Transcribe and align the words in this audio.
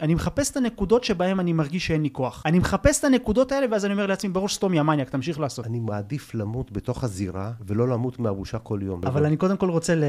אני 0.00 0.14
מחפש 0.14 0.50
את 0.50 0.56
הנקודות 0.56 1.04
שבהן 1.04 1.40
אני 1.40 1.52
מרגיש 1.52 1.86
שאין 1.86 2.02
לי 2.02 2.10
כוח. 2.12 2.42
אני 2.46 2.58
מחפש 2.58 2.98
את 2.98 3.04
הנקודות 3.04 3.52
האלה, 3.52 3.66
ואז 3.70 3.84
אני 3.84 3.92
אומר 3.92 4.06
לעצמי, 4.06 4.30
בראש 4.30 4.54
סתום, 4.54 4.74
יא 4.74 4.82
מניאק, 4.82 5.10
תמשיך 5.10 5.40
לעשות. 5.40 5.66
אני 5.66 5.80
מעדיף 5.80 6.34
למות 6.34 6.72
בתוך 6.72 7.04
הזירה, 7.04 7.52
ולא 7.66 7.88
למות 7.88 8.18
מהבושה 8.18 8.58
כל 8.58 8.80
יום. 8.82 9.00
אבל 9.06 9.24
אני 9.26 9.36
קודם 9.36 9.56
כל 9.56 9.70
רוצה 9.70 9.94
ל- 9.94 10.04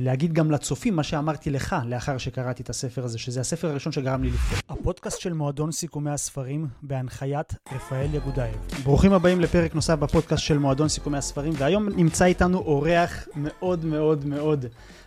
להגיד 0.00 0.32
גם 0.32 0.50
לצופים 0.50 0.96
מה 0.96 1.02
שאמרתי 1.02 1.50
לך 1.50 1.76
לאחר 1.86 2.18
שקראתי 2.18 2.62
את 2.62 2.70
הספר 2.70 3.04
הזה, 3.04 3.18
שזה 3.18 3.40
הספר 3.40 3.68
הראשון 3.70 3.92
שגרם 3.92 4.22
לי 4.22 4.30
לפתור. 4.30 4.58
הפודקאסט 4.78 5.20
של 5.20 5.32
מועדון 5.32 5.72
סיכומי 5.72 6.10
הספרים 6.10 6.66
בהנחיית 6.82 7.54
רפאל 7.74 8.14
יגודאייב. 8.14 8.56
ברוכים 8.84 9.12
הבאים 9.12 9.40
לפרק 9.40 9.74
נוסף 9.74 9.94
בפודקאסט 9.98 10.42
של 10.42 10.58
מועדון 10.58 10.88
סיכומי 10.88 11.18
הספרים, 11.18 11.52
והיום 11.56 11.88
נמצא 11.96 12.24
איתנו 12.24 12.58
אורח 12.58 13.28
מאוד 13.36 13.84
מאוד 13.84 14.24
מאוד 14.26 14.66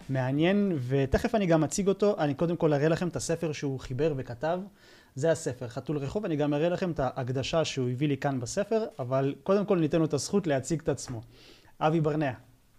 מעניין, 0.09 0.77
ותכף 0.87 1.35
אני 1.35 1.45
גם 1.45 1.63
אציג 1.63 1.87
אותו. 1.87 2.15
אני 2.17 2.33
קודם 2.33 2.55
כל 2.55 2.73
אראה 2.73 2.87
לכם 2.87 3.07
את 3.07 3.15
הספר 3.15 3.51
שהוא 3.51 3.79
חיבר 3.79 4.13
וכתב. 4.17 4.59
זה 5.15 5.31
הספר, 5.31 5.67
חתול 5.67 5.97
רחוב, 5.97 6.25
אני 6.25 6.35
גם 6.35 6.53
אראה 6.53 6.69
לכם 6.69 6.91
את 6.91 6.99
ההקדשה 6.99 7.65
שהוא 7.65 7.89
הביא 7.89 8.07
לי 8.07 8.17
כאן 8.17 8.39
בספר, 8.39 8.85
אבל 8.99 9.35
קודם 9.43 9.65
כל 9.65 9.79
ניתן 9.79 9.99
לו 9.99 10.05
את 10.05 10.13
הזכות 10.13 10.47
להציג 10.47 10.81
את 10.81 10.89
עצמו. 10.89 11.21
אבי 11.79 12.01
ברנע, 12.01 12.31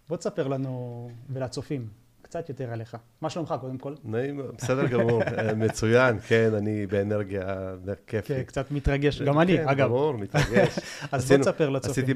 בוא 0.09 0.17
תספר 0.17 0.47
לנו 0.47 1.09
ולצופים 1.29 2.00
קצת 2.31 2.49
יותר 2.49 2.73
עליך. 2.73 2.97
מה 3.21 3.29
שלומך 3.29 3.55
קודם 3.61 3.77
כל? 3.77 3.93
נעים, 4.03 4.41
בסדר 4.57 4.87
גמור, 4.87 5.23
אה, 5.23 5.53
מצוין, 5.53 6.19
כן, 6.19 6.53
אני 6.57 6.87
באנרגיה 6.87 7.73
כיפית. 8.07 8.37
כן, 8.37 8.43
קצת 8.43 8.71
מתרגש, 8.71 9.21
גם 9.21 9.39
אני, 9.39 9.57
כן, 9.57 9.67
אגב. 9.67 9.89
ברור, 9.89 10.13
מתרגש. 10.13 10.79
אז 11.11 11.31
בוא 11.31 11.37
תספר 11.37 11.69
לצופים, 11.69 12.03
עשיתי 12.03 12.13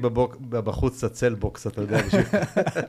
בחוץ 0.50 1.04
את 1.04 1.10
הצלבוקס, 1.10 1.66
אתה 1.66 1.80
יודע, 1.80 2.02
בשביל... 2.02 2.22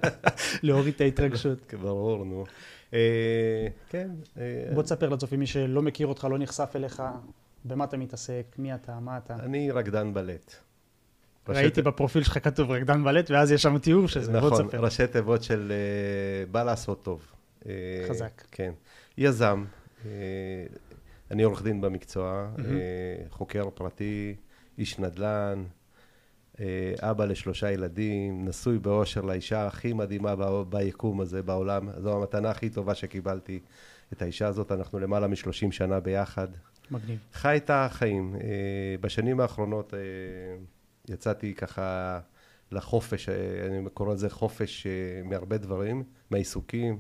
להוריד 0.63 0.93
את 0.93 1.01
ההתרגשות. 1.01 1.57
כן, 1.67 1.77
ברור, 1.77 2.25
נו. 2.25 2.45
אה, 2.93 3.67
כן. 3.89 4.09
אה, 4.37 4.43
בוא 4.73 4.83
תספר 4.83 5.09
לצופים, 5.09 5.39
מי 5.39 5.47
שלא 5.47 5.81
מכיר 5.81 6.07
אותך, 6.07 6.27
לא 6.31 6.37
נחשף 6.37 6.71
אליך, 6.75 7.03
במה 7.65 7.83
אתה 7.83 7.97
מתעסק, 7.97 8.55
מי 8.57 8.75
אתה, 8.75 8.99
מה 8.99 9.17
אתה. 9.17 9.35
אני 9.35 9.71
רקדן 9.71 10.13
בלט. 10.13 10.66
ראיתי 11.49 11.81
בפרופיל 11.81 12.23
שלך 12.23 12.43
כתוב 12.43 12.71
רקדן 12.71 13.03
בלט, 13.03 13.31
ואז 13.31 13.51
יש 13.51 13.61
שם 13.61 13.77
תיאור 13.77 14.07
של 14.07 14.21
זה, 14.21 14.39
בוא 14.39 14.49
נכון, 14.49 14.65
תספר. 14.67 14.79
ראשי 14.79 15.07
תיבות 15.07 15.43
של 15.43 15.71
אה, 15.71 16.45
בא 16.51 16.63
לעשות 16.63 17.03
טוב. 17.03 17.25
אה, 17.65 18.05
חזק. 18.09 18.43
כן. 18.51 18.71
יזם, 19.17 19.65
אה, 20.05 20.11
אני 21.31 21.43
עורך 21.43 21.63
דין 21.63 21.81
במקצוע. 21.81 22.47
אה, 22.59 22.63
חוקר 23.29 23.69
פרטי, 23.69 24.35
איש 24.77 24.99
נדל"ן, 24.99 25.63
אבא 27.01 27.25
לשלושה 27.25 27.71
ילדים, 27.71 28.45
נשוי 28.47 28.79
באושר 28.79 29.21
לאישה 29.21 29.67
הכי 29.67 29.93
מדהימה 29.93 30.35
ב- 30.35 30.63
ביקום 30.69 31.21
הזה, 31.21 31.41
בעולם. 31.43 31.89
זו 32.01 32.17
המתנה 32.17 32.49
הכי 32.49 32.69
טובה 32.69 32.95
שקיבלתי, 32.95 33.59
את 34.13 34.21
האישה 34.21 34.47
הזאת. 34.47 34.71
אנחנו 34.71 34.99
למעלה 34.99 35.27
מ-30 35.27 35.71
שנה 35.71 35.99
ביחד. 35.99 36.47
מגניב. 36.91 37.19
חי 37.33 37.57
את 37.57 37.69
החיים. 37.73 38.35
בשנים 39.01 39.39
האחרונות 39.39 39.93
יצאתי 41.09 41.53
ככה 41.53 42.19
לחופש, 42.71 43.29
אה, 43.29 43.35
אני 43.67 43.89
קורא 43.93 44.13
לזה 44.13 44.29
חופש 44.29 44.87
אה, 44.87 45.21
מהרבה 45.23 45.57
דברים, 45.57 46.03
מהעיסוקים. 46.29 46.99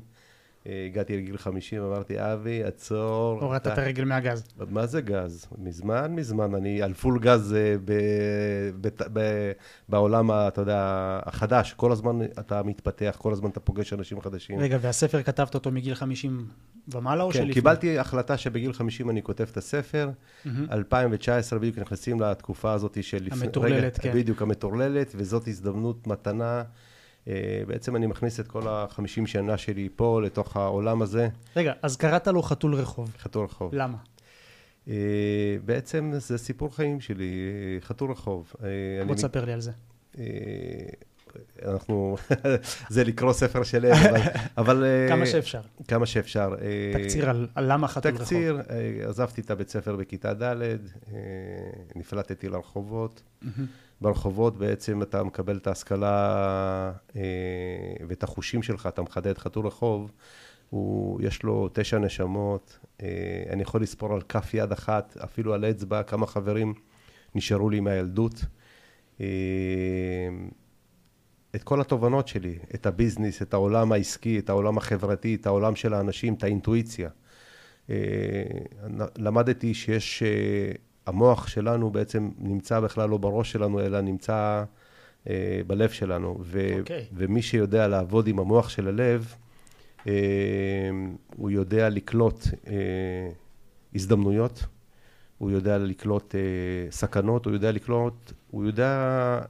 אה, 0.67 0.85
הגעתי 0.85 1.17
לגיל 1.17 1.37
50, 1.37 1.81
אמרתי, 1.83 2.15
אבי, 2.19 2.63
עצור. 2.63 3.39
הורדת 3.41 3.67
את 3.67 3.77
הרגל 3.77 4.03
מהגז. 4.03 4.43
מה 4.69 4.85
זה 4.85 5.01
גז? 5.01 5.45
מזמן, 5.57 6.15
מזמן. 6.15 6.55
אני 6.55 6.81
על 6.81 6.93
פול 6.93 7.19
גז 7.19 7.53
אה, 7.53 7.75
ב, 7.85 7.93
ב, 8.81 8.87
ב, 9.13 9.51
בעולם, 9.89 10.31
אתה 10.31 10.61
יודע, 10.61 10.79
החדש. 11.25 11.73
כל 11.73 11.91
הזמן 11.91 12.19
אתה 12.39 12.63
מתפתח, 12.63 13.15
כל 13.19 13.31
הזמן 13.31 13.49
אתה 13.49 13.59
פוגש 13.59 13.93
אנשים 13.93 14.21
חדשים. 14.21 14.59
רגע, 14.59 14.77
והספר 14.81 15.23
כתבת 15.23 15.53
אותו 15.53 15.71
מגיל 15.71 15.95
50 15.95 16.45
ומעלה 16.87 17.23
או 17.23 17.29
כן, 17.29 17.33
שלפני? 17.33 17.53
קיבלתי 17.53 17.99
החלטה 17.99 18.37
שבגיל 18.37 18.73
50 18.73 19.09
אני 19.09 19.23
כותב 19.23 19.45
את 19.51 19.57
הספר. 19.57 20.09
מהמם. 20.45 20.67
2019 20.71 21.59
בדיוק 21.59 21.77
נכנסים 21.77 22.19
לתקופה 22.19 22.73
הזאת 22.73 23.03
של... 23.03 23.27
המטורללת, 23.31 23.97
כן. 23.97 24.13
בדיוק, 24.13 24.41
המטורללת, 24.41 25.13
וזאת 25.15 25.47
הזדמנות, 25.47 26.07
מתנה. 26.07 26.63
אה, 27.27 27.61
בעצם 27.67 27.95
אני 27.95 28.07
מכניס 28.07 28.39
את 28.39 28.47
כל 28.47 28.67
ה-50 28.67 29.25
שנה 29.25 29.57
שלי 29.57 29.89
פה, 29.95 30.21
לתוך 30.23 30.57
העולם 30.57 31.01
הזה, 31.01 31.29
רגע, 31.55 31.73
אז 31.81 31.95
קראת 31.95 32.27
לו 32.27 32.41
חתול 32.41 32.75
רחוב. 32.75 33.15
חתול 33.19 33.45
רחוב. 33.45 33.75
למה? 33.75 33.97
אה, 34.87 34.93
בעצם 35.65 36.11
זה 36.17 36.37
סיפור 36.37 36.75
חיים 36.75 37.01
שלי, 37.01 37.33
אה, 37.75 37.81
חתול 37.81 38.11
רחוב. 38.11 38.53
בוא 39.07 39.15
תספר 39.15 39.45
לי 39.45 39.53
על 39.53 39.61
זה. 39.61 39.71
אנחנו, 41.65 42.17
זה 42.89 43.03
לקרוא 43.03 43.33
ספר 43.33 43.63
שלם, 43.63 43.91
אבל... 43.93 44.21
אבל 44.57 44.83
אה, 44.83 45.07
כמה 45.09 45.25
שאפשר. 45.25 45.61
כמה 45.87 46.05
שאפשר. 46.05 46.55
אה, 46.61 47.01
תקציר 47.01 47.29
על 47.29 47.47
על 47.55 47.73
למה 47.73 47.87
חתול 47.87 48.11
רחוב. 48.11 48.23
תקציר, 48.23 48.61
אה, 48.69 49.09
עזבתי 49.09 49.41
את 49.41 49.51
הבית 49.51 49.69
ספר 49.69 49.95
בכיתה 49.95 50.33
ד', 50.33 50.77
נפלטתי 51.95 52.49
לרחובות. 52.49 53.21
ברחובות 54.01 54.57
בעצם 54.57 55.01
אתה 55.01 55.23
מקבל 55.23 55.57
את 55.57 55.67
ההשכלה 55.67 56.91
ואת 58.07 58.23
החושים 58.23 58.63
שלך, 58.63 58.87
אתה 58.87 59.01
מחדד 59.01 59.37
חתול 59.37 59.67
רחוב, 59.67 60.11
הוא, 60.69 61.21
יש 61.23 61.43
לו 61.43 61.69
תשע 61.73 61.97
נשמות, 61.97 62.79
אני 63.49 63.61
יכול 63.61 63.81
לספור 63.81 64.13
על 64.13 64.21
כף 64.21 64.53
יד 64.53 64.71
אחת, 64.71 65.17
אפילו 65.23 65.53
על 65.53 65.65
אצבע, 65.65 66.03
כמה 66.03 66.27
חברים 66.27 66.73
נשארו 67.35 67.69
לי 67.69 67.79
מהילדות. 67.79 68.45
את 71.57 71.63
כל 71.63 71.81
התובנות 71.81 72.27
שלי, 72.27 72.57
את 72.75 72.85
הביזנס, 72.85 73.41
את 73.41 73.53
העולם 73.53 73.91
העסקי, 73.91 74.39
את 74.39 74.49
העולם 74.49 74.77
החברתי, 74.77 75.35
את 75.35 75.45
העולם 75.45 75.75
של 75.75 75.93
האנשים, 75.93 76.33
את 76.33 76.43
האינטואיציה. 76.43 77.09
אה, 77.89 77.95
למדתי 79.17 79.73
שיש, 79.73 80.23
אה, 80.23 80.71
המוח 81.05 81.47
שלנו 81.47 81.89
בעצם 81.89 82.29
נמצא 82.37 82.79
בכלל 82.79 83.09
לא 83.09 83.17
בראש 83.17 83.51
שלנו, 83.51 83.79
אלא 83.79 84.01
נמצא 84.01 84.63
אה, 85.29 85.61
בלב 85.67 85.89
שלנו. 85.89 86.37
ו- 86.41 86.79
אוקיי. 86.79 87.05
ומי 87.13 87.41
שיודע 87.41 87.87
לעבוד 87.87 88.27
עם 88.27 88.39
המוח 88.39 88.69
של 88.69 88.87
הלב, 88.87 89.33
הוא 91.37 91.49
יודע 91.49 91.89
לקלוט 91.89 92.47
הזדמנויות, 93.95 94.65
הוא 95.37 95.51
יודע 95.51 95.77
לקלוט 95.77 96.35
אה, 96.35 96.91
סכנות, 96.91 97.45
הוא 97.45 97.53
יודע 97.53 97.71
לקלוט, 97.71 98.31
הוא 98.51 98.65
יודע, 98.65 98.89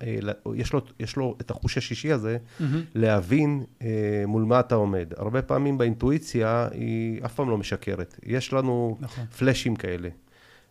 אה, 0.01 0.17
יש 0.55 0.73
לו, 0.73 0.81
יש 0.99 1.15
לו 1.15 1.35
את 1.41 1.51
החוש 1.51 1.77
השישי 1.77 2.11
הזה, 2.11 2.37
מהמם. 2.59 2.81
להבין 2.95 3.63
אה, 3.81 4.23
מול 4.27 4.43
מה 4.43 4.59
אתה 4.59 4.75
עומד. 4.75 5.13
הרבה 5.17 5.41
פעמים 5.41 5.77
באינטואיציה 5.77 6.67
היא 6.71 7.25
אף 7.25 7.33
פעם 7.33 7.49
לא 7.49 7.57
משקרת. 7.57 8.19
יש 8.23 8.53
לנו 8.53 8.97
נכון. 8.99 9.25
פלאשים 9.25 9.75
כאלה. 9.75 10.09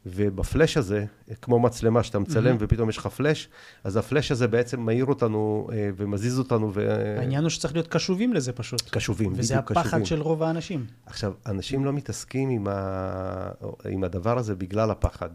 ובפלאש 0.09 0.77
הזה, 0.77 1.05
כמו 1.43 1.59
מצלמה 1.59 2.03
שאתה 2.03 2.19
מצלם 2.19 2.45
מהמם. 2.45 2.57
ופתאום 2.61 2.89
יש 2.89 2.97
לך 2.97 3.07
פלאש, 3.07 3.49
אז 3.85 3.97
הפלאש 3.97 4.33
הזה 4.33 4.49
בעצם 4.49 4.81
מאיר 4.81 5.05
אותנו 5.05 5.69
אה, 5.73 5.91
ומזיז 5.97 6.39
אותנו 6.39 6.73
העניין 7.19 7.43
הוא 7.43 7.51
שצריך 7.51 7.75
להיות 7.75 7.89
קשובים 7.89 8.33
לזה 8.33 8.53
פשוט. 8.53 8.83
וקשובים, 8.89 9.33
וזה 9.37 9.55
בדיוק 9.55 9.71
הפחד 9.71 9.89
קשובים. 9.89 10.05
של 10.05 10.21
רוב 10.21 10.43
האנשים. 10.43 10.87
עכשיו, 11.07 11.33
אנשים 11.47 11.85
לא 11.85 11.93
מתעסקים 11.93 12.49
עם, 12.49 12.67
ה... 12.71 13.51
עם 13.91 14.05
הדבר 14.05 14.39
הזה 14.39 14.55
בגלל 14.55 14.91
הפחד. 14.91 15.31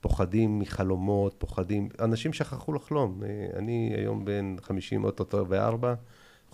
פוחדים 0.00 0.58
מחלומות, 0.58 1.34
פוחדים... 1.38 1.88
אנשים 2.00 2.32
שכחו 2.32 2.72
לחלום. 2.72 3.22
אה, 3.22 3.58
אני 3.58 3.94
היום 3.96 4.24
בן 4.24 4.56
50 4.62 5.04
אוטוטו 5.04 5.46
וארבע, 5.48 5.94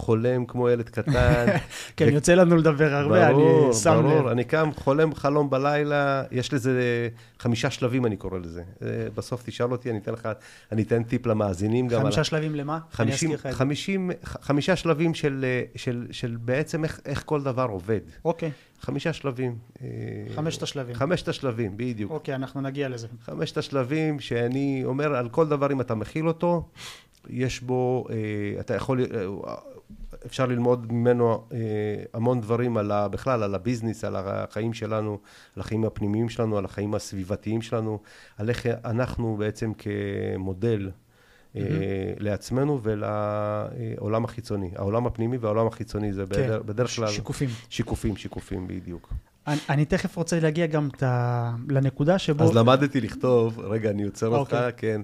חולם 0.07 0.47
כמו 0.47 0.69
ילד 0.71 0.89
קטן. 0.89 1.47
כן, 1.97 2.07
ו- 2.09 2.15
יוצא 2.15 2.35
לנו 2.35 2.57
לדבר 2.57 2.95
הרבה, 2.95 3.33
ברור, 3.33 3.65
אני 3.67 3.75
שם 3.75 4.01
ברור. 4.03 4.21
לב. 4.21 4.27
אני 4.27 4.45
קם, 4.45 4.71
חולם 4.77 5.15
חלום 5.15 5.51
בלילה, 5.51 6.23
יש 6.31 6.53
לזה 6.55 7.09
חמישה 7.39 7.71
שלבים, 7.71 8.07
אני 8.07 8.17
קורא 8.17 8.39
לזה. 8.39 8.63
אה, 8.83 8.89
בסוף 9.15 9.43
תשאל 9.47 9.73
אותי, 9.73 9.91
אני 9.91 9.99
אתן 9.99 10.13
לך, 10.13 10.29
אני 10.73 10.83
אתן 10.83 11.03
טיפ 11.03 11.27
למאזינים 11.27 11.89
גם 11.89 11.97
על... 12.01 12.03
חמישה 12.07 12.25
שלבים 12.25 12.55
למה? 12.55 12.75
אני 12.75 12.83
חמישים, 12.93 13.13
אזכיר 13.33 13.41
לך 13.41 13.47
את 13.47 13.53
זה. 13.53 13.59
חמישים, 13.59 14.11
ח- 14.25 14.37
חמישה 14.47 14.77
שלבים 14.77 15.15
של, 15.15 15.45
אה, 15.45 15.63
של, 15.77 16.07
של 16.11 16.37
בעצם 16.41 16.85
איך, 16.85 17.01
איך 17.07 17.23
כל 17.27 17.43
דבר 17.43 17.67
עובד. 17.71 18.01
אוקיי, 18.25 18.51
חמישה 18.81 19.13
שלבים. 19.13 19.57
אה, 19.83 19.87
חמשת 20.35 20.63
השלבים. 20.63 20.95
חמשת 20.95 21.29
השלבים, 21.29 21.73
בדיוק. 21.77 22.11
אוקיי, 22.11 22.35
אנחנו 22.35 22.61
נגיע 22.61 22.89
לזה. 22.89 23.07
חמשת 23.27 23.59
השלבים 23.59 24.21
שאני 24.21 24.83
אומר, 24.85 25.15
על 25.17 25.29
כל 25.29 25.49
דבר, 25.49 25.73
אם 25.73 25.81
אתה 25.81 25.95
מכיל 25.95 26.29
אותו, 26.29 26.69
יש 27.29 27.61
בו, 27.61 28.07
אה, 28.11 28.61
אתה 28.61 28.75
יכול, 28.75 29.01
אה, 29.01 29.55
אפשר 30.27 30.47
ללמוד 30.47 30.93
ממנו 30.93 31.45
אה, 31.53 31.59
המון 32.15 32.41
דברים 32.41 32.77
על 32.77 32.91
ה, 32.91 33.09
בכלל, 33.09 33.43
על 33.43 33.55
הביזנס, 33.55 34.05
על 34.05 34.17
החיים 34.17 34.75
שלנו, 34.75 35.19
על 35.57 35.61
החיים 35.61 35.85
הפנימיים 35.85 36.29
שלנו, 36.29 36.59
על 36.59 36.65
החיים 36.65 36.95
הסביבתיים 36.95 37.63
שלנו, 37.63 37.99
על 38.39 38.49
איך 38.49 38.67
אנחנו 38.85 39.37
בעצם 39.37 39.73
כמודל 39.75 40.91
אה, 41.57 41.63
לעצמנו 42.19 42.81
ולעולם 42.83 44.25
החיצוני. 44.25 44.71
העולם 44.77 45.07
הפנימי 45.07 45.37
והעולם 45.37 45.67
החיצוני 45.67 46.13
זה 46.13 46.23
כן, 46.23 46.29
בדרך, 46.29 46.63
בדרך 46.63 46.97
כלל 46.97 47.09
שיקופים. 47.09 47.49
שיקופים, 47.69 48.17
שיקופים, 48.17 48.67
בדיוק. 48.67 49.13
אני, 49.47 49.59
אני 49.69 49.85
תכף 49.85 50.17
רוצה 50.17 50.41
להגיע 50.41 50.67
גם 50.67 50.89
ת, 50.97 51.03
לנקודה 51.69 52.19
שבו... 52.19 52.45
אז 52.45 52.57
למדתי 52.57 53.01
לכתוב, 53.01 53.61
רגע, 53.61 53.91
אני 53.91 54.03
עוצר 54.03 54.29
אותך, 54.29 54.53
אוקיי. 54.53 54.73
כן. 54.77 55.01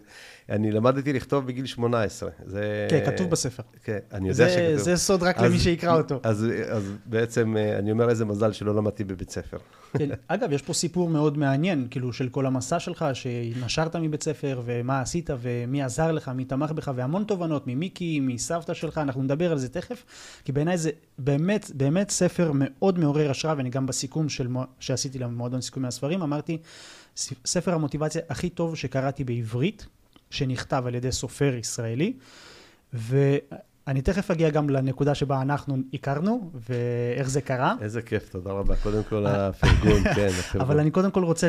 אני 0.48 0.72
למדתי 0.72 1.12
לכתוב 1.12 1.46
בגיל 1.46 1.66
18. 1.66 2.30
זה... 2.46 2.86
כן, 2.90 3.02
כתוב 3.06 3.30
בספר. 3.30 3.62
כן, 3.84 3.98
אני 4.12 4.28
יודע 4.28 4.44
זה, 4.44 4.50
שכתוב. 4.54 4.84
זה 4.84 4.96
סוד 4.96 5.22
רק 5.22 5.38
אז- 5.38 5.44
למי 5.44 5.58
שיקרא 5.58 5.96
אותו. 5.96 6.20
אז, 6.22 6.46
אז 6.70 6.92
בעצם 7.06 7.56
אה, 7.56 7.78
אני 7.78 7.90
אומר 7.92 8.10
איזה 8.10 8.24
מזל 8.24 8.52
שלא 8.52 8.74
למדתי 8.74 9.04
בבית 9.04 9.30
ספר. 9.30 9.56
כן, 9.98 10.08
אגב, 10.28 10.52
יש 10.52 10.62
פה 10.62 10.72
סיפור 10.72 11.08
מאוד 11.08 11.38
מעניין, 11.38 11.86
כאילו, 11.90 12.12
של 12.12 12.28
כל 12.28 12.46
המסע 12.46 12.80
שלך, 12.80 13.04
שנשרת 13.12 13.96
מבית 13.96 14.22
ספר, 14.22 14.62
ומה 14.64 15.00
עשית, 15.00 15.30
ומי 15.40 15.82
עזר 15.82 16.12
לך, 16.12 16.28
מי 16.28 16.44
תמך 16.44 16.70
בך, 16.70 16.90
והמון 16.94 17.24
תובנות 17.24 17.66
ממיקי, 17.66 18.20
מסבתא 18.20 18.74
שלך, 18.74 18.98
אנחנו 18.98 19.22
נדבר 19.22 19.52
על 19.52 19.58
זה 19.58 19.68
תכף, 19.68 20.04
כי 20.44 20.52
בעיניי 20.52 20.78
זה 20.78 20.90
באמת, 21.18 21.70
באמת 21.74 22.10
ספר 22.10 22.52
מאוד 22.54 22.98
מעורר 22.98 23.30
השראה, 23.30 23.54
ואני 23.56 23.70
גם 23.70 23.86
בסיכום 23.86 24.28
של, 24.28 24.48
שעשיתי 24.80 25.18
למועדון 25.18 25.60
סיכומי 25.60 25.88
הספרים, 25.88 26.22
אמרתי, 26.22 26.58
ספר 27.46 27.74
המוטיבציה 27.74 28.22
הכי 28.28 28.48
טוב 28.48 28.76
שקראתי 28.76 29.24
בעברית, 29.24 29.86
שנכתב 30.30 30.82
על 30.86 30.94
ידי 30.94 31.12
סופר 31.12 31.54
ישראלי, 31.54 32.12
ו... 32.94 33.36
אני 33.88 34.02
תכף 34.02 34.30
אגיע 34.30 34.50
גם 34.50 34.70
לנקודה 34.70 35.14
שבה 35.14 35.42
אנחנו 35.42 35.76
הכרנו, 35.94 36.50
ואיך 36.68 37.30
זה 37.30 37.40
קרה. 37.40 37.74
איזה 37.80 38.02
כיף, 38.02 38.28
תודה 38.28 38.50
רבה. 38.50 38.76
קודם 38.76 39.02
כל 39.02 39.26
הפרגון, 39.26 40.04
כן, 40.14 40.28
הפרגון. 40.38 40.60
אבל 40.60 40.80
אני 40.80 40.90
קודם 40.90 41.10
כל 41.10 41.24
רוצה 41.24 41.48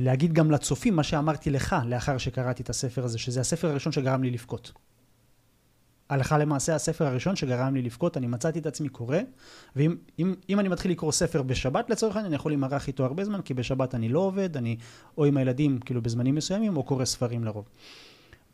להגיד 0.00 0.32
גם 0.32 0.50
לצופים 0.50 0.96
מה 0.96 1.02
שאמרתי 1.02 1.50
לך 1.50 1.76
לאחר 1.86 2.18
שקראתי 2.18 2.62
את 2.62 2.70
הספר 2.70 3.04
הזה, 3.04 3.18
שזה 3.18 3.40
הספר 3.40 3.68
הראשון 3.68 3.92
שגרם 3.92 4.22
לי 4.22 4.30
לבכות. 4.30 4.72
הלכה 6.10 6.38
למעשה 6.38 6.74
הספר 6.74 7.06
הראשון 7.06 7.36
שגרם 7.36 7.74
לי 7.74 7.82
לבכות, 7.82 8.16
אני 8.16 8.26
מצאתי 8.26 8.58
את 8.58 8.66
עצמי 8.66 8.88
קורא, 8.88 9.16
ואם 9.76 9.96
אם, 10.18 10.34
אם 10.48 10.60
אני 10.60 10.68
מתחיל 10.68 10.90
לקרוא 10.90 11.12
ספר 11.12 11.42
בשבת 11.42 11.90
לצורך 11.90 12.16
העניין, 12.16 12.26
אני 12.32 12.36
יכול 12.36 12.52
להימרח 12.52 12.88
איתו 12.88 13.04
הרבה 13.04 13.24
זמן, 13.24 13.42
כי 13.42 13.54
בשבת 13.54 13.94
אני 13.94 14.08
לא 14.08 14.18
עובד, 14.18 14.56
אני 14.56 14.76
או 15.18 15.24
עם 15.24 15.36
הילדים 15.36 15.78
כאילו 15.78 16.02
בזמנים 16.02 16.34
מסוימים, 16.34 16.76
או 16.76 16.82
קורא 16.82 17.04
ספרים 17.04 17.44
לרוב. 17.44 17.68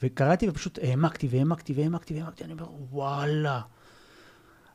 וקראתי 0.03 0.49
ופשוט 0.49 0.79
העמקתי 0.83 1.29
והעמקתי 1.31 1.73
והעמקתי 1.73 2.15
והעמקתי, 2.15 2.45
אני 2.45 2.53
אומר, 2.53 2.67
וואלה. 2.91 3.61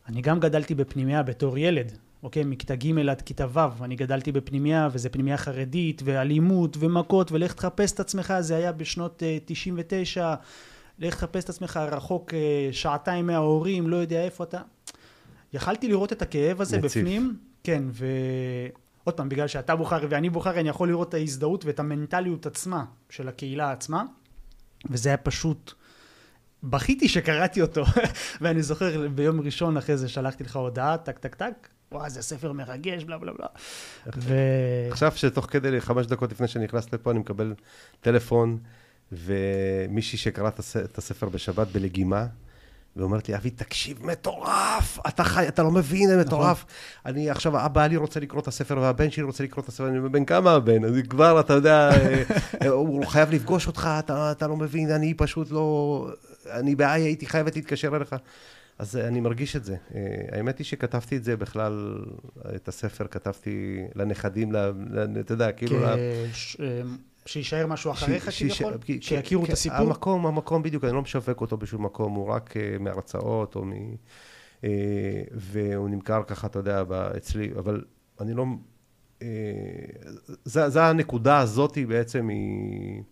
אני 0.08 0.22
גם 0.22 0.40
גדלתי 0.40 0.76
בפנימייה 0.76 1.24
בתור 1.24 1.58
ילד, 1.58 1.92
אוקיי? 2.24 2.44
מכיתה 2.44 2.76
ג' 2.76 3.10
עד 3.10 3.22
כיתה 3.22 3.46
ו', 3.54 3.84
אני 3.84 3.96
גדלתי 3.96 4.32
בפנימייה, 4.32 4.90
וזה 4.92 5.10
פנימייה 5.10 5.38
חרדית, 5.38 6.02
ואלימות, 6.06 6.78
ומכות, 6.80 7.32
ולך 7.32 7.54
תחפש 7.54 7.92
את 7.92 8.00
עצמך, 8.00 8.34
זה 8.40 8.56
היה 8.56 8.72
בשנות 8.72 9.24
uh, 9.24 9.42
99, 9.46 10.36
לך 11.08 11.16
תחפש 11.16 11.44
את 11.44 11.50
עצמך 11.50 11.80
רחוק 11.92 12.30
uh, 12.30 12.34
שעתיים 12.72 13.28
מההורים, 13.28 13.90
לא 13.90 13.96
יודע 13.96 14.24
איפה 14.24 14.44
אתה. 14.44 14.62
יכלתי 15.54 15.88
לראות 15.88 16.14
את 16.14 16.22
הכאב 16.22 16.62
הזה 16.62 16.78
מציף. 16.78 16.98
בפנים, 16.98 17.38
כן, 17.64 17.84
ו... 17.92 18.06
עוד 19.04 19.16
פעם, 19.16 19.30
בגלל 19.30 19.48
שאתה 19.48 19.76
בוכרי 19.76 20.08
ואני 20.10 20.30
בוכרי, 20.30 20.60
אני 20.60 20.70
יכול 20.70 20.88
לראות 20.88 21.10
את 21.10 21.14
ההזדהות 21.14 21.66
ואת 21.66 21.80
המנטליות 21.80 22.46
עצמה 22.46 22.86
של 23.10 23.28
הקהילה 23.28 23.72
עצמה. 23.72 24.04
וזה 24.90 25.10
היה 25.10 25.18
פשוט... 25.18 25.74
בכיתי 26.64 27.08
שקראתי 27.08 27.62
אותו, 27.62 27.84
ואני 28.42 28.64
זוכר 28.64 29.08
ביום 29.08 29.42
ראשון 29.42 29.78
אחרי 29.78 29.98
זה 29.98 30.10
שלחתי 30.10 30.44
לך 30.44 30.56
הודעה, 30.56 30.98
טק 30.98 31.20
טק 31.20 31.36
טק, 31.36 31.68
וואי, 31.92 32.10
זה 32.10 32.22
ספר 32.22 32.52
מרגש, 32.52 33.04
בלה 33.04 33.18
בלה 33.18 33.32
בלה. 33.34 33.48
ו... 34.18 34.36
עכשיו 34.92 35.12
שתוך 35.16 35.46
כדי, 35.50 35.82
חמש 35.82 36.06
דקות 36.06 36.32
לפני 36.32 36.48
שנכנסת 36.48 36.94
לפה, 36.94 37.12
אני 37.12 37.20
מקבל 37.20 37.54
טלפון, 38.02 38.58
ומישהי 39.12 40.18
שקרא 40.18 40.50
את 40.86 40.98
הספר 40.98 41.30
בשבת 41.30 41.68
בלגימה, 41.68 42.26
ואומרת 42.96 43.30
לי, 43.30 43.36
אבי, 43.36 43.50
תקשיב, 43.50 44.06
מטורף, 44.06 45.00
אתה 45.08 45.24
חי, 45.24 45.48
אתה 45.48 45.64
לא 45.64 45.72
מבין, 45.72 46.08
זה 46.08 46.18
מטורף. 46.18 46.66
נכון. 46.66 47.12
אני 47.12 47.30
עכשיו, 47.30 47.66
אבא 47.66 47.88
לי 47.88 47.98
רוצה 47.98 48.20
לקרוא 48.20 48.42
את 48.42 48.48
הספר, 48.48 48.78
והבן 48.78 49.12
שלי 49.12 49.24
רוצה 49.24 49.44
לקרוא 49.44 49.64
את 49.64 49.70
הספר, 49.70 49.88
אני 49.88 49.98
אומר, 49.98 50.10
בן 50.10 50.26
כמה 50.26 50.52
הבן? 50.52 50.86
אז 50.86 50.94
כבר, 51.10 51.40
אתה 51.40 51.54
יודע, 51.54 51.90
אה, 52.62 52.70
הוא 52.70 53.06
חייב 53.06 53.32
לפגוש 53.32 53.68
אותך, 53.68 53.90
אתה, 54.00 54.32
אתה 54.32 54.48
לא 54.48 54.58
מבין, 54.58 54.92
אני 54.92 55.14
פשוט 55.14 55.52
לא... 55.52 56.08
אני 56.50 56.76
בעיה, 56.76 56.94
הייתי 56.94 57.26
חייבת 57.26 57.56
להתקשר 57.56 57.96
אליך. 57.96 58.16
אז 58.80 58.98
אני 58.98 59.20
מרגיש 59.20 59.56
את 59.56 59.66
זה. 59.66 59.76
אה, 59.96 60.02
האמת 60.32 60.58
היא 60.58 60.66
שכתבתי 60.66 61.18
את 61.18 61.24
זה 61.24 61.38
בכלל, 61.38 61.98
את 62.56 62.68
הספר 62.68 63.08
כתבתי 63.08 63.82
לנכדים, 63.96 64.56
אתה 65.20 65.34
יודע, 65.34 65.52
כאילו... 65.52 65.80
שיישאר 67.26 67.68
משהו 67.68 67.92
אחריך 67.92 68.30
כביכול? 68.30 68.74
שיכירו 69.02 69.46
את 69.46 69.50
הסיפור? 69.50 69.78
המקום, 69.78 70.26
המקום 70.28 70.64
בדיוק, 70.64 70.84
אני 70.84 70.94
לא 70.94 71.02
משווק 71.02 71.42
אותו 71.42 71.58
בשום 71.58 71.86
מקום, 71.86 72.14
הוא 72.14 72.28
רק 72.28 72.54
uh, 72.54 72.80
מהרצאות 72.80 73.56
או 73.56 73.66
מ... 73.66 73.72
Uh, 74.62 74.66
והוא 75.34 75.90
נמכר 75.90 76.24
ככה, 76.28 76.48
אתה 76.48 76.60
יודע, 76.60 76.84
אצלי, 77.18 77.52
אבל 77.58 77.84
אני 78.22 78.34
לא... 78.34 78.46
Uh, 79.20 79.24
זה, 80.46 80.70
זה 80.70 80.84
הנקודה 80.84 81.40
הזאת 81.40 81.78
בעצם 81.88 82.28
היא... 82.28 83.04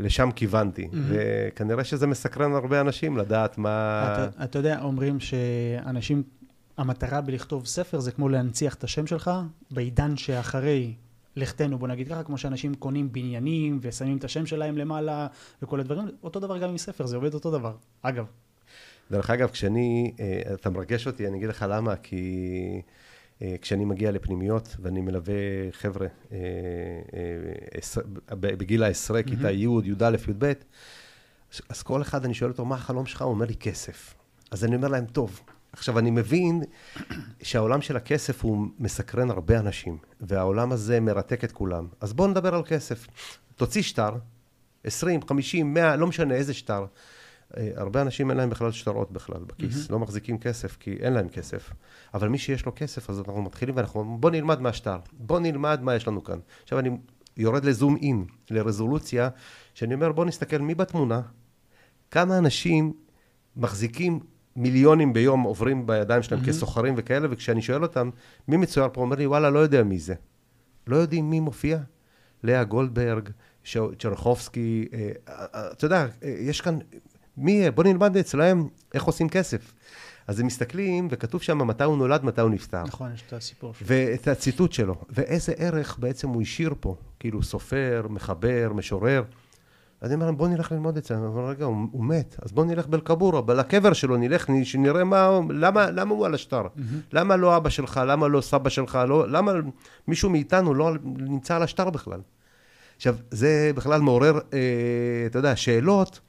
לשם 0.00 0.30
כיוונתי, 0.36 0.84
mm-hmm. 0.84 0.96
וכנראה 1.08 1.84
שזה 1.84 2.06
מסקרן 2.06 2.52
הרבה 2.52 2.80
אנשים 2.80 3.16
לדעת 3.16 3.58
מה... 3.58 4.02
אתה, 4.28 4.44
אתה 4.44 4.58
יודע, 4.58 4.80
אומרים 4.82 5.20
שאנשים, 5.20 6.22
המטרה 6.76 7.20
בלכתוב 7.20 7.66
ספר 7.66 8.00
זה 8.00 8.12
כמו 8.12 8.28
להנציח 8.28 8.74
את 8.74 8.84
השם 8.84 9.06
שלך 9.06 9.30
בעידן 9.70 10.16
שאחרי 10.16 10.94
לכתנו, 11.36 11.78
בוא 11.78 11.88
נגיד 11.88 12.08
ככה, 12.08 12.22
כמו 12.22 12.38
שאנשים 12.38 12.74
קונים 12.74 13.12
בניינים 13.12 13.78
ושמים 13.82 14.16
את 14.16 14.24
השם 14.24 14.46
שלהם 14.46 14.78
למעלה 14.78 15.26
וכל 15.62 15.80
הדברים, 15.80 16.08
אותו 16.22 16.40
דבר 16.40 16.58
גם 16.58 16.70
עם 16.70 16.78
ספר, 16.78 17.06
זה 17.06 17.16
עובד 17.16 17.34
אותו 17.34 17.50
דבר. 17.50 17.76
אגב. 18.02 18.26
דרך 19.10 19.30
אגב, 19.30 19.50
כשאני, 19.50 20.12
אה, 20.20 20.54
אתה 20.54 20.70
מרגש 20.70 21.06
אותי, 21.06 21.26
אני 21.26 21.36
אגיד 21.36 21.48
לך 21.48 21.64
למה, 21.68 21.96
כי 21.96 22.82
אה, 23.42 23.54
כשאני 23.60 23.84
מגיע 23.84 24.10
לפנימיות 24.10 24.76
ואני 24.80 25.00
מלווה 25.00 25.34
חבר'ה 25.70 26.06
אה, 26.32 26.38
בגיל 28.30 28.82
העשרה, 28.82 29.22
כיתה 29.22 29.50
י', 29.50 29.66
י"א, 29.84 30.16
י"ב, 30.28 30.52
אז 31.68 31.82
כל 31.82 32.02
אחד, 32.02 32.24
אני 32.24 32.34
שואל 32.34 32.50
אותו, 32.50 32.64
מה 32.64 32.74
החלום 32.74 33.06
שלך? 33.06 33.22
הוא 33.22 33.30
אומר 33.30 33.46
לי, 33.46 33.54
כסף. 33.54 34.14
אז 34.50 34.64
אני 34.64 34.76
אומר 34.76 34.88
להם, 34.88 35.06
טוב, 35.06 35.40
עכשיו, 35.72 35.98
אני 35.98 36.10
מבין 36.10 36.62
שהעולם 37.42 37.82
של 37.82 37.96
הכסף 37.96 38.44
הוא 38.44 38.66
מסקרן 38.78 39.30
הרבה 39.30 39.58
אנשים, 39.58 39.98
והעולם 40.20 40.72
הזה 40.72 41.00
מרתק 41.00 41.44
את 41.44 41.52
כולם. 41.52 41.86
אז 42.00 42.12
בואו 42.12 42.28
נדבר 42.28 42.54
על 42.54 42.62
כסף. 42.66 43.06
תוציא 43.56 43.82
שטר, 43.82 44.10
20, 44.84 45.20
50, 45.28 45.74
100, 45.74 45.96
לא 45.96 46.06
משנה 46.06 46.34
איזה 46.34 46.54
שטר. 46.54 46.86
אה, 47.56 47.70
הרבה 47.76 48.02
אנשים 48.02 48.30
אין 48.30 48.38
להם 48.38 48.50
בכלל 48.50 48.72
שטרות 48.72 49.12
בכלל 49.12 49.44
בכיס, 49.46 49.86
mm-hmm. 49.86 49.92
לא 49.92 49.98
מחזיקים 49.98 50.38
כסף 50.38 50.76
כי 50.80 50.96
אין 51.00 51.12
להם 51.12 51.28
כסף. 51.28 51.70
אבל 52.14 52.28
מי 52.28 52.38
שיש 52.38 52.66
לו 52.66 52.72
כסף, 52.76 53.10
אז 53.10 53.18
אנחנו 53.18 53.42
מתחילים 53.42 53.76
ואנחנו 53.76 54.00
אומרים, 54.00 54.20
בוא 54.20 54.30
נלמד 54.30 54.60
מהשטר, 54.60 54.98
בוא 55.12 55.40
נלמד 55.40 55.82
מה 55.82 55.94
יש 55.94 56.08
לנו 56.08 56.24
כאן. 56.24 56.38
עכשיו 56.62 56.78
אני 56.78 56.90
יורד 57.36 57.64
לזום 57.64 57.96
אין, 57.96 58.24
לרזולוציה, 58.50 59.28
שאני 59.74 59.94
אומר, 59.94 60.12
בוא 60.12 60.24
נסתכל 60.24 60.58
מי 60.58 60.74
בתמונה, 60.74 61.20
כמה 62.10 62.38
אנשים 62.38 62.92
מחזיקים 63.56 64.20
מיליונים 64.56 65.12
ביום 65.12 65.42
עוברים 65.42 65.86
בידיים 65.86 66.22
שלהם 66.22 66.42
mm-hmm. 66.42 66.46
כסוחרים 66.46 66.94
וכאלה, 66.96 67.28
וכשאני 67.30 67.62
שואל 67.62 67.82
אותם, 67.82 68.10
מי 68.48 68.56
מצויר 68.56 68.88
פה? 68.92 69.00
אומר 69.00 69.16
לי, 69.16 69.26
וואלה, 69.26 69.50
לא 69.50 69.58
יודע 69.58 69.82
מי 69.82 69.98
זה. 69.98 70.14
לא 70.86 70.96
יודעים 70.96 71.30
מי 71.30 71.40
מופיע. 71.40 71.78
לאה 72.42 72.64
גולדברג, 72.64 73.28
צ'רחובסקי, 73.98 74.88
אה, 74.92 75.10
אה, 75.28 75.46
אה, 75.54 75.72
אתה 75.72 75.84
יודע, 75.84 76.06
יש 76.22 76.60
כאן, 76.60 76.78
מי, 77.36 77.70
בוא 77.70 77.84
נלמד 77.84 78.16
אצלהם 78.16 78.68
איך 78.94 79.04
עושים 79.04 79.28
כסף. 79.28 79.72
אז 80.26 80.40
הם 80.40 80.46
מסתכלים, 80.46 81.08
וכתוב 81.10 81.42
שם 81.42 81.66
מתי 81.66 81.84
הוא 81.84 81.96
נולד, 81.96 82.24
מתי 82.24 82.40
הוא 82.40 82.50
נפטר. 82.50 82.82
נכון, 82.82 83.12
יש 83.14 83.24
את 83.26 83.32
הסיפור 83.32 83.74
שלו. 83.74 83.86
ואת 83.86 84.28
הציטוט 84.28 84.72
שלו. 84.72 84.94
ואיזה 85.10 85.52
ערך 85.56 85.98
בעצם 85.98 86.28
הוא 86.28 86.42
השאיר 86.42 86.74
פה. 86.80 86.96
כאילו 87.18 87.42
סופר, 87.42 88.06
מחבר, 88.10 88.72
משורר. 88.74 89.22
אז 90.00 90.10
אני 90.10 90.14
אומר 90.14 90.26
להם, 90.26 90.36
בואו 90.36 90.48
נלך 90.48 90.72
ללמוד. 90.72 90.98
אני 91.10 91.26
אומר, 91.26 91.48
רגע, 91.48 91.64
הוא, 91.64 91.88
הוא 91.92 92.04
מת, 92.04 92.36
אז 92.42 92.52
בואו 92.52 92.66
נלך 92.66 92.86
באל-כבורה, 92.86 93.38
אבל 93.38 93.60
לקבר 93.60 93.92
שלו 93.92 94.16
נלך, 94.16 94.46
שנראה 94.64 95.04
מה, 95.04 95.40
למה, 95.50 95.90
למה 95.90 96.14
הוא 96.14 96.26
על 96.26 96.34
השטר? 96.34 96.62
Mm-hmm. 96.62 96.80
למה 97.12 97.36
לא 97.36 97.56
אבא 97.56 97.70
שלך, 97.70 98.00
למה 98.06 98.28
לא 98.28 98.40
סבא 98.40 98.70
שלך, 98.70 98.98
לא, 99.08 99.28
למה 99.28 99.52
מישהו 100.08 100.30
מאיתנו 100.30 100.74
לא 100.74 100.92
נמצא 101.04 101.56
על 101.56 101.62
השטר 101.62 101.90
בכלל? 101.90 102.20
עכשיו, 102.96 103.16
זה 103.30 103.70
בכלל 103.74 104.00
מעורר, 104.00 104.38
אה, 104.52 104.58
אתה 105.26 105.38
יודע, 105.38 105.56
שאלות 105.56 106.20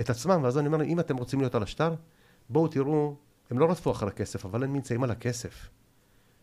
את 0.00 0.10
עצמם, 0.10 0.40
ואז 0.42 0.58
אני 0.58 0.66
אומר, 0.66 0.82
אם 0.82 1.00
אתם 1.00 1.16
רוצים 1.16 1.40
להיות 1.40 1.54
על 1.54 1.62
השטר, 1.62 1.94
בואו 2.50 2.68
תראו, 2.68 3.14
הם 3.50 3.58
לא 3.58 3.70
רדפו 3.70 3.90
אחר 3.90 4.06
הכסף, 4.06 4.44
אבל 4.44 4.64
הם 4.64 4.72
נמצאים 4.72 5.02
על 5.02 5.10
הכסף. 5.10 5.68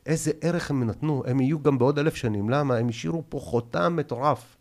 איזה 0.06 0.32
ערך 0.42 0.72
הם 0.72 0.84
נתנו, 0.84 1.24
הם 1.28 1.40
יהיו 1.40 1.60
גם 1.60 1.78
בעוד 1.78 2.00
אלף 2.00 2.16
שנים, 2.16 2.50
למה? 2.50 2.78
הם 2.78 2.90
השאירו 2.90 3.24
פה 3.30 3.40
חותם 3.40 3.96
מטורף. 3.96 4.58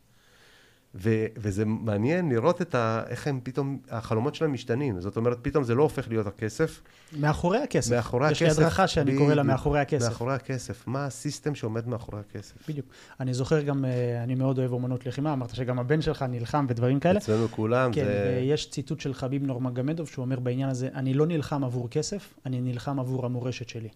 ו- 0.97 1.27
וזה 1.37 1.65
מעניין 1.65 2.29
לראות 2.29 2.63
את 2.63 2.75
ה- 2.75 3.03
איך 3.09 3.27
הם 3.27 3.41
פתאום, 3.43 3.79
החלומות 3.91 4.35
שלהם 4.35 4.53
משתנים. 4.53 5.01
זאת 5.01 5.17
אומרת, 5.17 5.39
פתאום 5.43 5.65
זה 5.65 5.75
לא 5.75 5.83
הופך 5.83 6.09
להיות 6.09 6.27
הכסף. 6.27 6.81
מאחורי 7.21 7.59
הכסף. 7.59 7.93
מאחורי 7.95 8.31
יש 8.31 8.43
הכסף. 8.43 8.53
יש 8.53 8.59
לי 8.59 8.65
הדרכה 8.65 8.87
שאני 8.87 9.15
ב- 9.15 9.19
קורא 9.19 9.35
לה 9.35 9.43
מאחורי 9.43 9.81
הכסף. 9.81 10.09
מאחורי 10.09 10.35
הכסף. 10.35 10.87
מה 10.87 11.07
הסיסטם 11.07 11.55
שעומד 11.55 11.89
מאחורי 11.89 12.21
הכסף. 12.21 12.69
בדיוק. 12.69 12.87
אני 13.21 13.35
זוכר 13.35 13.61
גם, 13.61 13.85
אה, 13.85 14.23
אני 14.23 14.35
מאוד 14.35 14.59
אוהב 14.59 14.73
אומנות 14.73 15.07
לחימה, 15.07 15.33
אמרת 15.33 15.55
שגם 15.55 15.79
הבן 15.79 16.01
שלך 16.03 16.23
נלחם 16.29 16.67
ודברים 16.69 17.01
כאלה. 17.01 17.19
אצלנו 17.19 17.49
כולם 17.51 17.93
כן, 17.93 18.05
זה... 18.05 18.35
ויש 18.41 18.71
ציטוט 18.71 19.01
של 19.01 19.15
חביב 19.15 19.43
נורמגמדוב, 19.43 20.09
שהוא 20.09 20.25
אומר 20.25 20.41
בעניין 20.41 20.69
הזה, 20.69 20.89
אני 20.95 21.15
לא 21.15 21.27
נלחם 21.27 21.65
עבור 21.65 21.89
כסף, 21.91 22.35
אני 22.47 22.61
נלחם 22.61 23.01
עבור 23.01 23.27
המורשת 23.27 23.69
שלי. 23.69 23.89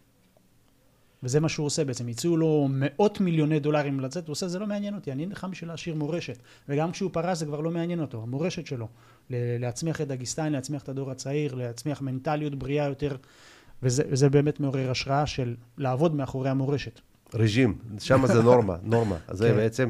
וזה 1.22 1.40
מה 1.40 1.48
שהוא 1.48 1.66
עושה 1.66 1.84
בעצם, 1.84 2.08
הציעו 2.08 2.36
לו 2.36 2.68
מאות 2.70 3.20
מיליוני 3.20 3.60
דולרים 3.60 4.00
לצאת, 4.00 4.26
הוא 4.26 4.32
עושה, 4.32 4.48
זה 4.48 4.58
לא 4.58 4.66
מעניין 4.66 4.94
אותי, 4.94 5.12
אני 5.12 5.26
נלחם 5.26 5.50
בשביל 5.50 5.70
להשאיר 5.70 5.94
מורשת. 5.94 6.38
וגם 6.68 6.92
כשהוא 6.92 7.10
פרש 7.12 7.38
זה 7.38 7.46
כבר 7.46 7.60
לא 7.60 7.70
מעניין 7.70 8.00
אותו, 8.00 8.22
המורשת 8.22 8.66
שלו. 8.66 8.88
להצמיח 9.30 10.00
את 10.00 10.08
דגיסטן, 10.08 10.52
להצמיח 10.52 10.82
את 10.82 10.88
הדור 10.88 11.10
הצעיר, 11.10 11.54
להצמיח 11.54 12.02
מנטליות 12.02 12.54
בריאה 12.54 12.86
יותר, 12.86 13.16
וזה, 13.82 14.02
וזה 14.10 14.28
באמת 14.28 14.60
מעורר 14.60 14.90
השראה 14.90 15.26
של 15.26 15.54
לעבוד 15.78 16.14
מאחורי 16.14 16.50
המורשת. 16.50 17.00
רג'ים, 17.34 17.78
שם 17.98 18.26
זה 18.26 18.42
נורמה, 18.42 18.76
נורמה. 18.84 19.16
אז 19.28 19.38
זה 19.38 19.48
כן. 19.48 19.56
בעצם, 19.56 19.88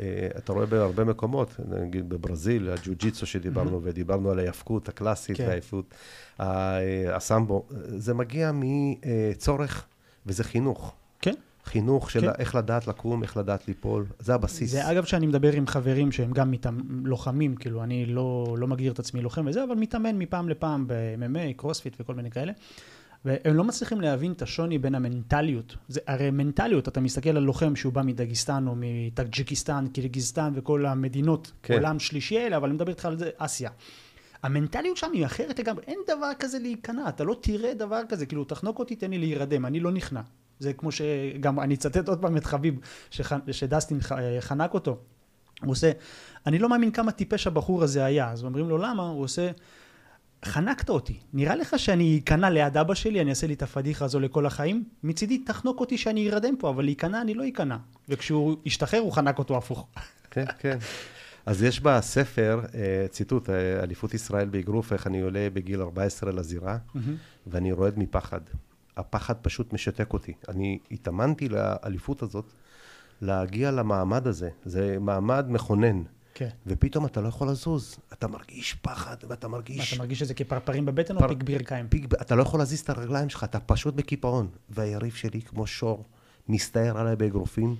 אה, 0.00 0.28
אתה 0.38 0.52
רואה 0.52 0.66
בהרבה 0.66 1.04
מקומות, 1.04 1.60
נגיד 1.68 2.08
בברזיל, 2.08 2.70
הג'ו-ג'יצו 2.70 3.26
שדיברנו, 3.26 3.80
ודיברנו 3.82 4.30
על 4.30 4.38
ההיאבקות 4.38 4.88
הקלאסית, 4.88 5.36
כן. 5.36 5.44
והעייפות, 5.46 5.94
אה, 6.40 7.16
הסמבו, 7.16 7.66
זה 7.96 8.14
מגיע 8.14 8.50
מצורך, 8.54 9.86
וזה 10.26 10.44
חינוך. 10.44 10.94
כן. 11.20 11.34
חינוך 11.64 12.10
של 12.10 12.20
כן. 12.20 12.32
איך 12.38 12.54
לדעת 12.54 12.86
לקום, 12.86 13.22
איך 13.22 13.36
לדעת 13.36 13.68
ליפול, 13.68 14.06
זה 14.18 14.34
הבסיס. 14.34 14.70
זה 14.70 14.90
אגב 14.90 15.04
שאני 15.04 15.26
מדבר 15.26 15.52
עם 15.52 15.66
חברים 15.66 16.12
שהם 16.12 16.32
גם 16.32 16.50
מתאמ... 16.50 16.80
לוחמים, 17.04 17.56
כאילו 17.56 17.82
אני 17.82 18.06
לא, 18.06 18.56
לא 18.58 18.66
מגדיר 18.66 18.92
את 18.92 18.98
עצמי 18.98 19.20
לוחם 19.20 19.46
וזה, 19.46 19.64
אבל 19.64 19.74
מתאמן 19.74 20.18
מפעם 20.18 20.48
לפעם 20.48 20.84
ב-MMA, 20.86 21.52
קרוספיט 21.56 21.96
וכל 22.00 22.14
מיני 22.14 22.30
כאלה. 22.30 22.52
והם 23.24 23.54
לא 23.54 23.64
מצליחים 23.64 24.00
להבין 24.00 24.32
את 24.32 24.42
השוני 24.42 24.78
בין 24.78 24.94
המנטליות. 24.94 25.76
זה 25.88 26.00
הרי 26.06 26.30
מנטליות, 26.30 26.88
אתה 26.88 27.00
מסתכל 27.00 27.30
על 27.30 27.42
לוחם 27.42 27.76
שהוא 27.76 27.92
בא 27.92 28.02
מדגיסטן 28.02 28.66
או 28.66 28.74
מטאג'יקיסטן, 28.76 29.86
קירגיסטן 29.92 30.52
וכל 30.54 30.86
המדינות, 30.86 31.52
כן. 31.62 31.74
עולם 31.74 31.98
שלישי 31.98 32.38
האלה, 32.38 32.56
אבל 32.56 32.68
אני 32.68 32.74
מדבר 32.74 32.90
איתך 32.90 33.06
על 33.06 33.18
זה, 33.18 33.30
אסיה. 33.38 33.70
המנטליות 34.44 34.96
שם 34.96 35.10
היא 35.12 35.26
אחרת 35.26 35.58
לגמרי, 35.58 35.82
אין 35.86 35.98
דבר 36.06 36.30
כזה 36.38 36.58
להיכנע, 36.58 37.08
אתה 37.08 37.24
לא 37.24 37.36
תראה 37.40 37.74
דבר 37.74 38.00
כזה, 38.08 38.26
כאילו 38.26 38.44
תחנוק 38.44 38.78
אותי, 38.78 38.96
תן 38.96 39.10
לי 39.10 39.18
להירדם, 39.18 39.66
אני 39.66 39.80
לא 39.80 39.92
נכנע. 39.92 40.20
זה 40.58 40.72
כמו 40.72 40.92
שגם, 40.92 41.60
אני 41.60 41.74
אצטט 41.74 42.08
עוד 42.08 42.20
פעם 42.20 42.36
את 42.36 42.44
חביב, 42.44 42.74
שח, 43.10 43.32
שדסטין 43.50 43.98
חנק 44.40 44.74
אותו. 44.74 44.98
הוא 45.62 45.72
עושה, 45.72 45.92
אני 46.46 46.58
לא 46.58 46.68
מאמין 46.68 46.90
כמה 46.90 47.12
טיפש 47.12 47.46
הבחור 47.46 47.82
הזה 47.82 48.04
היה, 48.04 48.30
אז 48.30 48.44
אומרים 48.44 48.68
לו 48.68 48.78
למה, 48.78 49.02
הוא 49.02 49.22
עושה, 49.22 49.50
חנקת 50.44 50.88
אותי, 50.88 51.18
נראה 51.32 51.56
לך 51.56 51.78
שאני 51.78 52.20
אכנע 52.24 52.50
ליד 52.50 52.76
אבא 52.76 52.94
שלי, 52.94 53.20
אני 53.20 53.30
אעשה 53.30 53.46
לי 53.46 53.54
את 53.54 53.62
הפדיחה 53.62 54.04
הזו 54.04 54.20
לכל 54.20 54.46
החיים? 54.46 54.84
מצידי 55.02 55.38
תחנוק 55.38 55.80
אותי 55.80 55.98
שאני 55.98 56.30
ארדם 56.30 56.56
פה, 56.56 56.70
אבל 56.70 56.84
להיכנע 56.84 57.20
אני 57.20 57.34
לא 57.34 57.48
אכנע. 57.48 57.76
וכשהוא 58.08 58.56
השתחרר 58.66 59.00
הוא 59.00 59.12
חנק 59.12 59.38
אותו 59.38 59.56
הפוך. 59.56 59.86
כן, 60.30 60.44
כן. 60.58 60.78
אז 61.46 61.62
יש 61.62 61.80
בספר 61.80 62.60
אה, 62.74 63.06
ציטוט, 63.10 63.50
אה, 63.50 63.82
אליפות 63.82 64.14
ישראל 64.14 64.48
באגרוף, 64.48 64.92
איך 64.92 65.06
אני 65.06 65.20
עולה 65.20 65.48
בגיל 65.52 65.80
14 65.82 66.32
לזירה, 66.32 66.78
ואני 67.46 67.72
רועד 67.72 67.98
מפחד. 67.98 68.40
הפחד 68.96 69.34
פשוט 69.42 69.72
משתק 69.72 70.12
אותי. 70.12 70.32
אני 70.48 70.78
התאמנתי 70.90 71.48
לאליפות 71.48 72.22
הזאת, 72.22 72.52
להגיע 73.20 73.70
למעמד 73.70 74.26
הזה. 74.26 74.50
זה 74.64 74.96
מעמד 75.00 75.46
מכונן. 75.48 76.02
כן. 76.34 76.48
ופתאום 76.66 77.06
אתה 77.06 77.20
לא 77.20 77.28
יכול 77.28 77.48
לזוז. 77.48 77.96
אתה 78.12 78.26
מרגיש 78.28 78.74
פחד, 78.74 79.16
ואתה 79.28 79.48
מרגיש... 79.48 79.92
אתה 79.92 80.02
מרגיש 80.02 80.22
את 80.22 80.28
זה 80.28 80.34
כפרפרים 80.34 80.86
בבטן 80.86 81.18
פר- 81.18 81.24
או 81.24 81.28
פיק 81.28 81.42
ברכיים? 81.42 81.88
פיק, 81.88 82.04
אתה 82.14 82.34
לא 82.34 82.42
יכול 82.42 82.60
להזיז 82.60 82.80
את 82.80 82.90
הרגליים 82.90 83.28
שלך, 83.28 83.44
אתה 83.44 83.60
פשוט 83.60 83.94
בקיפאון. 83.94 84.48
והיריב 84.70 85.12
שלי, 85.14 85.42
כמו 85.42 85.66
שור, 85.66 86.04
מסתער 86.48 86.98
עליי 86.98 87.16
באגרופים, 87.16 87.76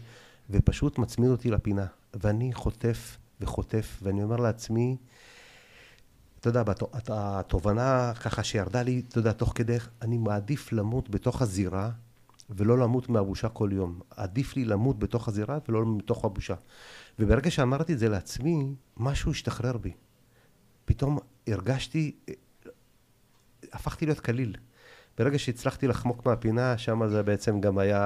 ופשוט 0.50 0.98
מצמיד 0.98 1.30
אותי 1.30 1.50
לפינה. 1.50 1.86
ואני 2.22 2.52
חוטף 2.54 3.16
וחוטף, 3.40 3.98
ואני 4.02 4.22
אומר 4.22 4.36
לעצמי, 4.36 4.96
אתה 6.40 6.48
יודע, 6.48 6.62
התובנה 7.08 8.12
ככה 8.14 8.44
שירדה 8.44 8.82
לי, 8.82 9.02
אתה 9.08 9.18
יודע, 9.18 9.32
תוך 9.32 9.52
כדי, 9.54 9.76
אני 10.02 10.18
מעדיף 10.18 10.72
למות 10.72 11.10
בתוך 11.10 11.42
הזירה, 11.42 11.90
ולא 12.50 12.78
למות 12.78 13.08
מהבושה 13.08 13.48
כל 13.48 13.70
יום. 13.72 14.00
עדיף 14.10 14.56
לי 14.56 14.64
למות 14.64 14.98
בתוך 14.98 15.28
הזירה 15.28 15.58
ולא 15.68 15.86
מתוך 15.86 16.24
הבושה. 16.24 16.54
וברגע 17.18 17.50
שאמרתי 17.50 17.92
את 17.92 17.98
זה 17.98 18.08
לעצמי, 18.08 18.74
משהו 18.96 19.30
השתחרר 19.30 19.76
בי. 19.76 19.92
פתאום 20.84 21.18
הרגשתי, 21.46 22.16
הפכתי 23.72 24.06
להיות 24.06 24.20
קליל. 24.20 24.56
ברגע 25.18 25.38
שהצלחתי 25.38 25.88
לחמוק 25.88 26.26
מהפינה, 26.26 26.78
שם 26.78 27.08
זה 27.08 27.22
בעצם 27.22 27.60
גם 27.60 27.78
היה 27.78 28.00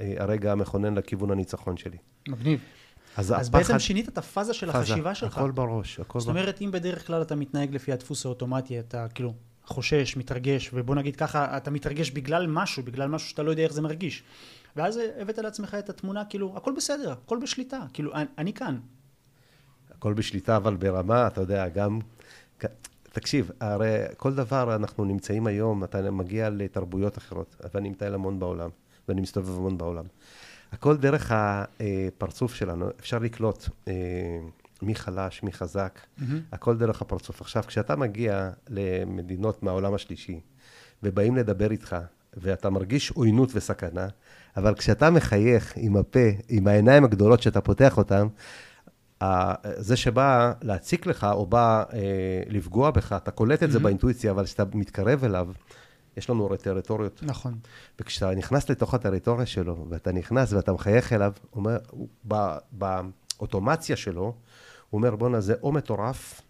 אה, 0.00 0.14
הרגע 0.18 0.52
המכונן 0.52 0.94
לכיוון 0.94 1.30
הניצחון 1.30 1.76
שלי. 1.76 1.98
מגניב. 2.28 2.60
אז, 3.16 3.32
אז 3.32 3.48
הפחד, 3.48 3.58
בעצם 3.58 3.78
שינית 3.78 4.08
את 4.08 4.18
הפאזה 4.18 4.54
של 4.54 4.72
פאזה, 4.72 4.78
החשיבה 4.78 5.14
שלך. 5.14 5.38
הכל 5.38 5.50
בראש, 5.50 6.00
הכל 6.00 6.20
זאת 6.20 6.26
בראש. 6.28 6.38
אומרת, 6.38 6.62
אם 6.62 6.70
בדרך 6.70 7.06
כלל 7.06 7.22
אתה 7.22 7.34
מתנהג 7.34 7.74
לפי 7.74 7.92
הדפוס 7.92 8.26
האוטומטי, 8.26 8.78
אתה 8.78 9.06
כאילו 9.08 9.34
חושש, 9.64 10.16
מתרגש, 10.16 10.70
ובוא 10.74 10.94
נגיד 10.94 11.16
ככה, 11.16 11.56
אתה 11.56 11.70
מתרגש 11.70 12.10
בגלל 12.10 12.46
משהו, 12.46 12.82
בגלל 12.82 13.08
משהו 13.08 13.28
שאתה 13.28 13.42
לא 13.42 13.50
יודע 13.50 13.62
איך 13.62 13.72
זה 13.72 13.82
מרגיש. 13.82 14.22
ואז 14.76 15.00
הבאת 15.18 15.38
לעצמך 15.38 15.76
את 15.78 15.90
התמונה, 15.90 16.24
כאילו, 16.24 16.52
הכל 16.56 16.72
בסדר, 16.76 17.12
הכל 17.12 17.38
בשליטה, 17.42 17.80
כאילו, 17.92 18.14
אני, 18.14 18.24
אני 18.38 18.52
כאן. 18.52 18.78
הכל 19.90 20.12
בשליטה, 20.12 20.56
אבל 20.56 20.76
ברמה, 20.76 21.26
אתה 21.26 21.40
יודע, 21.40 21.68
גם... 21.68 21.98
תקשיב, 23.12 23.50
הרי 23.60 23.96
כל 24.16 24.34
דבר, 24.34 24.76
אנחנו 24.76 25.04
נמצאים 25.04 25.46
היום, 25.46 25.84
אתה 25.84 26.10
מגיע 26.10 26.50
לתרבויות 26.50 27.18
אחרות, 27.18 27.56
ואני 27.74 27.90
מטייל 27.90 28.14
המון 28.14 28.38
בעולם, 28.38 28.70
ואני 29.08 29.20
מסתובב 29.20 29.56
המון 29.56 29.78
בעולם. 29.78 30.04
הכל 30.72 30.96
דרך 30.96 31.32
הפרצוף 31.34 32.54
שלנו, 32.54 32.86
אפשר 33.00 33.18
לקלוט 33.18 33.68
אה, 33.88 33.92
מי 34.82 34.94
חלש, 34.94 35.42
מי 35.42 35.52
חזק, 35.52 36.00
הכל 36.52 36.76
דרך 36.76 37.02
הפרצוף. 37.02 37.40
עכשיו, 37.40 37.62
כשאתה 37.66 37.96
מגיע 37.96 38.50
למדינות 38.68 39.62
מהעולם 39.62 39.94
השלישי, 39.94 40.40
ובאים 41.02 41.36
לדבר 41.36 41.70
איתך, 41.70 41.96
ואתה 42.36 42.70
מרגיש 42.70 43.10
עוינות 43.10 43.50
וסכנה, 43.54 44.08
אבל 44.56 44.74
כשאתה 44.74 45.10
מחייך 45.10 45.72
עם 45.76 45.96
הפה, 45.96 46.28
עם 46.48 46.66
העיניים 46.66 47.04
הגדולות 47.04 47.42
שאתה 47.42 47.60
פותח 47.60 47.98
אותן, 47.98 48.26
זה 49.76 49.96
שבא 49.96 50.52
להציק 50.62 51.06
לך, 51.06 51.26
או 51.32 51.46
בא 51.46 51.84
אה, 51.92 52.42
לפגוע 52.48 52.90
בך, 52.90 53.12
אתה 53.12 53.30
קולט 53.30 53.62
את 53.62 53.70
זה 53.70 53.78
באינטואיציה, 53.78 54.30
אבל 54.30 54.44
כשאתה 54.44 54.64
מתקרב 54.74 55.24
אליו, 55.24 55.48
יש 56.16 56.30
לנו 56.30 56.46
הרי 56.46 56.58
טריטוריות. 56.58 57.22
נכון. 57.22 57.54
וכשאתה 58.00 58.34
נכנס 58.34 58.70
לתוך 58.70 58.94
הטריטוריה 58.94 59.46
שלו, 59.46 59.86
ואתה 59.88 60.12
נכנס 60.12 60.52
ואתה 60.52 60.72
מחייך 60.72 61.12
אליו, 61.12 61.32
אומר, 61.54 61.78
הוא- 61.90 62.08
ב- 62.28 62.56
באוטומציה 62.72 63.96
שלו, 63.96 64.22
הוא 64.22 64.34
אומר, 64.92 65.16
בואנה, 65.16 65.40
זה 65.40 65.54
או 65.62 65.72
מטורף, 65.72 66.40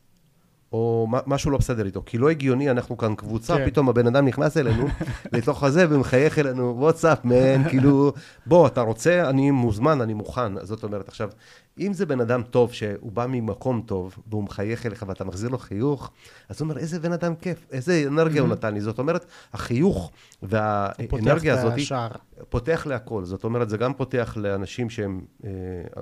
או 0.73 1.07
משהו 1.26 1.50
לא 1.50 1.59
בסדר 1.59 1.87
איתו. 1.87 2.02
כי 2.07 2.19
לא 2.19 2.31
הגיוני, 2.31 2.71
אנחנו 2.71 2.97
כאן 2.97 3.14
קבוצה, 3.14 3.57
כן. 3.57 3.67
פתאום 3.67 3.88
הבן 3.88 4.07
אדם 4.07 4.26
נכנס 4.26 4.57
אלינו, 4.57 4.87
לתוך 5.33 5.62
הזה, 5.62 5.87
ומחייך 5.91 6.38
אלינו, 6.38 6.75
וואטסאפ, 6.79 7.25
מן, 7.25 7.64
כאילו, 7.71 8.12
בוא, 8.47 8.67
אתה 8.67 8.81
רוצה, 8.81 9.29
אני 9.31 9.50
מוזמן, 9.50 10.00
אני 10.00 10.14
מוכן. 10.14 10.64
זאת 10.64 10.85
אומרת, 10.85 11.09
עכשיו, 11.09 11.31
אם 11.79 11.93
זה 11.93 12.07
בן 12.07 12.21
אדם 12.21 12.43
טוב, 12.43 12.73
שהוא 12.73 13.12
בא 13.12 13.26
ממקום 13.29 13.83
טוב, 13.87 14.19
והוא 14.26 14.45
מחייך 14.45 14.87
אליך 14.87 15.05
ואתה 15.09 15.25
מחזיר 15.25 15.49
לו 15.50 15.59
חיוך, 15.59 16.11
אז 16.49 16.61
הוא 16.61 16.69
אומר, 16.69 16.79
איזה 16.79 17.00
בן 17.00 17.12
אדם 17.12 17.35
כיף, 17.35 17.67
איזה 17.71 18.05
אנרגיה 18.07 18.43
הוא 18.43 18.49
נתן 18.49 18.75
לי. 18.75 18.81
זאת 18.81 18.99
אומרת, 18.99 19.26
החיוך 19.52 20.11
והאנרגיה 20.43 21.09
פותח 21.09 21.43
את 21.45 21.59
הזאת, 21.59 21.73
השער. 21.76 22.11
פותח 22.49 22.87
להכל. 22.87 23.25
זאת 23.25 23.45
אומרת, 23.45 23.71
זה 23.71 23.76
גם 23.76 23.95
פותח 23.95 24.37
לאנשים 24.37 24.91
שהם 24.91 25.21
אה, 25.45 25.50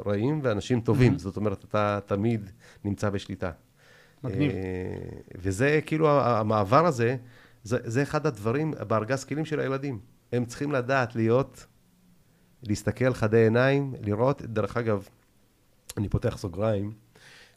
רעים 0.07 0.41
ואנשים 0.43 0.81
טובים. 0.81 1.19
זאת 1.19 1.37
אומרת, 1.37 1.65
אתה 1.65 1.99
תמיד 2.07 2.51
נמצא 2.85 3.11
בשליטה. 3.11 3.51
מגניב. 4.25 4.53
אה, 4.53 4.59
וזה 5.39 5.81
כאילו, 5.87 6.11
המעבר 6.21 6.87
הזה, 6.87 7.17
זה, 7.63 7.79
זה 7.85 8.03
אחד 8.03 8.27
הדברים 8.27 8.75
בארגז 8.89 9.25
כלים 9.25 9.45
של 9.45 9.61
הילדים. 9.61 10.01
הם 10.33 10.45
צריכים 10.45 10.73
לדעת 10.73 11.17
להיות, 11.17 11.67
להסתכל 12.63 13.15
חדי 13.15 13.45
עיניים, 13.45 13.95
לראות, 14.01 14.43
דרך 14.43 14.77
אגב, 14.77 15.09
אני 15.97 16.09
פותח 16.09 16.39
סוגריים, 16.39 16.93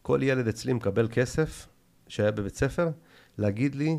כל 0.01 0.19
ילד 0.23 0.47
אצלי 0.47 0.73
מקבל 0.73 1.07
כסף 1.11 1.67
שהיה 2.07 2.31
בבית 2.31 2.55
ספר, 2.55 2.89
להגיד 3.37 3.75
לי 3.75 3.97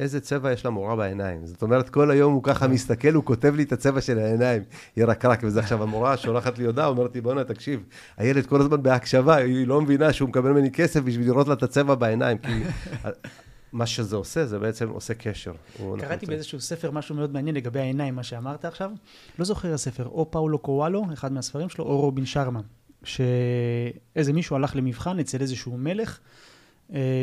איזה 0.00 0.20
צבע 0.20 0.52
יש 0.52 0.66
למורה 0.66 0.96
בעיניים. 0.96 1.46
זאת 1.46 1.62
אומרת, 1.62 1.88
כל 1.88 2.10
היום 2.10 2.32
הוא 2.32 2.42
ככה 2.42 2.68
מסתכל, 2.68 3.14
הוא 3.14 3.24
כותב 3.24 3.54
לי 3.54 3.62
את 3.62 3.72
הצבע 3.72 4.00
של 4.00 4.18
העיניים, 4.18 4.62
ירקרק, 4.96 5.40
וזה 5.42 5.60
עכשיו 5.60 5.82
המורה 5.82 6.16
שולחת 6.16 6.58
לי 6.58 6.64
הודעה, 6.64 6.86
אומרת 6.86 7.14
לי, 7.14 7.20
בואנה, 7.20 7.44
תקשיב, 7.44 7.82
הילד 8.16 8.46
כל 8.46 8.60
הזמן 8.60 8.82
בהקשבה, 8.82 9.36
היא 9.36 9.66
לא 9.66 9.80
מבינה 9.80 10.12
שהוא 10.12 10.28
מקבל 10.28 10.50
ממני 10.50 10.70
כסף 10.70 11.00
בשביל 11.00 11.26
לראות 11.26 11.48
לה 11.48 11.54
את 11.54 11.62
הצבע 11.62 11.94
בעיניים, 11.94 12.38
כי 12.38 12.52
מה 13.72 13.86
שזה 13.86 14.16
עושה, 14.16 14.46
זה 14.46 14.58
בעצם 14.58 14.88
עושה 14.88 15.14
קשר. 15.14 15.52
קראתי 15.98 16.26
באיזשהו 16.26 16.60
ספר 16.60 16.90
משהו 16.90 17.14
מאוד 17.14 17.32
מעניין 17.32 17.56
לגבי 17.56 17.80
העיניים, 17.80 18.14
מה 18.14 18.22
שאמרת 18.22 18.64
עכשיו. 18.64 18.90
לא 19.38 19.44
זוכר 19.44 19.74
הספר, 19.74 20.06
או 20.06 20.30
פאולו 20.30 20.58
קוואלו, 20.58 21.04
אחד 21.12 21.32
מהספרים 21.32 21.68
שלו, 21.68 21.84
או 21.84 22.00
רובין 22.00 22.26
שרמה. 22.26 22.60
שאיזה 23.04 24.32
מישהו 24.32 24.56
הלך 24.56 24.76
למבחן 24.76 25.18
אצל 25.18 25.40
איזשהו 25.40 25.76
מלך, 25.78 26.18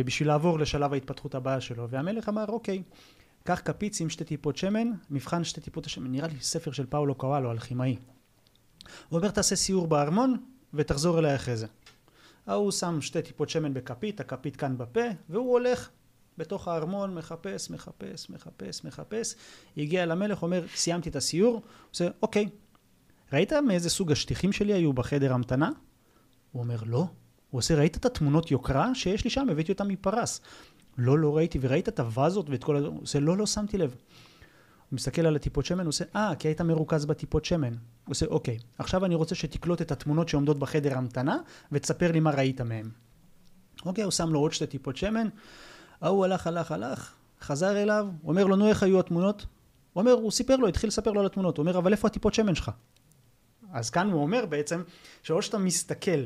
בשביל 0.05 0.27
לעבור 0.27 0.59
לשלב 0.59 0.93
ההתפתחות 0.93 1.35
הבאה 1.35 1.61
שלו. 1.61 1.89
והמלך 1.89 2.29
אמר, 2.29 2.45
אוקיי, 2.47 2.83
קח 3.43 3.61
כפית, 3.65 3.93
שים 3.93 4.09
שתי 4.09 4.23
טיפות 4.23 4.57
שמן, 4.57 4.91
מבחן 5.09 5.43
שתי 5.43 5.61
טיפות 5.61 5.85
השמן. 5.85 6.11
נראה 6.11 6.27
לי 6.27 6.39
ספר 6.41 6.71
של 6.71 6.85
פאולו 6.85 7.15
קוואלו, 7.15 7.51
אלכימאי. 7.51 7.97
הוא 9.09 9.17
אומר, 9.17 9.31
תעשה 9.31 9.55
סיור 9.55 9.87
בארמון, 9.87 10.37
ותחזור 10.73 11.19
אליי 11.19 11.35
אחרי 11.35 11.57
זה. 11.57 11.67
ההוא 12.47 12.71
שם 12.71 13.01
שתי 13.01 13.21
טיפות 13.21 13.49
שמן 13.49 13.73
בכפית, 13.73 14.19
הכפית 14.19 14.55
כאן 14.55 14.77
בפה, 14.77 15.03
והוא 15.29 15.51
הולך 15.53 15.89
בתוך 16.37 16.67
הארמון, 16.67 17.15
מחפש, 17.15 17.69
מחפש, 17.69 18.29
מחפש, 18.29 18.85
מחפש. 18.85 19.35
הגיע 19.77 20.05
למלך, 20.05 20.43
אומר, 20.43 20.65
סיימתי 20.75 21.09
את 21.09 21.15
הסיור. 21.15 21.53
הוא 21.53 21.61
עושה, 21.93 22.07
אוקיי, 22.21 22.49
ראית 23.33 23.53
מאיזה 23.53 23.89
סוג 23.89 24.11
השטיחים 24.11 24.51
שלי 24.51 24.73
היו 24.73 24.93
בחדר 24.93 25.33
המתנה? 25.33 25.69
הוא 26.51 26.61
אומר, 26.63 26.77
לא. 26.85 27.07
הוא 27.49 27.59
עושה, 27.59 27.75
ראית 27.75 27.97
את 27.97 28.05
התמונות 28.05 28.51
יוקרה 28.51 28.95
שיש 28.95 29.23
לי 29.23 29.29
שם? 29.29 29.47
הבאתי 29.51 29.71
אותם 29.71 29.87
מפרס. 29.87 30.41
לא, 30.97 31.19
לא 31.19 31.37
ראיתי, 31.37 31.59
וראית 31.61 31.89
את 31.89 31.99
הווזות 31.99 32.49
ואת 32.49 32.63
כל 32.63 32.77
ה... 32.77 32.79
הוא 32.79 33.01
עושה, 33.01 33.19
לא, 33.19 33.37
לא 33.37 33.45
שמתי 33.45 33.77
לב. 33.77 33.89
הוא 33.89 34.95
מסתכל 34.95 35.25
על 35.25 35.35
הטיפות 35.35 35.65
שמן, 35.65 35.79
הוא 35.79 35.89
עושה, 35.89 36.05
אה, 36.15 36.35
כי 36.39 36.47
היית 36.47 36.61
מרוכז 36.61 37.05
בטיפות 37.05 37.45
שמן. 37.45 37.73
הוא 37.73 37.77
עושה, 38.07 38.25
אוקיי, 38.25 38.57
עכשיו 38.77 39.05
אני 39.05 39.15
רוצה 39.15 39.35
שתקלוט 39.35 39.81
את 39.81 39.91
התמונות 39.91 40.29
שעומדות 40.29 40.59
בחדר 40.59 40.97
המתנה, 40.97 41.37
ותספר 41.71 42.11
לי 42.11 42.19
מה 42.19 42.31
ראית 42.31 42.61
מהם. 42.61 42.89
אוקיי, 43.85 44.03
הוא 44.03 44.11
שם 44.11 44.29
לו 44.29 44.39
עוד 44.39 44.53
שתי 44.53 44.67
טיפות 44.67 44.97
שמן, 44.97 45.27
ההוא 46.01 46.25
הלך, 46.25 46.47
הלך, 46.47 46.71
הלך, 46.71 47.13
חזר 47.41 47.83
אליו, 47.83 48.07
אומר 48.23 48.45
לו, 48.45 48.55
נו, 48.55 48.67
איך 48.67 48.83
היו 48.83 48.99
התמונות? 48.99 49.45
הוא 49.93 50.01
אומר, 50.01 50.11
הוא 50.11 50.31
סיפר 50.31 50.55
לו, 50.55 50.67
התחיל 50.67 50.87
לספר 50.87 51.11
לו 51.11 51.19
על 51.19 51.25
התמונות. 51.25 51.57
הוא 51.57 51.63
אומר, 51.63 51.77
אבל 51.77 51.91
איפה 51.91 52.07
הטיפות 52.07 52.33
שמן 52.33 52.55
שלך? 52.55 52.71
אז 53.71 53.89
כאן 53.89 54.09
הוא 54.09 54.21
אומר 54.21 54.45
בעצם, 54.45 54.83
שאו 55.23 55.41
שאתה 55.41 55.57
מסתכל 55.57 56.25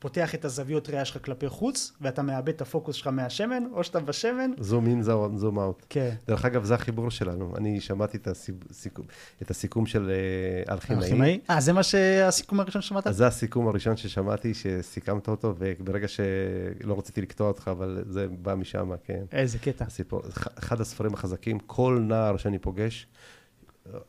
ופותח 0.00 0.34
את 0.34 0.44
הזוויות 0.44 0.88
ראייה 0.88 1.04
שלך 1.04 1.24
כלפי 1.24 1.48
חוץ, 1.48 1.92
ואתה 2.00 2.22
מאבד 2.22 2.48
את 2.48 2.60
הפוקוס 2.60 2.96
שלך 2.96 3.06
מהשמן, 3.06 3.62
או 3.72 3.84
שאתה 3.84 4.00
בשמן. 4.00 4.50
zoom 4.58 4.86
in, 4.86 5.02
zoom 5.36 5.58
out. 5.58 5.86
כן. 5.88 6.14
דרך 6.28 6.44
אגב, 6.44 6.64
זה 6.64 6.74
החיבור 6.74 7.10
שלנו. 7.10 7.56
אני 7.56 7.80
שמעתי 7.80 8.16
את 8.16 8.28
הסיכום, 8.28 9.04
את 9.42 9.50
הסיכום 9.50 9.86
של 9.86 10.10
אה, 10.10 10.72
אלכימאי. 10.72 11.04
אלכימאי? 11.04 11.40
אה, 11.50 11.60
זה 11.60 11.72
מה 11.72 11.82
שהסיכום 11.82 12.60
הראשון 12.60 12.82
ששמעת? 12.82 13.06
אז 13.06 13.16
זה 13.16 13.26
הסיכום 13.26 13.68
הראשון 13.68 13.96
ששמעתי, 13.96 14.54
שסיכמת 14.54 15.28
אותו, 15.28 15.54
וברגע 15.58 16.08
שלא 16.08 16.98
רציתי 16.98 17.20
לקטוע 17.20 17.48
אותך, 17.48 17.68
אבל 17.68 18.04
זה 18.08 18.26
בא 18.28 18.54
משם, 18.54 18.90
כן. 19.04 19.24
איזה 19.32 19.58
קטע. 19.58 19.84
הסיפור. 19.84 20.22
אחד 20.58 20.80
הספרים 20.80 21.14
החזקים, 21.14 21.58
כל 21.58 21.98
נער 22.08 22.36
שאני 22.36 22.58
פוגש, 22.58 23.06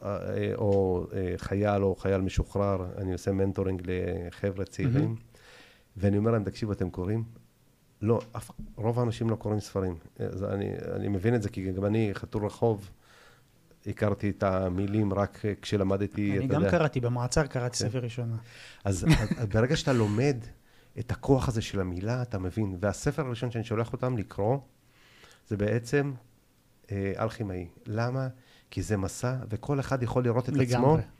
אה, 0.03 0.51
או 0.55 1.03
אה, 1.13 1.33
חייל 1.37 1.83
או 1.83 1.95
חייל 1.95 2.21
משוחרר, 2.21 2.85
אני 2.97 3.13
עושה 3.13 3.31
מנטורינג 3.31 3.81
לחבר'ה 3.85 4.65
צעירים, 4.65 5.15
ואני 5.97 6.17
אומר 6.17 6.31
להם, 6.31 6.43
תקשיבו, 6.43 6.71
אתם 6.71 6.89
קוראים? 6.89 7.23
לא, 8.01 8.21
אף, 8.31 8.51
רוב 8.75 8.99
האנשים 8.99 9.29
לא 9.29 9.35
קוראים 9.35 9.59
ספרים. 9.59 9.95
אז 10.19 10.43
אני, 10.43 10.69
אני 10.95 11.07
מבין 11.07 11.35
את 11.35 11.41
זה, 11.41 11.49
כי 11.49 11.71
גם 11.71 11.85
אני, 11.85 12.09
חתול 12.13 12.45
רחוב, 12.45 12.89
הכרתי 13.87 14.29
את 14.29 14.43
המילים 14.43 15.13
רק 15.13 15.41
כשלמדתי, 15.61 16.37
אני 16.37 16.47
גם 16.47 16.61
יודע. 16.61 16.71
קראתי, 16.71 16.99
במעצר 16.99 17.47
קראתי 17.47 17.77
כן. 17.77 17.89
ספר 17.89 17.99
ראשון. 17.99 18.37
אז, 18.83 19.05
אז 19.37 19.47
ברגע 19.47 19.75
שאתה 19.75 19.93
לומד 19.93 20.37
את 20.99 21.11
הכוח 21.11 21.47
הזה 21.47 21.61
של 21.61 21.79
המילה, 21.79 22.21
אתה 22.21 22.39
מבין. 22.39 22.77
והספר 22.79 23.25
הראשון 23.25 23.51
שאני 23.51 23.63
שולח 23.63 23.93
אותם 23.93 24.17
לקרוא, 24.17 24.57
זה 25.47 25.57
בעצם 25.57 26.11
אה, 26.91 27.13
אלכימאי. 27.19 27.67
למה? 27.85 28.27
כי 28.71 28.81
זה 28.81 28.97
מסע, 28.97 29.35
וכל 29.49 29.79
אחד 29.79 30.03
יכול 30.03 30.23
לראות 30.23 30.49
את 30.49 30.53
לגמרי. 30.53 30.99
עצמו. 30.99 31.11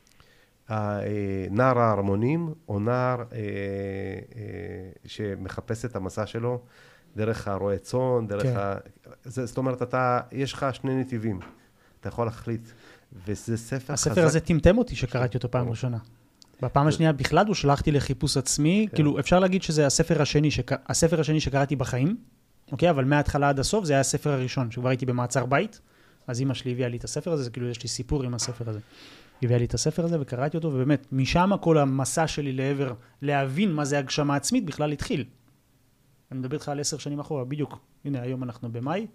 אה, 0.71 0.99
נער 1.51 1.79
ההרמונים, 1.79 2.53
או 2.67 2.79
נער 2.79 3.17
אה, 3.19 3.37
אה, 4.35 4.41
שמחפש 5.05 5.85
את 5.85 5.95
המסע 5.95 6.25
שלו 6.25 6.61
דרך 7.15 7.47
הרועה 7.47 7.77
צאן, 7.77 8.27
דרך 8.27 8.43
כן. 8.43 8.57
ה... 8.57 8.75
זה, 9.23 9.45
זאת 9.45 9.57
אומרת, 9.57 9.81
אתה, 9.81 10.19
יש 10.31 10.53
לך 10.53 10.65
שני 10.73 11.01
נתיבים, 11.01 11.39
אתה 11.99 12.09
יכול 12.09 12.25
להחליט, 12.25 12.61
וזה 13.25 13.57
ספר 13.57 13.75
הספר 13.75 13.93
חזק. 13.93 14.11
הספר 14.11 14.25
הזה 14.25 14.39
טמטם 14.39 14.77
אותי 14.77 14.95
שקראתי 14.95 15.37
אותו 15.37 15.51
פעם 15.51 15.69
ראשונה. 15.69 15.97
בפעם 16.61 16.87
השנייה 16.87 17.13
בכלל 17.13 17.47
הוא 17.47 17.55
שלחתי 17.55 17.91
לחיפוש 17.91 18.37
עצמי, 18.37 18.87
כן. 18.89 18.95
כאילו 18.95 19.19
אפשר 19.19 19.39
להגיד 19.39 19.63
שזה 19.63 19.85
הספר 19.85 20.21
השני, 20.21 20.51
שק... 20.51 20.71
הספר 20.89 21.19
השני 21.19 21.39
שקראתי 21.39 21.75
בחיים, 21.75 22.17
אוקיי? 22.71 22.89
אבל 22.89 23.05
מההתחלה 23.05 23.49
עד 23.49 23.59
הסוף 23.59 23.85
זה 23.85 23.93
היה 23.93 23.99
הספר 23.99 24.31
הראשון, 24.31 24.71
שכבר 24.71 24.89
הייתי 24.89 25.05
במעצר 25.05 25.45
בית, 25.45 25.81
אז 26.27 26.39
אימא 26.39 26.53
שלי 26.53 26.71
הביאה 26.71 26.89
לי 26.89 26.97
את 26.97 27.03
הספר 27.03 27.31
הזה, 27.31 27.43
זה 27.43 27.49
כאילו 27.49 27.67
יש 27.69 27.83
לי 27.83 27.89
סיפור 27.89 28.23
עם 28.23 28.33
הספר 28.33 28.69
הזה. 28.69 28.79
הביאה 29.43 29.59
לי 29.59 29.65
את 29.65 29.73
הספר 29.73 30.05
הזה 30.05 30.21
וקראתי 30.21 30.57
אותו, 30.57 30.67
ובאמת, 30.67 31.07
משם 31.11 31.51
כל 31.61 31.77
המסע 31.77 32.27
שלי 32.27 32.53
לעבר 32.53 32.93
להבין 33.21 33.73
מה 33.73 33.85
זה 33.85 33.97
הגשמה 33.99 34.35
עצמית 34.35 34.65
בכלל 34.65 34.91
התחיל. 34.91 35.25
אני 36.31 36.39
מדבר 36.39 36.53
איתך 36.53 36.69
על 36.69 36.79
עשר 36.79 36.97
שנים 36.97 37.19
אחורה, 37.19 37.45
בדיוק. 37.45 37.79
הנה, 38.05 38.21
היום 38.21 38.43
אנחנו 38.43 38.71
במאי. 38.71 39.07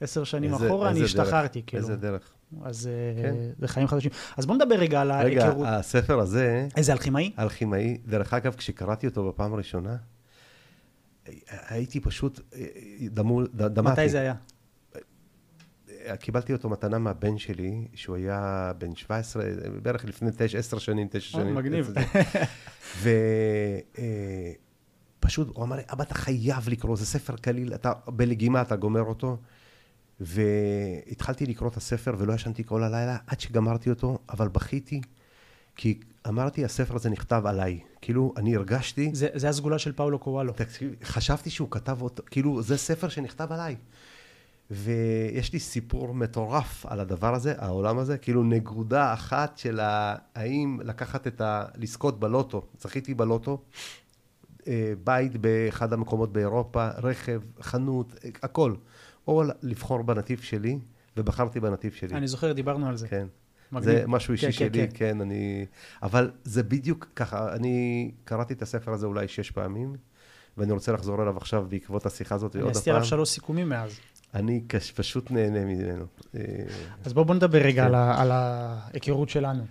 עשר 0.00 0.24
שנים 0.24 0.54
איזה, 0.54 0.66
אחורה, 0.66 0.88
איזה 0.88 0.98
אני 0.98 1.04
השתחררתי, 1.04 1.62
כאילו. 1.66 1.82
איזה 1.82 1.96
דרך. 1.96 2.32
אז 2.62 2.86
אה, 2.86 3.22
כן. 3.22 3.34
זה 3.58 3.68
חיים 3.68 3.86
חדשים. 3.86 4.10
אז 4.36 4.46
בוא 4.46 4.54
נדבר 4.54 4.74
רגע 4.74 5.00
על 5.00 5.10
ההיכרות. 5.10 5.66
רגע, 5.66 5.76
הספר 5.76 6.18
הזה... 6.18 6.68
איזה 6.76 6.92
אלכימאי? 6.92 7.32
אלכימאי. 7.38 7.98
דרך 8.06 8.34
אגב, 8.34 8.54
כשקראתי 8.54 9.06
אותו 9.06 9.28
בפעם 9.28 9.54
הראשונה, 9.54 9.96
הייתי 11.68 12.00
פשוט, 12.00 12.40
אה, 12.54 12.66
דמו, 13.02 13.42
דמעתי. 13.46 14.00
מתי 14.00 14.08
זה 14.08 14.20
היה? 14.20 14.34
קיבלתי 16.20 16.52
אותו 16.52 16.68
מתנה 16.68 16.98
מהבן 16.98 17.38
שלי, 17.38 17.88
שהוא 17.94 18.16
היה 18.16 18.72
בן 18.78 18.94
17, 18.94 19.44
בערך 19.82 20.04
לפני 20.04 20.30
9, 20.36 20.58
10 20.58 20.78
שנים, 20.78 21.08
9 21.10 21.38
אה, 21.38 21.42
שנים. 21.42 21.54
מגניב. 21.54 21.92
ופשוט, 25.18 25.48
אה, 25.48 25.52
הוא 25.54 25.64
אמר 25.64 25.76
לי, 25.76 25.82
אבא, 25.92 26.04
אתה 26.04 26.14
חייב 26.14 26.68
לקרוא, 26.68 26.96
זה 26.96 27.06
ספר 27.06 27.36
קליל, 27.36 27.74
אתה 27.74 27.92
בלגימה, 28.06 28.62
אתה 28.62 28.76
גומר 28.76 29.02
אותו. 29.02 29.36
והתחלתי 30.20 31.46
לקרוא 31.46 31.68
את 31.68 31.76
הספר 31.76 32.14
ולא 32.18 32.32
ישנתי 32.32 32.64
כל 32.64 32.82
הלילה 32.82 33.16
עד 33.26 33.40
שגמרתי 33.40 33.90
אותו, 33.90 34.18
אבל 34.30 34.48
בכיתי, 34.48 35.00
כי 35.76 36.00
אמרתי, 36.28 36.64
הספר 36.64 36.96
הזה 36.96 37.10
נכתב 37.10 37.42
עליי. 37.46 37.80
כאילו, 38.00 38.34
אני 38.36 38.56
הרגשתי... 38.56 39.10
זה, 39.12 39.28
זה 39.34 39.48
הסגולה 39.48 39.78
של 39.78 39.92
פאולו 39.92 40.18
קוואלו. 40.18 40.52
תקשיב, 40.52 40.94
חשבתי 41.04 41.50
שהוא 41.50 41.70
כתב 41.70 42.02
אותו, 42.02 42.22
כאילו, 42.30 42.62
זה 42.62 42.76
ספר 42.76 43.08
שנכתב 43.08 43.52
עליי. 43.52 43.76
ויש 44.70 45.52
לי 45.52 45.58
סיפור 45.58 46.14
מטורף 46.14 46.86
על 46.86 47.00
הדבר 47.00 47.34
הזה, 47.34 47.54
העולם 47.58 47.98
הזה, 47.98 48.18
כאילו 48.18 48.44
נקודה 48.44 49.12
אחת 49.12 49.58
של 49.58 49.78
האם 49.82 50.78
לקחת 50.84 51.26
את 51.26 51.40
ה... 51.40 51.64
לזכות 51.76 52.20
בלוטו, 52.20 52.66
זכיתי 52.80 53.14
בלוטו, 53.14 53.62
אה, 54.68 54.92
בית 55.04 55.36
באחד 55.36 55.92
המקומות 55.92 56.32
באירופה, 56.32 56.88
רכב, 56.88 57.40
חנות, 57.60 58.14
הכל. 58.42 58.74
או 59.28 59.42
לבחור 59.62 60.02
בנתיב 60.02 60.40
שלי, 60.40 60.78
ובחרתי 61.16 61.60
בנתיב 61.60 61.92
שלי. 61.92 62.16
אני 62.16 62.28
זוכר, 62.28 62.52
דיברנו 62.52 62.88
על 62.88 62.96
זה. 62.96 63.08
כן. 63.08 63.26
מגניב. 63.72 63.98
זה 63.98 64.04
משהו 64.06 64.32
אישי 64.32 64.46
כן, 64.46 64.52
שלי, 64.52 64.70
כן, 64.70 64.86
כן. 64.86 64.94
כן, 64.94 65.20
אני... 65.20 65.66
אבל 66.02 66.30
זה 66.44 66.62
בדיוק 66.62 67.08
ככה, 67.16 67.54
אני 67.54 68.10
קראתי 68.24 68.54
את 68.54 68.62
הספר 68.62 68.92
הזה 68.92 69.06
אולי 69.06 69.28
שש 69.28 69.50
פעמים, 69.50 69.96
ואני 70.58 70.72
רוצה 70.72 70.92
לחזור 70.92 71.22
אליו 71.22 71.36
עכשיו 71.36 71.66
בעקבות 71.68 72.06
השיחה 72.06 72.34
הזאת 72.34 72.44
עוד 72.44 72.52
פעם. 72.52 72.62
אני 72.62 72.70
עשיתי 72.70 72.90
עליו 72.90 73.04
שלוש 73.04 73.28
סיכומים 73.28 73.68
מאז. 73.68 74.00
אני 74.34 74.62
פשוט 74.94 75.30
נהנה 75.30 75.64
ממנו. 75.64 76.04
אה, 76.34 76.40
אז 77.04 77.12
בואו 77.12 77.24
בוא 77.24 77.34
נדבר 77.34 77.58
רגע 77.58 77.88
כן. 77.88 77.94
על, 77.94 77.94
על 77.94 78.30
ההיכרות 78.32 79.28
שלנו. 79.28 79.64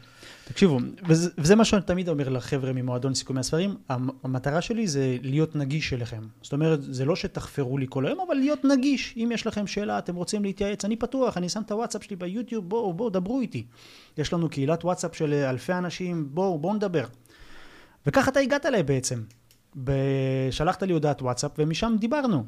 תקשיבו, 0.46 0.80
וזה, 1.08 1.30
וזה 1.38 1.56
מה 1.56 1.66
שאני 1.66 1.82
תמיד 1.82 2.10
אומר 2.10 2.30
לחבר'ה 2.30 2.74
ממועדון 2.74 3.14
סיכומי 3.14 3.40
הספרים, 3.40 3.76
המטרה 4.24 4.62
שלי 4.62 4.88
זה 4.88 5.18
להיות 5.22 5.56
נגיש 5.56 5.94
אליכם. 5.94 6.22
זאת 6.42 6.54
אומרת, 6.54 6.80
זה 6.82 7.06
לא 7.06 7.16
שתחפרו 7.16 7.78
לי 7.78 7.86
כל 7.90 8.06
היום, 8.06 8.20
אבל 8.28 8.36
להיות 8.36 8.66
נגיש. 8.66 9.14
אם 9.18 9.30
יש 9.34 9.48
לכם 9.48 9.68
שאלה, 9.68 10.00
אתם 10.00 10.16
רוצים 10.16 10.44
להתייעץ, 10.44 10.86
אני 10.86 10.96
פתוח, 10.96 11.38
אני 11.38 11.50
שם 11.50 11.62
את 11.62 11.72
הוואטסאפ 11.72 12.04
שלי 12.04 12.16
ביוטיוב, 12.16 12.70
בואו, 12.70 12.94
בואו, 12.94 13.10
דברו 13.10 13.42
איתי. 13.42 13.66
יש 14.18 14.34
לנו 14.34 14.50
קהילת 14.50 14.86
וואטסאפ 14.86 15.16
של 15.16 15.34
אלפי 15.34 15.74
אנשים, 15.74 16.30
בואו, 16.32 16.60
בואו 16.60 16.74
נדבר. 16.74 17.06
וככה 18.06 18.32
אתה 18.32 18.40
הגעת 18.40 18.66
אליי 18.66 18.84
בעצם. 18.84 19.24
שלחת 20.52 20.84
לי 20.84 20.94
הודעת 20.94 21.22
וואטסאפ, 21.22 21.52
ומשם 21.58 21.96
דיברנו. 22.00 22.46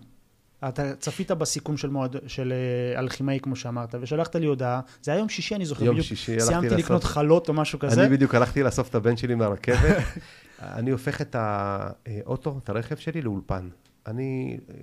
אתה 0.68 0.96
צפית 0.96 1.32
בסיכום 1.32 1.78
של, 1.78 1.90
מועד, 1.90 2.16
של 2.28 2.54
uh, 2.96 3.00
אלכימאי, 3.00 3.40
כמו 3.40 3.56
שאמרת, 3.56 3.96
ושלחת 4.02 4.36
לי 4.36 4.46
הודעה, 4.46 4.82
זה 5.02 5.12
היה 5.12 5.20
יום 5.20 5.30
שישי, 5.30 5.56
אני 5.56 5.66
זוכר, 5.66 5.86
יום 5.86 5.96
בדיוק 5.96 6.08
שישי, 6.08 6.40
סיימתי 6.40 6.68
לקנות 6.68 7.04
לאסוף... 7.04 7.14
חלות 7.14 7.50
או 7.50 7.54
משהו 7.54 7.80
כזה. 7.80 8.02
אני 8.02 8.10
בדיוק 8.10 8.36
הלכתי 8.36 8.64
לאסוף 8.64 8.90
את 8.90 8.96
הבן 8.96 9.18
שלי 9.18 9.36
מהרכבת. 9.36 9.98
אני 10.62 10.92
הופך 10.92 11.22
את 11.22 11.36
האוטו, 11.40 12.60
את 12.64 12.70
הרכב 12.70 12.96
שלי, 12.96 13.22
לאולפן. 13.22 13.70
אני 14.08 14.58
אה, 14.70 14.76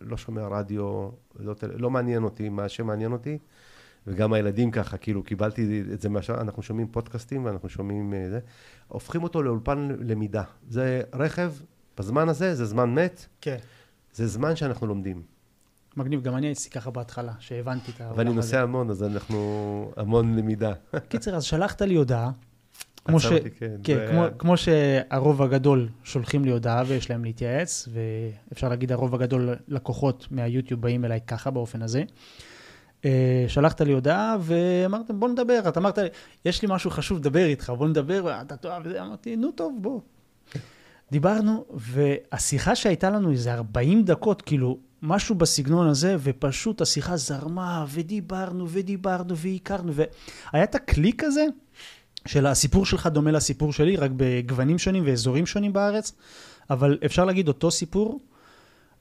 לא 0.00 0.16
שומע 0.16 0.46
רדיו, 0.46 1.08
לא, 1.40 1.54
לא 1.76 1.90
מעניין 1.90 2.24
אותי 2.24 2.48
מה 2.48 2.68
שמעניין 2.68 3.12
אותי, 3.12 3.38
וגם 4.06 4.32
הילדים 4.32 4.70
ככה, 4.70 4.96
כאילו, 4.96 5.22
קיבלתי 5.22 5.82
את 5.92 6.00
זה 6.00 6.08
מהשאר, 6.08 6.40
אנחנו 6.40 6.62
שומעים 6.62 6.88
פודקאסטים 6.88 7.44
ואנחנו 7.44 7.68
שומעים 7.68 8.14
אה, 8.14 8.26
זה, 8.30 8.40
הופכים 8.88 9.22
אותו 9.22 9.42
לאולפן 9.42 9.88
למידה. 10.00 10.42
זה 10.68 11.02
רכב, 11.12 11.52
בזמן 11.98 12.28
הזה, 12.28 12.54
זה 12.54 12.64
זמן 12.64 12.94
מת. 12.94 13.26
כן. 13.40 13.56
זה 14.18 14.26
זמן 14.26 14.56
שאנחנו 14.56 14.86
לומדים. 14.86 15.22
מגניב, 15.96 16.22
גם 16.22 16.36
אני 16.36 16.46
הייתי 16.46 16.70
ככה 16.70 16.90
בהתחלה, 16.90 17.32
שהבנתי 17.38 17.90
את 17.90 18.00
העולם 18.00 18.12
הזה. 18.12 18.18
ואני 18.18 18.36
נוסע 18.36 18.62
המון, 18.62 18.90
אז 18.90 19.02
אנחנו 19.02 19.92
המון 19.96 20.36
למידה. 20.36 20.72
קיצר, 21.08 21.36
אז 21.36 21.44
שלחת 21.44 21.82
לי 21.82 21.94
הודעה. 21.94 22.30
כמו, 23.04 23.20
ש... 23.20 23.26
כן, 23.26 23.38
כן, 23.84 23.96
זה... 23.96 24.06
כמו, 24.10 24.24
כמו 24.38 24.56
שהרוב 24.56 25.42
הגדול 25.42 25.88
שולחים 26.04 26.44
לי 26.44 26.50
הודעה 26.50 26.82
ויש 26.86 27.10
להם 27.10 27.24
להתייעץ, 27.24 27.88
ואפשר 27.92 28.68
להגיד 28.68 28.92
הרוב 28.92 29.14
הגדול 29.14 29.54
לקוחות 29.68 30.28
מהיוטיוב 30.30 30.80
באים 30.80 31.04
אליי 31.04 31.20
ככה, 31.26 31.50
באופן 31.50 31.82
הזה. 31.82 32.02
אה, 33.04 33.44
שלחת 33.48 33.80
לי 33.80 33.92
הודעה 33.92 34.36
ואמרתם, 34.40 35.20
בוא 35.20 35.28
נדבר. 35.28 35.60
אתה 35.68 35.80
אמרת 35.80 35.98
לי, 35.98 36.08
יש 36.44 36.62
לי 36.62 36.68
משהו 36.70 36.90
חשוב 36.90 37.18
לדבר 37.18 37.44
איתך, 37.44 37.72
בוא 37.78 37.88
נדבר, 37.88 38.40
אתה 38.40 38.56
תאהב. 38.56 38.86
אמרתי, 38.86 39.36
נו 39.36 39.50
טוב, 39.52 39.78
בוא. 39.80 40.00
דיברנו, 41.10 41.64
והשיחה 41.74 42.76
שהייתה 42.76 43.10
לנו 43.10 43.30
איזה 43.30 43.54
40 43.54 44.04
דקות, 44.04 44.42
כאילו, 44.42 44.78
משהו 45.02 45.34
בסגנון 45.34 45.88
הזה, 45.88 46.16
ופשוט 46.20 46.80
השיחה 46.80 47.16
זרמה, 47.16 47.86
ודיברנו, 47.88 48.66
ודיברנו, 48.68 49.36
והכרנו, 49.36 49.92
והיה 49.94 50.64
את 50.64 50.74
הקליק 50.74 51.24
הזה, 51.24 51.46
של 52.26 52.46
הסיפור 52.46 52.86
שלך 52.86 53.06
דומה 53.06 53.30
לסיפור 53.30 53.72
שלי, 53.72 53.96
רק 53.96 54.10
בגוונים 54.16 54.78
שונים 54.78 55.02
ואזורים 55.06 55.46
שונים 55.46 55.72
בארץ, 55.72 56.12
אבל 56.70 56.98
אפשר 57.04 57.24
להגיד 57.24 57.48
אותו 57.48 57.70
סיפור, 57.70 58.20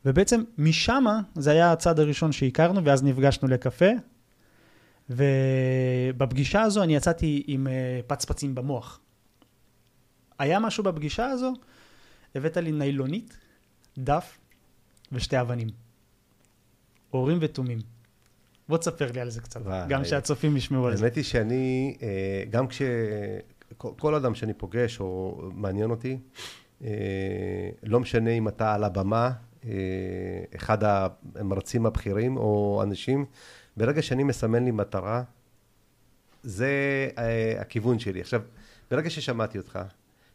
ובעצם 0.06 0.44
משם 0.58 1.06
זה 1.36 1.52
היה 1.52 1.72
הצעד 1.72 2.00
הראשון 2.00 2.32
שהכרנו, 2.32 2.86
ואז 2.86 3.04
נפגשנו 3.04 3.48
לקפה, 3.48 3.86
ובפגישה 5.10 6.62
הזו 6.62 6.84
אני 6.84 6.96
יצאתי 6.96 7.44
עם 7.48 7.68
אה, 7.68 8.00
פצפצים 8.08 8.56
במוח. 8.56 9.00
היה 10.40 10.60
משהו 10.60 10.84
בפגישה 10.84 11.26
הזו, 11.26 11.54
הבאת 12.36 12.58
לי 12.58 12.72
ניילונית, 12.72 13.38
דף 13.98 14.38
ושתי 15.12 15.42
אבנים. 15.42 15.68
אורים 17.14 17.38
ותומים. 17.42 17.80
בוא 18.70 18.78
תספר 18.78 19.12
לי 19.12 19.20
על 19.20 19.30
זה 19.30 19.42
קצת, 19.42 19.62
וואי. 19.62 19.86
גם 19.90 20.06
שהצופים 20.06 20.58
ישמעו 20.58 20.88
על 20.88 20.96
זה. 20.96 21.04
האמת 21.06 21.16
היא 21.16 21.24
שאני, 21.24 21.98
אה, 22.02 22.44
גם 22.50 22.68
כש... 22.68 22.82
כל- 23.78 24.16
אדם 24.16 24.36
שאני 24.36 24.54
פוגש 24.54 25.00
או 25.00 25.42
מעניין 25.54 25.90
אותי, 25.90 26.18
אה, 26.84 26.90
לא 27.84 28.00
משנה 28.00 28.30
אם 28.30 28.48
אתה 28.48 28.74
על 28.74 28.84
הבמה, 28.84 29.32
אה, 29.66 29.72
אחד 30.56 30.78
המרצים 31.36 31.86
הבכירים 31.86 32.38
או 32.38 32.82
אנשים, 32.84 33.26
ברגע 33.78 34.02
שאני 34.02 34.24
מסמן 34.24 34.66
לי 34.66 34.72
מטרה, 34.72 35.24
זה 36.44 36.72
הכיוון 37.60 38.00
שלי. 38.00 38.22
עכשיו, 38.22 38.42
ברגע 38.92 39.10
ששמעתי 39.10 39.58
אותך, 39.58 39.80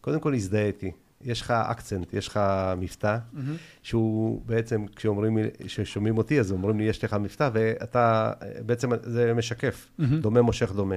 קודם 0.00 0.20
כל 0.20 0.34
הזדהיתי. 0.34 0.90
יש 1.24 1.40
לך 1.40 1.50
אקצנט, 1.50 2.14
יש 2.14 2.28
לך 2.28 2.40
מבטא, 2.78 3.18
מהמם. 3.32 3.56
שהוא 3.82 4.42
בעצם, 4.46 4.86
כשאומרים 4.96 5.38
כששומעים 5.58 6.18
אותי, 6.18 6.40
אז 6.40 6.52
אומרים 6.52 6.78
לי, 6.78 6.84
יש 6.84 7.04
לך 7.04 7.14
מבטא, 7.14 7.50
ואתה, 7.52 8.32
בעצם 8.66 8.90
זה 9.02 9.34
משקף, 9.34 9.90
מהמם. 9.98 10.20
דומה 10.20 10.42
מושך 10.42 10.72
דומה. 10.72 10.96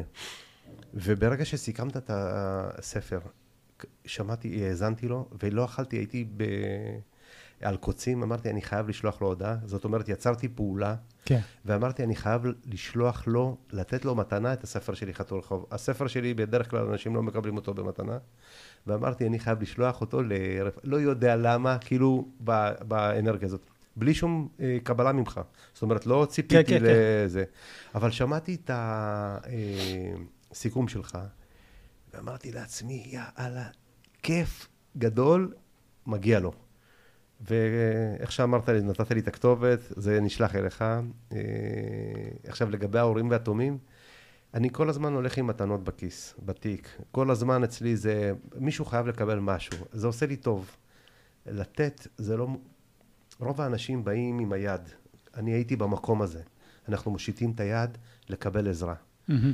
וברגע 0.93 1.45
שסיכמת 1.45 1.97
את 1.97 2.11
הספר, 2.13 3.19
שמעתי, 4.05 4.65
האזנתי 4.65 5.07
לו, 5.07 5.29
ולא 5.43 5.65
אכלתי, 5.65 5.95
הייתי 5.95 6.25
ב... 6.37 6.43
על 7.61 7.77
קוצים, 7.77 8.23
אמרתי, 8.23 8.49
אני 8.49 8.61
חייב 8.61 8.89
לשלוח 8.89 9.21
לו 9.21 9.27
הודעה. 9.27 9.55
זאת 9.65 9.83
אומרת, 9.83 10.09
יצרתי 10.09 10.47
פעולה, 10.47 10.95
כן. 11.25 11.39
ואמרתי, 11.65 12.03
אני 12.03 12.15
חייב 12.15 12.41
לשלוח 12.65 13.27
לו, 13.27 13.57
לתת 13.71 14.05
לו 14.05 14.15
מתנה 14.15 14.53
את 14.53 14.63
הספר 14.63 14.93
שלי, 14.93 15.13
חתול 15.13 15.39
רחוב. 15.39 15.65
הספר 15.71 16.07
שלי, 16.07 16.33
בדרך 16.33 16.69
כלל 16.69 16.87
אנשים 16.87 17.15
לא 17.15 17.23
מקבלים 17.23 17.55
אותו 17.55 17.73
במתנה. 17.73 18.17
ואמרתי, 18.87 19.27
אני 19.27 19.39
חייב 19.39 19.61
לשלוח 19.61 20.01
אותו 20.01 20.21
ל... 20.21 20.31
לא 20.83 20.97
יודע 20.97 21.35
למה, 21.35 21.77
כאילו, 21.77 22.27
ב... 22.43 22.71
באנרגיה 22.87 23.47
הזאת. 23.47 23.65
בלי 23.95 24.13
שום 24.13 24.47
אה, 24.59 24.77
קבלה 24.83 25.11
ממך. 25.11 25.41
זאת 25.73 25.81
אומרת, 25.81 26.05
לא 26.05 26.27
ציפיתי 26.29 26.63
כן, 26.63 26.79
כן, 26.79 26.85
לזה. 26.85 27.43
אבל 27.95 28.11
שמעתי 28.11 28.57
את 28.63 28.71
הסיכום 30.51 30.87
שלך, 30.87 31.17
ואמרתי 32.13 32.51
לעצמי, 32.51 33.03
יאללה, 33.07 33.67
כיף 34.23 34.67
גדול, 34.97 35.53
מגיע 36.07 36.39
לו. 36.39 36.51
ואיך 37.41 38.31
שאמרת 38.31 38.69
לי, 38.69 38.81
נתת 38.81 39.11
לי 39.11 39.19
את 39.19 39.27
הכתובת, 39.27 39.79
זה 39.89 40.21
נשלח 40.21 40.55
אליך. 40.55 40.81
אה, 40.81 41.37
עכשיו, 42.47 42.69
לגבי 42.69 42.99
ההורים 42.99 43.29
והתומים, 43.29 43.77
אני 44.53 44.69
כל 44.71 44.89
הזמן 44.89 45.13
הולך 45.13 45.37
עם 45.37 45.47
מתנות 45.47 45.83
בכיס, 45.83 46.35
בתיק. 46.45 46.97
כל 47.11 47.31
הזמן 47.31 47.63
אצלי 47.63 47.95
זה, 47.95 48.31
מישהו 48.55 48.85
חייב 48.85 49.07
לקבל 49.07 49.39
משהו. 49.39 49.77
זה 49.91 50.07
עושה 50.07 50.25
לי 50.25 50.35
טוב. 50.35 50.75
לתת, 51.45 52.07
זה 52.17 52.37
לא... 52.37 52.47
רוב 53.39 53.61
האנשים 53.61 54.03
באים 54.03 54.39
עם 54.39 54.53
היד. 54.53 54.81
אני 55.35 55.51
הייתי 55.51 55.75
במקום 55.75 56.21
הזה. 56.21 56.41
אנחנו 56.89 57.11
מושיטים 57.11 57.51
את 57.51 57.59
היד 57.59 57.97
לקבל 58.29 58.69
עזרה. 58.69 58.95
מהמם. 59.27 59.53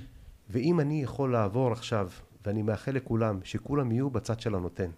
ואם 0.50 0.80
אני 0.80 1.04
יכול 1.04 1.32
לעבור 1.32 1.72
עכשיו, 1.72 2.10
ואני 2.46 2.62
מאחל 2.62 2.92
לכולם, 2.92 3.40
שכולם 3.44 3.92
יהיו 3.92 4.10
בצד 4.10 4.40
של 4.40 4.56
הנותן. 4.56 4.90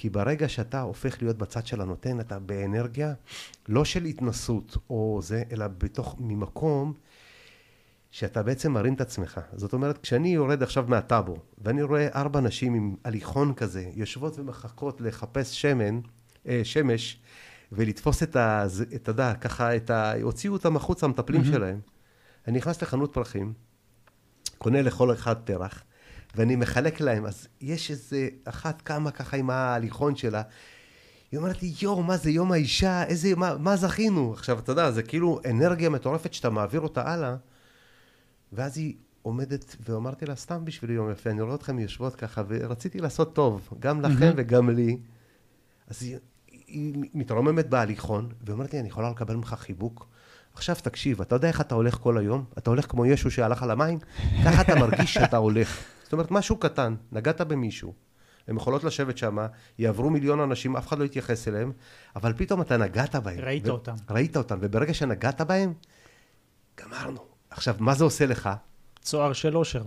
כי 0.00 0.10
ברגע 0.10 0.48
שאתה 0.48 0.80
הופך 0.80 1.22
להיות 1.22 1.38
בצד 1.38 1.66
של 1.66 1.80
הנותן, 1.80 2.20
אתה 2.20 2.38
באנרגיה, 2.38 3.14
לא 3.68 3.84
של 3.84 4.04
התנסות 4.04 4.76
או 4.90 5.20
זה, 5.22 5.42
אלא 5.52 5.66
בתוך, 5.68 6.16
ממקום 6.20 6.92
שאתה 8.10 8.42
בעצם 8.42 8.72
מרים 8.72 8.94
את 8.94 9.00
עצמך. 9.00 9.40
זאת 9.52 9.72
אומרת, 9.72 9.98
כשאני 9.98 10.28
יורד 10.34 10.62
עכשיו 10.62 10.84
מהטאבו, 10.88 11.36
ואני 11.58 11.82
רואה 11.82 12.08
ארבע 12.14 12.40
נשים 12.40 12.74
עם 12.74 12.96
הליכון 13.04 13.54
כזה, 13.54 13.90
יושבות 13.94 14.38
ומחכות 14.38 15.00
לחפש 15.00 15.60
שמן, 15.62 16.00
אה, 16.48 16.60
שמש, 16.64 17.20
ולתפוס 17.72 18.22
את 18.22 18.36
ה... 18.36 18.62
זה- 18.66 18.84
את 18.94 19.08
הדע, 19.08 19.34
ככה, 19.34 19.76
את 19.76 19.90
ה... 19.90 20.12
הוציאו 20.22 20.52
אותם 20.52 20.76
החוצה, 20.76 21.06
המטפלים 21.06 21.40
מהמם. 21.40 21.52
שלהם. 21.54 21.80
אני 22.48 22.58
נכנס 22.58 22.82
לחנות 22.82 23.12
פרחים, 23.12 23.52
קונה 24.58 24.82
לכל 24.82 25.12
אחד 25.12 25.36
פרח, 25.44 25.82
ואני 26.34 26.56
מחלק 26.56 27.00
להם, 27.00 27.26
אז 27.26 27.48
יש 27.60 27.90
איזה 27.90 28.28
אחת 28.44 28.82
קמה 28.82 29.10
ככה 29.10 29.36
עם 29.36 29.50
ההליכון 29.50 30.16
שלה, 30.16 30.42
היא 31.32 31.38
אומרת 31.38 31.62
לי, 31.62 31.72
יואו, 31.82 32.02
מה 32.02 32.16
זה 32.16 32.30
יום 32.30 32.52
האישה, 32.52 33.04
איזה, 33.04 33.36
מה, 33.36 33.56
מה 33.58 33.76
זכינו? 33.76 34.32
עכשיו, 34.32 34.58
אתה 34.58 34.72
יודע, 34.72 34.90
זה 34.90 35.02
כאילו 35.02 35.40
אנרגיה 35.50 35.90
מטורפת 35.90 36.34
שאתה 36.34 36.50
מעביר 36.50 36.80
אותה 36.80 37.12
הלאה, 37.12 37.36
ואז 38.52 38.78
היא 38.78 38.94
עומדת, 39.22 39.76
ואמרתי 39.88 40.26
לה, 40.26 40.36
סתם 40.36 40.64
בשביל 40.64 40.90
יום 40.90 41.10
יפה, 41.10 41.30
אני 41.30 41.42
רואה 41.42 41.54
אתכם 41.54 41.78
יושבות 41.78 42.14
ככה, 42.14 42.42
ורציתי 42.48 43.00
לעשות 43.00 43.34
טוב, 43.34 43.68
גם 43.78 44.00
לכם. 44.00 44.32
וגם 44.36 44.70
לי. 44.70 44.96
אז 45.88 46.02
היא, 46.02 46.16
היא 46.66 46.94
מתרוממת 47.14 47.68
בהליכון, 47.68 48.28
ואומרת 48.46 48.72
לי, 48.72 48.80
אני 48.80 48.88
יכולה 48.88 49.10
לקבל 49.10 49.36
ממך 49.36 49.54
חיבוק? 49.58 50.08
עכשיו 50.54 50.76
תקשיב, 50.82 51.20
אתה 51.20 51.34
יודע 51.34 51.48
איך 51.48 51.60
אתה 51.60 51.74
הולך 51.74 51.94
כל 51.94 52.18
היום? 52.18 52.44
אתה 52.58 52.70
הולך 52.70 52.90
כמו 52.90 53.06
ישו 53.06 53.30
שהלך 53.30 53.62
על 53.62 53.70
המים? 53.70 53.98
ככה 54.44 54.62
אתה 54.62 54.74
מרגיש 54.74 55.14
שאתה 55.14 55.36
הולך. 55.36 55.80
זאת 56.10 56.12
אומרת, 56.12 56.30
משהו 56.30 56.56
קטן, 56.56 56.94
נגעת 57.12 57.40
במישהו. 57.40 57.94
הן 58.48 58.56
יכולות 58.56 58.84
לשבת 58.84 59.18
שם, 59.18 59.38
יעברו 59.78 60.10
מיליון 60.10 60.40
אנשים, 60.40 60.76
אף 60.76 60.88
אחד 60.88 60.98
לא 60.98 61.04
יתייחס 61.04 61.48
אליהם, 61.48 61.72
אבל 62.16 62.32
פתאום 62.32 62.60
אתה 62.60 62.76
נגעת 62.76 63.16
בהם. 63.16 63.38
ראית 63.38 63.68
ו- 63.68 63.70
אותם. 63.70 63.94
ראית 64.10 64.36
אותם, 64.36 64.58
וברגע 64.60 64.94
שנגעת 64.94 65.40
בהם, 65.40 65.72
גמרנו. 66.80 67.20
עכשיו, 67.50 67.74
מה 67.78 67.94
זה 67.94 68.04
עושה 68.04 68.26
לך? 68.26 68.50
צוהר 69.00 69.32
של 69.32 69.56
אושר. 69.56 69.82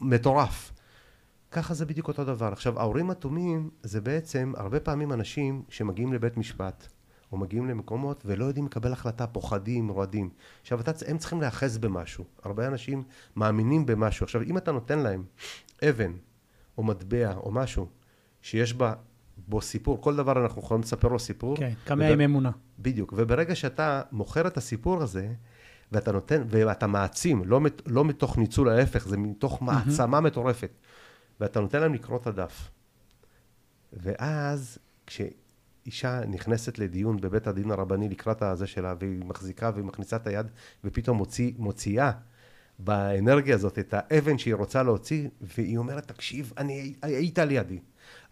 מטורף. 0.00 0.72
ככה 1.50 1.74
זה 1.74 1.86
בדיוק 1.86 2.08
אותו 2.08 2.24
דבר. 2.24 2.52
עכשיו, 2.52 2.80
ההורים 2.80 3.10
התומים 3.10 3.70
זה 3.82 4.00
בעצם 4.00 4.52
הרבה 4.56 4.80
פעמים 4.80 5.12
אנשים 5.12 5.62
שמגיעים 5.68 6.12
לבית 6.12 6.36
משפט, 6.36 6.88
או 7.32 7.36
מגיעים 7.36 7.68
למקומות 7.68 8.22
ולא 8.26 8.44
יודעים 8.44 8.66
לקבל 8.66 8.92
החלטה, 8.92 9.26
פוחדים, 9.26 9.88
רועדים. 9.88 10.30
עכשיו, 10.60 10.80
אתה, 10.80 10.92
הם 11.08 11.18
צריכים 11.18 11.40
להיאחז 11.40 11.78
במשהו. 11.78 12.24
הרבה 12.44 12.66
אנשים 12.66 13.02
מאמינים 13.36 13.86
במשהו. 13.86 14.24
עכשיו, 14.24 14.42
אם 14.42 14.56
אתה 14.56 14.72
נותן 14.72 14.98
להם 14.98 15.24
אבן, 15.88 16.12
או 16.78 16.82
מטבע, 16.82 17.34
או 17.36 17.50
משהו, 17.50 17.86
שיש 18.42 18.74
בה, 18.74 18.92
בו 19.48 19.60
סיפור, 19.60 20.00
כל 20.02 20.16
דבר 20.16 20.42
אנחנו 20.42 20.62
יכולים 20.62 20.82
לספר 20.82 21.08
לו 21.08 21.18
סיפור. 21.18 21.56
כן, 21.56 21.72
קמע 21.84 22.04
וב- 22.04 22.12
עם 22.12 22.20
אמונה. 22.20 22.50
בדיוק, 22.78 23.12
וברגע 23.16 23.54
שאתה 23.54 24.02
מוכר 24.12 24.46
את 24.46 24.56
הסיפור 24.56 25.02
הזה, 25.02 25.28
ואתה 25.92 26.12
נותן, 26.12 26.42
ואתה 26.48 26.86
מעצים, 26.86 27.42
לא, 27.46 27.60
מת- 27.60 27.82
לא 27.86 28.04
מתוך 28.04 28.38
ניצול, 28.38 28.68
ההפך, 28.68 29.08
זה 29.08 29.16
מתוך 29.16 29.62
מעצמה 29.62 30.20
מטורפת, 30.20 30.70
ואתה 31.40 31.60
נותן 31.60 31.80
להם 31.80 31.94
לקרוא 31.94 32.18
את 32.18 32.26
הדף. 32.26 32.70
ואז, 33.92 34.78
כשאישה 35.90 36.20
נכנסת 36.28 36.78
לדיון 36.78 37.20
בבית 37.20 37.46
הדין 37.46 37.70
הרבני 37.70 38.08
לקראת 38.08 38.42
הזה 38.42 38.66
שלה, 38.66 38.94
והיא 38.98 39.24
מחזיקה 39.24 39.70
והיא 39.74 39.84
מכניסה 39.84 40.16
את 40.16 40.26
היד, 40.26 40.46
ופתאום 40.84 41.16
מוציא, 41.16 41.52
מוציאה 41.58 42.10
באנרגיה 42.78 43.54
הזאת 43.54 43.78
את 43.78 43.94
האבן 43.96 44.38
שהיא 44.38 44.54
רוצה 44.54 44.82
להוציא, 44.82 45.28
והיא 45.40 45.78
אומרת, 45.78 46.08
תקשיב, 46.08 46.52
אני, 46.58 46.94
היית 47.02 47.38
לידי, 47.38 47.78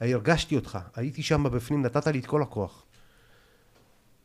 הרגשתי 0.01 0.57
אותך, 0.57 0.79
הייתי 0.95 1.23
שם 1.23 1.45
בפנים, 1.53 1.83
נתת 1.83 2.07
לי 2.07 2.19
את 2.19 2.27
כל 2.27 2.43
הכוח. 2.43 2.83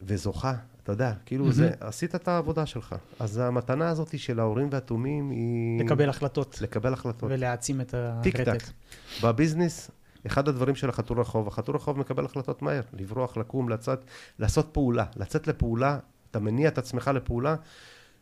וזוכה, 0.02 0.54
אתה 0.84 0.92
יודע, 0.92 1.14
כאילו 1.26 1.44
מהמם. 1.44 1.56
זה, 1.56 1.72
עשית 1.80 2.16
את 2.16 2.28
העבודה 2.28 2.66
שלך. 2.66 2.96
אז 3.20 3.38
המתנה 3.38 3.90
הזאת 3.90 4.20
של 4.20 4.40
ההורים 4.40 4.68
והתומים 4.72 5.30
היא... 5.30 5.84
לקבל 5.86 6.10
החלטות 6.10 6.62
לקבל 6.62 6.94
החלטות. 6.94 7.32
ולהעצים 7.32 7.82
את 7.82 7.96
טיק 8.24 8.36
הרטט. 8.36 8.64
טק. 8.64 8.72
בביזנס, 9.24 9.92
אחד 10.26 10.48
הדברים 10.48 10.76
של 10.76 10.90
החתול 10.90 11.20
רחוב, 11.20 11.48
החתול 11.48 11.76
רחוב 11.76 12.00
מקבל 12.00 12.26
החלטות 12.26 12.62
מהר, 12.62 12.82
לברוח, 12.94 13.38
לקום, 13.38 13.70
לצאת, 13.70 14.00
לעשות 14.40 14.70
פעולה, 14.72 15.06
לצאת 15.16 15.48
לפעולה, 15.48 16.00
אתה 16.32 16.40
מניע 16.40 16.68
את 16.68 16.78
עצמך 16.78 17.12
לפעולה. 17.14 17.56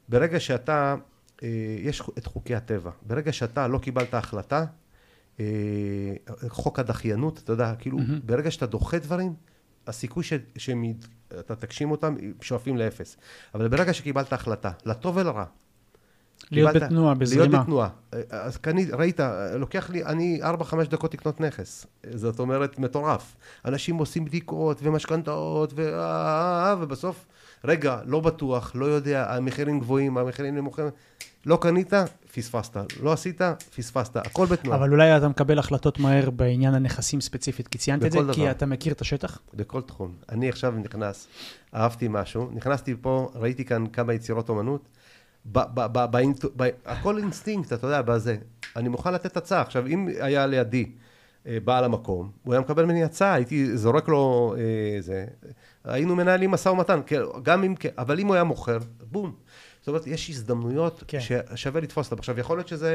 ברגע 0.10 0.40
שאתה, 0.40 0.96
אה, 1.44 1.48
יש 1.80 2.02
את 2.18 2.26
חוקי 2.26 2.56
הטבע, 2.56 2.92
ברגע 3.02 3.34
שאתה 3.34 3.68
לא 3.68 3.78
קיבלת 3.78 4.14
החלטה, 4.14 4.66
אה, 5.40 5.46
חוק 6.48 6.80
הדחיינות, 6.80 7.40
אתה 7.44 7.54
יודע, 7.54 7.76
כאילו, 7.80 7.98
מהמם. 7.98 8.20
ברגע 8.26 8.52
שאתה 8.52 8.66
דוחה 8.66 9.00
דברים, 9.00 9.34
הסיכוי 9.88 10.24
ש- 10.24 10.34
שאתה 10.58 11.56
תגשים 11.56 11.92
אותם, 11.92 12.16
שואפים 12.42 12.78
לאפס. 12.78 13.18
אבל 13.54 13.68
ברגע 13.68 13.94
שקיבלת 13.94 14.34
החלטה, 14.34 14.72
לטוב 14.86 15.18
ולרע, 15.18 15.46
להיות 16.52 16.72
קיבלת- 16.74 16.84
בתנועה, 16.84 17.06
להיות 17.08 17.20
בזרימה. 17.20 17.62
בתנועה. 17.64 17.90
אז 18.30 18.58
קנית, 18.58 18.90
ראית, 18.94 19.20
לוקח 19.56 19.90
לי, 19.90 20.04
אני 20.06 20.40
4-5 20.44 20.88
דקות 20.90 21.14
לקנות 21.14 21.42
נכס. 21.42 21.86
זאת 22.14 22.40
אומרת, 22.40 22.80
מטורף. 22.80 23.36
אנשים 23.66 23.96
עושים 23.96 24.26
בדיקות 24.26 24.80
ומשכנתאות, 24.84 25.74
ו... 25.76 25.94
אה, 25.94 26.00
אה, 26.00 26.70
אה, 26.70 26.76
ובסוף, 26.80 27.26
רגע, 27.66 27.98
לא 28.06 28.20
בטוח, 28.20 28.72
לא 28.76 28.86
יודע, 28.86 29.34
המחירים 29.36 29.80
גבוהים, 29.80 30.18
המחירים 30.18 30.56
נמוכים. 30.56 30.86
לא 31.46 31.58
קנית, 31.62 31.94
פספסת. 32.36 32.78
לא 33.02 33.14
עשית, 33.14 33.42
פספסת. 33.76 34.16
הכל 34.18 34.46
בתנועה. 34.46 34.78
אבל 34.78 34.92
אולי 34.92 35.18
אתה 35.18 35.28
מקבל 35.28 35.60
החלטות 35.60 36.00
מהר 36.00 36.30
בעניין 36.30 36.74
הנכסים 36.74 37.22
ספציפית, 37.22 37.68
כי 37.68 37.78
ציינת 37.78 38.06
את 38.06 38.12
זה, 38.12 38.20
בכל 38.20 38.34
כי 38.34 38.42
דבר. 38.42 38.52
אתה 38.52 38.66
מכיר 38.66 38.94
את 38.94 39.02
השטח? 39.02 39.40
בכל 39.54 39.82
תחום. 39.82 40.12
אני 40.30 40.50
עכשיו 40.50 40.72
נכנס, 40.72 41.28
אהבתי 41.76 42.08
משהו, 42.10 42.50
נכנסתי 42.54 42.96
פה, 43.02 43.32
ראיתי 43.36 43.66
כאן 43.66 43.88
כמה 43.88 44.14
יצירות 44.14 44.50
אומנות, 44.50 44.82
ב, 45.46 45.60
ב, 45.74 45.86
ב, 45.92 46.12
באינט... 46.12 46.46
ב, 46.56 46.70
הכל 46.86 47.18
אינסטינקט, 47.18 47.74
אתה 47.74 47.88
יודע, 47.88 48.02
בזה. 48.02 48.38
אני 48.76 48.90
מוכן 48.90 49.14
לתת 49.14 49.38
הצעה. 49.38 49.62
עכשיו, 49.62 49.88
אם 49.88 50.10
היה 50.20 50.48
לידי 50.48 50.92
אה, 51.48 51.58
בעל 51.64 51.84
המקום, 51.84 52.32
הוא 52.44 52.54
היה 52.54 52.62
מקבל 52.62 52.86
ממני 52.86 53.04
הצעה, 53.04 53.34
הייתי 53.34 53.78
זורק 53.78 54.08
לו 54.08 54.56
אה, 54.58 55.02
זה, 55.02 55.26
היינו 55.84 56.16
מנהלים 56.16 56.52
משא 56.52 56.70
ומתן, 56.70 57.00
כן, 57.06 57.22
גם 57.44 57.64
אם, 57.64 57.76
כן, 57.76 57.90
אבל 57.98 58.20
אם 58.20 58.28
הוא 58.28 58.36
היה 58.36 58.44
מוכר, 58.44 58.78
בום. 59.12 59.36
זאת 59.80 59.88
אומרת, 59.88 60.08
יש 60.08 60.30
הזדמנויות 60.30 61.04
כן. 61.08 61.20
ששווה 61.20 61.82
לתפוס 61.82 62.12
אותה. 62.12 62.20
עכשיו, 62.20 62.40
יכול 62.40 62.58
להיות 62.58 62.68
שזה, 62.68 62.94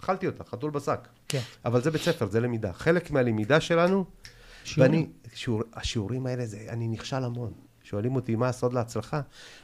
אכלתי 0.00 0.26
אותה, 0.26 0.44
חתול 0.44 0.70
בשק. 0.70 1.08
כן. 1.28 1.40
אבל 1.64 1.82
זה 1.82 1.90
בית 1.90 2.02
ספר, 2.02 2.26
זה 2.26 2.40
למידה. 2.40 2.72
חלק 2.72 3.10
מהלמידה 3.10 3.60
שלנו, 3.60 4.04
שיעורים. 4.64 4.92
ואני, 4.92 5.06
שיעור, 5.34 5.62
השיעורים 5.74 6.26
האלה, 6.26 6.46
זה, 6.46 6.58
אני 6.68 6.88
נכשל 6.88 7.24
המון. 7.24 7.52
שואלים 7.84 8.16
אותי 8.16 8.36
מה 8.36 8.48
הסוד 8.48 8.72
להצלחה, 8.72 9.20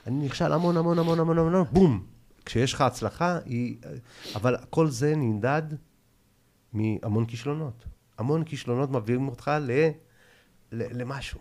אני 0.06 0.24
נכשל 0.24 0.52
המון 0.52 0.76
המון 0.76 0.98
המון 0.98 1.20
המון 1.20 1.38
המון, 1.38 1.64
בום. 1.72 2.04
כשיש 2.44 2.74
לך 2.74 2.80
הצלחה, 2.80 3.38
היא... 3.44 3.76
אבל 4.34 4.56
כל 4.70 4.88
זה 4.88 5.16
נמדד 5.16 5.62
מהמון 6.72 7.24
כישלונות. 7.24 7.84
המון 8.18 8.44
כישלונות 8.44 8.90
מביאים 8.90 9.28
אותך 9.28 9.50
ל... 9.60 9.70
ל... 10.72 11.00
למשהו. 11.02 11.40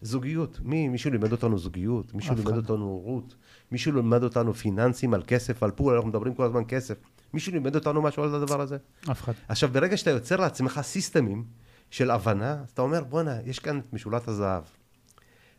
זוגיות. 0.00 0.60
מי, 0.62 0.88
מישהו 0.88 1.10
לימד 1.10 1.32
אותנו 1.32 1.58
זוגיות, 1.58 2.14
מישהו 2.14 2.34
לימד. 2.34 2.56
אותנו 2.56 2.84
הורות, 2.84 3.34
מישהו 3.72 3.92
לימד 3.92 4.22
אותנו 4.22 4.54
פיננסים 4.54 5.14
על 5.14 5.22
כסף, 5.26 5.62
על 5.62 5.70
פול, 5.70 5.94
אנחנו 5.94 6.08
מדברים 6.08 6.34
כל 6.34 6.44
הזמן 6.44 6.62
כסף. 6.68 6.94
מישהו 7.34 7.52
לימד 7.52 7.74
אותנו 7.74 8.02
משהו 8.02 8.22
על 8.22 8.34
הדבר 8.34 8.60
הזה? 8.60 8.76
אף 9.10 9.22
אחד. 9.22 9.32
עכשיו, 9.48 9.68
ברגע 9.72 9.96
שאתה 9.96 10.10
יוצר 10.10 10.36
לעצמך 10.36 10.80
סיסטמים 10.82 11.44
של 11.90 12.10
הבנה, 12.10 12.52
אז 12.52 12.70
אתה 12.70 12.82
אומר, 12.82 13.04
בואנה, 13.04 13.36
יש 13.44 13.58
כאן 13.58 13.78
את 13.78 13.92
משולת 13.92 14.28
הזהב. 14.28 14.62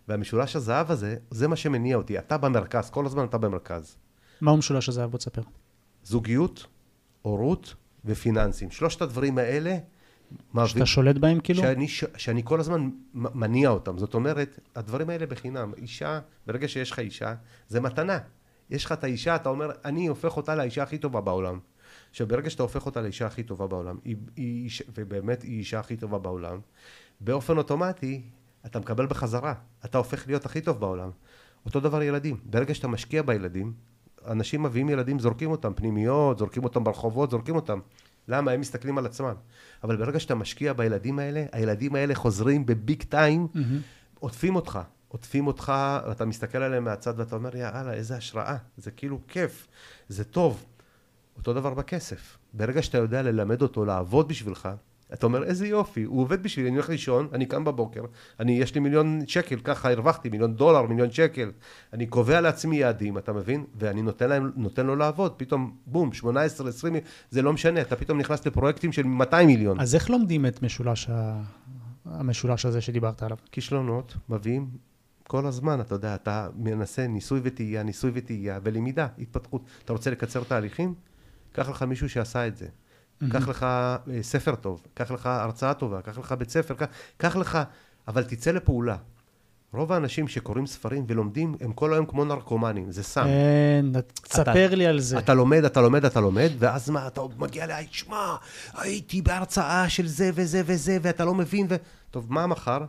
והמשולש 0.08 0.56
הזהב 0.56 0.92
הזה, 0.92 1.16
זה 1.32 1.48
מה 1.48 1.56
שמניע 1.56 1.98
אותי. 1.98 2.20
אתה 2.20 2.38
במרכז, 2.38 2.90
כל 2.90 3.06
הזמן 3.06 3.26
אתה 3.26 3.38
במרכז. 3.38 3.96
מהו 4.42 4.58
משולש 4.58 4.90
הזהב? 4.90 5.12
בוא 5.12 5.18
תספר. 5.20 5.42
זוגיות, 6.04 6.66
הורות 7.22 7.76
ופיננסים. 8.06 8.72
שלושת 8.72 9.02
הדברים 9.02 9.38
האלה, 9.38 9.78
שאתה 10.66 10.86
שולט 10.86 11.18
בהם 11.18 11.40
כאילו? 11.40 11.62
שאני, 11.62 11.88
ש- 11.88 12.04
שאני 12.18 12.42
כל 12.46 12.60
הזמן 12.60 12.90
מניע 13.14 13.70
אותם. 13.70 13.98
זאת 13.98 14.14
אומרת, 14.14 14.60
הדברים 14.76 15.10
האלה 15.10 15.26
בחינם. 15.26 15.72
אישה, 15.78 16.20
ברגע 16.48 16.68
שיש 16.68 16.92
לך 16.92 17.00
אישה, 17.00 17.36
זה 17.68 17.80
מתנה. 17.82 18.20
יש 18.70 18.86
לך 18.86 18.92
את 18.92 19.04
האישה, 19.04 19.36
אתה 19.36 19.50
אומר, 19.50 19.72
אני 19.86 20.08
הופך 20.08 20.38
אותה 20.38 20.56
לאישה 20.56 20.84
הכי 20.84 20.98
טובה 20.98 21.22
בעולם. 21.22 21.60
עכשיו, 22.10 22.28
ברגע 22.28 22.50
שאתה 22.50 22.64
הופך 22.64 22.86
אותה 22.86 23.02
לאישה 23.02 23.26
הכי 23.26 23.44
טובה 23.44 23.68
בעולם, 23.68 23.98
היא, 24.06 24.16
היא, 24.36 24.70
ובאמת 24.96 25.42
היא 25.42 25.60
אישה 25.60 25.80
הכי 25.80 25.98
טובה 25.98 26.18
בעולם, 26.20 26.60
באופן 27.22 27.58
אוטומטי, 27.58 28.22
אתה 28.66 28.80
מקבל 28.80 29.06
בחזרה. 29.06 29.54
אתה 29.86 29.98
הופך 29.98 30.28
להיות 30.28 30.46
הכי 30.46 30.62
טוב 30.62 30.80
בעולם. 30.80 31.10
אותו 31.66 31.80
דבר 31.80 32.04
ילדים. 32.04 32.38
ברגע 32.46 32.74
שאתה 32.74 32.88
משקיע 32.88 33.22
בילדים, 33.22 33.74
אנשים 34.28 34.64
מביאים 34.64 34.90
ילדים, 34.90 35.20
זורקים 35.20 35.52
אותם, 35.52 35.74
פנימיות, 35.74 36.38
זורקים 36.38 36.64
אותם 36.64 36.84
ברחובות, 36.84 37.32
זורקים 37.32 37.56
אותם. 37.56 37.80
למה? 38.28 38.52
הם 38.52 38.60
מסתכלים 38.60 38.98
על 38.98 39.06
עצמם. 39.06 39.34
אבל 39.84 39.96
ברגע 39.96 40.20
שאתה 40.20 40.36
משקיע 40.36 40.74
בילדים 40.74 41.20
האלה, 41.20 41.46
הילדים 41.52 41.96
האלה 41.96 42.16
חוזרים 42.16 42.66
בביג 42.66 43.04
טיים, 43.04 43.48
מהמם. 43.54 43.80
עוטפים 44.20 44.56
אותך. 44.56 44.80
עוטפים 45.08 45.48
אותך, 45.48 45.74
ואתה 46.08 46.26
מסתכל 46.26 46.58
עליהם 46.58 46.84
מהצד 46.84 47.14
ואתה 47.18 47.36
אומר, 47.36 47.56
יאללה, 47.56 47.94
איזה 47.94 48.18
השראה. 48.18 48.58
זה 48.78 48.92
כאילו 48.92 49.20
כיף, 49.28 49.68
זה 50.10 50.24
טוב. 50.24 50.66
אותו 51.38 51.54
דבר 51.54 51.74
בכסף. 51.74 52.38
ברגע 52.54 52.82
שאתה 52.82 52.98
יודע 52.98 53.22
ללמד 53.22 53.62
אותו 53.62 53.86
לעבוד 53.86 54.28
בשבילך, 54.28 54.70
אתה 55.14 55.26
אומר, 55.26 55.44
איזה 55.44 55.68
יופי, 55.68 56.04
הוא 56.04 56.22
עובד 56.22 56.44
בשבילי, 56.44 56.70
אני 56.70 56.76
הולך 56.76 56.90
לישון, 56.90 57.28
אני 57.34 57.46
קם 57.46 57.64
בבוקר, 57.64 58.02
אני, 58.40 58.52
יש 58.52 58.76
לי 58.76 58.80
מיליון 58.82 59.22
שקל, 59.28 59.60
ככה 59.64 59.92
הרווחתי, 59.92 60.30
מיליון 60.30 60.56
דולר, 60.56 60.82
מיליון 60.86 61.12
שקל. 61.12 61.52
אני 61.94 62.08
קובע 62.08 62.42
לעצמי 62.42 62.78
יעדים, 62.78 63.18
אתה 63.18 63.34
מבין? 63.34 63.66
ואני 63.76 64.02
נותן, 64.02 64.30
להם, 64.30 64.52
נותן 64.56 64.86
לו 64.86 64.96
לעבוד, 64.96 65.34
פתאום, 65.38 65.76
בום, 65.86 66.14
18, 66.14 66.70
20, 66.70 66.96
זה 67.30 67.42
לא 67.42 67.54
משנה, 67.54 67.82
אתה 67.82 67.96
פתאום 67.96 68.18
נכנס 68.18 68.48
לפרויקטים 68.48 68.92
של 68.92 69.04
200 69.04 69.48
מיליון. 69.48 69.80
אז 69.80 69.96
איך 69.96 70.10
לומדים 70.10 70.46
את 70.46 70.62
משולש 70.62 71.10
ה... 71.10 71.42
המשולש 72.06 72.66
הזה 72.66 72.82
שדיברת 72.82 73.24
עליו? 73.24 73.38
כישלונות 73.52 74.16
מביאים 74.30 74.68
כל 75.28 75.46
הזמן, 75.46 75.82
אתה 75.82 75.96
יודע, 75.96 76.16
אתה 76.16 76.50
מנסה 76.56 77.08
ניסוי 77.08 77.40
וטעייה, 77.44 77.84
ניסוי 77.84 78.12
וטעייה, 78.14 78.60
ולמידה, 78.64 79.08
התפתחות. 79.20 79.62
אתה 79.86 79.94
רוצה 79.94 80.12
לקצר 80.12 80.44
תהליכים? 80.44 80.94
קח 81.52 81.70
לך 81.70 81.84
מישהו 81.84 82.10
שעשה 82.10 82.48
את 82.48 82.58
זה. 82.58 82.68
קח 83.32 83.48
לך 83.48 83.64
אה, 83.64 83.98
ספר 84.22 84.56
טוב, 84.56 84.82
קח 84.94 85.12
לך 85.12 85.26
הרצאה 85.26 85.74
טובה, 85.74 86.02
קח 86.02 86.18
לך 86.18 86.32
בית 86.32 86.50
ספר, 86.50 86.74
קח, 86.74 86.86
קח 87.18 87.36
לך, 87.36 87.60
אבל 88.08 88.24
תצא 88.24 88.52
לפעולה. 88.52 88.96
רוב 89.74 89.92
האנשים 89.92 90.28
שקוראים 90.28 90.68
ספרים 90.68 91.06
ולומדים, 91.08 91.56
הם 91.62 91.74
כל 91.74 91.94
היום 91.94 92.06
כמו 92.06 92.26
נרקומנים, 92.26 92.92
זה 92.92 93.04
סם. 93.04 93.26
אין, 93.26 93.96
תספר 94.14 94.76
לי 94.76 94.88
על 94.88 95.00
זה. 95.00 95.20
אתה 95.20 95.34
לומד, 95.34 95.66
אתה 95.66 95.82
לומד, 95.82 96.06
אתה 96.06 96.22
לומד, 96.22 96.50
ואז 96.60 96.90
מה, 96.90 97.08
אתה 97.08 97.22
מגיע 97.38 97.64
אליי, 97.64 97.88
שמע, 97.92 98.36
הייתי 98.74 99.22
בהרצאה 99.22 99.90
של 99.90 100.08
זה 100.08 100.32
וזה 100.34 100.62
וזה, 100.66 100.98
ואתה 101.02 101.26
לא 101.26 101.34
מבין, 101.34 101.68
ו... 101.70 101.76
טוב, 102.12 102.34
מה 102.34 102.48
מחר? 102.48 102.86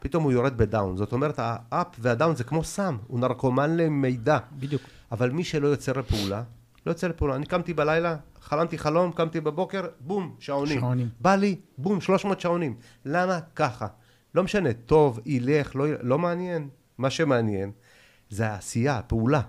פתאום 0.00 0.24
הוא 0.24 0.32
יורד 0.32 0.56
בדאון. 0.56 0.96
זאת 0.96 1.12
אומרת, 1.12 1.34
האפ 1.38 1.86
והדאון 1.98 2.36
זה 2.36 2.44
כמו 2.44 2.64
סם, 2.64 2.96
הוא 3.06 3.20
נרקומן 3.20 3.76
למידע. 3.76 4.38
בדיוק. 4.52 4.82
אבל 5.12 5.30
מי 5.30 5.44
שלא 5.44 5.68
יוצא 5.68 5.92
לפעולה, 5.92 6.42
לא 6.86 6.90
יוצא 6.90 7.06
לפעולה. 7.08 7.36
אני 7.36 7.46
קמתי 7.46 7.74
בלילה, 7.74 8.16
חלמתי 8.40 8.78
חלום, 8.78 9.12
קמתי 9.12 9.40
בבוקר, 9.40 9.86
בום, 10.00 10.34
שעונים. 10.38 10.80
שעונים. 10.80 11.08
בא 11.20 11.34
לי, 11.34 11.56
בום, 11.78 12.00
300 12.00 12.40
שעונים. 12.40 12.76
למה? 13.04 13.40
ככה. 13.54 13.86
לא 14.34 14.42
משנה, 14.42 14.72
טוב, 14.72 15.20
ילך, 15.26 15.76
לא, 15.76 15.86
לא 16.02 16.18
מעניין. 16.18 16.68
מה 16.98 17.10
שמעניין 17.10 17.70
זה 18.30 18.48
העשייה, 18.48 18.98
הפעולה. 18.98 19.40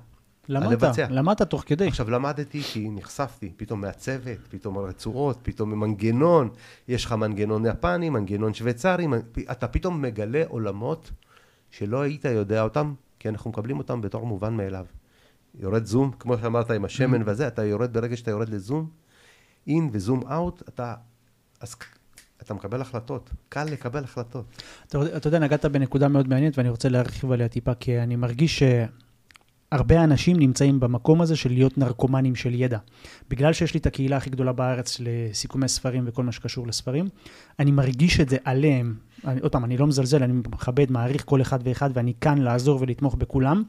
למדת, 0.49 0.71
לבצע. 0.71 1.07
למדת 1.09 1.41
תוך 1.41 1.63
כדי. 1.65 1.87
עכשיו 1.87 2.09
למדתי 2.09 2.61
כי 2.61 2.89
נחשפתי, 2.89 3.51
פתאום 3.57 3.81
מהצוות, 3.81 4.37
פתאום 4.49 4.77
הרצועות, 4.77 5.39
פתאום 5.43 5.79
מנגנון, 5.79 6.49
יש 6.87 7.05
לך 7.05 7.11
מנגנון 7.11 7.65
יפני, 7.65 8.09
מנגנון 8.09 8.53
שוויצרי, 8.53 9.07
אתה 9.51 9.67
פתאום 9.67 10.01
מגלה 10.01 10.43
עולמות 10.47 11.11
שלא 11.69 12.01
היית 12.01 12.25
יודע 12.25 12.61
אותם, 12.61 12.93
כי 13.19 13.29
אנחנו 13.29 13.49
מקבלים 13.49 13.77
אותם 13.77 14.01
בתור 14.01 14.25
מובן 14.25 14.53
מאליו. 14.53 14.85
יורד 15.59 15.85
זום, 15.85 16.11
כמו 16.19 16.37
שאמרת 16.37 16.71
עם 16.71 16.85
השמן 16.85 17.21
וזה, 17.25 17.47
אתה 17.47 17.65
יורד 17.65 17.93
ברגע 17.93 18.17
שאתה 18.17 18.31
יורד 18.31 18.49
לזום, 18.49 18.89
אין 19.67 19.89
וזום 19.93 20.21
אאוט, 20.31 20.61
אתה, 20.69 20.93
אז 21.59 21.75
אתה 22.41 22.53
מקבל 22.53 22.81
החלטות, 22.81 23.29
קל 23.49 23.63
לקבל 23.63 24.03
החלטות. 24.03 24.45
אתה, 24.87 25.17
אתה 25.17 25.27
יודע, 25.27 25.39
נגעת 25.39 25.65
בנקודה 25.65 26.07
מאוד 26.07 26.27
מעניינת 26.27 26.57
ואני 26.57 26.69
רוצה 26.69 26.89
להרחיב 26.89 27.31
עליה 27.31 27.47
טיפה, 27.47 27.73
כי 27.73 27.99
אני 27.99 28.15
מרגיש 28.15 28.63
שהרבה 29.71 30.03
אנשים 30.03 30.37
נמצאים 30.39 30.79
במקום 30.79 31.21
הזה 31.21 31.35
של 31.35 31.51
להיות 31.51 31.77
נרקומנים 31.77 32.35
של 32.35 32.53
ידע. 32.53 32.77
בגלל 33.29 33.53
שיש 33.53 33.73
לי 33.73 33.79
את 33.79 33.85
הקהילה 33.85 34.17
הכי 34.17 34.29
גדולה 34.29 34.53
בארץ 34.53 34.97
לסיכומי 34.99 35.67
ספרים 35.67 36.03
וכל 36.07 36.23
מה 36.23 36.31
שקשור 36.31 36.67
לספרים, 36.67 37.09
אני 37.59 37.71
מרגיש 37.71 38.19
את 38.19 38.29
זה 38.29 38.37
עליהם. 38.43 38.95
אני, 39.25 39.39
עוד 39.39 39.51
פעם, 39.51 39.65
אני 39.65 39.77
לא 39.77 39.87
מזלזל, 39.87 40.23
אני 40.23 40.33
מכבד, 40.33 40.91
מעריך 40.91 41.23
כל 41.25 41.41
אחד 41.41 41.59
ואחד, 41.63 41.89
ואני 41.93 42.13
כאן 42.21 42.37
לעזור 42.37 42.81
ולתמוך 42.81 43.15
בכולם. 43.15 43.63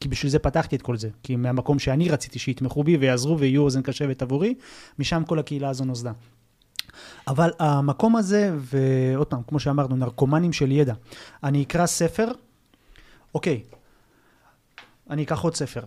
כי 0.00 0.08
בשביל 0.08 0.30
זה 0.30 0.38
פתחתי 0.38 0.76
את 0.76 0.82
כל 0.82 0.96
זה. 0.96 1.08
כי 1.22 1.36
מהמקום 1.36 1.78
שאני 1.78 2.08
רציתי 2.08 2.38
שיתמכו 2.38 2.84
בי 2.84 2.96
ויעזרו 2.96 3.38
ויהיו 3.38 3.62
אוזן 3.62 3.82
קשבת 3.82 4.22
עבורי, 4.22 4.54
משם 4.98 5.22
כל 5.26 5.38
הקהילה 5.38 5.68
הזו 5.68 5.84
נוסדה. 5.84 6.12
אבל 7.28 7.50
המקום 7.58 8.16
הזה, 8.16 8.52
ועוד 8.58 9.26
פעם, 9.26 9.42
כמו 9.48 9.60
שאמרנו, 9.60 9.96
נרקומנים 9.96 10.52
של 10.52 10.72
ידע. 10.72 10.94
אני 11.44 11.62
אקרא 11.62 11.86
ספר, 11.86 12.28
אוקיי, 13.34 13.62
אני 15.10 15.22
אקח 15.22 15.40
עוד 15.40 15.54
ספר. 15.54 15.80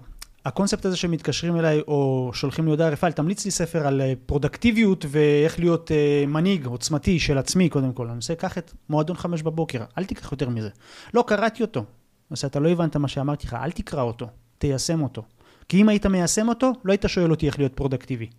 הקונספט 0.45 0.85
הזה 0.85 0.97
שמתקשרים 0.97 1.59
אליי 1.59 1.81
או 1.87 2.31
שולחים 2.33 2.65
לי 2.65 2.71
הודעה, 2.71 2.89
רפאל, 2.89 3.11
תמליץ 3.11 3.45
לי 3.45 3.51
ספר 3.51 3.87
על 3.87 4.01
אה, 4.01 4.13
פרודקטיביות 4.25 5.05
ואיך 5.09 5.59
להיות 5.59 5.91
אה, 5.91 6.23
מנהיג 6.27 6.65
עוצמתי 6.65 7.19
של 7.19 7.37
עצמי, 7.37 7.69
קודם 7.69 7.93
כל. 7.93 8.07
אני 8.07 8.15
עושה, 8.15 8.35
קח 8.35 8.57
את 8.57 8.73
מועדון 8.89 9.17
חמש 9.17 9.41
בבוקר, 9.41 9.83
אל 9.97 10.03
תיקח 10.03 10.31
יותר 10.31 10.49
מזה. 10.49 10.69
לא, 11.13 11.23
קראתי 11.27 11.61
אותו. 11.61 11.85
אז 12.31 12.45
אתה 12.45 12.59
לא 12.59 12.69
הבנת 12.69 12.95
מה 12.95 13.07
שאמרתי 13.07 13.47
לך, 13.47 13.53
אל 13.53 13.71
תקרא 13.71 14.01
אותו, 14.01 14.27
תיישם 14.57 15.01
אותו. 15.01 15.23
כי 15.69 15.81
אם 15.81 15.89
היית 15.89 16.05
מיישם 16.05 16.49
אותו, 16.49 16.71
לא 16.85 16.91
היית 16.91 17.05
שואל 17.07 17.31
אותי 17.31 17.47
איך 17.47 17.59
להיות 17.59 17.73
פרודקטיבי. 17.73 18.29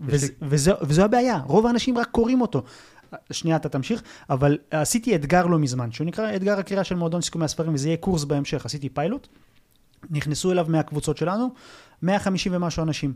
וזה, 0.00 0.26
וזו, 0.42 0.72
וזו 0.82 1.04
הבעיה, 1.04 1.38
רוב 1.46 1.66
האנשים 1.66 1.98
רק 1.98 2.08
קוראים 2.10 2.40
אותו. 2.40 2.62
שנייה, 3.30 3.56
אתה 3.56 3.68
תמשיך, 3.68 4.02
אבל 4.30 4.58
עשיתי 4.70 5.14
אתגר 5.14 5.46
לא 5.46 5.58
מזמן, 5.58 5.92
שהוא 5.92 6.06
נקרא 6.06 6.36
אתגר 6.36 6.58
הקריאה 6.58 6.84
של 6.84 6.94
מועדון 6.94 7.20
סיכומי 7.20 7.44
הספרים, 7.44 7.74
וזה 7.74 7.88
יהיה 7.88 7.96
קורס 7.96 8.24
בהמשך. 8.24 8.66
עשיתי 8.66 8.88
פיילוט, 8.88 9.28
נכנסו 10.10 10.52
אליו 10.52 10.66
מהקבוצות 10.68 11.16
שלנו, 11.16 11.54
150 12.02 12.52
ומשהו 12.54 12.82
אנשים. 12.82 13.12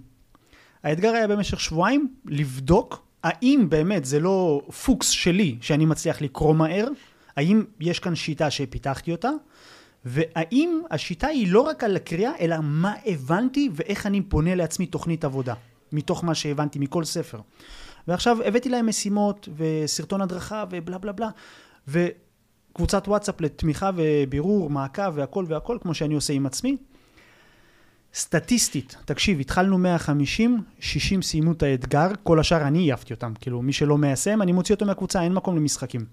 האתגר 0.82 1.12
היה 1.12 1.28
במשך 1.28 1.60
שבועיים 1.60 2.14
לבדוק 2.24 3.06
האם 3.22 3.66
באמת 3.68 4.04
זה 4.04 4.20
לא 4.20 4.62
פוקס 4.84 5.08
שלי 5.08 5.58
שאני 5.60 5.86
מצליח 5.86 6.22
לקרוא 6.22 6.54
מהר, 6.54 6.88
האם 7.36 7.64
יש 7.80 7.98
כאן 7.98 8.14
שיטה 8.14 8.50
שפיתחתי 8.50 9.12
אותה, 9.12 9.30
והאם 10.04 10.82
השיטה 10.90 11.26
היא 11.26 11.52
לא 11.52 11.60
רק 11.60 11.84
על 11.84 11.96
הקריאה, 11.96 12.32
אלא 12.40 12.56
מה 12.62 12.94
הבנתי 13.06 13.70
ואיך 13.72 14.06
אני 14.06 14.22
פונה 14.22 14.54
לעצמי 14.54 14.86
תוכנית 14.86 15.24
עבודה, 15.24 15.54
מתוך 15.92 16.24
מה 16.24 16.34
שהבנתי 16.34 16.78
מכל 16.78 17.04
ספר. 17.04 17.40
ועכשיו 18.08 18.42
הבאתי 18.42 18.68
להם 18.68 18.88
משימות 18.88 19.48
וסרטון 19.56 20.20
הדרכה 20.20 20.64
ובלה 20.70 20.98
בלה 20.98 21.12
בלה, 21.12 21.28
וקבוצת 21.88 23.08
וואטסאפ 23.08 23.40
לתמיכה 23.40 23.90
ובירור, 23.96 24.70
מעקב 24.70 25.12
והכל 25.14 25.44
והכל, 25.48 25.78
כמו 25.82 25.94
שאני 25.94 26.14
עושה 26.14 26.32
עם 26.32 26.46
עצמי. 26.46 26.76
סטטיסטית, 28.14 28.96
תקשיב, 29.04 29.40
התחלנו 29.40 29.78
150, 29.78 30.62
60 30.80 31.22
סיימו 31.22 31.52
את 31.52 31.62
האתגר, 31.62 32.08
כל 32.22 32.40
השאר 32.40 32.62
אני 32.62 32.90
העפתי 32.90 33.14
אותם. 33.14 33.32
כאילו, 33.40 33.62
מי 33.62 33.72
שלא 33.72 33.98
מיישם, 33.98 34.42
אני 34.42 34.52
מוציא 34.52 34.74
אותו 34.74 34.86
מהקבוצה, 34.86 35.22
אין 35.22 35.34
מקום 35.34 35.56
למשחקים. 35.56 36.04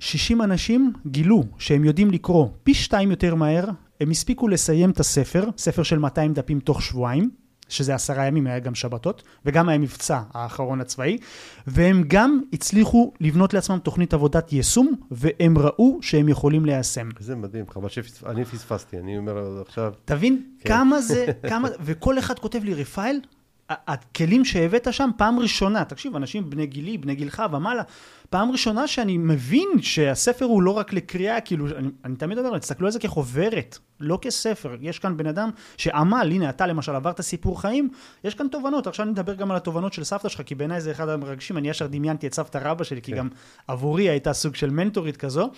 60 0.00 0.42
אנשים 0.42 0.92
גילו 1.06 1.44
שהם 1.58 1.84
יודעים 1.84 2.10
לקרוא 2.10 2.48
פי 2.62 2.74
שתיים 2.74 3.10
יותר 3.10 3.34
מהר, 3.34 3.64
הם 4.00 4.10
הספיקו 4.10 4.48
לסיים 4.48 4.90
את 4.90 5.00
הספר, 5.00 5.48
ספר 5.58 5.82
של 5.82 5.98
200 5.98 6.34
דפים 6.34 6.60
תוך 6.60 6.82
שבועיים, 6.82 7.30
שזה 7.68 7.94
עשרה 7.94 8.26
ימים, 8.26 8.46
היה 8.46 8.58
גם 8.58 8.74
שבתות, 8.74 9.22
וגם 9.44 9.68
היה 9.68 9.78
מבצע 9.78 10.20
האחרון 10.34 10.80
הצבאי, 10.80 11.18
והם 11.66 12.04
גם 12.06 12.40
הצליחו 12.52 13.12
לבנות 13.20 13.54
לעצמם 13.54 13.78
תוכנית 13.78 14.14
עבודת 14.14 14.52
יישום, 14.52 14.94
והם 15.10 15.58
ראו 15.58 15.98
שהם 16.02 16.28
יכולים 16.28 16.64
ליישם. 16.64 17.08
זה 17.18 17.36
מדהים, 17.36 17.64
חבל 17.70 17.88
שאני 17.88 18.44
פספסתי, 18.44 18.98
אני 18.98 19.18
אומר 19.18 19.62
עכשיו... 19.66 19.92
תבין 20.04 20.42
כן. 20.60 20.68
כמה 20.68 21.00
זה, 21.00 21.26
כמה, 21.50 21.68
וכל 21.80 22.18
אחד 22.18 22.38
כותב 22.38 22.64
לי, 22.64 22.74
רפאל, 22.74 23.20
הכלים 23.70 24.44
שהבאת 24.44 24.92
שם, 24.92 25.10
פעם 25.16 25.38
ראשונה, 25.38 25.84
תקשיב, 25.84 26.16
אנשים 26.16 26.50
בני 26.50 26.66
גילי, 26.66 26.98
בני 26.98 27.14
גילך 27.14 27.42
ומעלה, 27.52 27.82
פעם 28.30 28.50
ראשונה 28.50 28.86
שאני 28.86 29.18
מבין 29.18 29.68
שהספר 29.80 30.44
הוא 30.44 30.62
לא 30.62 30.70
רק 30.70 30.92
לקריאה, 30.92 31.40
כאילו, 31.40 31.66
אני, 31.76 31.88
אני 32.04 32.16
תמיד 32.16 32.38
אומר, 32.38 32.58
תסתכלו 32.58 32.86
על 32.86 32.92
זה 32.92 32.98
כחוברת, 32.98 33.78
לא 34.00 34.18
כספר. 34.22 34.76
יש 34.80 34.98
כאן 34.98 35.16
בן 35.16 35.26
אדם 35.26 35.50
שעמל, 35.76 36.28
הנה, 36.32 36.48
אתה 36.50 36.66
למשל 36.66 36.94
עברת 36.94 37.20
סיפור 37.20 37.60
חיים, 37.60 37.90
יש 38.24 38.34
כאן 38.34 38.48
תובנות. 38.48 38.86
עכשיו 38.86 39.04
אני 39.04 39.12
מדבר 39.12 39.34
גם 39.34 39.50
על 39.50 39.56
התובנות 39.56 39.92
של 39.92 40.04
סבתא 40.04 40.28
שלך, 40.28 40.42
כי 40.46 40.54
בעיניי 40.54 40.80
זה 40.80 40.90
אחד 40.90 41.08
המרגשים, 41.08 41.56
אני 41.58 41.68
ישר 41.68 41.86
דמיינתי 41.86 42.26
את 42.26 42.34
סבתא 42.34 42.58
רבא 42.62 42.84
שלי, 42.84 43.02
כי 43.02 43.12
כן. 43.12 43.18
גם 43.18 43.28
עבורי 43.68 44.08
הייתה 44.08 44.32
סוג 44.32 44.54
של 44.54 44.70
מנטורית 44.70 45.16
כזו. 45.16 45.50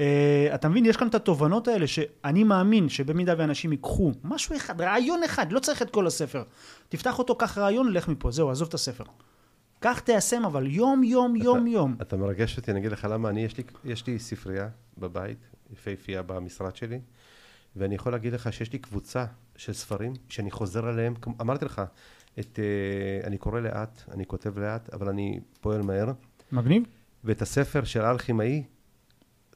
Uh, 0.00 0.54
אתה 0.54 0.68
מבין, 0.68 0.86
יש 0.86 0.96
כאן 0.96 1.08
את 1.08 1.14
התובנות 1.14 1.68
האלה 1.68 1.86
שאני 1.86 2.44
מאמין 2.44 2.88
שבמידה 2.88 3.34
ואנשים 3.38 3.72
ייקחו 3.72 4.12
משהו 4.24 4.56
אחד, 4.56 4.80
רעיון 4.80 5.22
אחד, 5.22 5.52
לא 5.52 5.60
צריך 5.60 5.82
את 5.82 5.90
כל 5.90 6.06
הספר. 6.06 6.42
תפתח 6.88 7.18
אותו, 7.18 7.34
קח 7.34 7.58
רעיון, 7.58 7.92
לך 7.92 8.08
מפה, 8.08 8.30
זהו, 8.30 8.50
עזוב 8.50 8.68
את 8.68 8.74
הספר. 8.74 9.04
כך 9.80 10.00
תיישם, 10.00 10.44
אבל 10.44 10.66
יום, 10.66 11.04
יום, 11.04 11.36
אתה, 11.36 11.44
יום, 11.44 11.66
יום. 11.66 11.96
אתה 12.02 12.16
מרגש 12.16 12.56
אותי, 12.56 12.70
אני 12.70 12.80
אגיד 12.80 12.92
לך 12.92 13.06
למה, 13.10 13.28
אני, 13.28 13.44
יש 13.44 13.56
לי, 13.56 13.64
יש 13.84 14.06
לי 14.06 14.18
ספרייה 14.18 14.68
בבית, 14.98 15.38
יפהפייה 15.72 16.22
במשרד 16.22 16.76
שלי, 16.76 17.00
ואני 17.76 17.94
יכול 17.94 18.12
להגיד 18.12 18.32
לך 18.32 18.52
שיש 18.52 18.72
לי 18.72 18.78
קבוצה 18.78 19.24
של 19.56 19.72
ספרים 19.72 20.12
שאני 20.28 20.50
חוזר 20.50 20.86
עליהם, 20.86 21.14
אמרתי 21.40 21.64
לך, 21.64 21.82
את, 22.38 22.58
uh, 22.58 23.26
אני 23.26 23.38
קורא 23.38 23.60
לאט, 23.60 24.02
אני 24.10 24.26
כותב 24.26 24.58
לאט, 24.58 24.94
אבל 24.94 25.08
אני 25.08 25.40
פועל 25.60 25.82
מהר. 25.82 26.12
מגניב. 26.52 26.82
ואת 27.24 27.42
הספר 27.42 27.84
של 27.84 28.00
אלכימאי, 28.00 28.62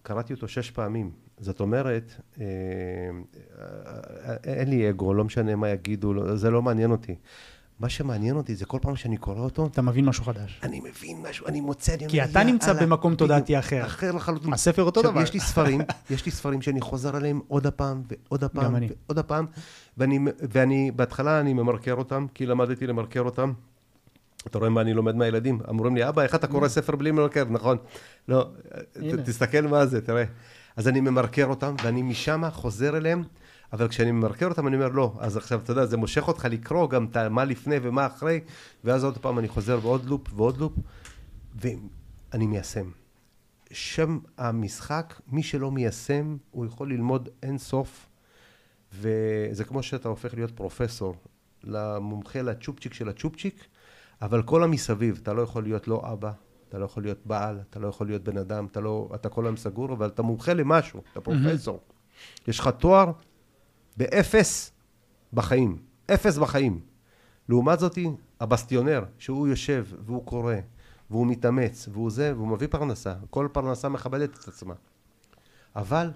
קראתי 0.07 0.33
אותו 0.33 0.49
שש 0.49 0.71
פעמים. 0.71 1.11
זאת 1.39 1.61
אומרת, 1.61 2.13
אה, 2.41 2.45
אה, 3.59 4.37
אין 4.45 4.71
לי 4.71 4.91
אגו, 4.91 5.15
לא 5.15 5.25
משנה 5.25 5.57
מה 5.57 5.69
יגידו, 5.69 6.37
זה 6.37 6.51
לא 6.51 6.63
מעניין 6.63 6.91
אותי. 6.91 7.15
מה 7.81 7.89
שמעניין 7.89 8.37
אותי 8.37 8.55
זה 8.55 8.67
כל 8.67 8.79
פעם 8.83 8.97
שאני 8.97 9.17
קורא 9.17 9.41
אותו... 9.41 9.67
אתה 9.67 9.83
מבין 9.83 10.05
משהו 10.05 10.25
חדש. 10.25 10.61
אני 10.63 10.81
מבין 10.81 11.23
משהו, 11.31 11.47
אני 11.47 11.61
מוצא... 11.61 11.97
כי 12.09 12.23
אני 12.23 12.31
אתה 12.31 12.45
נמצא 12.45 12.73
במקום 12.73 13.15
תודעתי 13.15 13.59
אחר. 13.59 13.87
אחר 13.87 14.13
לחלוטין. 14.13 14.53
הספר 14.53 14.83
אותו 14.83 15.03
דבר. 15.03 15.23
יש 15.23 15.33
לי 15.33 15.41
ספרים, 15.41 15.81
יש 16.11 16.27
לי 16.27 16.33
ספרים 16.33 16.63
שאני 16.63 16.81
חוזר 16.81 17.17
עליהם 17.17 17.41
עוד 17.49 17.67
הפעם 17.67 18.03
ועוד 18.09 18.45
הפעם 18.45 18.75
ועוד 19.07 19.19
הפעם, 19.19 19.47
ואני, 19.99 20.19
ואני, 20.51 20.91
בהתחלה 20.91 21.41
אני 21.41 21.53
ממרקר 21.53 21.95
אותם, 21.95 22.27
כי 22.35 22.47
למדתי 22.47 22.87
למרקר 22.87 23.21
אותם. 23.21 23.53
אתה 24.47 24.59
רואה 24.59 24.71
מה 24.71 24.81
אני 24.81 24.95
לומד 24.95 25.15
מהילדים? 25.15 25.61
אמורים 25.71 25.97
לי, 25.97 26.09
אבא, 26.09 26.23
איך 26.23 26.35
אתה 26.35 26.47
קורא 26.47 26.69
ספר 26.69 26.97
בלי 26.97 27.11
ממרקר? 27.11 27.45
נכון. 27.51 27.77
לא, 28.29 28.51
תסתכל 29.25 29.61
מה 29.61 29.87
זה, 29.87 30.01
תראה. 30.01 30.25
אז 30.77 30.89
אני 30.89 31.01
ממרקר 31.01 31.47
אותם, 31.47 31.75
ואני 31.85 32.03
משם 32.03 32.43
חוזר 32.51 32.97
אליהם. 32.97 33.23
אבל 33.73 33.89
כשאני 33.89 34.13
ממרקר 34.13 34.47
אותם 34.47 34.69
אני 34.69 34.77
אומר 34.77 34.89
לא, 34.89 35.17
אז 35.19 35.37
עכשיו 35.37 35.61
אתה 35.65 35.73
יודע, 35.73 35.87
זה 35.87 35.97
מושך 35.97 36.29
אותך 36.29 36.45
לקרוא 36.51 36.91
גם 36.91 37.07
מה 37.31 37.45
לפני 37.45 37.77
ומה 37.83 38.07
אחרי, 38.07 38.41
ואז 38.85 39.05
עוד 39.05 39.19
פעם 39.19 39.39
אני 39.39 39.49
חוזר 39.49 39.81
בעוד 39.81 40.05
לופ 40.05 40.29
ועוד 40.35 40.59
לופ, 40.59 40.73
ואני 41.61 42.47
מיישם. 42.47 42.91
שם 43.71 44.19
המשחק, 44.39 45.21
מי 45.29 45.43
שלא 45.43 45.71
מיישם, 45.71 46.37
הוא 46.51 46.67
יכול 46.67 46.93
ללמוד 46.93 47.29
אין 47.43 47.59
סוף, 47.59 48.07
וזה 48.93 49.65
כמו 49.65 49.83
שאתה 49.83 50.09
הופך 50.09 50.35
להיות 50.35 50.51
פרופסור, 50.51 51.17
למומחה 51.65 52.43
לצ'ופצ'יק 52.43 52.95
של 52.95 53.09
הצ'ופצ'יק, 53.09 53.65
אבל 54.23 54.43
כל 54.43 54.63
המסביב, 54.63 55.19
אתה 55.23 55.33
לא 55.33 55.43
יכול 55.43 55.63
להיות 55.63 55.89
לא 55.89 56.13
אבא, 56.13 56.33
אתה 56.69 56.79
לא 56.79 56.85
יכול 56.85 57.03
להיות 57.03 57.19
בעל, 57.25 57.61
אתה 57.71 57.79
לא 57.79 57.89
יכול 57.89 58.07
להיות 58.07 58.23
בן 58.25 58.39
אדם, 58.39 58.67
אתה 58.67 58.81
לא, 58.81 59.09
אתה 59.15 59.29
כל 59.29 59.47
היום 59.47 59.57
סגור, 59.57 59.93
אבל 59.93 60.09
אתה 60.09 60.23
מומחה 60.23 60.55
למשהו, 60.55 61.01
אתה 61.13 61.21
פרופסור. 61.21 61.81
Mm-hmm. 61.89 62.51
יש 62.51 62.59
לך 62.59 62.69
תואר, 62.69 63.13
באפס 63.97 64.73
בחיים. 65.33 65.79
אפס 66.15 66.39
בחיים. 66.39 66.81
לעומת 67.49 67.79
זאתי, 67.79 68.09
הבסטיונר, 68.41 69.05
שהוא 69.19 69.49
יושב 69.49 69.87
והוא 70.07 70.27
קורא, 70.27 70.55
והוא 71.11 71.27
מתאמץ, 71.27 71.89
והוא 71.93 72.11
זה, 72.11 72.33
והוא 72.37 72.49
מביא 72.49 72.69
פרנסה. 72.71 73.15
כל 73.31 73.49
פרנסה 73.53 73.89
מכבדת 73.89 74.39
את 74.39 74.49
עצמה. 74.49 74.75
אבל 75.77 76.11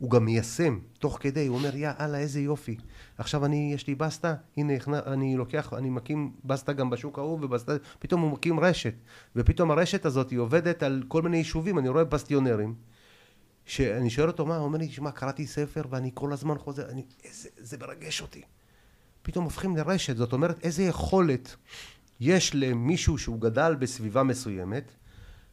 הוא 0.00 0.10
גם 0.10 0.24
מיישם, 0.24 0.78
תוך 0.98 1.18
כדי, 1.20 1.46
הוא 1.46 1.56
אומר, 1.56 1.76
יא 1.76 1.90
אללה, 2.00 2.18
איזה 2.18 2.40
יופי. 2.40 2.76
עכשיו 3.18 3.44
אני, 3.44 3.70
יש 3.74 3.86
לי 3.86 3.94
בסטה, 3.94 4.34
הנה, 4.56 4.72
אני 5.06 5.36
לוקח, 5.36 5.72
אני 5.72 5.90
מקים 5.90 6.32
בסטה 6.44 6.72
גם 6.72 6.90
בשוק 6.90 7.18
ההוא, 7.18 7.38
ובסטה, 7.42 7.72
פתאום 7.98 8.20
הוא 8.20 8.30
מקים 8.30 8.60
רשת. 8.60 8.94
ופתאום 9.36 9.70
הרשת 9.70 10.04
הזאת 10.04 10.30
היא 10.30 10.38
עובדת 10.38 10.82
על 10.82 11.02
כל 11.08 11.22
מיני 11.22 11.36
יישובים, 11.36 11.78
אני 11.78 11.88
רואה 11.88 12.04
בסטיונרים. 12.04 12.74
שאני 13.64 14.10
שואל 14.10 14.28
אותו 14.28 14.46
מה, 14.46 14.56
הוא 14.56 14.64
אומר 14.64 14.78
לי, 14.78 14.88
תשמע, 14.88 15.10
קראתי 15.10 15.46
ספר 15.46 15.82
ואני 15.90 16.10
כל 16.14 16.32
הזמן 16.32 16.58
חוזר, 16.58 16.90
אני, 16.90 17.04
איזה, 17.24 17.48
זה 17.56 17.76
מרגש 17.78 18.20
אותי. 18.20 18.42
פתאום 19.22 19.44
הופכים 19.44 19.76
לרשת, 19.76 20.16
זאת 20.16 20.32
אומרת, 20.32 20.64
איזה 20.64 20.82
יכולת 20.82 21.56
יש 22.20 22.54
למישהו 22.54 23.18
שהוא 23.18 23.40
גדל 23.40 23.74
בסביבה 23.78 24.22
מסוימת, 24.22 24.92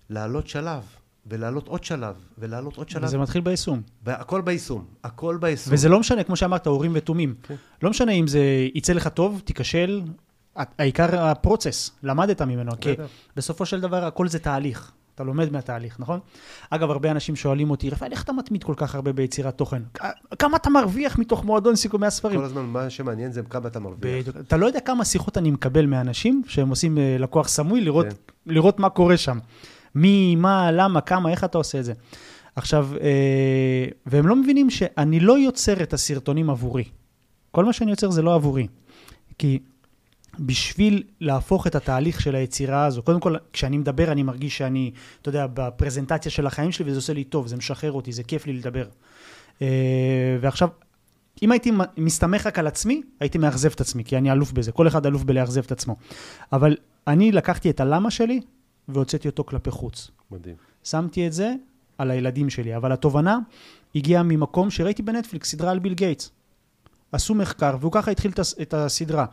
לעלות 0.09 0.47
שלב, 0.47 0.83
ולעלות 1.29 1.67
עוד 1.67 1.83
שלב, 1.83 2.15
ולעלות 2.37 2.77
עוד 2.77 2.89
שלב. 2.89 3.03
וזה 3.03 3.17
מתחיל 3.17 3.41
ביישום. 3.41 3.81
הכל 4.05 4.41
ביישום, 4.41 4.85
הכל 5.03 5.37
ביישום. 5.41 5.73
וזה 5.73 5.89
לא 5.89 5.99
משנה, 5.99 6.23
כמו 6.23 6.35
שאמרת, 6.35 6.67
הורים 6.67 6.91
ותומים. 6.95 7.35
כן. 7.43 7.55
לא 7.81 7.89
משנה 7.89 8.11
אם 8.11 8.27
זה 8.27 8.41
יצא 8.73 8.93
לך 8.93 9.07
טוב, 9.07 9.41
תיכשל, 9.45 10.01
העיקר 10.55 11.21
הפרוצס, 11.21 11.91
למדת 12.03 12.41
ממנו, 12.41 12.71
כי 12.81 12.93
בסופו 13.35 13.65
של 13.65 13.81
דבר 13.81 14.05
הכל 14.05 14.27
זה 14.27 14.39
תהליך. 14.39 14.91
אתה 15.15 15.23
לומד 15.23 15.51
מהתהליך, 15.51 15.99
נכון? 15.99 16.19
אגב, 16.69 16.91
הרבה 16.91 17.11
אנשים 17.11 17.35
שואלים 17.35 17.71
אותי, 17.71 17.89
רפאל, 17.89 18.11
איך 18.11 18.23
אתה 18.23 18.33
מתמיד 18.33 18.63
כל 18.63 18.73
כך 18.77 18.95
הרבה 18.95 19.13
ביצירת 19.13 19.57
תוכן? 19.57 19.81
כמה 20.39 20.57
אתה 20.57 20.69
מרוויח 20.69 21.17
מתוך 21.17 21.45
מועדון 21.45 21.75
סיכומי 21.75 22.07
הספרים? 22.07 22.39
כל 22.39 22.45
הזמן, 22.45 22.65
מה 22.65 22.89
שמעניין 22.89 23.31
זה 23.31 23.41
כמה 23.41 23.67
אתה 23.67 23.79
מרוויח. 23.79 24.21
בדיוק. 24.21 24.37
אתה 24.37 24.57
לא 24.57 24.65
יודע 24.65 24.79
כמה 24.79 25.05
שיחות 25.05 25.37
אני 25.37 25.51
מקבל 25.51 25.85
מאנשים 25.85 26.41
שהם 26.47 26.69
עושים 26.69 26.97
אה, 26.97 27.15
לקוח 27.19 27.47
סמוי, 27.47 27.81
לראות, 27.81 28.05
כן. 28.05 28.15
לראות 28.45 28.79
מה 28.79 28.89
קורה 28.89 29.17
שם. 29.17 29.39
מי, 29.97 30.35
מה, 30.35 30.71
למה, 30.71 31.01
כמה, 31.01 31.29
איך 31.29 31.43
אתה 31.43 31.57
עושה 31.57 31.79
את 31.79 31.85
זה. 31.85 31.93
עכשיו, 32.55 32.89
אה, 33.01 33.85
והם 34.05 34.27
לא 34.27 34.35
מבינים 34.35 34.69
שאני 34.69 35.19
לא 35.19 35.37
יוצר 35.39 35.83
את 35.83 35.93
הסרטונים 35.93 36.49
עבורי. 36.49 36.83
כל 37.51 37.65
מה 37.65 37.73
שאני 37.73 37.91
יוצר 37.91 38.11
זה 38.11 38.21
לא 38.21 38.35
עבורי. 38.35 38.67
כי 39.37 39.59
בשביל 40.39 41.03
להפוך 41.21 41.67
את 41.67 41.75
התהליך 41.75 42.21
של 42.21 42.35
היצירה 42.35 42.85
הזו, 42.85 43.03
קודם 43.03 43.19
כל, 43.19 43.35
כשאני 43.53 43.77
מדבר 43.77 44.11
אני 44.11 44.23
מרגיש 44.23 44.57
שאני, 44.57 44.91
אתה 45.21 45.29
יודע, 45.29 45.47
בפרזנטציה 45.53 46.31
של 46.31 46.47
החיים 46.47 46.71
שלי, 46.71 46.89
וזה 46.89 46.97
עושה 46.97 47.13
לי 47.13 47.23
טוב, 47.23 47.47
זה 47.47 47.55
משחרר 47.55 47.91
אותי, 47.91 48.11
זה 48.11 48.23
כיף 48.23 48.45
לי 48.45 48.53
לדבר. 48.53 48.85
אה, 49.61 50.37
ועכשיו, 50.41 50.69
אם 51.43 51.51
הייתי 51.51 51.71
מסתמך 51.97 52.47
רק 52.47 52.59
על 52.59 52.67
עצמי, 52.67 53.01
הייתי 53.19 53.37
מאכזב 53.37 53.71
את 53.71 53.81
עצמי, 53.81 54.03
כי 54.03 54.17
אני 54.17 54.31
אלוף 54.31 54.51
בזה, 54.51 54.71
כל 54.71 54.87
אחד 54.87 55.05
אלוף 55.05 55.23
בלאכזב 55.23 55.63
את 55.65 55.71
עצמו. 55.71 55.95
אבל 56.53 56.75
אני 57.07 57.31
לקחתי 57.31 57.69
את 57.69 57.79
הלמה 57.79 58.11
שלי 58.11 58.41
והוצאתי 58.87 59.27
אותו 59.27 59.43
כלפי 59.43 59.71
חוץ. 59.71 60.11
מדהים. 60.31 60.55
שמתי 60.83 61.27
את 61.27 61.33
זה 61.33 61.53
על 61.97 62.11
הילדים 62.11 62.49
שלי, 62.49 62.75
אבל 62.75 62.91
התובנה 62.91 63.39
הגיעה 63.95 64.23
ממקום 64.23 64.69
שראיתי 64.69 65.01
בנטפליקס, 65.01 65.51
סדרה 65.51 65.71
על 65.71 65.79
ביל 65.79 65.93
גייטס. 65.93 66.31
עשו 67.11 67.35
מחקר, 67.35 67.77
והוא 67.79 67.91
ככה 67.91 68.11
התחיל 68.11 68.31
את 68.61 68.73
הסדרה. 68.73 69.25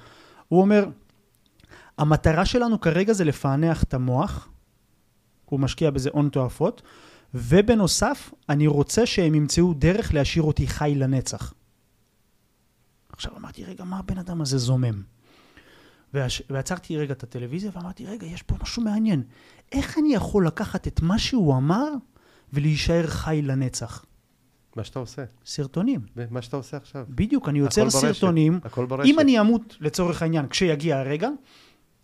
הוא 0.48 0.60
אומר, 0.60 0.86
המטרה 1.98 2.44
שלנו 2.44 2.80
כרגע 2.80 3.12
זה 3.12 3.24
לפענח 3.24 3.82
את 3.82 3.94
המוח, 3.94 4.48
הוא 5.44 5.60
משקיע 5.60 5.90
בזה 5.90 6.10
הון 6.12 6.28
תועפות, 6.28 6.82
ובנוסף, 7.34 8.32
אני 8.48 8.66
רוצה 8.66 9.06
שהם 9.06 9.34
ימצאו 9.34 9.74
דרך 9.74 10.14
להשאיר 10.14 10.44
אותי 10.44 10.66
חי 10.66 10.94
לנצח. 10.96 11.54
עכשיו 13.12 13.36
אמרתי, 13.36 13.64
רגע, 13.64 13.84
מה 13.84 13.98
הבן 13.98 14.18
אדם 14.18 14.40
הזה 14.40 14.58
זומם? 14.58 15.13
ועצרתי 16.50 16.96
רגע 16.96 17.12
את 17.12 17.22
הטלוויזיה 17.22 17.70
ואמרתי, 17.74 18.06
רגע, 18.06 18.26
יש 18.26 18.42
פה 18.42 18.54
משהו 18.62 18.82
מעניין. 18.82 19.22
איך 19.72 19.98
אני 19.98 20.14
יכול 20.14 20.46
לקחת 20.46 20.86
את 20.86 21.02
מה 21.02 21.18
שהוא 21.18 21.56
אמר 21.56 21.88
ולהישאר 22.52 23.06
חי 23.06 23.40
לנצח? 23.44 24.04
מה 24.76 24.84
שאתה 24.84 24.98
עושה. 24.98 25.24
סרטונים. 25.44 26.00
מה 26.30 26.42
שאתה 26.42 26.56
עושה 26.56 26.76
עכשיו. 26.76 27.06
בדיוק, 27.08 27.48
אני 27.48 27.58
יוצר 27.58 27.90
סרטונים. 27.90 28.60
הכל 28.64 28.86
ברשת. 28.86 29.10
אם 29.10 29.20
אני 29.20 29.40
אמות, 29.40 29.76
לצורך 29.80 30.22
העניין, 30.22 30.48
כשיגיע 30.48 30.98
הרגע, 30.98 31.28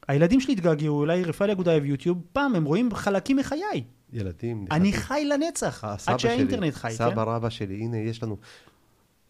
הילדים 0.08 0.40
שלי 0.40 0.52
יתגעגעו, 0.52 0.98
אולי 0.98 1.24
רפאל 1.24 1.50
אגודה 1.50 1.80
ביוטיוב, 1.80 2.18
פעם 2.32 2.54
הם 2.54 2.64
רואים 2.64 2.94
חלקים 2.94 3.36
מחיי. 3.36 3.84
ילדים. 4.12 4.66
אני 4.70 4.92
חי 4.92 5.24
לנצח, 5.24 5.84
עד 6.06 6.18
שהאינטרנט 6.18 6.74
חי, 6.74 6.88
כן? 6.88 6.94
סבא 6.94 7.22
רבא 7.22 7.50
שלי, 7.50 7.74
הנה, 7.74 7.96
יש 7.96 8.22
לנו... 8.22 8.36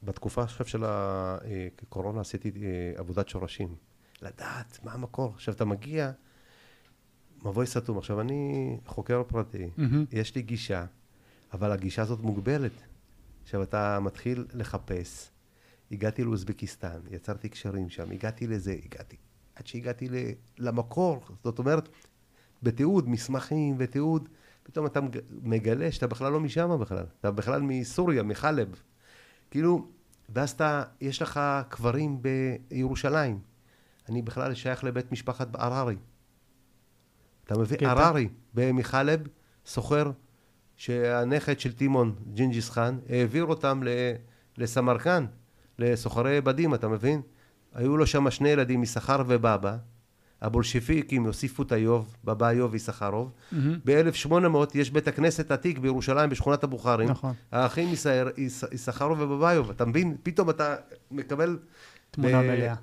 בתקופה 0.02 0.42
עכשיו 0.42 0.66
של 0.66 0.82
הקורונה 0.84 2.20
עשיתי 2.20 2.50
אה, 2.62 2.92
עבודת 2.96 3.28
שורשים. 3.28 3.74
לדעת 4.22 4.78
מה 4.84 4.92
המקור. 4.92 5.32
עכשיו, 5.34 5.54
אתה 5.54 5.64
מגיע, 5.64 6.10
מבוי 7.44 7.66
סתום. 7.66 7.98
עכשיו, 7.98 8.20
אני 8.20 8.76
חוקר 8.86 9.22
פרטי, 9.28 9.70
מהמם. 9.76 10.04
יש 10.12 10.34
לי 10.34 10.42
גישה, 10.42 10.84
אבל 11.52 11.72
הגישה 11.72 12.02
הזאת 12.02 12.20
מוגבלת. 12.20 12.72
עכשיו, 13.42 13.62
אתה 13.62 14.00
מתחיל 14.00 14.46
לחפש. 14.54 15.30
הגעתי 15.92 16.24
לאוזבקיסטן, 16.24 17.00
יצרתי 17.10 17.48
קשרים 17.48 17.88
שם, 17.88 18.10
הגעתי 18.10 18.46
לזה, 18.46 18.76
הגעתי, 18.84 19.16
עד 19.54 19.66
שהגעתי 19.66 20.08
ל, 20.08 20.14
למקור. 20.58 21.20
זאת 21.44 21.58
אומרת, 21.58 21.88
בתיעוד, 22.62 23.08
מסמכים 23.08 23.74
ותיעוד, 23.78 24.28
פתאום 24.62 24.86
אתה 24.86 25.00
מג- 25.00 25.18
מגלה 25.42 25.92
שאתה 25.92 26.06
בכלל 26.06 26.32
לא 26.32 26.40
משם 26.40 26.78
בכלל. 26.80 27.04
אתה 27.20 27.30
בכלל 27.30 27.62
מסוריה, 27.62 28.22
מחלב. 28.22 28.80
כאילו, 29.50 29.88
ואז 30.28 30.50
אתה, 30.50 30.82
יש 31.00 31.22
לך 31.22 31.40
קברים 31.68 32.22
בירושלים. 32.70 33.38
אני 34.10 34.22
בכלל 34.22 34.54
שייך 34.54 34.84
לבית 34.84 35.12
משפחת 35.12 35.48
הררי. 35.54 35.96
אתה 37.44 37.58
מבין? 37.58 37.78
קטע. 37.78 37.90
הררי, 37.90 38.28
במחלב, 38.54 39.20
סוחר 39.66 40.10
שהנכד 40.76 41.60
של 41.60 41.72
טימון, 41.72 42.14
ג'ינג'יס 42.34 42.70
חאן, 42.70 42.98
העביר 43.08 43.44
אותם 43.44 43.82
לסמרקן, 44.58 45.24
לסוחרי 45.78 46.40
בדים, 46.40 46.74
אתה 46.74 46.88
מבין? 46.88 47.20
היו 47.74 47.96
לו 47.96 48.06
שם 48.06 48.30
שני 48.30 48.48
ילדים, 48.48 48.82
יששכר 48.82 49.22
ובבא. 49.26 49.76
הבולשפיקים 50.42 51.26
הוסיפו 51.26 51.62
את 51.62 51.72
איוב, 51.72 52.16
בבא 52.24 52.48
איוב 52.48 52.74
יששכרוב. 52.74 53.32
מהמם. 53.52 53.78
ב-1800 53.84 54.34
יש 54.74 54.90
בית 54.90 55.08
הכנסת 55.08 55.50
עתיק 55.50 55.78
בירושלים, 55.78 56.30
בשכונת 56.30 56.64
הבוכרים. 56.64 57.08
נכון. 57.08 57.34
האחים 57.52 57.88
יששכר- 57.92 58.28
יש- 58.36 58.64
יששכרוב 58.72 59.20
ובביוב. 59.20 59.70
אתה 59.70 59.84
מבין? 59.84 60.16
פתאום 60.22 60.50
אתה 60.50 60.76
מקבל... 61.10 61.58
תמונה 62.10 62.42
ב- 62.42 62.44
מלאה. 62.46 62.74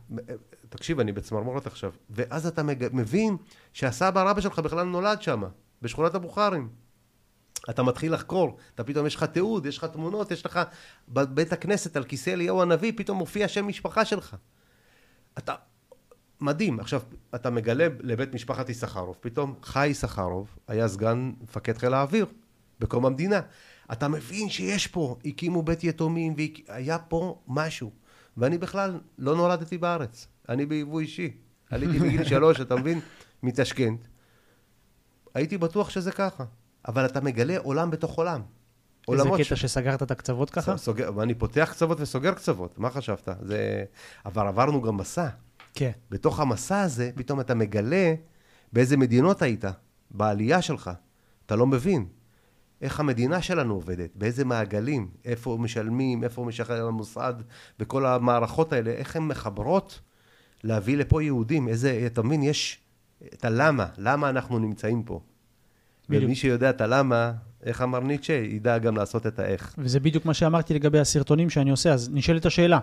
תקשיב, 0.70 1.00
אני 1.00 1.12
בצמרמורת 1.12 1.68
עכשיו. 1.68 1.92
ואז 2.10 2.48
אתה 2.48 2.64
מג... 2.64 2.88
מבין 2.94 3.38
שהסבא 3.74 4.30
רבא 4.30 4.42
שלך 4.42 4.60
בכלל 4.60 4.84
נולד 4.84 5.22
שם, 5.22 5.44
בשכונת 5.82 6.16
הבוכרים. 6.16 6.70
אתה 7.70 7.84
מתחיל 7.84 8.14
לחקור, 8.14 8.58
אתה 8.76 8.84
פתאום 8.84 9.06
יש 9.06 9.16
לך 9.16 9.24
תיעוד, 9.24 9.66
יש 9.66 9.78
לך 9.78 9.86
תמונות, 9.86 10.32
יש 10.32 10.46
לך 10.46 10.60
בבית 11.10 11.54
הכנסת 11.54 11.96
על 11.96 12.04
כיסא 12.04 12.30
אליהו 12.30 12.62
הנביא, 12.62 12.92
פתאום 12.96 13.18
מופיע 13.18 13.48
שם 13.48 13.68
משפחה 13.68 14.06
שלך. 14.06 14.36
אתה... 15.38 15.56
מדהים. 16.42 16.80
עכשיו, 16.80 17.02
אתה 17.36 17.50
מגלה 17.50 17.88
לבית 18.00 18.34
משפחת 18.34 18.70
יששכרוב, 18.70 19.18
פתאום 19.20 19.56
חי 19.64 19.88
יששכרוב 19.88 20.58
היה 20.68 20.88
סגן 20.88 21.32
מפקד 21.42 21.78
חיל 21.78 21.94
האוויר 21.94 22.26
בקום 22.80 23.06
המדינה. 23.06 23.42
אתה 23.92 24.08
מבין 24.08 24.50
שיש 24.50 24.88
פה, 24.88 25.16
הקימו 25.26 25.62
בית 25.62 25.84
יתומים, 25.84 26.36
והיה 26.68 27.00
פה 27.00 27.42
משהו. 27.48 27.92
ואני 28.38 28.58
בכלל 28.58 29.00
לא 29.18 29.36
נולדתי 29.36 29.78
בארץ, 29.78 30.28
אני 30.50 30.66
ביבוא 30.66 31.00
אישי. 31.00 31.32
עליתי 31.70 32.00
בגיל 32.00 32.24
שלוש, 32.24 32.62
אתה 32.62 32.76
מבין? 32.76 33.00
מתשכנת. 33.44 34.08
הייתי 35.34 35.58
בטוח 35.58 35.90
שזה 35.90 36.12
ככה. 36.12 36.44
אבל 36.88 37.06
אתה 37.06 37.22
מגלה 37.22 37.58
עולם 37.58 37.92
בתוך 37.92 38.16
עולם. 38.18 38.42
איזה 39.12 39.30
קטע 39.38 39.56
שסגרת 39.56 40.04
את 40.04 40.12
הקצוות 40.12 40.50
ככה? 40.50 40.78
סוגר, 40.78 41.12
ואני 41.16 41.34
פותח 41.34 41.70
קצוות 41.72 42.00
וסוגר 42.02 42.34
קצוות, 42.34 42.80
מה 42.80 42.90
חשבת? 42.90 43.30
זה... 43.42 43.84
אבל 44.26 44.48
עברנו 44.48 44.82
גם 44.82 44.98
מסע. 44.98 45.28
כן. 45.74 45.92
בתוך 46.10 46.40
המסע 46.40 46.82
הזה, 46.82 47.12
פתאום 47.16 47.40
אתה 47.40 47.56
מגלה 47.56 48.14
באיזה 48.74 48.98
מדינות 48.98 49.42
היית, 49.42 49.66
בעלייה 50.12 50.62
שלך. 50.62 50.92
אתה 51.46 51.56
לא 51.56 51.68
מבין 51.68 52.06
איך 52.82 53.00
המדינה 53.00 53.42
שלנו 53.42 53.74
עובדת, 53.74 54.10
באיזה 54.16 54.46
מעגלים, 54.46 55.10
איפה 55.26 55.58
משלמים, 55.60 56.24
איפה 56.24 56.44
משחרר 56.46 56.88
המוסד, 56.88 57.34
וכל 57.80 58.06
המערכות 58.06 58.74
האלה, 58.74 58.92
איך 58.92 59.16
הן 59.16 59.24
מחברות 59.24 60.02
להביא 60.64 60.98
לפה 60.98 61.24
יהודים, 61.24 61.68
איזה, 61.68 62.04
אתה 62.06 62.24
מבין, 62.24 62.44
יש 62.44 62.78
את 63.34 63.46
הלמה, 63.46 63.86
למה 63.98 64.30
אנחנו 64.30 64.60
נמצאים 64.60 65.04
פה. 65.04 65.20
בדיוק. 66.10 66.24
ומי 66.24 66.36
שיודע 66.36 66.70
את 66.70 66.82
הלמה, 66.82 67.32
איך 67.64 67.82
אמר 67.82 68.00
ניטשה, 68.00 68.34
ידע 68.34 68.78
גם 68.78 68.98
לעשות 68.98 69.28
את 69.28 69.40
האיך. 69.40 69.76
וזה 69.78 70.00
בדיוק 70.00 70.26
מה 70.26 70.34
שאמרתי 70.34 70.74
לגבי 70.74 71.00
הסרטונים 71.00 71.50
שאני 71.50 71.72
עושה, 71.72 71.94
אז 71.94 72.10
נשאלת 72.14 72.46
השאלה, 72.46 72.80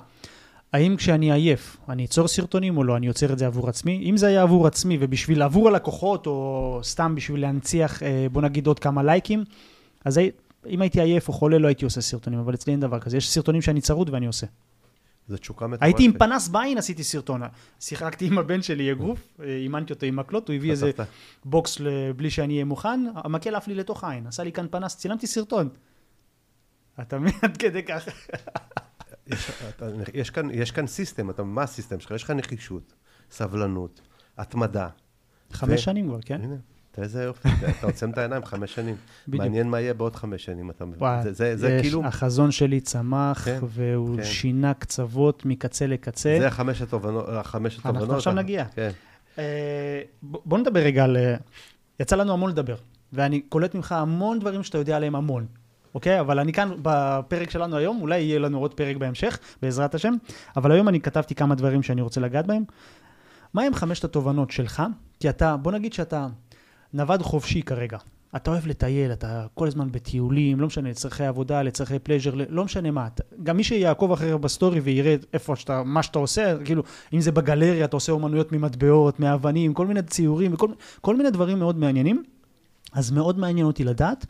האם 0.72 0.97
כשאני 0.97 1.33
עייף, 1.33 1.77
אני 1.89 2.05
אצור 2.05 2.29
סרטונים 2.29 2.77
או 2.77 2.85
לא, 2.85 2.97
אני 2.97 3.07
יוצר 3.07 3.33
את 3.33 3.39
זה 3.39 3.47
עבור 3.47 3.68
עצמי? 3.68 4.11
אם 4.11 4.16
זה 4.16 4.27
היה 4.27 4.43
עבור 4.43 4.66
עצמי 4.66 4.99
ובשביל 5.01 5.43
עבור 5.43 5.68
הלקוחות, 5.68 6.27
או 6.27 6.81
סתם 6.83 7.14
בשביל 7.14 7.41
להנציח, 7.41 8.03
אה, 8.03 8.27
בוא 8.33 8.43
נגיד 8.43 8.66
עוד 8.66 8.79
כמה 8.79 9.03
לייקים, 9.03 9.45
אז 10.05 10.20
אם 10.68 10.83
הייתי 10.83 11.01
עייף 11.01 11.29
או 11.29 11.33
חולה 11.33 11.59
לא 11.59 11.66
הייתי 11.66 11.85
עושה 11.85 12.01
סרטונים, 12.01 12.39
אבל 12.39 12.55
אצלי 12.55 12.72
אין 12.72 12.81
דבר 12.81 13.01
כזה, 13.01 13.16
יש 13.16 13.31
סרטונים 13.31 13.62
שאני 13.62 13.81
צרוד 13.81 14.11
ואני 14.11 14.27
עושה. 14.27 14.47
זו 15.29 15.37
תשוקה 15.37 15.66
מטורפת. 15.66 15.83
הייתי 15.83 16.05
עם 16.05 16.12
פנס 16.18 16.49
בעין, 16.49 16.79
עשיתי 16.79 17.05
סרטון. 17.05 17.43
שיחקתי 17.81 18.27
עם 18.27 18.39
הבן 18.39 18.62
שלי 18.62 18.93
אגרוף, 18.93 19.41
אימנתי 19.45 19.93
אותו 19.93 20.07
עם 20.07 20.16
מקלות, 20.16 20.49
הוא 20.49 20.57
הביא 20.57 20.70
איזה. 20.70 20.91
בוקס 21.45 21.79
בלי 22.16 22.31
שאני 22.31 22.55
אהיה 22.55 22.64
מוכן, 22.64 23.07
המקל 23.14 23.55
עף 23.55 23.68
לי 23.68 23.75
לתוך 23.75 24.05
העין, 24.05 24.27
עשה 24.27 24.45
לי 24.45 24.53
כאן 24.53 24.66
פנס, 24.70 24.97
צילמתי 24.97 25.27
סרטון. 25.27 25.68
אתה 27.01 27.18
מבין 27.18 27.35
עד 27.43 27.57
כדי 27.57 27.83
ככה. 27.83 28.11
יש, 29.27 29.51
אתה, 29.68 29.87
יש, 30.14 30.31
כאן, 30.31 30.51
יש 30.51 30.70
כאן 30.70 30.87
סיסטם, 30.87 31.31
אתה, 31.31 31.43
מה 31.43 31.62
הסיסטם 31.62 32.01
שלך? 32.01 32.11
יש 32.11 32.22
לך 32.22 32.31
נחישות, 32.31 32.95
סבלנות, 33.31 34.01
התמדה. 34.39 34.89
חמש 35.53 35.85
שנים 35.85 36.09
כבר, 36.09 36.18
כן? 36.20 36.41
הנה, 36.43 36.57
תראה 36.95 37.05
איזה 37.05 37.22
יופי, 37.24 37.49
אתה- 37.49 37.86
עוצם 37.86 38.11
את 38.11 38.18
העיניים 38.18 38.45
חמש 38.45 38.74
שנים. 38.74 38.97
בדיוק. 39.28 39.42
מעניין 39.42 39.68
מה 39.70 39.80
יהיה 39.80 39.95
בעוד 39.95 40.16
חמש 40.16 40.45
שנים, 40.45 40.70
אתה 40.70 40.84
מבין? 40.84 41.22
זה, 41.22 41.32
זה, 41.32 41.57
זה 41.57 41.68
יש- 41.70 41.82
כאילו, 41.82 42.05
החזון 42.05 42.51
שלי 42.51 42.80
צמח, 42.80 43.45
כן, 43.45 43.59
והוא 43.62 44.16
כן. 44.16 44.24
שינה 44.24 44.74
קצוות 44.74 45.45
מקצה 45.47 45.86
לקצה. 45.86 46.36
זה 46.40 46.47
החמש 46.47 46.82
התובנות. 46.82 47.28
אנחנו. 47.84 48.14
עכשיו 48.14 48.32
נגיע. 48.32 48.64
כן. 48.64 48.90
אה, 49.38 50.01
בוא 50.22 50.59
נדבר 50.59 50.80
רגע 50.80 51.05
על... 51.05 51.16
אה, 51.16 51.36
יצא 52.01 52.16
לנו 52.16 52.32
המון 52.32 52.51
לדבר, 52.51 52.76
ואני 53.12 53.40
קולט 53.40 53.74
ממך 53.74 53.92
המון 53.92 54.38
דברים 54.38 54.62
שאתה 54.62 54.78
יודע 54.78 54.97
עליהם 54.97 55.16
המון, 55.16 55.47
אוקיי? 55.95 56.20
אבל 56.20 56.38
אני 56.38 56.53
כאן 56.53 56.70
בפרק 56.82 57.51
שלנו 57.51 57.76
היום, 57.76 58.01
אולי 58.01 58.20
יהיה 58.20 58.38
לנו 58.38 58.59
עוד 58.59 58.74
פרק 58.74 58.97
בהמשך, 58.97 59.38
בעזרת 59.62 59.95
השם, 59.95 60.14
אבל 60.57 60.72
היום 60.72 60.88
אני 60.88 61.01
כתבתי 61.01 61.34
כמה 61.34 61.55
דברים 61.55 61.82
שאני 61.82 62.03
רוצה 62.03 62.20
לגעת 62.20 62.47
בהם. 62.47 62.62
מה 63.55 63.62
הם 63.62 63.74
חמשת 63.74 64.05
התובנות 64.05 64.51
שלך? 64.51 64.82
כי 65.20 65.28
אתה, 65.28 65.57
בוא 65.57 65.72
נגיד 65.72 65.92
שאתה 65.92 66.26
נווד 66.95 67.22
חופשי 67.22 67.62
כרגע. 67.62 67.99
אתה 68.36 68.51
אוהב 68.51 68.66
לטייל, 68.66 69.12
אתה 69.12 69.47
כל 69.55 69.66
הזמן 69.66 69.92
בטיולים, 69.92 70.61
לא 70.61 70.66
משנה, 70.66 70.90
לצרכי 70.90 71.24
עבודה, 71.24 71.62
לצרכי 71.62 71.99
פלז'ר, 71.99 72.32
לא 72.49 72.64
משנה 72.64 72.90
מה. 72.90 73.09
גם 73.42 73.57
מי 73.57 73.64
שיעקוב 73.64 74.12
אחריך 74.12 74.36
בסטורי 74.36 74.80
ויראה 74.80 75.16
איפה 75.32 75.57
שאתה, 75.57 75.82
מה 75.82 76.03
שאתה 76.03 76.18
עושה, 76.18 76.55
כאילו, 76.64 76.82
אם 77.12 77.20
זה 77.20 77.32
בגלריה, 77.32 77.84
אתה 77.84 77.97
עושה 77.97 78.12
אומנויות 78.12 78.53
ממטבעות, 78.53 79.20
מאבנים, 79.20 79.74
כל 79.74 79.86
מיני 79.86 80.03
ציורים, 80.03 80.55
וכל 80.55 80.68
כל 81.01 81.16
מיני 81.16 81.30
דברים 81.30 81.59
מאוד 81.59 81.78
מעניינים. 81.78 82.22
אז 82.92 83.11
מאוד 83.11 83.38
מעניין 83.38 83.66
אותי 83.66 83.84
לדעת, 83.84 84.26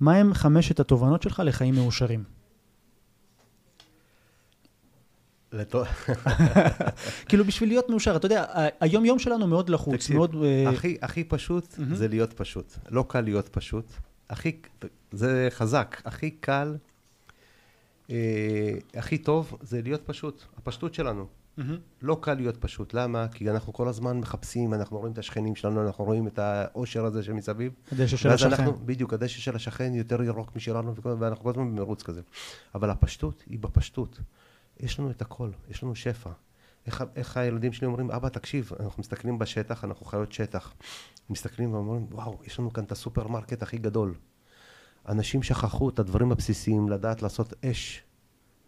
מה 0.00 0.14
הם 0.14 0.34
חמשת 0.34 0.80
התובנות 0.80 1.22
שלך 1.22 1.42
לחיים 1.44 1.74
מאושרים. 1.74 2.41
כאילו, 7.28 7.44
בשביל 7.44 7.68
להיות 7.68 7.90
מאושר, 7.90 8.16
אתה 8.16 8.26
יודע, 8.26 8.44
היום-יום 8.80 9.18
שלנו 9.18 9.46
מאוד 9.46 9.68
לחוץ, 9.68 9.94
תקשיב, 9.94 10.16
מאוד... 10.16 10.36
אה, 10.44 10.70
הכי, 10.70 10.96
הכי 11.02 11.24
פשוט. 11.24 11.74
זה 11.92 12.08
להיות 12.08 12.32
פשוט. 12.32 12.72
לא 12.90 13.04
קל 13.08 13.20
להיות 13.20 13.48
פשוט. 13.48 13.92
הכי, 14.30 14.56
זה 15.12 15.48
חזק. 15.50 16.02
הכי 16.04 16.30
קל, 16.30 16.76
אה, 18.10 18.74
הכי 18.94 19.18
טוב 19.18 19.58
זה 19.60 19.82
להיות 19.82 20.02
פשוט. 20.04 20.42
הפשטות 20.56 20.94
שלנו. 20.94 21.26
לא 22.02 22.18
קל 22.20 22.34
להיות 22.34 22.56
פשוט. 22.56 22.94
למה? 22.94 23.28
כי 23.28 23.50
אנחנו 23.50 23.72
כל 23.72 23.88
הזמן 23.88 24.18
מחפשים, 24.18 24.74
אנחנו 24.74 24.98
רואים 24.98 25.12
את 25.12 25.18
השכנים 25.18 25.56
שלנו, 25.56 25.86
אנחנו 25.86 26.04
רואים 26.04 26.26
את 26.26 26.38
העושר 26.38 27.04
הזה 27.04 27.22
שמסביב. 27.22 27.72
הדשא 27.92 28.16
של 28.16 28.30
השכן. 28.30 28.50
אנחנו, 28.50 28.72
בדיוק, 28.86 29.12
הדשא 29.12 29.38
של 29.38 29.56
השכן 29.56 29.94
יותר 29.94 30.22
ירוק 30.22 30.56
משלנו, 30.56 30.94
ואנחנו 31.18 31.44
כל 31.44 31.50
הזמן 31.50 31.76
במרוץ 31.76 32.02
כזה. 32.02 32.20
אבל 32.74 32.90
הפשטות 32.90 33.42
היא 33.50 33.58
בפשטות. 33.58 34.20
יש 34.82 34.98
לנו 34.98 35.10
את 35.10 35.22
הכל, 35.22 35.50
יש 35.68 35.82
לנו 35.82 35.94
שפע. 35.94 36.30
איך, 36.86 37.04
איך 37.16 37.36
הילדים 37.36 37.72
שלי 37.72 37.86
אומרים, 37.86 38.10
אבא, 38.10 38.28
תקשיב, 38.28 38.70
אנחנו 38.80 39.00
מסתכלים 39.00 39.38
בשטח, 39.38 39.84
אנחנו 39.84 40.06
חיות 40.06 40.32
שטח. 40.32 40.74
מסתכלים 41.30 41.74
ואומרים, 41.74 42.06
וואו, 42.10 42.38
יש 42.44 42.58
לנו 42.58 42.72
כאן 42.72 42.84
את 42.84 42.92
הסופרמרקט 42.92 43.62
הכי 43.62 43.78
גדול. 43.78 44.14
אנשים 45.08 45.42
שכחו 45.42 45.88
את 45.88 45.98
הדברים 45.98 46.32
הבסיסיים, 46.32 46.88
לדעת 46.88 47.22
לעשות 47.22 47.54
אש 47.64 48.02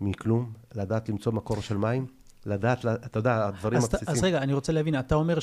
מכלום, 0.00 0.52
לדעת 0.74 1.08
למצוא 1.08 1.32
מקור 1.32 1.62
של 1.62 1.76
מים, 1.76 2.06
לדעת, 2.46 2.86
אתה 2.86 3.18
יודע, 3.18 3.46
הדברים 3.46 3.78
אז, 3.78 3.84
הבסיסיים. 3.84 4.16
אז 4.16 4.24
רגע, 4.24 4.38
אני 4.38 4.52
רוצה 4.52 4.72
להבין, 4.72 4.98
אתה 4.98 5.14
אומר 5.14 5.38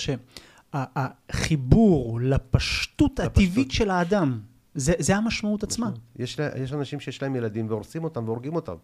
שהחיבור 0.73 2.19
לפשטות 2.21 3.19
הטבעית 3.19 3.71
של 3.71 3.89
האדם, 3.89 4.39
זה, 4.75 4.93
זה 4.99 5.15
המשמעות 5.15 5.63
עצמה. 5.63 5.91
יש, 6.15 6.39
יש 6.55 6.73
אנשים 6.73 6.99
שיש 6.99 7.21
להם 7.21 7.35
ילדים 7.35 7.69
והורסים 7.69 8.03
אותם 8.03 8.25
והורגים 8.25 8.55
אותם. 8.55 8.75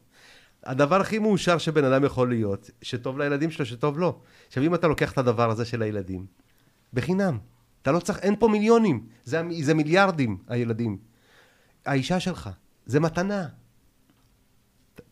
הדבר 0.68 1.02
הכי 1.02 1.20
מאושר 1.20 1.58
שבן 1.58 1.84
אדם 1.84 2.04
יכול 2.04 2.30
להיות, 2.30 2.70
שטוב 2.82 3.18
לילדים 3.20 3.52
שלו, 3.52 3.66
שטוב 3.66 4.00
לו. 4.00 4.20
עכשיו, 4.48 4.64
אם 4.64 4.76
אתה 4.76 4.88
לוקח 4.88 5.12
את 5.12 5.18
הדבר 5.18 5.50
הזה 5.50 5.66
של 5.66 5.82
הילדים, 5.82 6.26
בחינם, 6.94 7.38
אתה 7.82 7.92
לא 7.92 8.00
צריך, 8.00 8.20
אין 8.20 8.36
פה 8.40 8.48
מיליונים, 8.48 9.06
זה, 9.24 9.42
זה 9.62 9.74
מיליארדים, 9.74 10.38
הילדים. 10.48 10.98
האישה 11.86 12.20
שלך, 12.20 12.50
זה 12.86 13.00
מתנה. 13.00 13.48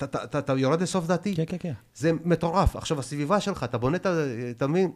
אתה, 0.03 0.53
יורד 0.57 0.81
לסוף 0.81 1.07
דעתי? 1.07 1.35
כן, 1.35 1.43
כן, 1.47 1.57
כן. 1.59 1.73
זה 1.95 2.11
מטורף. 2.25 2.75
עכשיו, 2.75 2.99
הסביבה 2.99 3.39
שלך, 3.39 3.63
אתה 3.63 3.77
בונה 3.77 3.97
את 3.97 4.05
ה... 4.05 4.09
אתה 4.51 4.67
מבין? 4.67 4.91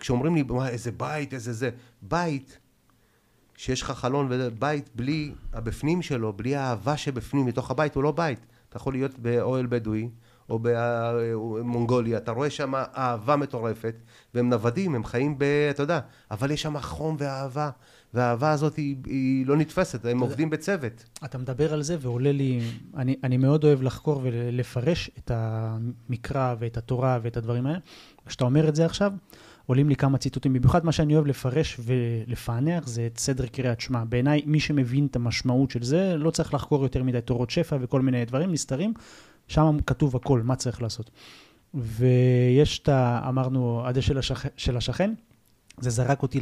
כשאומרים 0.00 0.34
לי, 0.34 0.42
מה, 0.42 0.68
איזה 0.68 0.92
בית, 0.92 1.34
איזה 1.34 1.52
זה... 1.52 1.70
בית, 2.02 2.58
שיש 3.56 3.82
לך 3.82 3.90
חלון, 3.90 4.28
ובית 4.30 4.90
בלי 4.94 5.32
הבפנים 5.52 6.02
שלו, 6.02 6.32
בלי 6.32 6.56
האהבה 6.56 6.96
שבפנים, 6.96 7.46
מתוך 7.46 7.70
הבית, 7.70 7.94
הוא 7.94 8.02
לא 8.02 8.12
בית. 8.12 8.46
אתה 8.70 8.76
יכול 8.76 8.92
להיות 8.92 9.18
באוהל 9.18 9.66
בדואי, 9.66 10.08
או 10.50 10.58
במונגוליה, 10.62 12.18
אתה 12.18 12.32
רואה 12.32 12.50
שם 12.50 12.74
אהבה 12.74 13.36
מטורפת, 13.36 13.94
והם 14.34 14.50
נוודים, 14.50 14.94
הם 14.94 15.04
חיים 15.04 15.38
ב... 15.38 15.44
אתה 15.70 15.82
יודע, 15.82 16.00
אבל 16.30 16.50
יש 16.50 16.62
שם 16.62 16.80
חום 16.80 17.16
ואהבה, 17.18 17.70
והאהבה 18.14 18.50
הזאת 18.50 18.76
היא, 18.76 18.96
היא 19.06 19.46
לא 19.46 19.56
נתפסת, 19.56 20.04
הם 20.04 20.20
עובדים 20.20 20.50
בצוות. 20.50 21.04
אתה 21.24 21.38
מדבר 21.38 21.72
על 21.72 21.82
זה 21.82 21.96
ועולה 22.00 22.32
לי, 22.32 22.60
אני, 22.96 23.16
אני 23.24 23.36
מאוד 23.36 23.64
אוהב 23.64 23.82
לחקור 23.82 24.20
ולפרש 24.24 25.10
את 25.18 25.30
המקרא 25.34 26.54
ואת 26.58 26.76
התורה 26.76 27.18
ואת 27.22 27.36
הדברים 27.36 27.66
האלה. 27.66 27.78
כשאתה 28.26 28.44
אומר 28.44 28.68
את 28.68 28.76
זה 28.76 28.84
עכשיו, 28.86 29.12
עולים 29.70 29.88
לי 29.88 29.96
כמה 29.96 30.18
ציטוטים, 30.18 30.52
במיוחד 30.52 30.84
מה 30.84 30.92
שאני 30.92 31.14
אוהב 31.14 31.26
לפרש 31.26 31.80
ולפענח 31.84 32.86
זה 32.86 33.06
את 33.06 33.18
סדר 33.18 33.46
קריאת 33.46 33.80
שמע. 33.80 34.04
בעיניי, 34.04 34.42
מי 34.46 34.60
שמבין 34.60 35.06
את 35.06 35.16
המשמעות 35.16 35.70
של 35.70 35.82
זה, 35.82 36.16
לא 36.16 36.30
צריך 36.30 36.54
לחקור 36.54 36.82
יותר 36.82 37.02
מדי 37.02 37.20
תורות 37.20 37.50
שפע 37.50 37.76
וכל 37.80 38.00
מיני 38.00 38.24
דברים 38.24 38.52
נסתרים. 38.52 38.94
שם 39.48 39.76
כתוב 39.86 40.16
הכל, 40.16 40.42
מה 40.42 40.56
צריך 40.56 40.82
לעשות. 40.82 41.10
ויש 41.74 42.78
את 42.78 42.88
ה... 42.88 43.28
אמרנו, 43.28 43.82
הדשא 43.86 44.06
של, 44.06 44.18
השכ... 44.18 44.46
של 44.56 44.76
השכן, 44.76 45.14
זה 45.78 45.90
זרק 45.90 46.22
אותי 46.22 46.40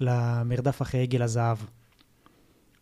למרדף 0.00 0.82
אחרי 0.82 1.02
עגל 1.02 1.22
הזהב. 1.22 1.58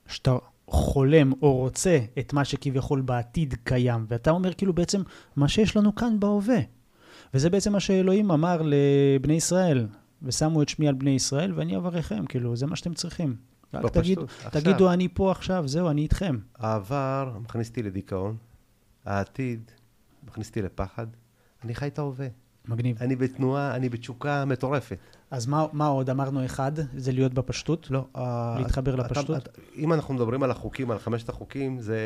שאתה 0.06 0.36
חולם 0.66 1.32
או 1.42 1.56
רוצה 1.56 1.98
את 2.18 2.32
מה 2.32 2.44
שכביכול 2.44 3.00
בעתיד 3.00 3.54
קיים, 3.64 4.06
ואתה 4.08 4.30
אומר 4.30 4.54
כאילו 4.54 4.72
בעצם 4.72 5.02
מה 5.36 5.48
שיש 5.48 5.76
לנו 5.76 5.94
כאן 5.94 6.20
בהווה. 6.20 6.58
וזה 7.34 7.50
בעצם 7.50 7.72
מה 7.72 7.80
שאלוהים 7.80 8.30
אמר 8.30 8.62
לבני 8.64 9.34
ישראל, 9.34 9.86
ושמו 10.22 10.62
את 10.62 10.68
שמי 10.68 10.88
על 10.88 10.94
בני 10.94 11.10
ישראל 11.10 11.52
ואני 11.54 11.76
אברכם, 11.76 12.26
כאילו, 12.26 12.56
זה 12.56 12.66
מה 12.66 12.76
שאתם 12.76 12.94
צריכים. 12.94 13.36
רק 13.74 13.92
תגיד, 13.92 14.18
תגידו, 14.50 14.92
אני 14.92 15.08
פה 15.08 15.30
עכשיו, 15.30 15.68
זהו, 15.68 15.90
אני 15.90 16.02
איתכם. 16.02 16.38
העבר 16.58 17.38
מכניס 17.42 17.68
אותי 17.68 17.82
לדיכאון, 17.82 18.36
העתיד 19.04 19.70
מכניס 20.26 20.48
אותי 20.48 20.62
לפחד, 20.62 21.06
אני 21.64 21.74
חי 21.74 21.86
את 21.86 21.98
ההווה. 21.98 22.26
מגניב. 22.68 22.96
אני 23.00 23.16
בתנועה, 23.16 23.76
אני 23.76 23.88
בתשוקה 23.88 24.44
מטורפת. 24.44 24.98
אז 25.30 25.46
מה, 25.46 25.66
מה 25.72 25.86
עוד? 25.86 26.10
אמרנו 26.10 26.44
אחד, 26.44 26.72
זה 26.96 27.12
להיות 27.12 27.34
בפשטות? 27.34 27.90
לא. 27.90 28.06
להתחבר 28.58 28.94
אתה, 28.94 29.02
לפשטות? 29.02 29.36
אתה, 29.36 29.50
אם 29.76 29.92
אנחנו 29.92 30.14
מדברים 30.14 30.42
על 30.42 30.50
החוקים, 30.50 30.90
על 30.90 30.98
חמשת 30.98 31.28
החוקים, 31.28 31.80
זה... 31.80 31.98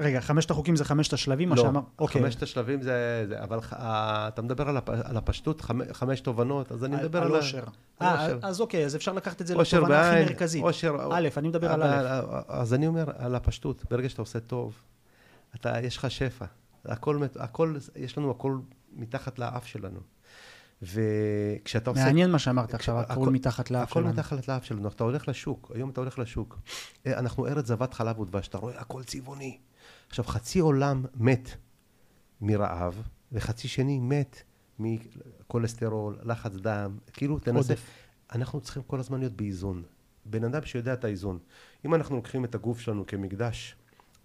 רגע, 0.00 0.20
חמשת 0.20 0.50
החוקים 0.50 0.76
זה 0.76 0.84
חמשת 0.84 1.12
השלבים? 1.12 1.48
לא, 1.50 1.56
שאמר... 1.56 1.80
אוקיי. 1.98 2.22
חמשת 2.22 2.42
השלבים 2.42 2.82
זה... 2.82 3.24
זה 3.28 3.42
אבל 3.42 3.60
ח, 3.60 3.72
אתה 3.78 4.42
מדבר 4.42 4.68
על, 4.68 4.76
הפ, 4.76 4.88
על 4.88 5.16
הפשטות, 5.16 5.60
חמש, 5.60 5.86
חמש 5.92 6.20
תובנות, 6.20 6.72
אז 6.72 6.84
אני 6.84 6.96
מדבר 6.96 7.18
על... 7.18 7.26
על 7.26 7.36
אושר. 7.36 7.64
אה, 8.02 8.28
אז 8.42 8.60
אוקיי, 8.60 8.84
אז 8.84 8.96
אפשר 8.96 9.12
לקחת 9.12 9.40
את 9.40 9.46
זה 9.46 9.54
לתובנה 9.54 10.10
הכי 10.10 10.24
מרכזית. 10.24 10.62
אושר... 10.62 10.96
א', 11.12 11.28
אני 11.36 11.48
מדבר 11.48 11.72
על 11.72 11.82
א'. 11.82 12.42
אז 12.48 12.74
אני 12.74 12.86
אומר 12.86 13.04
על 13.18 13.34
הפשטות, 13.34 13.84
ברגע 13.90 14.08
שאתה 14.08 14.22
עושה 14.22 14.40
טוב, 14.40 14.74
אתה, 15.54 15.80
יש 15.82 15.96
לך 15.96 16.10
שפע. 16.10 16.44
הכל, 16.84 17.18
הכל, 17.38 17.74
יש 17.96 18.18
לנו 18.18 18.30
הכל 18.30 18.58
מתחת 18.96 19.38
לאף 19.38 19.66
שלנו. 19.66 20.00
וכשאתה 20.82 21.90
עושה... 21.90 22.04
מעניין 22.04 22.30
מה 22.30 22.38
שאמרת 22.38 22.74
עכשיו, 22.74 22.98
הכל 22.98 23.30
מתחת 23.30 23.70
לאף 23.70 23.90
שלנו. 23.92 24.08
הכל 24.08 24.20
מתחת 24.20 24.48
לאף 24.48 24.64
שלנו. 24.64 24.88
אתה 24.88 25.04
הולך 25.04 25.28
לשוק, 25.28 25.72
היום 25.74 25.90
אתה 25.90 26.00
הולך 26.00 26.18
לשוק. 26.18 26.58
אה, 27.06 27.18
אנחנו 27.18 27.46
ארץ 27.46 27.66
זבת 27.66 27.94
חלב 27.94 28.18
ודבש, 28.18 28.48
אתה 28.48 28.58
רואה 28.58 28.80
הכל 28.80 29.04
צבעוני. 29.04 29.58
עכשיו, 30.08 30.24
חצי 30.24 30.58
עולם 30.58 31.04
מת 31.14 31.50
מרעב, 32.40 33.02
וחצי 33.32 33.68
שני 33.68 33.98
מת 33.98 34.42
מכולסטרול, 34.78 36.18
לחץ 36.22 36.52
דם, 36.54 36.98
כאילו, 37.12 37.38
תנסה... 37.38 37.74
אנחנו 38.32 38.60
צריכים 38.60 38.82
כל 38.82 39.00
הזמן 39.00 39.18
להיות 39.18 39.32
באיזון. 39.32 39.82
בן 40.24 40.44
אדם 40.44 40.64
שיודע 40.64 40.92
את 40.92 41.04
האיזון. 41.04 41.38
אם 41.84 41.94
אנחנו 41.94 42.16
לוקחים 42.16 42.44
את 42.44 42.54
הגוף 42.54 42.80
שלנו 42.80 43.06
כמקדש, 43.06 43.76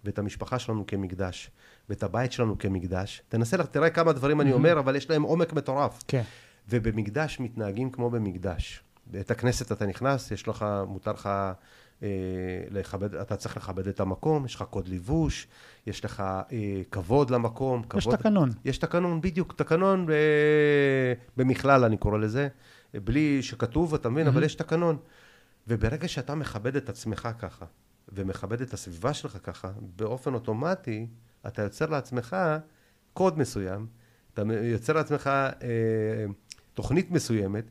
ואת 0.04 0.18
המשפחה 0.18 0.58
שלנו 0.58 0.86
כמקדש, 0.86 1.50
ואת 1.88 2.02
הבית 2.02 2.32
שלנו 2.32 2.58
כמקדש. 2.58 3.22
תנסה, 3.28 3.56
תראה 3.56 3.90
כמה 3.90 4.12
דברים 4.12 4.40
אני 4.40 4.52
אומר, 4.52 4.78
אבל 4.78 4.96
יש 4.96 5.10
להם 5.10 5.22
עומק 5.22 5.52
מטורף. 5.52 6.02
כן. 6.08 6.22
ובמקדש 6.68 7.40
מתנהגים 7.40 7.90
כמו 7.90 8.10
במקדש. 8.10 8.82
בית 9.06 9.30
הכנסת 9.30 9.72
אתה 9.72 9.86
נכנס, 9.86 10.30
יש 10.30 10.48
לך, 10.48 10.66
מותר 10.88 11.12
לך 11.12 11.28
אה, 12.02 12.08
לכבד, 12.70 13.14
אתה 13.14 13.36
צריך 13.36 13.56
לכבד 13.56 13.88
את 13.88 14.00
המקום, 14.00 14.44
יש 14.44 14.54
לך 14.54 14.62
קוד 14.62 14.88
לבוש, 14.88 15.46
יש 15.86 16.04
לך 16.04 16.20
אה, 16.20 16.82
כבוד 16.90 17.30
למקום. 17.30 17.82
יש 17.96 18.04
כבוד, 18.04 18.16
תקנון. 18.16 18.50
יש 18.64 18.78
תקנון, 18.78 19.20
בדיוק, 19.20 19.52
תקנון 19.52 20.06
ב, 20.06 20.12
במכלל 21.36 21.84
אני 21.84 21.96
קורא 21.96 22.18
לזה, 22.18 22.48
בלי 22.94 23.42
שכתוב, 23.42 23.94
אתה 23.94 24.08
מבין, 24.08 24.26
mm-hmm. 24.26 24.30
אבל 24.30 24.42
יש 24.42 24.54
תקנון. 24.54 24.96
וברגע 25.68 26.08
שאתה 26.08 26.34
מכבד 26.34 26.76
את 26.76 26.88
עצמך 26.88 27.28
ככה, 27.38 27.64
ומכבד 28.08 28.60
את 28.60 28.72
הסביבה 28.72 29.14
שלך 29.14 29.38
ככה, 29.42 29.70
באופן 29.96 30.34
אוטומטי, 30.34 31.06
אתה 31.46 31.62
יוצר 31.62 31.86
לעצמך 31.86 32.36
קוד 33.12 33.38
מסוים, 33.38 33.86
אתה 34.34 34.42
יוצר 34.62 34.92
לעצמך 34.92 35.26
אה, 35.26 36.26
תוכנית 36.74 37.10
מסוימת, 37.10 37.64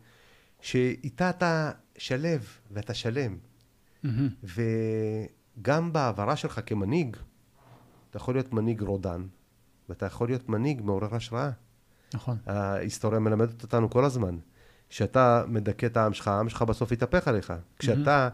שאיתה 0.61 1.29
אתה 1.29 1.71
שלב 1.97 2.47
ואתה 2.71 2.93
שלם. 2.93 3.37
Mm-hmm. 4.05 4.47
וגם 5.57 5.93
בהעברה 5.93 6.35
שלך 6.35 6.61
כמנהיג, 6.65 7.17
אתה 8.09 8.17
יכול 8.17 8.35
להיות 8.35 8.53
מנהיג 8.53 8.81
רודן, 8.81 9.25
ואתה 9.89 10.05
יכול 10.05 10.27
להיות 10.27 10.49
מנהיג 10.49 10.81
מעורר 10.81 11.15
השראה. 11.15 11.51
נכון. 12.13 12.37
ההיסטוריה 12.45 13.19
מלמדת 13.19 13.63
אותנו 13.63 13.89
כל 13.89 14.05
הזמן. 14.05 14.37
כשאתה 14.89 15.43
מדכא 15.47 15.85
את 15.85 15.97
העם 15.97 16.13
שלך, 16.13 16.27
העם 16.27 16.49
שלך 16.49 16.61
בסוף 16.61 16.91
יתהפך 16.91 17.27
עליך. 17.27 17.53
כשאתה 17.79 18.29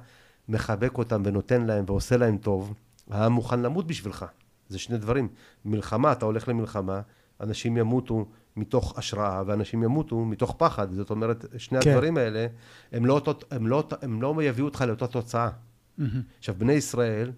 מחבק 0.49 0.97
אותם 0.97 1.21
ונותן 1.25 1.61
להם 1.65 1.86
ועושה 1.88 2.17
להם 2.17 2.38
טוב, 2.38 2.73
העם 3.09 3.31
מוכן 3.31 3.59
למות 3.59 3.88
בשבילך. 3.88 4.25
זה 4.70 4.80
שני 4.80 4.97
דברים. 4.97 5.28
מלחמה, 5.66 6.11
אתה 6.11 6.26
הולך 6.26 6.47
למלחמה, 6.47 7.01
אנשים 7.41 7.78
ימותו 7.78 8.26
מתוך 8.55 8.97
השראה, 8.97 9.43
ואנשים 9.45 9.84
ימותו 9.84 10.26
מתוך 10.26 10.55
פחד. 10.57 10.91
זאת 10.91 11.09
אומרת, 11.09 11.45
שני 11.57 11.82
כן. 11.82 11.89
הדברים 11.89 12.18
האלה, 12.18 12.47
הם 12.91 13.05
לא, 13.05 13.22
הם, 13.51 13.68
לא, 13.68 13.84
הם 14.01 14.22
לא 14.22 14.43
יביאו 14.43 14.66
אותך 14.66 14.82
לאותה 14.82 15.07
תוצאה. 15.07 15.49
Mm-hmm. 15.49 16.03
עכשיו, 16.39 16.55
בני 16.57 16.74
ישראל 16.74 17.32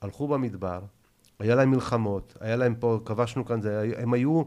הלכו 0.00 0.28
במדבר, 0.28 0.80
היה 1.38 1.54
להם 1.54 1.70
מלחמות, 1.70 2.36
היה 2.40 2.56
להם 2.56 2.74
פה, 2.74 3.00
כבשנו 3.04 3.44
כאן, 3.44 3.62
זה, 3.62 3.92
הם 3.96 4.12
היו, 4.12 4.42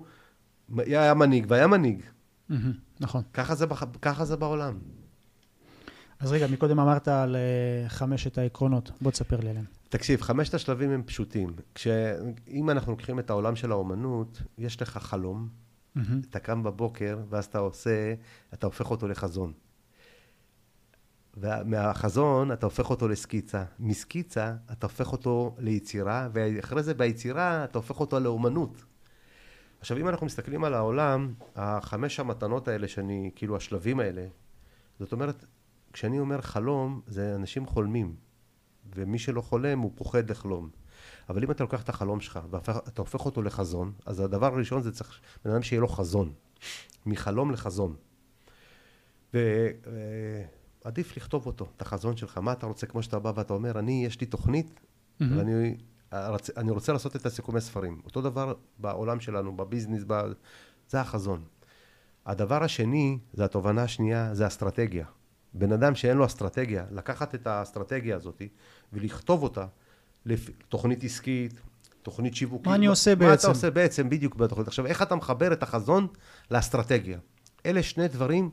היה 0.78 1.14
מנהיג 1.14 1.46
והיה 1.48 1.68
מנהיג. 1.68 2.02
Mm-hmm, 2.02 2.54
נכון. 3.00 3.22
ככה 3.34 3.56
זה, 3.56 3.66
ככה 4.02 4.26
זה 4.26 4.36
בעולם. 4.36 4.74
אז 6.20 6.32
רגע, 6.32 6.48
מקודם 6.48 6.80
אמרת 6.80 7.08
על 7.08 7.36
uh, 7.36 7.90
חמשת 7.90 8.38
העקרונות, 8.38 8.92
בוא 9.02 9.12
תספר 9.12 9.40
לי 9.40 9.50
עליהם. 9.50 9.66
תקשיב, 9.92 10.22
חמשת 10.22 10.54
השלבים 10.54 10.92
הם 10.92 11.04
פשוטים. 11.04 11.54
כשאם 11.76 12.70
אנחנו 12.70 12.92
לוקחים 12.92 13.20
את 13.20 13.30
העולם 13.30 13.56
של 13.56 13.72
האומנות, 13.72 14.42
יש 14.58 14.82
לך 14.82 14.98
חלום, 14.98 15.50
mm-hmm. 15.50 16.00
אתה 16.30 16.39
קם 16.39 16.64
בבוקר, 16.64 17.20
ואז 17.30 17.46
אתה 17.46 17.58
עושה, 17.60 18.14
אתה 18.54 18.66
הופך 18.66 18.92
אותו 18.92 19.08
לחזון. 19.08 19.54
ומהחזון 21.38 22.52
אתה 22.52 22.66
הופך 22.66 22.89
אותו 22.89 23.08
לסקיצה. 23.08 23.64
מסקיצה 23.80 24.56
אתה 24.72 24.86
הופך 24.86 25.12
אותו 25.12 25.56
ליצירה, 25.60 26.30
ואחרי 26.34 26.84
זה 26.84 26.94
ביצירה 26.94 27.64
אתה 27.64 27.78
הופך 27.78 28.00
אותו 28.00 28.20
לאומנות. 28.20 28.86
עכשיו, 29.80 29.98
אם 29.98 30.08
אנחנו 30.08 30.26
מסתכלים 30.26 30.64
על 30.64 30.74
העולם, 30.74 31.34
החמש 31.56 32.20
המתנות 32.20 32.68
האלה 32.68 32.88
שאני, 32.88 33.32
כאילו 33.36 33.58
השלבים 33.58 34.00
האלה, 34.00 34.28
זאת 35.00 35.12
אומרת, 35.12 35.46
כשאני 35.94 36.20
אומר 36.20 36.42
חלום, 36.42 37.02
זה 37.08 37.36
אנשים 37.36 37.66
חולמים, 37.66 38.16
ומי 38.96 39.20
שלא 39.20 39.42
חולם 39.42 39.80
הוא 39.80 39.92
פוחד 39.96 40.30
לחלום. 40.32 40.70
אבל 41.30 41.44
אם 41.44 41.52
אתה 41.52 41.64
לוקח 41.64 41.84
את 41.84 41.89
החלום 41.89 42.22
שלך 42.22 42.39
ואתה 42.50 43.02
הופך 43.02 43.26
אותו 43.26 43.42
לחזון, 43.42 43.94
אז 44.06 44.20
הדבר 44.20 44.54
הראשון 44.54 44.82
זה 44.82 44.92
צריך 44.92 45.20
בן 45.46 45.52
אדם 45.52 45.62
שיהיה 45.62 45.82
לו 45.82 45.88
חזון. 45.88 46.34
מחלום 47.06 47.52
לחזון. 47.52 47.96
ועדיף 49.34 51.18
לכתוב 51.18 51.46
אותו, 51.46 51.68
את 51.78 51.82
החזון 51.82 52.18
שלך. 52.18 52.38
מה 52.38 52.52
אתה 52.52 52.66
רוצה, 52.66 52.88
כמו 52.88 53.04
שאתה 53.04 53.20
בא 53.20 53.32
ואתה 53.36 53.54
אומר, 53.54 53.80
אני, 53.80 54.06
יש 54.06 54.22
לי 54.22 54.28
תוכנית, 54.28 54.80
mm-hmm. 54.80 55.24
ואני 55.38 55.76
אני 56.58 56.72
רוצה 56.72 56.94
לעשות 56.94 57.16
את 57.16 57.26
הסיכומי 57.26 57.62
ספרים. 57.62 58.02
אותו 58.06 58.22
דבר 58.22 58.54
בעולם 58.78 59.20
שלנו, 59.20 59.58
בביזנס, 59.58 60.04
ב... 60.08 60.22
זה 60.89 61.02
החזון. 61.02 61.44
הדבר 62.26 62.64
השני, 62.64 63.20
זה 63.34 63.46
התובנה 63.46 63.84
השנייה, 63.84 64.36
זה 64.36 64.48
אסטרטגיה. 64.48 65.06
בן 65.54 65.72
אדם 65.72 65.95
שאין 65.95 66.18
לו 66.18 66.26
אסטרטגיה, 66.26 66.86
לקחת 66.91 67.36
את 67.36 67.47
האסטרטגיה 67.47 68.16
הזאת 68.16 68.41
ולכתוב 68.93 69.43
אותה 69.43 69.66
לתוכנית 70.26 71.04
עסקית, 71.04 71.62
תוכנית 72.02 72.36
שיווקית. 72.36 72.68
מה 72.68 72.76
אני 72.76 72.86
עושה 72.86 73.16
מה 73.16 73.16
בעצם? 73.16 73.28
מה 73.30 73.34
אתה 73.34 73.47
עושה 73.47 73.72
בעצם 73.72 74.10
בדיוק 74.10 74.36
בתוכנית. 74.36 74.68
עכשיו, 74.68 74.86
איך 74.86 75.02
אתה 75.02 75.16
מחבר 75.16 75.54
את 75.54 75.64
החזון 75.64 76.08
לאסטרטגיה? 76.52 77.20
אלה 77.66 77.84
שני 77.84 78.08
דברים 78.08 78.49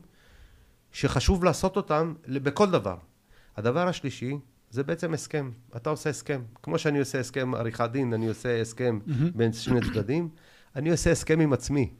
שחשוב 0.91 1.43
לעשות 1.43 1.77
אותם 1.77 2.13
בכל 2.27 2.71
דבר. 2.71 2.97
הדבר 3.57 3.87
השלישי 3.87 4.37
זה 4.69 4.83
בעצם 4.83 5.13
הסכם. 5.13 5.51
אתה 5.75 5.89
עושה 5.89 6.09
הסכם. 6.09 6.41
כמו 6.63 6.79
שאני 6.79 6.99
עושה 6.99 7.19
הסכם 7.19 7.55
עריכת 7.55 7.89
דין, 7.91 8.13
אני 8.13 8.27
עושה 8.27 8.61
הסכם 8.61 8.99
בין 9.35 9.53
שני 9.53 9.79
צדדים, 9.81 10.29
אני 10.75 10.89
עושה 10.91 11.11
הסכם 11.11 11.39
עם 11.39 11.53
עצמי. 11.53 11.93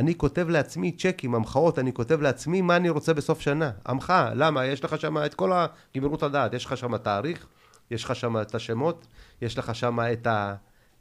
אני 0.00 0.14
כותב 0.18 0.48
לעצמי 0.48 0.92
צ'קים, 0.92 1.34
המחאות, 1.34 1.78
אני 1.78 1.92
כותב 1.92 2.20
לעצמי 2.20 2.62
מה 2.62 2.76
אני 2.76 2.88
רוצה 2.88 3.14
בסוף 3.14 3.40
שנה. 3.40 3.70
המחאה, 3.84 4.34
למה? 4.34 4.66
יש 4.66 4.84
לך 4.84 5.00
שם 5.00 5.18
את 5.18 5.34
כל 5.34 5.52
הגמירות 5.52 6.22
הדעת, 6.22 6.54
יש 6.54 6.64
לך 6.64 6.76
שם 6.76 6.96
תאריך, 6.98 7.46
יש 7.90 8.04
לך 8.04 8.16
שם 8.16 8.40
את 8.40 8.54
השמות, 8.54 9.06
יש 9.42 9.58
לך 9.58 9.74
שם 9.74 9.98
את 10.12 10.26
ה... 10.26 10.54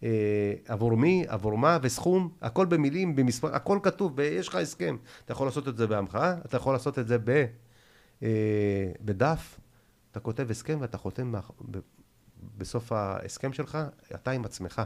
אה, 0.04 0.54
עבור 0.68 0.98
מי, 0.98 1.26
עבור 1.28 1.58
מה 1.58 1.78
וסכום, 1.82 2.30
הכל 2.42 2.66
במילים, 2.66 3.16
במספר, 3.16 3.56
הכל 3.56 3.80
כתוב, 3.84 4.20
יש 4.20 4.48
לך 4.48 4.56
הסכם. 4.56 4.98
אתה 5.26 5.32
יכול 5.32 5.48
לעשות 5.48 5.68
את 5.68 5.78
זה 5.78 5.88
בהמחאה, 5.88 6.36
אתה 6.46 6.58
יכול 6.58 6.74
לעשות 6.74 7.00
את 7.00 7.08
זה 7.08 7.18
ב, 7.24 7.46
אה, 8.24 8.92
בדף, 9.02 9.60
אתה 10.12 10.20
כותב 10.20 10.52
הסכם 10.52 10.78
ואתה 10.82 10.98
חותם 10.98 11.32
ב, 11.32 11.78
בסוף 12.58 12.92
ההסכם 12.92 13.54
שלך, 13.54 13.78
אתה 14.16 14.32
עם 14.32 14.46
עצמך. 14.46 14.82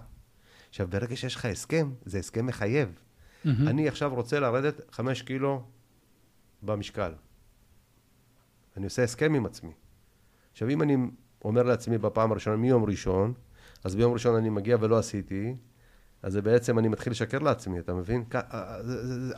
עכשיו, 0.69 0.87
ברגע 0.87 1.15
שיש 1.15 1.35
לך 1.35 1.45
הסכם, 1.45 1.91
זה 2.05 2.19
הסכם 2.19 2.45
מחייב. 2.45 2.89
Mm-hmm. 3.45 3.49
אני 3.67 3.87
עכשיו 3.87 4.15
רוצה 4.15 4.39
לרדת 4.39 4.81
חמש 4.91 5.21
קילו 5.21 5.63
במשקל. 6.61 7.13
אני 8.77 8.85
עושה 8.85 9.03
הסכם 9.03 9.33
עם 9.33 9.45
עצמי. 9.45 9.71
עכשיו, 10.51 10.69
אם 10.69 10.81
אני 10.81 10.97
אומר 11.45 11.63
לעצמי 11.63 11.97
בפעם 11.97 12.31
הראשונה, 12.31 12.55
מיום 12.55 12.83
ראשון, 12.83 13.33
אז 13.83 13.95
ביום 13.95 14.13
ראשון 14.13 14.35
אני 14.35 14.49
מגיע 14.49 14.77
ולא 14.79 14.97
עשיתי, 14.97 15.55
אז 16.23 16.33
זה 16.33 16.41
בעצם 16.41 16.79
אני 16.79 16.87
מתחיל 16.87 17.11
לשקר 17.11 17.39
לעצמי, 17.39 17.79
אתה 17.79 17.93
מבין? 17.93 18.23
אה, 18.35 18.41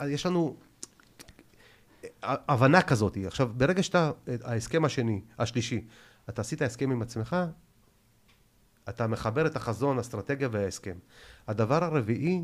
אה, 0.02 0.10
יש 0.10 0.26
לנו 0.26 0.56
הבנה 2.24 2.82
כזאת. 2.82 3.18
עכשיו, 3.26 3.50
ברגע 3.58 3.84
שאתה, 3.84 4.12
ההסכם 4.44 4.86
השני, 4.86 5.22
השלישי, 5.40 5.88
אתה 6.30 6.42
עשית 6.42 6.62
הסכם 6.62 6.92
עם 6.92 7.02
עצמך, 7.02 7.36
אתה 8.90 9.08
מחבר 9.08 9.48
את 9.48 9.56
החזון, 9.56 10.00
אסטרטגיה 10.00 10.50
וההסכם. 10.52 10.96
הדבר 11.48 11.84
הרביעי, 11.84 12.44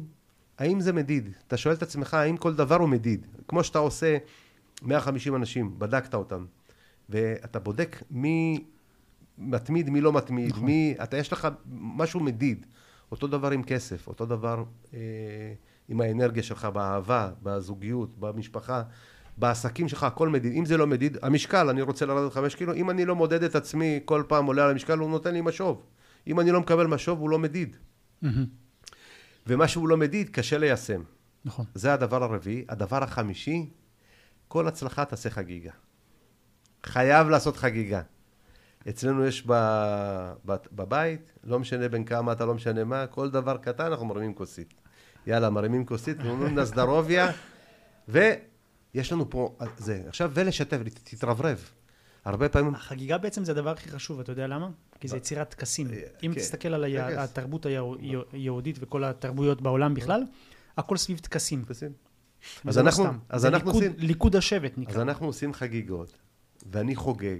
האם 0.62 0.80
זה 0.80 0.94
מדיד? 0.94 1.30
אתה 1.48 1.58
שואל 1.58 1.76
את 1.76 1.84
עצמך 1.84 2.14
האם 2.14 2.38
כל 2.38 2.54
דבר 2.54 2.76
הוא 2.76 2.90
מדיד. 2.90 3.28
כמו 3.48 3.64
שאתה 3.64 3.80
עושה 3.80 4.18
150 4.82 5.36
אנשים, 5.36 5.80
בדקת 5.80 6.14
אותם, 6.14 6.46
ואתה 7.10 7.60
בודק 7.60 8.04
מי 8.12 8.64
מתמיד, 9.38 9.90
מי 9.90 10.02
לא 10.02 10.14
מתמיד, 10.14 10.50
נכון. 10.50 10.66
מי... 10.66 10.96
אתה, 11.04 11.18
יש 11.18 11.34
לך 11.34 11.48
משהו 11.72 12.20
מדיד. 12.20 12.66
אותו 13.12 13.28
דבר 13.28 13.52
עם 13.52 13.64
כסף, 13.64 14.08
אותו 14.08 14.26
דבר 14.26 14.64
אה, 14.94 15.00
עם 15.90 16.02
האנרגיה 16.02 16.44
שלך, 16.44 16.66
באהבה, 16.66 17.32
בזוגיות, 17.44 18.20
במשפחה, 18.20 18.84
בעסקים 19.38 19.88
שלך, 19.88 20.04
הכל 20.04 20.30
מדיד. 20.30 20.54
אם 20.54 20.66
זה 20.66 20.78
לא 20.78 20.88
מדיד, 20.88 21.18
המשקל, 21.22 21.70
אני 21.70 21.82
רוצה 21.82 22.06
לרדת 22.06 22.34
חמש 22.34 22.56
קילו, 22.56 22.74
אם 22.74 22.90
אני 22.90 23.06
לא 23.06 23.16
מודד 23.16 23.44
את 23.44 23.56
עצמי 23.56 24.00
כל 24.06 24.24
פעם 24.28 24.46
עולה 24.46 24.64
על 24.64 24.72
המשקל, 24.72 24.98
הוא 24.98 25.10
נותן 25.10 25.34
לי 25.34 25.42
משוב. 25.42 25.82
אם 26.28 26.40
אני 26.40 26.52
לא 26.52 26.60
מקבל 26.60 26.88
משוב, 26.88 27.20
הוא 27.20 27.30
לא 27.30 27.40
מדיד. 27.40 27.76
Mm-hmm. 28.24 28.28
ומה 29.48 29.68
שהוא 29.68 29.90
לא 29.90 29.98
מדיד, 29.98 30.30
קשה 30.30 30.58
ליישם. 30.58 31.04
נכון. 31.46 31.66
זה 31.76 31.94
הדבר 31.94 32.24
הרביעי. 32.24 32.66
הדבר 32.70 33.04
החמישי, 33.04 33.70
כל 34.48 34.68
הצלחה 34.68 35.06
תעשה 35.06 35.30
חגיגה. 35.30 35.72
חייב 36.86 37.30
לעשות 37.30 37.58
חגיגה. 37.58 38.02
אצלנו 38.90 39.26
יש 39.26 39.48
בבית, 40.72 41.34
לא 41.44 41.60
משנה 41.60 41.90
בין 41.90 42.04
כמה 42.04 42.32
אתה, 42.32 42.46
לא 42.46 42.54
משנה 42.54 42.84
מה, 42.84 43.08
כל 43.08 43.30
דבר 43.30 43.58
קטן 43.58 43.86
אנחנו 43.86 44.06
מרימים 44.06 44.34
כוסית. 44.34 44.74
יאללה, 45.28 45.50
מרימים 45.50 45.86
כוסית, 45.86 46.18
אומרים 46.26 46.60
נזדרוביה, 46.60 47.32
ויש 48.08 49.12
לנו 49.12 49.30
פה 49.30 49.56
זה. 49.78 50.04
עכשיו, 50.08 50.32
ולשתף, 50.34 50.78
תתרברב. 51.04 51.72
הרבה 52.26 52.50
פעמים... 52.50 52.76
החגיגה 52.76 53.18
בעצם 53.18 53.46
זה 53.46 53.52
הדבר 53.52 53.70
הכי 53.70 53.90
חשוב, 53.90 54.20
אתה 54.20 54.32
יודע 54.32 54.48
למה? 54.48 54.70
כי 55.00 55.08
זה 55.08 55.18
יצירת 55.18 55.50
טקסים. 55.50 55.88
אה, 55.88 56.02
אם 56.24 56.34
כן, 56.34 56.40
תסתכל 56.40 56.74
על 56.74 56.86
התרבות 57.18 57.66
היהודית 58.32 58.78
וכל 58.80 59.04
התרבויות 59.04 59.62
בעולם 59.62 59.94
בכלל, 59.94 60.24
הכל 60.78 60.98
סביב 60.98 61.20
טקסים. 61.20 61.66
אז 62.66 62.78
אנחנו, 62.78 63.06
אז 63.30 63.46
אנחנו 63.46 63.72
עושים... 63.72 63.94
ליכוד 63.98 64.36
השבט 64.36 64.78
נקרא. 64.78 64.94
אז 64.94 65.00
אנחנו 65.00 65.26
עושים 65.26 65.54
חגיגות, 65.54 66.18
ואני 66.72 66.96
חוגג. 66.96 67.40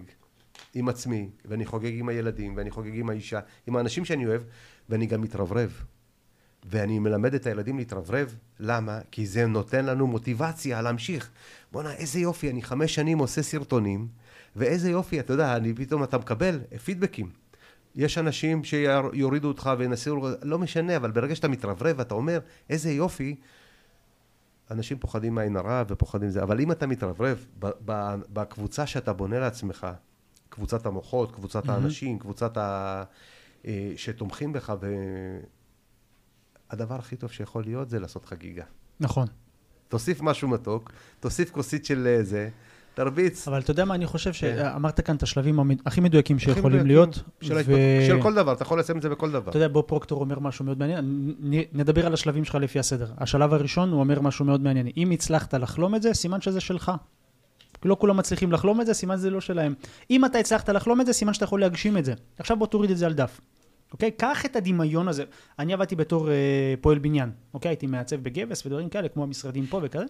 עם 0.74 0.90
עצמי, 0.90 1.30
ואני 1.46 1.66
חוגג 1.66 2.00
עם 2.00 2.10
הילדים, 2.10 2.58
ואני 2.58 2.72
חוגג 2.72 3.00
עם 3.00 3.10
האישה, 3.10 3.40
עם 3.68 3.76
האנשים 3.76 4.06
שאני 4.06 4.26
אוהב, 4.26 4.42
ואני 4.90 5.06
גם 5.06 5.22
מתרברב. 5.22 5.84
ואני 6.66 7.00
מלמד 7.00 7.34
את 7.34 7.46
הילדים 7.46 7.78
להתרברב, 7.78 8.36
למה? 8.60 9.00
כי 9.12 9.26
זה 9.26 9.46
נותן 9.46 9.86
לנו 9.86 10.08
מוטיבציה 10.08 10.82
להמשיך. 10.82 11.30
בואנה, 11.72 11.94
איזה 11.94 12.20
יופי, 12.20 12.50
אני 12.50 12.62
חמש 12.62 12.96
שנים 12.96 13.18
עושה 13.18 13.42
סרטונים, 13.42 14.08
ואיזה 14.56 14.92
יופי, 14.92 15.20
אתה 15.20 15.34
יודע, 15.34 15.56
אני 15.56 15.74
פתאום, 15.74 16.04
אתה 16.04 16.18
מקבל 16.18 16.60
פידבקים. 16.84 17.30
יש 17.96 18.18
אנשים 18.18 18.64
שיורידו 18.64 19.48
אותך 19.48 19.70
וינסו, 19.78 20.28
לא 20.42 20.60
משנה, 20.60 20.96
אבל 20.96 21.12
ברגע 21.12 21.36
שאתה 21.36 21.48
מתרברב 21.48 21.96
ואתה 22.00 22.14
אומר, 22.14 22.40
איזה 22.70 22.92
יופי, 22.92 23.36
אנשים 24.72 25.00
פוחדים 25.00 25.36
מעין 25.36 25.58
הרע 25.58 25.84
ופוחדים 25.88 26.30
זה, 26.30 26.44
אבל 26.44 26.60
אם 26.60 26.72
אתה 26.72 26.88
מתרברב 26.88 27.46
בקבוצה 28.34 28.88
שאתה 28.88 29.14
בונה 29.14 29.40
לעצמך, 29.40 29.88
קבוצת 30.50 30.86
המוחות, 30.86 31.32
קבוצת 31.32 31.66
mm-hmm. 31.66 31.72
האנשים, 31.72 32.20
קבוצת 32.20 32.58
ה... 32.58 33.04
אה, 33.66 33.92
שתומכים 33.96 34.54
בך, 34.54 34.74
והדבר 36.70 36.96
הכי 36.96 37.16
טוב 37.16 37.32
שיכול 37.32 37.64
להיות 37.64 37.90
זה 37.90 38.00
לעשות 38.00 38.26
חגיגה. 38.26 38.64
נכון. 39.00 39.28
תוסיף 39.88 40.22
משהו 40.22 40.48
מתוק, 40.48 40.92
תוסיף 41.20 41.52
כוסית 41.52 41.86
של 41.86 42.08
אה, 42.08 42.24
זה, 42.24 42.50
תרביץ. 42.94 43.48
אבל 43.48 43.60
אתה 43.60 43.72
יודע 43.72 43.86
מה, 43.86 43.96
אני 43.96 44.06
חושב 44.06 44.34
שאמרת 44.34 45.00
כאן 45.00 45.16
את 45.16 45.24
השלבים 45.24 45.60
הכי 45.86 46.02
מדויקים 46.02 46.40
שיכולים 46.40 46.86
להיות. 46.88 47.24
של, 47.42 47.58
ו... 47.66 47.76
של 48.08 48.22
כל 48.22 48.34
דבר, 48.34 48.54
אתה 48.54 48.64
יכול 48.64 48.80
לשים 48.80 48.98
את 48.98 49.02
זה 49.02 49.10
בכל 49.10 49.32
דבר. 49.32 49.50
אתה 49.50 49.58
יודע, 49.58 49.68
בוא 49.68 49.84
פרוקטור 49.88 50.22
אומר 50.22 50.40
משהו 50.40 50.66
מאוד 50.66 50.80
מעניין, 50.80 51.34
נדבר 51.74 52.06
על 52.06 52.14
השלבים 52.14 52.44
שלך 52.44 52.56
לפי 52.56 52.80
הסדר. 52.80 53.08
השלב 53.18 53.54
הראשון, 53.54 53.92
הוא 53.92 54.00
אומר 54.00 54.20
משהו 54.20 54.46
מאוד 54.46 54.62
מעניין. 54.62 54.88
אם 54.98 55.12
הצלחת 55.12 55.54
לחלום 55.54 55.96
את 55.96 56.02
זה, 56.02 56.14
סימן 56.14 56.42
שזה 56.42 56.60
שלך. 56.60 56.92
לא 57.86 57.98
כולם 58.00 58.18
מצליחים 58.18 58.52
לחלום 58.52 58.82
את 58.82 58.86
זה, 58.86 58.94
סימן 58.94 59.16
זה 59.16 59.30
לא 59.30 59.42
שלהם. 59.42 59.74
אם 60.10 60.26
אתה 60.26 60.38
הצלחת 60.38 60.70
לחלום 60.70 61.02
את 61.02 61.06
זה, 61.06 61.14
סימן 61.14 61.34
שאתה 61.34 61.46
יכול 61.46 61.62
להגשים 61.62 61.98
את 61.98 62.06
זה. 62.06 62.14
עכשיו 62.40 62.58
בוא 62.58 62.68
תוריד 62.68 62.92
את 62.92 62.98
זה 62.98 63.06
על 63.06 63.14
דף. 63.14 63.42
אוקיי? 63.94 64.12
קח 64.12 64.46
את 64.46 64.56
הדמיון 64.56 65.08
הזה. 65.08 65.24
אני 65.60 65.74
עבדתי 65.74 65.96
בתור 65.96 66.30
אה, 66.30 66.74
פועל 66.82 67.00
בניין, 67.00 67.32
אוקיי? 67.54 67.70
הייתי 67.70 67.88
מעצב 67.88 68.16
בגבס 68.16 68.66
ודברים 68.66 68.90
כאלה, 68.90 69.08
כמו 69.08 69.24
המשרדים 69.24 69.66
פה 69.66 69.80
וכזה. 69.84 70.06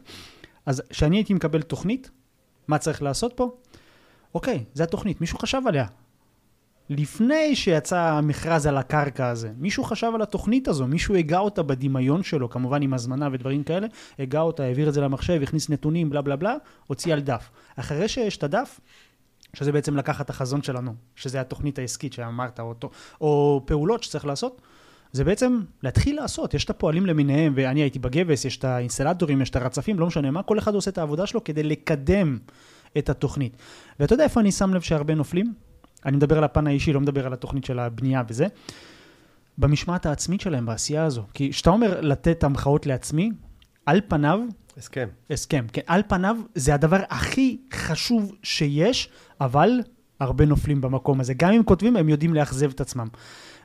אז 0.65 0.81
כשאני 0.89 1.17
הייתי 1.17 1.33
מקבל 1.33 1.61
תוכנית, 1.61 2.09
מה 2.67 2.77
צריך 2.77 3.01
לעשות 3.01 3.33
פה? 3.35 3.51
אוקיי, 4.35 4.63
זה 4.73 4.83
התוכנית, 4.83 5.21
מישהו 5.21 5.37
חשב 5.37 5.61
עליה. 5.67 5.85
לפני 6.89 7.55
שיצא 7.55 7.99
המכרז 7.99 8.65
על 8.65 8.77
הקרקע 8.77 9.27
הזה, 9.27 9.51
מישהו 9.57 9.83
חשב 9.83 10.11
על 10.15 10.21
התוכנית 10.21 10.67
הזו, 10.67 10.87
מישהו 10.87 11.15
הגה 11.15 11.39
אותה 11.39 11.63
בדמיון 11.63 12.23
שלו, 12.23 12.49
כמובן 12.49 12.81
עם 12.81 12.93
הזמנה 12.93 13.29
ודברים 13.31 13.63
כאלה, 13.63 13.87
הגה 14.19 14.41
אותה, 14.41 14.63
העביר 14.63 14.89
את 14.89 14.93
זה 14.93 15.01
למחשב, 15.01 15.39
הכניס 15.43 15.69
נתונים, 15.69 16.09
בלה 16.09 16.21
בלה 16.21 16.35
בלה, 16.35 16.55
הוציא 16.87 17.13
על 17.13 17.19
דף. 17.19 17.49
אחרי 17.75 18.07
שיש 18.07 18.37
את 18.37 18.43
הדף, 18.43 18.79
שזה 19.53 19.71
בעצם 19.71 19.97
לקחת 19.97 20.25
את 20.25 20.29
החזון 20.29 20.61
שלנו, 20.63 20.93
שזה 21.15 21.41
התוכנית 21.41 21.79
העסקית 21.79 22.13
שאמרת, 22.13 22.59
או, 22.59 22.73
או 23.21 23.61
פעולות 23.65 24.03
שצריך 24.03 24.25
לעשות, 24.25 24.61
זה 25.13 25.23
בעצם 25.23 25.59
להתחיל 25.83 26.15
לעשות, 26.15 26.53
יש 26.53 26.65
את 26.65 26.69
הפועלים 26.69 27.05
למיניהם, 27.05 27.53
ואני 27.55 27.79
הייתי 27.79 27.99
בגבס, 27.99 28.45
יש 28.45 28.57
את 28.57 28.63
האינסטלטורים, 28.63 29.41
יש 29.41 29.49
את 29.49 29.55
הרצפים, 29.55 29.99
לא 29.99 30.07
משנה 30.07 30.31
מה, 30.31 30.43
כל 30.43 30.59
אחד 30.59 30.75
עושה 30.75 30.91
את 30.91 30.97
העבודה 30.97 31.27
שלו 31.27 31.43
כדי 31.43 31.63
לקדם 31.63 32.37
את 32.97 33.09
התוכנית. 33.09 33.57
ואתה 33.99 34.13
יודע 34.13 34.23
איפה 34.23 34.39
אני 34.39 34.51
שם 34.51 34.73
לב 34.73 34.81
שהרבה 34.81 35.15
נופלים? 35.15 35.53
אני 36.05 36.17
מדבר 36.17 36.37
על 36.37 36.43
הפן 36.43 36.67
האישי, 36.67 36.93
לא 36.93 37.01
מדבר 37.01 37.25
על 37.25 37.33
התוכנית 37.33 37.65
של 37.65 37.79
הבנייה 37.79 38.23
וזה. 38.27 38.47
במשמעת 39.57 40.05
העצמית 40.05 40.41
שלהם, 40.41 40.65
בעשייה 40.65 41.03
הזו. 41.03 41.23
כי 41.33 41.51
כשאתה 41.51 41.69
אומר 41.69 42.01
לתת 42.01 42.43
המחאות 42.43 42.85
לעצמי, 42.85 43.31
על 43.85 44.01
פניו... 44.07 44.39
הסכם. 44.77 45.07
הסכם, 45.29 45.65
כן. 45.73 45.81
על 45.87 46.01
פניו 46.07 46.37
זה 46.55 46.73
הדבר 46.73 46.99
הכי 47.09 47.57
חשוב 47.73 48.35
שיש, 48.43 49.09
אבל 49.41 49.69
הרבה 50.19 50.45
נופלים 50.45 50.81
במקום 50.81 51.19
הזה. 51.19 51.33
גם 51.33 51.53
אם 51.53 51.63
כותבים, 51.63 51.95
הם 51.95 52.09
יודעים 52.09 52.33
לאכזב 52.33 52.69
את 52.69 52.81
עצמם. 52.81 53.07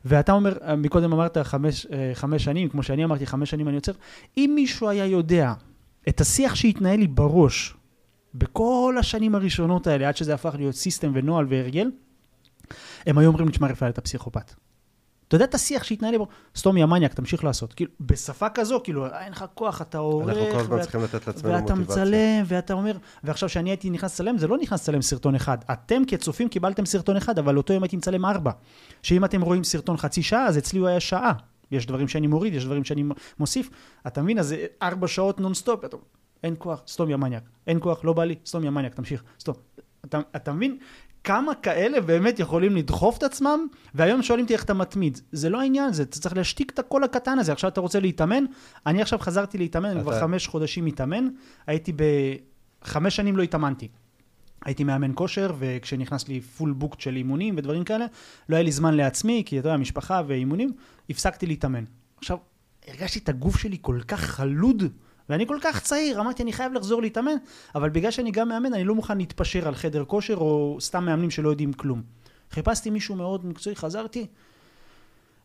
ואתה 0.09 0.33
אומר, 0.33 0.59
מקודם 0.77 1.13
אמרת 1.13 1.39
חמש, 1.39 1.87
אה, 1.87 2.11
חמש 2.15 2.45
שנים, 2.45 2.69
כמו 2.69 2.83
שאני 2.83 3.05
אמרתי, 3.05 3.27
חמש 3.27 3.51
שנים 3.51 3.69
אני 3.69 3.77
עוצר. 3.77 3.93
אם 4.37 4.53
מישהו 4.55 4.89
היה 4.89 5.07
יודע 5.07 5.53
את 6.09 6.21
השיח 6.21 6.55
שהתנהל 6.55 6.99
לי 6.99 7.07
בראש 7.07 7.75
בכל 8.35 8.97
השנים 9.01 9.35
הראשונות 9.35 9.87
האלה, 9.87 10.09
עד 10.09 10.17
שזה 10.17 10.35
הפך 10.35 10.55
להיות 10.59 10.75
סיסטם 10.75 11.13
ונוהל 11.15 11.47
והרגל, 11.49 11.91
הם 13.07 13.19
היו 13.19 13.29
אומרים 13.29 13.47
לי, 13.47 13.53
תשמע 13.53 13.69
רפאל, 13.69 13.89
אתה 13.89 14.01
פסיכופת. 14.01 14.55
אתה 15.29 15.37
יודע 15.37 15.45
את 15.45 15.55
השיח 15.55 15.85
שהתנהל 15.85 16.13
לי 16.13 16.19
בו, 16.19 16.27
סתום 16.57 16.77
יא 16.77 16.87
מניאק, 16.87 17.15
תמשיך 17.15 17.45
לעשות. 17.45 17.73
כאילו, 17.73 17.91
בשפה 18.01 18.49
כזו, 18.49 18.81
כאילו, 18.85 19.07
אין 19.07 19.33
לך 19.33 19.45
כוח, 19.55 19.83
אתה 19.83 19.99
עורך, 19.99 20.29
אנחנו 20.29 20.53
כל 20.53 20.59
הזמן 20.59 20.81
צריכים 20.81 21.01
לתת 21.01 21.27
לעצמנו 21.27 21.55
מוטיבציה. 21.61 21.75
ואתה 21.75 21.93
מצלם, 21.93 22.45
ואתה 22.47 22.73
אומר, 22.73 22.97
ועכשיו 23.25 23.49
כשאני 23.49 23.71
הייתי 23.71 23.91
נכנס 23.91 24.15
לצלם, 24.15 24.39
זה 24.39 24.47
לא 24.47 24.59
נכנס 24.59 24.83
לצלם 24.83 25.03
סרטון 25.03 25.35
אחד. 25.35 25.59
אתם 25.73 26.03
כצופים 26.07 26.49
קיבלתם 26.49 26.87
סרטון 26.87 27.17
אחד, 27.17 27.39
אבל 27.39 27.57
אותו 27.57 27.73
יום 27.73 27.83
הייתי 27.83 27.97
מצלם 27.97 28.25
ארבע. 28.25 28.51
שאם 29.03 29.25
אתם 29.25 29.43
רואים 29.43 29.65
סרטון 29.65 29.97
חצי 29.97 30.23
שעה, 30.23 30.47
אז 30.47 30.59
אצלי 30.59 30.79
הוא 30.79 30.89
היה 30.89 31.01
שעה. 31.01 31.33
יש 31.71 31.87
דברים 31.87 32.09
שאני 32.09 32.27
מוריד, 32.27 32.55
יש 32.55 32.65
דברים 32.65 32.85
שאני 32.85 33.05
מוסיף. 33.39 33.71
אתה 34.07 34.23
מבין? 34.23 34.39
אז 34.39 34.55
ארבע 34.83 35.09
שעות 35.09 35.41
נונסטופ, 35.41 35.85
אתה... 35.85 35.97
אין 36.43 36.55
כוח, 36.59 36.83
סתום 36.87 37.11
יא 37.11 37.17
מניאק. 37.17 37.43
אין 37.67 37.79
כוח, 37.81 38.05
לא 38.05 38.13
בא 38.13 38.25
לי, 38.25 38.35
סתום 38.47 38.65
יא 38.65 38.71
מניאק, 38.71 38.95
תמשיך, 38.95 39.23
סתום. 39.41 39.55
אתה, 40.05 40.21
אתה 40.37 40.53
מבין? 40.53 40.79
כמה 41.27 41.55
כאלה 41.55 42.01
באמת 42.01 42.41
יכולים 42.41 42.77
לדחוף 42.77 43.19
את 43.19 43.23
עצמם, 43.23 43.67
והיום 43.95 44.23
שואלים 44.23 44.45
אותי 44.45 44.55
איך 44.55 44.65
אתה 44.65 44.75
מתמיד. 44.75 45.21
זה 45.33 45.51
לא 45.51 45.61
העניין, 45.61 45.93
זה, 45.93 46.03
אתה 46.03 46.19
צריך 46.19 46.37
להשתיק 46.37 46.71
את 46.71 46.79
הקול 46.79 47.05
הקטן 47.05 47.39
הזה. 47.39 47.53
עכשיו 47.53 47.71
אתה 47.71 47.81
רוצה 47.81 48.01
להתאמן? 48.01 48.45
אני 48.87 49.03
עכשיו 49.03 49.19
חזרתי 49.19 49.59
להתאמן, 49.59 49.89
אני 49.89 50.01
כבר 50.01 50.21
חמש 50.21 50.47
חודשים 50.47 50.85
מתאמן. 50.85 51.29
הייתי 51.67 51.93
ב... 51.93 52.03
חמש 52.85 53.17
שנים 53.17 53.37
לא 53.37 53.43
התאמנתי. 53.43 53.89
הייתי 54.65 54.85
מאמן 54.85 55.11
כושר, 55.15 55.53
וכשנכנס 55.59 56.29
לי 56.29 56.41
full 56.41 56.73
booked 56.73 57.01
של 57.01 57.17
אימונים 57.17 57.55
ודברים 57.59 57.85
כאלה, 57.85 58.07
לא 58.49 58.57
היה 58.57 58.63
לי 58.63 58.73
זמן 58.73 58.95
לעצמי, 58.95 59.43
כי 59.47 59.59
אתה 59.59 59.69
יודע, 59.69 59.77
משפחה 59.77 60.23
ואימונים, 60.27 60.73
הפסקתי 61.11 61.47
להתאמן. 61.47 61.85
עכשיו, 62.19 62.39
הרגשתי 62.89 63.19
את 63.19 63.29
הגוף 63.29 63.57
שלי 63.57 63.79
כל 63.81 64.01
כך 64.09 64.21
חלוד, 64.21 64.83
ואני 65.29 65.47
כל 65.47 65.59
כך 65.61 65.81
צעיר, 65.81 66.21
אמרתי, 66.21 66.43
אני 66.43 66.53
חייב 66.53 66.73
לחזור 66.73 67.03
להתאמן, 67.03 67.37
אבל 67.75 67.91
בגלל 67.91 68.11
שאני 68.11 68.31
גם 68.31 68.49
מאמן, 68.49 68.75
אני 68.75 68.85
לא 68.85 68.95
מוכן 68.95 69.19
להתפשר 69.19 69.69
על 69.69 69.75
חדר 69.75 70.05
כושר, 70.05 70.37
או 70.37 70.77
סתם 70.81 71.05
מאמנים 71.05 71.31
שלא 71.31 71.49
יודעים 71.49 71.73
כלום. 71.73 72.03
חיפשתי 72.51 72.91
מישהו 72.91 73.17
מאוד 73.17 73.47
מקצועי, 73.47 73.77
חזרתי, 73.77 74.27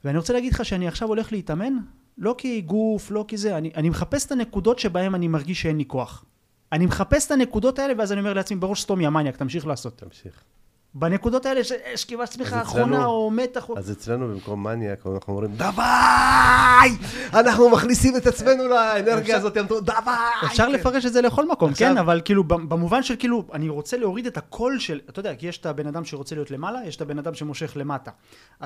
ואני 0.05 0.17
רוצה 0.17 0.33
להגיד 0.33 0.53
לך 0.53 0.65
שאני 0.65 0.87
עכשיו 0.87 1.07
הולך 1.07 1.31
להתאמן, 1.31 1.73
לא 2.17 2.35
כי 2.37 2.61
גוף, 2.61 3.11
לא 3.11 3.25
כי 3.27 3.37
זה, 3.37 3.57
אני, 3.57 3.71
אני 3.75 3.89
מחפש 3.89 4.25
את 4.25 4.31
הנקודות 4.31 4.79
שבהן 4.79 5.15
אני 5.15 5.27
מרגיש 5.27 5.61
שאין 5.61 5.77
לי 5.77 5.85
כוח. 5.87 6.25
אני 6.71 6.85
מחפש 6.85 7.25
את 7.25 7.31
הנקודות 7.31 7.79
האלה, 7.79 7.93
ואז 7.97 8.11
אני 8.11 8.19
אומר 8.19 8.33
לעצמי, 8.33 8.57
בראש 8.57 8.81
סתום 8.81 9.01
יא 9.01 9.09
מניאק, 9.09 9.37
תמשיך 9.37 9.67
לעשות. 9.67 9.97
תמשיך. 9.97 10.43
בנקודות 10.95 11.45
האלה 11.45 11.63
שיש 11.63 12.05
קפיצת 12.05 12.29
צמיחה 12.29 12.61
אצלנו- 12.61 13.03
או 13.05 13.31
מתח. 13.31 13.67
אז 13.77 13.91
אצלנו 13.91 14.27
במקום 14.27 14.63
מניאק, 14.63 14.99
אנחנו 15.13 15.33
אומרים, 15.33 15.51
דווי! 15.55 15.83
אנחנו 17.33 17.69
מכניסים 17.69 18.17
את 18.17 18.27
עצמנו 18.27 18.67
לאנרגיה 18.67 19.37
הזאת, 19.37 19.57
דווי! 19.57 20.13
אפשר 20.45 20.65
כן. 20.65 20.71
לפרש 20.71 21.05
את 21.05 21.13
זה 21.13 21.21
לכל 21.21 21.47
מקום, 21.47 21.73
כן? 21.73 21.97
אבל 21.97 22.21
כאילו, 22.25 22.43
במובן 22.43 23.03
של 23.03 23.15
כאילו, 23.19 23.43
אני 23.53 23.69
רוצה 23.69 23.97
להוריד 23.97 24.25
את 24.25 24.37
הקול 24.37 24.79
של, 24.79 24.99
אתה 25.09 25.19
יודע, 25.19 25.35
כי 25.35 25.47
יש 25.47 25.57
את 25.57 25.65
הבן 25.65 25.87
אדם 25.87 26.05
שרוצה 26.05 26.35
להיות 26.35 26.51
למעלה, 26.51 26.79
יש 26.85 26.95
את 26.95 27.01
הבן 27.01 27.19
אדם 27.19 27.33
שמושך 27.33 27.71
למטה. 27.75 28.11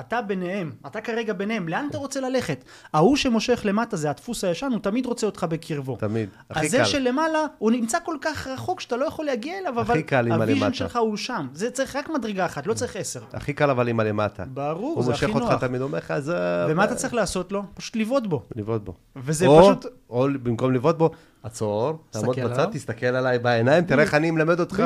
אתה 0.00 0.22
ביניהם, 0.22 0.72
אתה 0.86 1.00
כרגע 1.00 1.32
ביניהם, 1.32 1.68
לאן 1.68 1.86
אתה 1.90 1.98
רוצה 1.98 2.20
ללכת? 2.20 2.64
ההוא 2.92 3.16
שמושך 3.16 3.60
למטה 3.64 3.96
זה 3.96 4.10
הדפוס 4.10 4.44
הישן, 4.44 4.68
הוא 4.72 4.80
תמיד 4.80 5.06
רוצה 5.06 5.26
אותך 5.26 5.46
בקרבו. 5.50 5.96
תמיד, 5.96 6.28
הכי 6.50 6.66
אז 6.66 6.70
זה 6.70 6.78
קל. 6.78 6.84
שלמעלה, 6.84 7.44
הוא 7.58 7.70
נמצא 7.70 7.98
כל 8.04 8.16
כך 8.20 8.46
רחוק 8.46 8.80
שאתה 8.80 8.96
לא 8.96 9.04
יכול 9.04 9.24
להגיע 9.24 9.58
אליו, 9.58 9.80
אבל 9.80 10.02
קל 10.02 10.32
ה 10.32 10.37
vision. 10.37 10.72
שלך 10.72 10.96
הוא 10.96 11.16
שם. 11.16 11.46
זה 11.52 11.70
צריך 11.70 11.96
רק 11.96 12.08
מדרגה 12.18 12.46
אחת, 12.46 12.66
לא 12.66 12.74
צריך 12.74 12.96
עשר. 12.96 13.22
הכי 13.32 13.52
קל 13.52 13.70
אבל 13.70 13.88
עם 13.88 14.00
הלמטה. 14.00 14.44
ברור, 14.44 14.94
הוא 14.94 15.04
זה 15.04 15.10
מושך 15.10 15.22
הכי 15.22 15.32
אותך 15.32 15.50
נוח. 15.50 15.60
תמיד, 15.60 15.80
אומר 15.80 15.98
לך, 15.98 16.10
עזוב. 16.10 16.36
ומה 16.68 16.84
אתה 16.84 16.94
צריך 16.94 17.14
לעשות 17.14 17.52
לו? 17.52 17.62
פשוט 17.74 17.96
לבעוט 17.96 18.26
בו. 18.26 18.42
לבעוט 18.56 18.82
בו. 18.82 18.94
וזה 19.16 19.46
או, 19.46 19.62
פשוט... 19.62 19.86
או 20.10 20.28
במקום 20.42 20.72
לבעוט 20.72 20.98
בו, 20.98 21.10
עצור, 21.42 22.04
תעמוד 22.10 22.40
בצד. 22.40 22.66
תסתכל 22.72 23.06
עליי 23.06 23.38
בעיניים, 23.38 23.84
תראה 23.84 24.02
איך 24.02 24.14
אני 24.14 24.30
מלמד 24.30 24.60
אותך. 24.60 24.82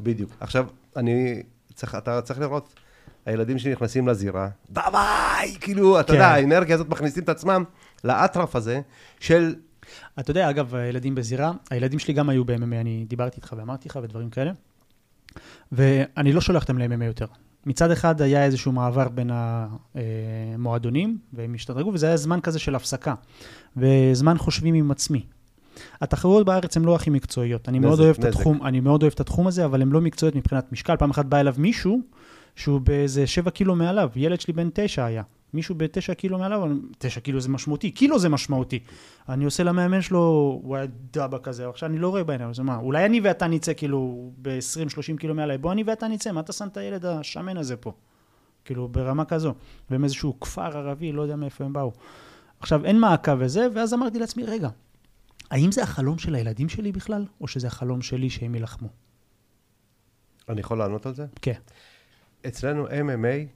בדיוק. 0.00 0.30
עכשיו, 0.40 0.66
אני 0.96 1.42
צריך, 1.74 1.94
אתה 1.94 2.22
צריך 2.22 2.40
לראות, 2.40 2.74
הילדים 3.26 3.58
שנכנסים 3.58 4.08
לזירה, 4.08 4.48
דווי! 4.70 5.58
כאילו, 5.60 6.00
אתה 6.00 6.06
כן. 6.06 6.12
יודע, 6.12 6.26
האנרגיה 6.26 6.74
הזאת 6.74 6.88
מכניסים 6.88 7.22
את 7.22 7.28
עצמם 7.28 7.64
לאטרף 8.04 8.56
הזה 8.56 8.80
של... 9.20 9.54
אתה 10.18 10.30
יודע, 10.30 10.50
אגב, 10.50 10.74
הילדים 10.74 11.14
בזירה, 11.14 11.52
הילדים 11.70 11.98
שלי 11.98 12.14
גם 12.14 12.28
היו 12.28 12.44
ב-MMA, 12.44 12.80
אני 12.80 13.04
דיברתי 13.08 13.36
איתך 13.36 13.54
ואמרתי 13.58 13.88
לך 13.88 13.98
ודברים 14.02 14.30
כאלה, 14.30 14.50
ואני 15.72 16.32
לא 16.32 16.40
שולח 16.40 16.62
אותם 16.62 16.78
ל-MMA 16.78 17.04
יותר. 17.04 17.26
מצד 17.66 17.90
אחד 17.90 18.22
היה 18.22 18.44
איזשהו 18.44 18.72
מעבר 18.72 19.08
בין 19.08 19.30
המועדונים, 19.94 21.18
והם 21.32 21.54
השתדרגו, 21.54 21.90
וזה 21.94 22.06
היה 22.06 22.16
זמן 22.16 22.40
כזה 22.40 22.58
של 22.58 22.74
הפסקה, 22.74 23.14
וזמן 23.76 24.38
חושבים 24.38 24.74
עם 24.74 24.90
עצמי. 24.90 25.24
התחרויות 26.00 26.46
בארץ 26.46 26.76
הן 26.76 26.84
לא 26.84 26.94
הכי 26.94 27.10
מקצועיות. 27.10 27.68
אני 27.68 27.78
נזק, 27.78 27.88
מאוד 27.88 28.00
אוהב 28.00 28.14
את 28.14 28.24
נזק. 28.24 28.28
התחום, 28.28 28.66
אני 28.66 28.80
מאוד 28.80 29.02
אוהב 29.02 29.12
את 29.12 29.20
התחום 29.20 29.46
הזה, 29.46 29.64
אבל 29.64 29.82
הן 29.82 29.88
לא 29.88 30.00
מקצועיות 30.00 30.36
מבחינת 30.36 30.72
משקל. 30.72 30.96
פעם 30.96 31.10
אחת 31.10 31.26
בא 31.26 31.40
אליו 31.40 31.54
מישהו 31.58 32.00
שהוא 32.56 32.80
באיזה 32.80 33.26
7 33.26 33.50
קילו 33.50 33.76
מעליו, 33.76 34.10
ילד 34.16 34.40
שלי 34.40 34.52
בן 34.52 34.68
9 34.72 35.04
היה. 35.04 35.22
מישהו 35.54 35.74
בתשע 35.74 36.14
קילו 36.14 36.38
מעליו, 36.38 36.62
תשע 36.98 37.20
קילו 37.20 37.40
זה 37.40 37.48
משמעותי, 37.48 37.90
קילו 37.90 38.18
זה 38.18 38.28
משמעותי. 38.28 38.78
אני 39.28 39.44
עושה 39.44 39.62
למאמן 39.62 40.02
שלו, 40.02 40.60
הוא 40.62 40.76
היה 40.76 40.86
דאבה 41.12 41.38
כזה, 41.38 41.68
עכשיו 41.68 41.88
אני 41.88 41.98
לא 41.98 42.08
רואה 42.08 42.24
בעיניים, 42.24 42.50
אז 42.50 42.60
מה, 42.60 42.76
אולי 42.76 43.06
אני 43.06 43.20
ואתה 43.20 43.46
נצא 43.46 43.72
כאילו 43.76 44.30
ב-20-30 44.42 45.18
קילו 45.18 45.34
מעליי, 45.34 45.58
בוא 45.58 45.72
אני 45.72 45.82
ואתה 45.86 46.08
נצא, 46.08 46.32
מה 46.32 46.40
אתה 46.40 46.52
שם 46.52 46.66
את 46.66 46.76
הילד 46.76 47.06
השמן 47.06 47.56
הזה 47.56 47.76
פה? 47.76 47.92
כאילו, 48.64 48.88
ברמה 48.88 49.24
כזו. 49.24 49.54
והם 49.90 50.04
איזשהו 50.04 50.40
כפר 50.40 50.76
ערבי, 50.78 51.12
לא 51.12 51.22
יודע 51.22 51.36
מאיפה 51.36 51.64
הם 51.64 51.72
באו. 51.72 51.92
עכשיו, 52.60 52.84
אין 52.84 53.00
מעקב 53.00 53.36
וזה, 53.38 53.66
ואז 53.74 53.94
אמרתי 53.94 54.18
לעצמי, 54.18 54.44
רגע, 54.44 54.68
האם 55.50 55.72
זה 55.72 55.82
החלום 55.82 56.18
של 56.18 56.34
הילדים 56.34 56.68
שלי 56.68 56.92
בכלל, 56.92 57.26
או 57.40 57.48
שזה 57.48 57.66
החלום 57.66 58.02
שלי 58.02 58.30
שהם 58.30 58.54
יילחמו? 58.54 58.88
אני 60.48 60.60
יכול 60.60 60.78
לענות 60.78 61.06
על 61.06 61.14
זה? 61.14 61.26
כן. 61.42 61.58
אצלנו 62.46 62.88
MMA 62.88 63.48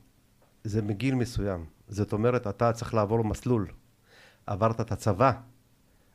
זה 0.65 0.83
מגיל 0.83 1.15
מסוים. 1.15 1.65
זאת 1.89 2.13
אומרת, 2.13 2.47
אתה 2.47 2.73
צריך 2.73 2.95
לעבור 2.95 3.25
מסלול. 3.25 3.67
עברת 4.47 4.81
את 4.81 4.93
הצבא, 4.93 5.33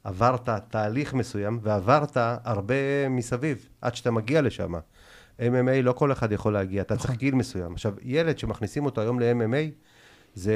עברת 0.04 0.50
תהליך 0.50 1.14
מסוים, 1.14 1.60
ועברת 1.62 2.18
הרבה 2.44 3.10
מסביב, 3.10 3.70
עד 3.82 3.96
שאתה 3.96 4.12
מגיע 4.12 4.42
לשם. 4.42 4.74
MMA 5.40 5.82
לא 5.84 5.92
כל 5.92 6.12
אחד 6.12 6.32
יכול 6.32 6.54
להגיע, 6.54 6.82
אתה 6.82 6.96
צריך 6.96 7.06
נכון. 7.06 7.16
גיל 7.16 7.36
מסוים. 7.36 7.74
עכשיו, 7.74 7.94
ילד 8.02 8.38
שמכניסים 8.38 8.86
אותו 8.86 9.02
היום 9.02 9.20
ל-MMA, 9.20 9.72
זה 10.34 10.56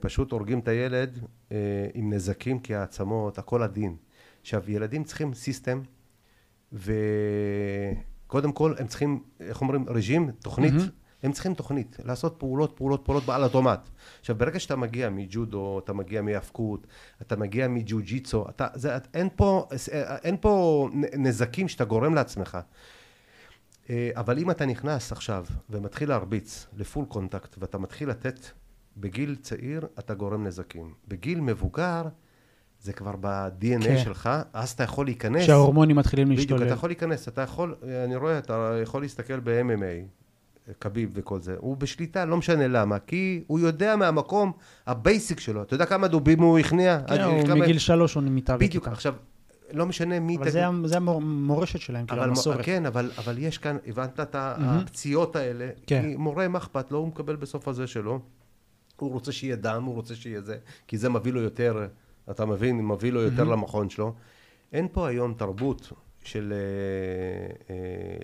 פשוט 0.00 0.32
הורגים 0.32 0.58
את 0.58 0.68
הילד 0.68 1.18
אה, 1.52 1.56
עם 1.94 2.12
נזקים, 2.12 2.58
כי 2.58 2.74
העצמות, 2.74 3.38
הכל 3.38 3.62
עדין. 3.62 3.96
עכשיו, 4.40 4.70
ילדים 4.70 5.04
צריכים 5.04 5.34
סיסטם, 5.34 5.80
וקודם 6.72 8.52
כל 8.52 8.74
הם 8.78 8.86
צריכים, 8.86 9.22
איך 9.40 9.60
אומרים, 9.60 9.84
רג'ים, 9.88 10.30
תוכנית. 10.30 10.72
מהמם. 10.72 10.88
הם 11.22 11.32
צריכים 11.32 11.54
תוכנית, 11.54 11.96
לעשות 12.04 12.34
פעולות, 12.38 12.72
פעולות, 12.76 13.04
פעולות 13.04 13.24
בעל 13.24 13.44
אוטומט. 13.44 13.88
עכשיו, 14.20 14.36
ברגע 14.38 14.58
שאתה 14.58 14.76
מגיע 14.76 15.10
מג'ודו, 15.10 15.78
אתה 15.78 15.92
מגיע 15.92 16.22
מהאבקות, 16.22 16.86
אתה 17.22 17.36
מגיע 17.36 17.68
מג'ו-ג'יצו, 17.68 18.44
אין, 19.14 19.28
פה, 19.36 19.68
אין 20.24 20.36
פה 20.40 20.88
נזקים 21.16 21.68
שאתה 21.68 21.84
גורם 21.84 22.14
לעצמך. 22.14 22.58
אה, 23.90 24.10
אבל 24.16 24.38
אם 24.38 24.50
אתה 24.50 24.66
נכנס 24.66 25.12
עכשיו 25.12 25.44
ומתחיל 25.70 26.08
להרביץ 26.08 26.66
לפול 26.76 27.04
קונטקט, 27.04 27.56
ואתה 27.58 27.78
מתחיל 27.78 28.08
לתת 28.08 28.40
בגיל 28.96 29.36
צעיר, 29.40 29.86
אתה 29.98 30.14
גורם 30.14 30.46
נזקים. 30.46 30.94
בגיל 31.08 31.40
מבוגר, 31.40 32.02
זה 32.80 32.92
כבר 32.92 33.14
ב-DNA 33.20 33.84
כן. 33.84 33.98
שלך, 33.98 34.30
אז 34.52 34.70
אתה 34.70 34.82
יכול 34.82 35.06
להיכנס. 35.06 35.42
שההורמונים 35.42 35.96
מתחילים 35.96 36.28
בדיוק, 36.28 36.40
להשתולל. 36.40 36.66
אתה 36.66 36.72
יכול 36.74 36.88
להיכנס, 36.88 37.28
אתה 37.28 37.40
יכול, 37.40 37.74
אני 38.04 38.16
רואה, 38.16 38.38
אתה 38.38 38.78
יכול 38.82 39.02
להסתכל 39.02 39.40
ב-MMA, 39.40 40.17
חביב 40.78 41.10
וכל 41.14 41.40
זה, 41.40 41.54
הוא 41.58 41.76
בשליטה, 41.76 42.24
לא 42.24 42.36
משנה 42.36 42.68
למה, 42.68 42.98
כי 42.98 43.42
הוא 43.46 43.58
יודע 43.58 43.96
מהמקום 43.96 44.52
ה 44.86 44.95
basic 44.95 45.40
שלו, 45.40 45.62
אתה 45.62 45.74
יודע 45.74 45.86
כמה 45.86 46.08
דובים 46.08 46.40
הוא 46.42 46.58
הכניע? 46.58 46.98
כן, 47.08 47.20
הוא 47.22 47.46
כמה- 47.46 47.54
מגיל 47.54 47.78
שלוש 47.78 48.14
הוא 48.14 48.22
מתאבק 48.26 48.60
בדיוק, 48.62 48.84
איתם. 48.84 48.92
עכשיו, 48.92 49.14
לא 49.72 49.86
משנה 49.86 50.20
מי... 50.20 50.36
אבל 50.36 50.44
תגיד- 50.44 50.52
זה 50.52 50.88
זה 50.88 50.96
המורשת 50.96 51.78
שלהם, 51.80 52.06
כאילו, 52.06 52.22
המסורת. 52.22 52.64
כן, 52.64 52.86
אבל, 52.86 53.10
אבל 53.18 53.38
יש 53.38 53.58
כאן, 53.58 53.76
הבנת 53.86 54.20
את. 54.20 54.36
הפציעות 54.38 55.36
האלה, 55.36 55.68
כן. 55.86 56.02
כי 56.02 56.16
מורה, 56.16 56.48
מה 56.48 56.58
אכפת 56.58 56.90
לו, 56.90 56.98
הוא 56.98 57.08
מקבל 57.08 57.36
בסוף 57.36 57.68
הזה 57.68 57.86
שלו, 57.86 58.20
הוא 58.96 59.10
רוצה 59.12 59.32
שיהיה 59.32 59.56
דם, 59.56 59.82
הוא 59.84 59.94
רוצה 59.94 60.14
שיהיה 60.14 60.40
זה, 60.40 60.56
כי 60.88 60.98
זה 60.98 61.08
מביא 61.08 61.32
לו 61.32 61.40
יותר, 61.40 61.86
אתה 62.30 62.46
מבין, 62.46 62.88
מביא 62.88 63.12
לו 63.12 63.20
יותר. 63.22 63.44
למכון 63.44 63.90
שלו. 63.90 64.14
אין 64.72 64.88
פה 64.92 65.08
היום 65.08 65.34
תרבות 65.34 65.92
של 66.28 66.52
אה, 66.52 67.74
אה, 67.74 67.76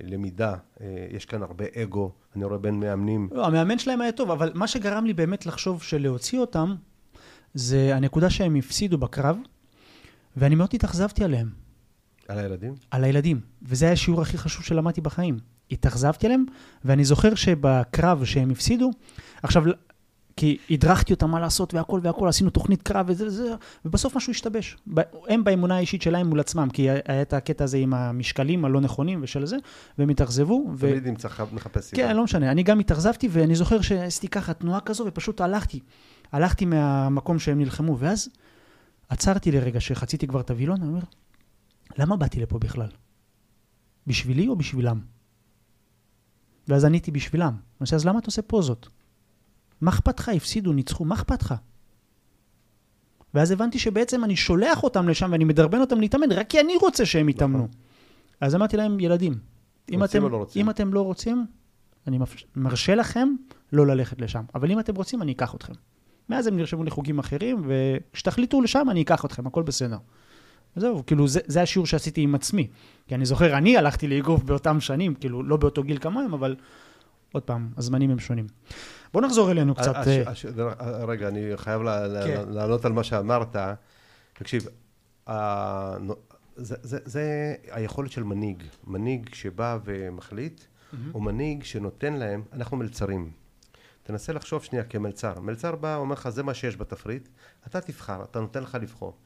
למידה, 0.02 0.54
אה, 0.80 1.06
יש 1.10 1.24
כאן 1.24 1.42
הרבה 1.42 1.64
אגו, 1.82 2.12
אני 2.36 2.44
רואה 2.44 2.58
בין 2.58 2.80
מאמנים, 2.80 3.28
לא, 3.32 3.46
המאמן 3.46 3.78
שלהם 3.78 4.00
היה 4.00 4.12
טוב, 4.12 4.30
אבל 4.30 4.52
מה 4.54 4.66
שגרם 4.66 5.06
לי 5.06 5.12
באמת 5.12 5.46
לחשוב 5.46 5.82
שלהוציא 5.82 6.38
אותם, 6.38 6.74
זה 7.54 7.96
הנקודה 7.96 8.30
שהם 8.30 8.56
הפסידו 8.56 8.98
בקרב, 8.98 9.36
ואני 10.36 10.54
מאוד 10.54 10.68
התאכזבתי 10.72 11.24
עליהם, 11.24 11.48
על 12.28 12.38
הילדים, 12.38 12.74
על 12.90 13.04
הילדים, 13.04 13.40
וזה 13.62 13.84
היה 13.84 13.92
השיעור 13.92 14.22
הכי 14.22 14.38
חשוב 14.38 14.64
שלמדתי 14.64 15.00
בחיים. 15.00 15.38
התאכזבתי 15.70 16.26
עליהם, 16.26 16.44
ואני 16.84 17.04
זוכר 17.04 17.34
שבקרב 17.34 18.24
שהם 18.24 18.50
הפסידו, 18.50 18.90
עכשיו, 19.42 19.64
כי 20.36 20.58
הדרכתי 20.70 21.12
אותם 21.12 21.30
מה 21.30 21.40
לעשות 21.40 21.74
והכל 21.74 22.00
והכל, 22.02 22.28
עשינו 22.28 22.50
תוכנית 22.50 22.82
קרב 22.82 23.06
וזה 23.08 23.26
וזה, 23.26 23.54
ובסוף 23.84 24.16
משהו 24.16 24.30
השתבש. 24.30 24.76
הם 25.28 25.44
באמונה 25.44 25.76
האישית 25.76 26.02
שלהם 26.02 26.26
מול 26.26 26.40
עצמם, 26.40 26.68
כי 26.72 26.90
היה 26.90 27.22
את 27.22 27.32
הקטע 27.32 27.64
הזה 27.64 27.78
עם 27.78 27.94
המשקלים 27.94 28.64
הלא 28.64 28.80
נכונים 28.80 29.20
ושל 29.22 29.46
זה, 29.46 29.56
והם 29.98 30.08
התאכזבו. 30.08 30.66
ו... 30.74 30.88
תמיד 30.90 31.08
נמצא, 31.08 31.28
מחפש 31.52 31.84
סיבה. 31.84 32.02
כן, 32.02 32.16
לא 32.16 32.24
משנה. 32.24 32.50
אני 32.50 32.62
גם 32.62 32.80
התאכזבתי, 32.80 33.28
ואני 33.30 33.54
זוכר 33.54 33.80
שעשיתי 33.80 34.28
ככה 34.28 34.54
תנועה 34.54 34.80
כזו, 34.80 35.04
ופשוט 35.06 35.40
הלכתי. 35.40 35.80
הלכתי 36.32 36.64
מהמקום 36.64 37.38
שהם 37.38 37.58
נלחמו, 37.58 37.98
ואז 37.98 38.28
עצרתי 39.08 39.52
לרגע 39.52 39.80
שחציתי 39.80 40.26
כבר 40.26 40.40
את 40.40 40.50
הווילון, 40.50 40.82
אני 40.82 40.88
אומר, 40.88 41.00
למה 41.98 42.16
באתי 42.16 42.40
לפה 42.40 42.58
בכלל? 42.58 42.88
בשבילי 44.06 44.48
או 44.48 44.56
בשבילם? 44.56 45.00
ואז 46.68 46.84
עניתי 46.84 47.10
בשבילם. 47.10 47.48
אני 47.48 47.58
עושה, 47.80 47.96
אז 47.96 48.04
למה 48.04 48.18
אתה 48.18 48.26
עושה 48.26 48.42
פוזות? 48.42 48.88
מה 49.84 49.90
אכפת 49.90 50.20
לך? 50.20 50.28
הפסידו, 50.28 50.72
ניצחו, 50.72 51.04
מה 51.04 51.14
אכפת 51.14 51.42
לך? 51.42 51.54
ואז 53.34 53.50
הבנתי 53.50 53.78
שבעצם 53.78 54.24
אני 54.24 54.36
שולח 54.36 54.82
אותם 54.82 55.08
לשם 55.08 55.28
ואני 55.32 55.44
מדרבן 55.44 55.80
אותם 55.80 56.00
להתאמן, 56.00 56.32
רק 56.32 56.50
כי 56.50 56.60
אני 56.60 56.76
רוצה 56.76 57.06
שהם 57.06 57.28
יתאמנו. 57.28 57.58
נכון. 57.58 57.68
אז 58.40 58.54
אמרתי 58.54 58.76
להם, 58.76 59.00
ילדים, 59.00 59.34
אם 59.92 60.04
אתם, 60.04 60.28
לא? 60.28 60.46
אם 60.56 60.70
אתם 60.70 60.94
לא 60.94 61.02
רוצים, 61.02 61.46
אני 62.06 62.18
מרשה 62.56 62.94
לכם 62.94 63.28
לא 63.72 63.86
ללכת 63.86 64.20
לשם. 64.20 64.44
אבל 64.54 64.70
אם 64.70 64.80
אתם 64.80 64.94
רוצים, 64.94 65.22
אני 65.22 65.32
אקח 65.32 65.54
אתכם. 65.54 65.72
מאז 66.28 66.46
הם 66.46 66.56
נרשמו 66.56 66.84
לחוגים 66.84 67.18
אחרים, 67.18 67.62
וכשתחליטו 67.66 68.60
לשם, 68.60 68.86
אני 68.90 69.02
אקח 69.02 69.24
אתכם, 69.24 69.46
הכל 69.46 69.62
בסדר. 69.62 69.98
וזהו, 70.76 71.06
כאילו, 71.06 71.28
זה, 71.28 71.40
זה 71.46 71.62
השיעור 71.62 71.86
שעשיתי 71.86 72.20
עם 72.20 72.34
עצמי. 72.34 72.68
כי 73.06 73.14
אני 73.14 73.26
זוכר, 73.26 73.58
אני 73.58 73.76
הלכתי 73.76 74.08
לאגרוף 74.08 74.42
באותם 74.42 74.80
שנים, 74.80 75.14
כאילו, 75.14 75.42
לא 75.42 75.56
באותו 75.56 75.82
גיל 75.82 75.98
כמוהם, 75.98 76.34
אבל 76.34 76.56
עוד 77.32 77.42
פעם, 77.42 77.68
הזמנים 77.76 78.10
הם 78.10 78.18
שונים. 78.18 78.46
בוא 79.14 79.22
נחזור 79.22 79.50
אלינו 79.50 79.74
קצת. 79.74 79.96
הש, 79.96 80.08
אה, 80.08 80.30
הש, 80.30 80.46
רגע, 81.08 81.28
אני 81.28 81.56
חייב 81.56 81.82
כן. 82.26 82.44
לענות 82.48 82.84
על 82.84 82.92
מה 82.92 83.04
שאמרת. 83.04 83.56
תקשיב, 84.32 84.66
זה, 86.56 86.76
זה, 86.82 86.98
זה 87.04 87.54
היכולת 87.70 88.10
של 88.10 88.22
מנהיג. 88.22 88.62
מנהיג 88.86 89.34
שבא 89.34 89.78
ומחליט, 89.84 90.60
mm-hmm. 90.60 90.96
או 91.14 91.20
מנהיג 91.20 91.64
שנותן 91.64 92.12
להם, 92.12 92.42
אנחנו 92.52 92.76
מלצרים. 92.76 93.30
תנסה 94.02 94.32
לחשוב 94.32 94.64
שנייה 94.64 94.84
כמלצר. 94.84 95.40
מלצר 95.40 95.76
בא, 95.76 95.96
אומר 95.96 96.12
לך, 96.12 96.28
זה 96.28 96.42
מה 96.42 96.54
שיש 96.54 96.76
בתפריט, 96.76 97.28
אתה 97.66 97.80
תבחר, 97.80 98.22
אתה 98.22 98.40
נותן 98.40 98.62
לך 98.62 98.78
לבחור. 98.80 99.16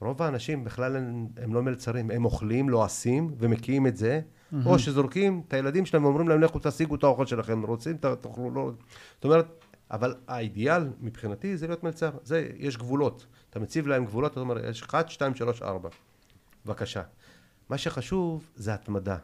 רוב 0.00 0.22
האנשים 0.22 0.64
בכלל 0.64 0.96
הם, 0.96 1.26
הם 1.36 1.54
לא 1.54 1.62
מלצרים, 1.62 2.10
הם 2.10 2.24
אוכלים, 2.24 2.68
לועסים 2.68 3.34
ומקיאים 3.38 3.86
את 3.86 3.96
זה, 3.96 4.20
mm-hmm. 4.20 4.56
או 4.66 4.78
שזורקים 4.78 5.42
את 5.48 5.52
הילדים 5.52 5.86
שלהם 5.86 6.04
ואומרים 6.04 6.28
להם, 6.28 6.40
לכו 6.40 6.58
תשיגו 6.62 6.94
את 6.94 7.04
האוכל 7.04 7.26
שלכם, 7.26 7.62
רוצים, 7.62 7.96
תאכלו, 7.96 8.50
לא... 8.50 8.70
זאת 9.14 9.24
אומרת, 9.24 9.64
אבל 9.90 10.14
האידיאל 10.28 10.88
מבחינתי 11.00 11.56
זה 11.56 11.66
להיות 11.66 11.84
מלצר, 11.84 12.10
זה, 12.24 12.48
יש 12.56 12.76
גבולות. 12.76 13.26
אתה 13.50 13.60
מציב 13.60 13.86
להם 13.86 14.04
גבולות, 14.04 14.32
אתה 14.32 14.40
אומר, 14.40 14.68
יש 14.68 14.82
1, 14.82 15.10
2, 15.10 15.34
3, 15.34 15.62
4. 15.62 15.88
בבקשה. 16.66 17.02
מה 17.68 17.78
שחשוב 17.78 18.50
זה 18.56 18.74
התמדה. 18.74 19.16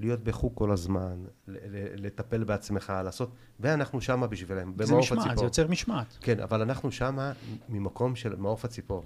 להיות 0.00 0.24
בחוג 0.24 0.52
כל 0.54 0.70
הזמן, 0.70 1.24
לטפל 1.96 2.44
בעצמך, 2.44 2.92
לעשות, 3.04 3.32
ואנחנו 3.60 4.00
שמה 4.00 4.26
בשבילם, 4.26 4.76
במעוף 4.76 5.12
הציפור. 5.12 5.16
זה 5.16 5.20
משמעת, 5.20 5.38
זה 5.38 5.44
יוצר 5.44 5.66
משמעת. 5.68 6.18
כן, 6.20 6.40
אבל 6.40 6.62
אנחנו 6.62 6.92
שמה 6.92 7.32
ממקום 7.68 8.16
של 8.16 8.36
מעוף 8.36 8.64
הציפור. 8.64 9.04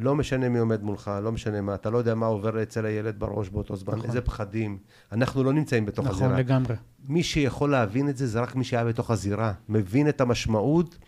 לא 0.00 0.14
משנה 0.14 0.48
מי 0.48 0.58
עומד 0.58 0.82
מולך, 0.82 1.10
לא 1.22 1.32
משנה 1.32 1.60
מה, 1.60 1.74
אתה 1.74 1.90
לא 1.90 1.98
יודע 1.98 2.14
מה 2.14 2.26
עובר 2.26 2.62
אצל 2.62 2.86
הילד 2.86 3.18
בראש 3.18 3.48
באותו 3.48 3.76
זמן, 3.76 3.94
נכון. 3.94 4.06
איזה 4.06 4.20
פחדים. 4.20 4.78
אנחנו 5.12 5.44
לא 5.44 5.52
נמצאים 5.52 5.86
בתוך 5.86 6.04
נכון, 6.06 6.14
הזירה. 6.16 6.28
נכון, 6.28 6.40
לגמרי. 6.40 6.74
מי 7.08 7.22
שיכול 7.22 7.70
להבין 7.70 8.08
את 8.08 8.16
זה, 8.16 8.26
זה 8.26 8.40
רק 8.40 8.56
מי 8.56 8.64
שהיה 8.64 8.84
בתוך 8.84 9.10
הזירה. 9.10 9.52
מבין 9.68 10.08
את 10.08 10.20
המשמעות 10.20 10.98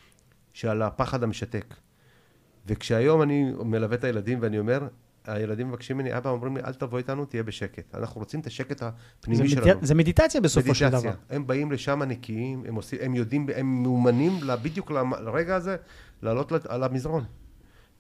של 0.52 0.82
הפחד 0.82 1.22
המשתק. 1.22 1.74
וכשהיום 2.66 3.22
אני 3.22 3.52
מלווה 3.64 3.96
את 3.96 4.04
הילדים 4.04 4.38
ואני 4.42 4.58
אומר, 4.58 4.88
הילדים 5.26 5.68
מבקשים 5.68 5.96
ממני, 5.96 6.16
אבא, 6.16 6.30
אומרים 6.30 6.56
לי, 6.56 6.62
אל 6.62 6.72
תבוא 6.72 6.98
איתנו, 6.98 7.24
תהיה 7.24 7.42
בשקט. 7.42 7.94
אנחנו 7.94 8.18
רוצים 8.20 8.40
את 8.40 8.46
השקט 8.46 8.82
הפנימי 8.82 9.48
זה 9.48 9.54
שלנו. 9.54 9.80
זה 9.82 9.94
מדיטציה 9.94 10.40
בסופו 10.40 10.70
מדיטציה. 10.70 10.90
של 10.90 10.98
דבר. 10.98 11.12
הם 11.30 11.46
באים 11.46 11.72
לשם 11.72 12.02
נקיים, 12.02 12.64
הם, 12.68 12.74
עושים, 12.74 12.98
הם 13.02 13.14
יודעים, 13.14 13.46
הם 13.54 13.82
מאומנים 13.82 14.32
בדיוק 14.62 14.90
לרגע 15.20 15.56
הזה, 15.56 15.76
לעלות 16.22 16.52
על 16.68 16.82
המזרון. 16.82 17.24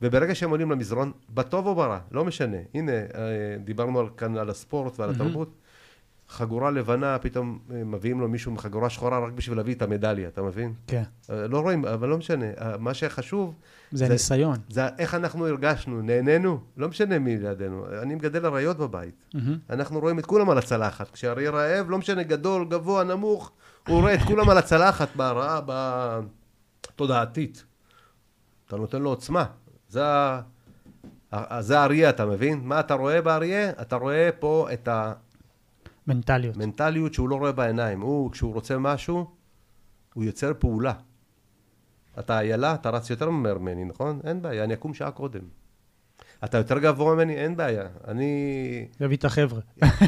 וברגע 0.02 0.34
שהם 0.34 0.50
עולים 0.50 0.70
למזרון, 0.70 1.12
בטוב 1.34 1.66
או 1.66 1.74
ברע, 1.74 1.98
לא 2.10 2.24
משנה. 2.24 2.56
הנה, 2.74 2.92
אה, 2.92 3.56
דיברנו 3.64 4.00
על, 4.00 4.06
כאן 4.16 4.36
על 4.36 4.50
הספורט 4.50 5.00
ועל 5.00 5.10
התרבות. 5.10 5.54
חגורה 6.28 6.70
לבנה, 6.70 7.18
פתאום 7.18 7.58
אה, 7.70 7.84
מביאים 7.84 8.20
לו 8.20 8.28
מישהו 8.28 8.52
מחגורה 8.52 8.90
שחורה 8.90 9.18
רק 9.18 9.32
בשביל 9.32 9.56
להביא 9.56 9.74
את 9.74 9.82
המדליה, 9.82 10.28
אתה 10.28 10.42
מבין? 10.42 10.72
כן. 10.86 11.02
אה, 11.30 11.46
לא 11.48 11.60
רואים, 11.60 11.84
אבל 11.84 12.08
לא 12.08 12.18
משנה. 12.18 12.46
מה 12.78 12.94
שחשוב... 12.94 13.54
זה, 13.92 14.06
זה 14.06 14.12
ניסיון. 14.12 14.56
זה 14.68 14.88
איך 14.98 15.14
אנחנו 15.14 15.46
הרגשנו, 15.46 16.02
נהנינו, 16.02 16.60
לא 16.76 16.88
משנה 16.88 17.18
מי 17.18 17.36
לידינו. 17.36 17.86
אני 18.02 18.14
מגדל 18.14 18.46
אריות 18.46 18.78
בבית. 18.78 19.14
Mm-hmm. 19.34 19.38
אנחנו 19.70 20.00
רואים 20.00 20.18
את 20.18 20.26
כולם 20.26 20.50
על 20.50 20.58
הצלחת. 20.58 21.10
כשאריה 21.10 21.50
רעב, 21.50 21.90
לא 21.90 21.98
משנה, 21.98 22.22
גדול, 22.22 22.64
גבוה, 22.64 23.04
נמוך, 23.04 23.52
הוא 23.88 24.00
רואה 24.00 24.14
את 24.14 24.20
כולם 24.20 24.50
על 24.50 24.58
הצלחת 24.58 25.16
בהרעה, 25.16 25.60
בתודעתית. 26.94 27.64
אתה 28.66 28.76
נותן 28.76 29.02
לו 29.02 29.10
עוצמה. 29.10 29.44
זה, 29.92 30.02
זה 31.60 31.80
האריה, 31.80 32.10
אתה 32.10 32.26
מבין? 32.26 32.60
מה 32.64 32.80
אתה 32.80 32.94
רואה 32.94 33.22
באריה? 33.22 33.70
אתה 33.70 33.96
רואה 33.96 34.30
פה 34.38 34.68
את 34.72 34.88
המנטליות. 36.06 36.56
מנטליות 36.56 37.14
שהוא 37.14 37.28
לא 37.28 37.34
רואה 37.34 37.52
בעיניים. 37.52 38.00
הוא, 38.00 38.30
כשהוא 38.30 38.54
רוצה 38.54 38.78
משהו, 38.78 39.30
הוא 40.14 40.24
יוצר 40.24 40.52
פעולה. 40.58 40.92
אתה 42.18 42.40
איילה, 42.40 42.74
אתה 42.74 42.90
רץ 42.90 43.10
יותר 43.10 43.30
ממני, 43.30 43.84
נכון? 43.84 44.20
אין 44.24 44.42
בעיה, 44.42 44.64
אני 44.64 44.74
אקום 44.74 44.94
שעה 44.94 45.10
קודם. 45.10 45.40
אתה 46.44 46.58
יותר 46.58 46.78
גבוה 46.78 47.14
ממני? 47.14 47.34
אין 47.34 47.56
בעיה. 47.56 47.86
אני... 48.08 48.86
יביא 49.00 49.16
את 49.16 49.24
החבר'ה. 49.24 49.60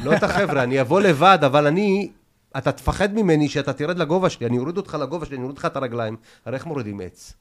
לא 0.04 0.16
את 0.16 0.22
החבר'ה, 0.22 0.62
אני 0.62 0.80
אבוא 0.80 1.00
לבד, 1.00 1.38
אבל 1.46 1.66
אני... 1.66 2.10
אתה 2.58 2.72
תפחד 2.72 3.14
ממני 3.14 3.48
שאתה 3.48 3.72
תרד 3.72 3.98
לגובה 3.98 4.30
שלי, 4.30 4.46
אני 4.46 4.58
אוריד 4.58 4.76
אותך 4.76 4.96
לגובה 5.00 5.26
שלי, 5.26 5.36
אני 5.36 5.42
אוריד 5.42 5.58
לך 5.58 5.66
את 5.66 5.76
הרגליים. 5.76 6.16
הרי 6.44 6.54
איך 6.54 6.66
מורידים 6.66 7.00
עץ? 7.00 7.34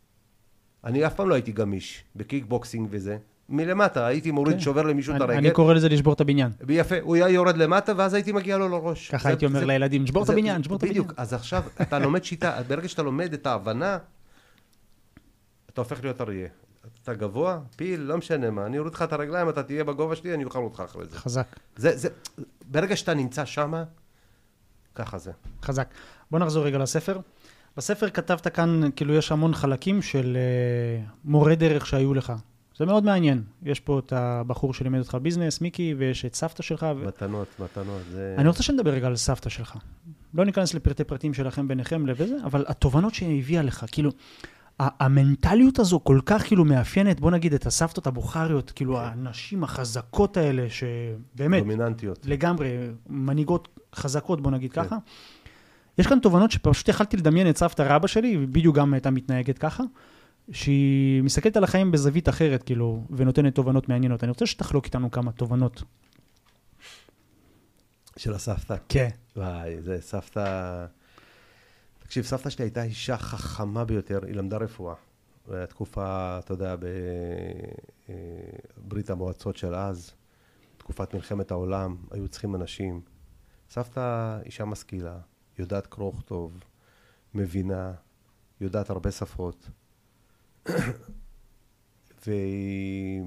אני 0.83 1.07
אף 1.07 1.15
פעם 1.15 1.29
לא 1.29 1.33
הייתי 1.33 1.51
גמיש 1.51 2.03
בקיקבוקסינג 2.15 2.87
וזה. 2.91 3.17
מלמטה, 3.49 4.05
הייתי 4.05 4.31
מוריד, 4.31 4.55
כן. 4.55 4.59
שובר 4.59 4.81
למישהו 4.81 5.15
את 5.15 5.21
הרגל. 5.21 5.37
אני 5.37 5.51
קורא 5.51 5.73
לזה 5.73 5.89
לשבור 5.89 6.13
את 6.13 6.21
הבניין. 6.21 6.51
יפה, 6.69 6.95
הוא 7.01 7.15
היה 7.15 7.29
יורד 7.29 7.57
למטה, 7.57 7.93
ואז 7.97 8.13
הייתי 8.13 8.31
מגיע 8.31 8.57
לו 8.57 8.69
לראש. 8.69 9.11
ככה 9.11 9.29
הייתי 9.29 9.45
אומר 9.45 9.65
לילדים, 9.65 10.07
שבור 10.07 10.23
את 10.23 10.29
הבניין, 10.29 10.63
שבור 10.63 10.77
את 10.77 10.83
הבניין. 10.83 11.03
בדיוק, 11.03 11.19
אז 11.19 11.33
עכשיו, 11.33 11.63
אתה 11.81 11.99
לומד 11.99 12.23
שיטה, 12.23 12.61
ברגע 12.67 12.87
שאתה 12.87 13.03
לומד 13.03 13.33
את 13.33 13.47
ההבנה, 13.47 13.97
אתה 15.69 15.81
הופך 15.81 16.03
להיות 16.03 16.21
אריה. 16.21 16.47
אתה 17.03 17.13
גבוה, 17.13 17.59
פיל, 17.75 17.99
לא 17.99 18.17
משנה 18.17 18.51
מה, 18.51 18.65
אני 18.65 18.79
אוריד 18.79 18.93
לך 18.93 19.01
את 19.01 19.13
הרגליים, 19.13 19.49
אתה 19.49 19.63
תהיה 19.63 19.83
בגובה 19.83 20.15
שלי, 20.15 20.33
אני 20.33 20.43
אוכל 20.43 20.59
אותך 20.59 20.83
אחרי 20.85 21.05
זה. 21.05 21.17
חזק. 21.17 21.47
זה, 21.75 21.97
זה, 21.97 22.09
ברגע 22.71 22.95
שאתה 22.95 23.13
נמצא 23.13 23.45
שמה, 23.45 23.83
ככה 24.95 25.17
זה. 25.17 25.31
חזק. 25.63 25.87
בוא 26.31 26.39
נחזור 26.39 26.65
רגע 26.65 26.77
לספר. 26.77 27.19
בספר 27.77 28.09
כתבת 28.09 28.47
כאן, 28.47 28.81
כאילו 28.95 29.13
יש 29.13 29.31
המון 29.31 29.53
חלקים 29.53 30.01
של 30.01 30.37
uh, 30.37 31.11
מורה 31.25 31.55
דרך 31.55 31.85
שהיו 31.85 32.13
לך. 32.13 32.33
זה 32.77 32.85
מאוד 32.85 33.03
מעניין. 33.03 33.43
יש 33.63 33.79
פה 33.79 33.99
את 33.99 34.13
הבחור 34.13 34.73
שלימד 34.73 34.99
אותך 34.99 35.17
ביזנס, 35.21 35.61
מיקי, 35.61 35.95
ויש 35.97 36.25
את 36.25 36.35
סבתא 36.35 36.63
שלך. 36.63 36.85
ו... 36.97 37.07
מתנות, 37.07 37.47
מתנות. 37.59 38.01
זה... 38.11 38.35
אני 38.37 38.47
רוצה 38.47 38.63
שנדבר 38.63 38.91
רגע 38.91 39.07
על 39.07 39.15
סבתא 39.15 39.49
שלך. 39.49 39.77
לא 40.33 40.45
ניכנס 40.45 40.73
לפרטי 40.73 41.03
פרטים 41.03 41.33
שלכם 41.33 41.67
ביניכם 41.67 42.05
לזה, 42.05 42.35
אבל 42.43 42.65
התובנות 42.67 43.13
שהיא 43.13 43.39
הביאה 43.39 43.61
לך, 43.61 43.85
כאילו, 43.91 44.11
המנטליות 44.79 45.79
הזו 45.79 45.99
כל 46.03 46.19
כך 46.25 46.47
כאילו 46.47 46.65
מאפיינת, 46.65 47.19
בוא 47.19 47.31
נגיד, 47.31 47.53
את 47.53 47.65
הסבתות 47.65 48.07
הבוכריות, 48.07 48.71
כאילו 48.71 48.95
כן. 48.95 49.01
הנשים 49.01 49.63
החזקות 49.63 50.37
האלה, 50.37 50.67
שבאמת... 50.69 51.63
דומיננטיות. 51.63 52.25
לגמרי, 52.25 52.77
מנהיגות 53.09 53.67
חזקות, 53.95 54.41
בוא 54.41 54.51
נגיד 54.51 54.71
כן. 54.71 54.83
ככה. 54.83 54.97
יש 55.97 56.07
כאן 56.07 56.19
תובנות 56.19 56.51
שפשוט 56.51 56.87
יכלתי 56.87 57.17
לדמיין 57.17 57.49
את 57.49 57.57
סבתא 57.57 57.81
רבא 57.81 58.07
שלי, 58.07 58.37
ובדיוק 58.37 58.75
גם 58.75 58.93
הייתה 58.93 59.11
מתנהגת 59.11 59.57
ככה, 59.57 59.83
שהיא 60.51 61.23
מסתכלת 61.23 61.57
על 61.57 61.63
החיים 61.63 61.91
בזווית 61.91 62.29
אחרת, 62.29 62.63
כאילו, 62.63 63.03
ונותנת 63.09 63.55
תובנות 63.55 63.89
מעניינות. 63.89 64.23
אני 64.23 64.29
רוצה 64.29 64.45
שתחלוק 64.45 64.85
איתנו 64.85 65.11
כמה 65.11 65.31
תובנות. 65.31 65.83
של 68.17 68.33
הסבתא? 68.33 68.75
כן. 68.89 69.09
וואי, 69.35 69.81
זה 69.81 70.01
סבתא... 70.01 70.85
תקשיב, 71.99 72.23
סבתא 72.23 72.49
שלי 72.49 72.65
הייתה 72.65 72.83
אישה 72.83 73.17
חכמה 73.17 73.85
ביותר, 73.85 74.19
היא 74.25 74.35
למדה 74.35 74.57
רפואה. 74.57 74.95
תקופה, 75.69 76.39
אתה 76.39 76.53
יודע, 76.53 76.75
בברית 78.77 79.09
המועצות 79.09 79.57
של 79.57 79.75
אז, 79.75 80.11
תקופת 80.77 81.13
מלחמת 81.13 81.51
העולם, 81.51 81.95
היו 82.11 82.27
צריכים 82.27 82.55
אנשים. 82.55 83.01
סבתא 83.69 84.39
אישה 84.45 84.65
משכילה, 84.65 85.17
יודעת 85.59 85.87
קרוא 85.87 86.13
וכתוב, 86.13 86.59
מבינה, 87.33 87.93
יודעת 88.61 88.89
הרבה 88.89 89.11
שפות, 89.11 89.69
והיא 92.25 93.21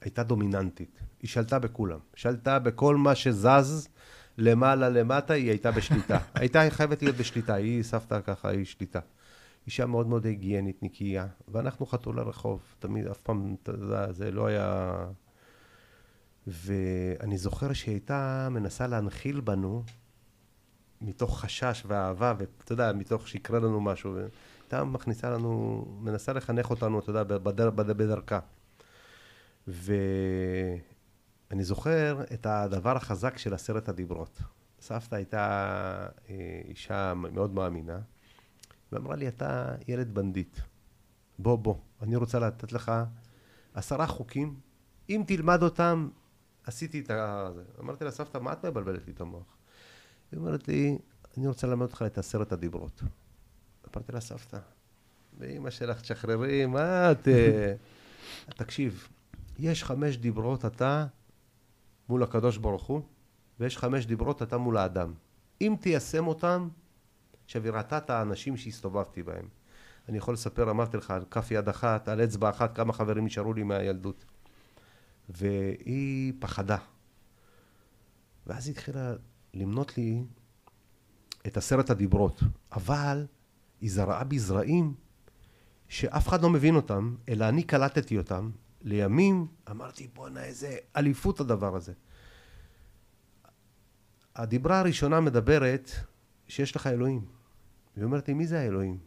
הייתה 0.00 0.22
דומיננטית. 0.22 1.00
היא 1.22 1.28
שלטה 1.28 1.58
בכולם. 1.58 1.98
שלטה 2.14 2.58
בכל 2.58 2.96
מה 2.96 3.14
שזז 3.14 3.88
למעלה 4.38 4.88
למטה, 4.88 5.34
היא 5.34 5.50
הייתה 5.50 5.70
בשליטה. 5.70 6.18
הייתה 6.34 6.62
חייבת 6.70 7.02
להיות 7.02 7.16
בשליטה, 7.16 7.54
היא 7.54 7.82
סבתא 7.82 8.20
ככה, 8.20 8.48
היא 8.48 8.64
שליטה. 8.64 9.00
אישה 9.66 9.86
מאוד 9.86 10.06
מאוד 10.06 10.26
היגיינית, 10.26 10.82
נקייה, 10.82 11.26
ואנחנו 11.48 11.86
חתול 11.86 12.16
לרחוב, 12.16 12.62
תמיד, 12.78 13.06
אף 13.06 13.20
פעם, 13.20 13.56
יודע, 13.68 14.12
זה 14.12 14.30
לא 14.30 14.46
היה... 14.46 14.94
ואני 16.46 17.38
זוכר 17.38 17.72
שהיא 17.72 17.92
הייתה 17.92 18.48
מנסה 18.50 18.86
להנחיל 18.86 19.40
בנו 19.40 19.84
מתוך 21.02 21.40
חשש 21.40 21.82
ואהבה, 21.86 22.34
ואתה 22.38 22.72
יודע, 22.72 22.92
מתוך 22.92 23.28
שיקרה 23.28 23.58
לנו 23.58 23.80
משהו, 23.80 24.16
הייתה 24.60 24.84
מכניסה 24.84 25.30
לנו, 25.30 25.84
מנסה 26.00 26.32
לחנך 26.32 26.70
אותנו, 26.70 26.98
אתה 26.98 27.10
יודע, 27.10 27.22
בדר, 27.22 27.70
בדר, 27.70 27.92
בדרכה. 27.92 28.38
ואני 29.66 30.80
זוכר 31.60 32.24
את 32.34 32.46
הדבר 32.46 32.96
החזק 32.96 33.38
של 33.38 33.54
עשרת 33.54 33.88
הדיברות. 33.88 34.38
סבתא 34.80 35.14
הייתה 35.14 36.06
אה, 36.30 36.60
אישה 36.64 37.14
מאוד 37.14 37.54
מאמינה, 37.54 37.98
ואמרה 38.92 39.16
לי, 39.16 39.28
אתה 39.28 39.74
ילד 39.88 40.14
בנדיט. 40.14 40.58
בוא, 41.38 41.58
בוא, 41.58 41.74
אני 42.02 42.16
רוצה 42.16 42.38
לתת 42.38 42.72
לך 42.72 42.92
עשרה 43.74 44.06
חוקים, 44.06 44.54
אם 45.08 45.22
תלמד 45.26 45.62
אותם, 45.62 46.08
עשיתי 46.66 47.00
את 47.00 47.10
ה... 47.10 47.50
אמרתי 47.80 48.04
לה, 48.04 48.10
סבתא, 48.10 48.38
מה 48.38 48.52
את 48.52 48.64
מבלבלת 48.64 49.06
לי 49.06 49.12
את 49.12 49.20
המוח? 49.20 49.61
היא 50.32 50.38
אומרת 50.38 50.68
לי, 50.68 50.98
אני 51.36 51.46
רוצה 51.46 51.66
ללמד 51.66 51.82
אותך 51.82 52.04
את 52.06 52.18
עשרת 52.18 52.52
הדיברות. 52.52 53.02
אמרתי 53.94 54.12
לה, 54.12 54.20
סבתא, 54.20 54.58
ואימא 55.38 55.70
שלך 55.70 56.00
תשחררי, 56.00 56.66
מה 56.66 57.12
את... 57.12 57.28
אה, 57.28 57.74
תקשיב, 58.58 59.08
יש 59.58 59.84
חמש 59.84 60.16
דיברות 60.16 60.64
אתה 60.64 61.06
מול 62.08 62.22
הקדוש 62.22 62.56
ברוך 62.56 62.86
הוא, 62.86 63.02
ויש 63.60 63.78
חמש 63.78 64.06
דיברות 64.06 64.42
אתה 64.42 64.58
מול 64.58 64.76
האדם. 64.76 65.12
אם 65.60 65.74
תיישם 65.80 66.26
אותם, 66.26 66.68
ראתה 67.54 67.98
את 67.98 68.10
האנשים 68.10 68.56
שהסתובבתי 68.56 69.22
בהם. 69.22 69.48
אני 70.08 70.18
יכול 70.18 70.34
לספר, 70.34 70.70
אמרתי 70.70 70.96
לך, 70.96 71.10
על 71.10 71.24
כף 71.30 71.50
יד 71.50 71.68
אחת, 71.68 72.08
על 72.08 72.24
אצבע 72.24 72.50
אחת, 72.50 72.76
כמה 72.76 72.92
חברים 72.92 73.24
נשארו 73.24 73.52
לי 73.52 73.62
מהילדות. 73.62 74.24
והיא 75.28 76.32
פחדה. 76.38 76.76
ואז 78.46 78.66
היא 78.66 78.72
התחילה 78.72 79.14
למנות 79.54 79.98
לי 79.98 80.24
את 81.46 81.56
עשרת 81.56 81.90
הדיברות. 81.90 82.40
אבל 82.72 83.26
היא 83.80 83.90
זרעה 83.90 84.24
בי 84.24 84.38
זרעים 84.38 84.94
שאף 85.88 86.28
אחד 86.28 86.42
לא 86.42 86.50
מבין 86.50 86.76
אותם, 86.76 87.14
אלא 87.28 87.48
אני 87.48 87.62
קלטתי 87.62 88.18
אותם. 88.18 88.50
לימים 88.82 89.46
אמרתי, 89.70 90.08
בואנה, 90.14 90.44
איזה 90.44 90.76
אליפות 90.96 91.40
הדבר 91.40 91.76
הזה. 91.76 91.92
הדיברה 94.36 94.78
הראשונה 94.78 95.20
מדברת 95.20 95.90
שיש 96.48 96.76
לך 96.76 96.86
אלוהים. 96.86 97.24
היא 97.96 98.04
אומרת 98.04 98.28
לי, 98.28 98.34
מי 98.34 98.46
זה 98.46 98.60
האלוהים? 98.60 98.98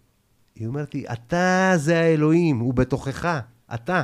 היא 0.56 0.68
אומרת 0.68 0.94
לי, 0.94 1.06
אתה 1.14 1.74
זה 1.76 2.00
האלוהים, 2.00 2.60
הוא 2.60 2.74
בתוכך, 2.74 3.40
אתה. 3.74 4.04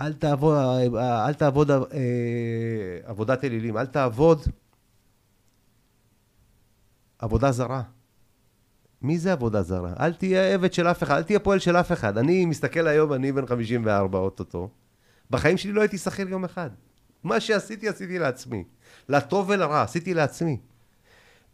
אל 0.00 0.12
תעבוד, 0.12 0.56
אל 0.96 1.34
תעבוד 1.34 1.70
אה, 1.70 1.78
עבודת 3.04 3.44
אלילים, 3.44 3.76
אל 3.76 3.86
תעבוד 3.86 4.42
עבודה 7.24 7.52
זרה. 7.52 7.82
מי 9.02 9.18
זה 9.18 9.32
עבודה 9.32 9.62
זרה? 9.62 9.92
אל 10.00 10.14
תהיה 10.14 10.54
עבד 10.54 10.72
של 10.72 10.86
אף 10.86 11.02
אחד, 11.02 11.16
אל 11.16 11.22
תהיה 11.22 11.38
פועל 11.38 11.58
של 11.58 11.76
אף 11.76 11.92
אחד. 11.92 12.18
אני 12.18 12.46
מסתכל 12.46 12.86
היום, 12.86 13.12
אני 13.12 13.32
בן 13.32 13.46
54 13.46 14.18
אוטוטו. 14.18 14.68
בחיים 15.30 15.56
שלי 15.56 15.72
לא 15.72 15.80
הייתי 15.80 15.98
שכיר 15.98 16.28
יום 16.28 16.44
אחד. 16.44 16.70
מה 17.22 17.40
שעשיתי, 17.40 17.88
עשיתי 17.88 18.18
לעצמי. 18.18 18.64
לטוב 19.08 19.48
ולרע, 19.48 19.82
עשיתי 19.82 20.14
לעצמי. 20.14 20.60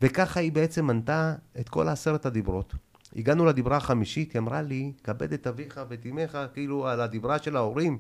וככה 0.03 0.41
היא 0.41 0.53
בעצם 0.53 0.87
מנתה 0.87 1.35
את 1.61 1.69
כל 1.69 1.89
עשרת 1.89 2.27
הדיברות. 2.27 2.75
הגענו 3.17 3.47
לדיברה 3.47 3.77
החמישית, 3.77 4.33
היא 4.33 4.41
אמרה 4.41 4.63
לי, 4.63 4.93
כבד 5.05 5.33
את 5.33 5.47
אביך 5.47 5.81
ואת 5.89 6.07
אמך, 6.07 6.39
כאילו 6.55 6.89
על 6.89 7.01
הדיברה 7.01 7.39
של 7.39 7.57
ההורים. 7.57 7.99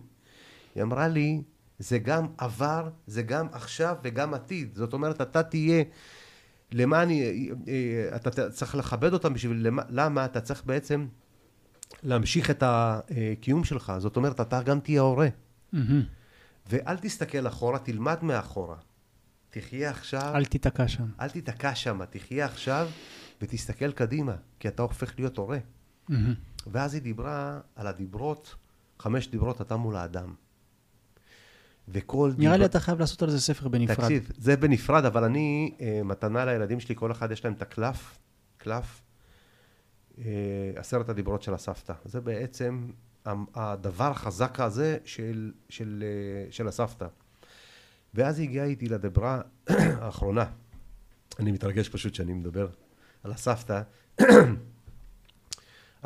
היא 0.75 0.83
אמרה 0.83 1.09
לי, 1.09 1.43
זה 1.79 1.99
גם 1.99 2.27
עבר, 2.39 2.89
זה 3.07 3.23
גם 3.23 3.47
עכשיו 3.53 3.97
וגם 4.03 4.35
עתיד. 4.35 4.75
זאת 4.75 4.93
אומרת, 4.93 5.21
אתה 5.21 5.43
תהיה, 5.43 5.85
למה 6.73 7.03
אני, 7.03 7.51
אה, 7.69 8.17
אתה 8.17 8.51
צריך 8.51 8.75
לכבד 8.75 9.13
אותם 9.13 9.35
בשביל, 9.35 9.67
למה, 9.67 9.83
למה 9.89 10.25
אתה 10.25 10.41
צריך 10.41 10.63
בעצם 10.67 11.07
להמשיך 12.03 12.51
את 12.51 12.63
הקיום 12.67 13.65
שלך. 13.65 13.93
זאת 13.99 14.17
אומרת, 14.17 14.41
אתה 14.41 14.63
גם 14.63 14.81
תהיה 14.81 15.01
הורה. 15.01 15.29
Mm-hmm. 15.75 15.79
ואל 16.69 16.97
תסתכל 16.97 17.47
אחורה, 17.47 17.79
תלמד 17.79 18.19
מאחורה. 18.23 18.77
תחיה 19.51 19.91
עכשיו... 19.91 20.33
אל 20.35 20.45
תיתקע 20.45 20.89
שם. 20.89 21.07
אל 21.21 21.29
תיתקע 21.29 21.75
שם, 21.75 22.05
תחיה 22.11 22.45
עכשיו 22.45 22.89
ותסתכל 23.43 23.93
קדימה, 23.93 24.35
כי 24.59 24.69
אתה 24.69 24.83
הופך 24.83 25.15
להיות 25.19 25.37
הורה. 25.37 25.59
Mm-hmm. 25.59 26.15
ואז 26.67 26.95
היא 26.95 27.03
דיברה 27.03 27.61
על 27.77 27.87
הדיברות, 27.87 28.55
חמש 28.99 29.29
דיברות 29.29 29.61
אתה 29.61 29.77
מול 29.77 29.97
האדם. 29.97 30.35
וכל 31.93 32.33
נראה 32.39 32.53
דיבר... 32.53 32.57
לי 32.57 32.65
אתה 32.65 32.81
חייב 32.81 32.99
לעשות 32.99 33.23
על 33.23 33.31
זה 33.31 33.41
ספר 33.41 33.69
בנפרד. 33.69 33.97
תקשיב, 33.97 34.33
זה 34.39 34.57
בנפרד, 34.57 35.05
אבל 35.05 35.25
אני, 35.25 35.75
אה, 35.81 36.01
מתנה 36.05 36.45
לילדים 36.45 36.81
שלי, 36.81 36.95
כל 36.95 37.13
אחד 37.13 37.31
יש 37.31 37.45
להם 37.45 37.55
את 37.55 37.63
הקלף, 37.63 38.19
קלף, 38.57 39.03
אה, 40.19 40.25
עשרת 40.77 41.09
הדיברות 41.09 41.43
של 41.43 41.55
הסבתא. 41.55 41.93
זה 42.05 42.21
בעצם 42.21 42.91
הדבר 43.55 44.11
החזק 44.11 44.61
הזה 44.61 44.99
של, 45.05 45.53
של, 45.69 46.05
אה, 46.07 46.53
של 46.53 46.69
הסבתא. 46.69 47.07
ואז 48.15 48.39
היא 48.39 48.49
הגיעה 48.49 48.67
איתי 48.67 48.89
לדברה 48.89 49.41
האחרונה. 50.01 50.45
אני 51.39 51.53
מתרגש 51.53 51.89
פשוט 51.89 52.15
שאני 52.15 52.33
מדבר 52.33 52.69
על 53.25 53.33
הסבתא. 53.33 53.83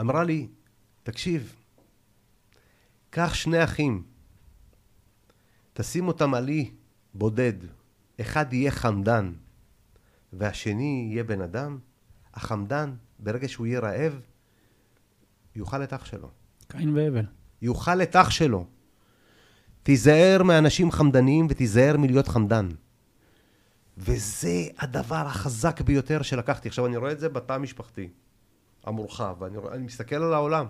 אמרה 0.01 0.25
לי, 0.25 0.49
תקשיב, 1.03 1.55
קח 3.11 3.35
שני 3.35 3.65
אחים, 3.65 4.03
תשים 5.75 6.09
אותם 6.09 6.35
על 6.35 6.49
אי 6.49 6.71
בודד, 7.15 7.53
אחד 8.21 8.53
יהיה 8.53 8.71
חמדן 8.71 9.33
והשני 10.33 11.09
יהיה 11.11 11.25
בן 11.25 11.41
אדם, 11.41 11.79
החמדן, 12.35 12.95
ברגע 13.19 13.49
שהוא 13.49 13.67
יהיה 13.67 13.81
רעב, 13.81 14.21
יאכל 15.57 15.83
את 15.83 15.93
אח 15.93 16.05
שלו. 16.05 16.31
קין 16.69 16.97
והבל. 16.97 17.25
יאכל 17.63 18.03
את 18.03 18.17
אח 18.17 18.31
שלו. 18.31 18.67
תיזהר 19.83 20.43
מאנשים 20.43 20.91
חמדניים 20.91 21.47
ותיזהר 21.51 21.97
מלהיות 21.97 22.29
חמדן. 22.29 22.69
וזה 23.99 24.67
הדבר 24.79 25.27
החזק 25.27 25.81
ביותר 25.81 26.23
שלקחתי. 26.23 26.69
עכשיו, 26.69 26.87
אני 26.87 26.97
רואה 26.97 27.13
את 27.13 27.21
זה 27.21 27.29
בתא 27.29 27.53
המשפחתי 27.53 28.09
המורחב, 28.85 29.37
ואני 29.39 29.57
רואה, 29.57 29.79
מסתכל 29.79 30.17
על 30.17 30.35
העולם. 30.35 30.67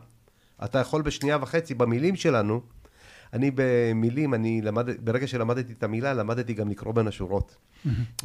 אתה 0.64 0.78
יכול 0.78 1.02
בשנייה 1.02 1.38
וחצי, 1.40 1.74
במילים 1.74 2.16
שלנו, 2.16 2.60
אני 3.34 3.50
במילים, 3.54 4.34
אני 4.34 4.62
למד, 4.62 5.04
ברגע 5.04 5.26
שלמדתי 5.26 5.72
את 5.72 5.82
המילה, 5.82 6.14
למדתי 6.14 6.54
גם 6.54 6.68
לקרוא 6.68 6.94
בין 6.94 7.08
השורות. 7.08 7.56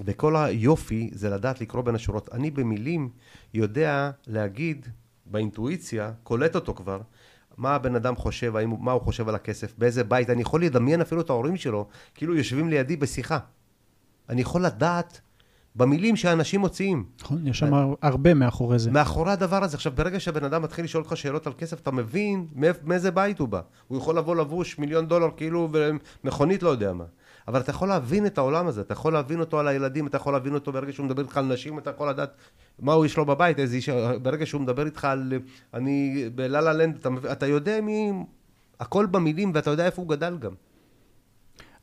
וכל 0.06 0.36
היופי 0.36 1.10
זה 1.14 1.30
לדעת 1.30 1.62
לקרוא 1.62 1.82
בין 1.84 1.96
השורות. 1.96 2.30
אני 2.34 2.52
במילים 2.52 3.10
יודע 3.54 4.12
להגיד, 4.28 4.88
באינטואיציה, 5.26 6.12
קולט 6.24 6.56
אותו 6.56 6.74
כבר, 6.74 7.02
מה 7.58 7.76
הבן 7.76 7.96
אדם 7.96 8.16
חושב, 8.16 8.56
האם, 8.56 8.74
מה 8.80 8.92
הוא 8.92 9.02
חושב 9.02 9.30
על 9.30 9.36
הכסף, 9.36 9.74
באיזה 9.78 10.04
בית, 10.04 10.30
אני 10.30 10.42
יכול 10.42 10.64
לדמיין 10.64 11.02
אפילו 11.02 11.22
את 11.22 11.30
ההורים 11.30 11.58
שלו, 11.58 11.88
כאילו 12.16 12.36
יושבים 12.36 12.70
לידי 12.70 12.96
בשיחה. 12.96 13.40
אני 14.30 14.42
יכול 14.42 14.66
לדעת 14.66 15.22
במילים 15.76 16.16
שאנשים 16.16 16.60
מוציאים. 16.60 17.06
נכון, 17.22 17.48
יש 17.48 17.60
שם 17.60 17.94
הרבה 18.02 18.34
מאחורי 18.34 18.80
זה. 18.80 18.92
מאחורי 18.92 19.32
הדבר 19.32 19.64
הזה. 19.64 19.78
עכשיו, 19.78 19.92
ברגע 19.96 20.20
שהבן 20.20 20.44
אדם 20.44 20.62
מתחיל 20.62 20.86
לשאול 20.86 21.04
אותך 21.04 21.18
שאלות 21.18 21.48
על 21.48 21.54
כסף, 21.58 21.80
אתה 21.80 21.92
מבין 21.92 22.48
מאיזה 22.84 23.12
בית 23.12 23.40
הוא 23.40 23.48
בא. 23.48 23.62
הוא 23.88 23.98
יכול 23.98 24.18
לבוא 24.18 24.36
לבוש 24.36 24.80
מיליון 24.80 25.08
דולר 25.08 25.30
כאילו 25.38 25.70
במכונית 25.72 26.64
לא 26.64 26.70
יודע 26.70 26.94
מה. 26.94 27.04
אבל 27.48 27.60
אתה 27.60 27.72
יכול 27.72 27.88
להבין 27.88 28.26
את 28.26 28.38
העולם 28.38 28.68
הזה, 28.68 28.82
אתה 28.82 28.94
יכול 28.94 29.14
להבין 29.14 29.40
אותו 29.40 29.60
על 29.60 29.68
הילדים, 29.68 30.08
אתה 30.08 30.18
יכול 30.18 30.34
להבין 30.34 30.54
אותו 30.54 30.72
ברגע 30.72 30.92
שהוא 30.92 31.06
מדבר 31.06 31.22
איתך 31.22 31.38
על 31.38 31.46
נשים, 31.46 31.80
אתה 31.80 31.90
יכול 31.90 32.10
לדעת 32.10 32.30
מה 32.80 32.94
הוא 32.94 33.06
יש 33.06 33.18
לו 33.18 33.26
בבית, 33.26 33.60
איזה 33.60 33.76
איש, 33.76 33.90
ברגע 34.22 34.46
שהוא 34.46 34.62
מדבר 34.62 34.86
איתך 34.86 35.06
על 35.06 35.34
אני 35.74 36.30
בלה 36.36 36.74
לנד, 36.74 36.96
אתה, 36.96 37.10
אתה 37.32 37.48
יודע 37.48 37.82
מי, 37.82 38.12
הכל 38.80 39.06
במילים 39.06 39.52
ואתה 39.56 39.70
יודע 39.70 39.86
איפה 39.86 40.02
הוא 40.02 40.10
גדל 40.10 40.38
גם. 40.38 40.52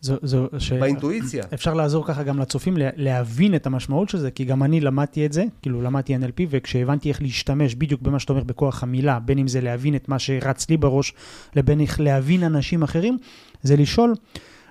זו, 0.06 0.16
זו, 0.22 0.48
ש... 0.58 0.72
באינטואיציה. 0.72 1.44
אפשר 1.54 1.74
לעזור 1.74 2.06
ככה 2.06 2.22
גם 2.22 2.38
לצופים 2.38 2.74
להבין 2.96 3.54
את 3.54 3.66
המשמעות 3.66 4.08
של 4.08 4.18
זה, 4.18 4.30
כי 4.30 4.44
גם 4.44 4.62
אני 4.62 4.80
למדתי 4.80 5.26
את 5.26 5.32
זה, 5.32 5.44
כאילו 5.62 5.82
למדתי 5.82 6.16
NLP, 6.16 6.42
וכשהבנתי 6.50 7.08
איך 7.08 7.22
להשתמש 7.22 7.74
בדיוק 7.74 8.02
במה 8.02 8.18
שאתה 8.18 8.32
אומר 8.32 8.44
בכוח 8.44 8.82
המילה, 8.82 9.18
בין 9.18 9.38
אם 9.38 9.48
זה 9.48 9.60
להבין 9.60 9.94
את 9.96 10.08
מה 10.08 10.18
שרץ 10.18 10.70
לי 10.70 10.76
בראש, 10.76 11.14
לבין 11.56 11.80
איך 11.80 12.00
להבין 12.00 12.42
אנשים 12.42 12.82
אחרים, 12.82 13.18
זה 13.62 13.76
לשאול, 13.76 14.14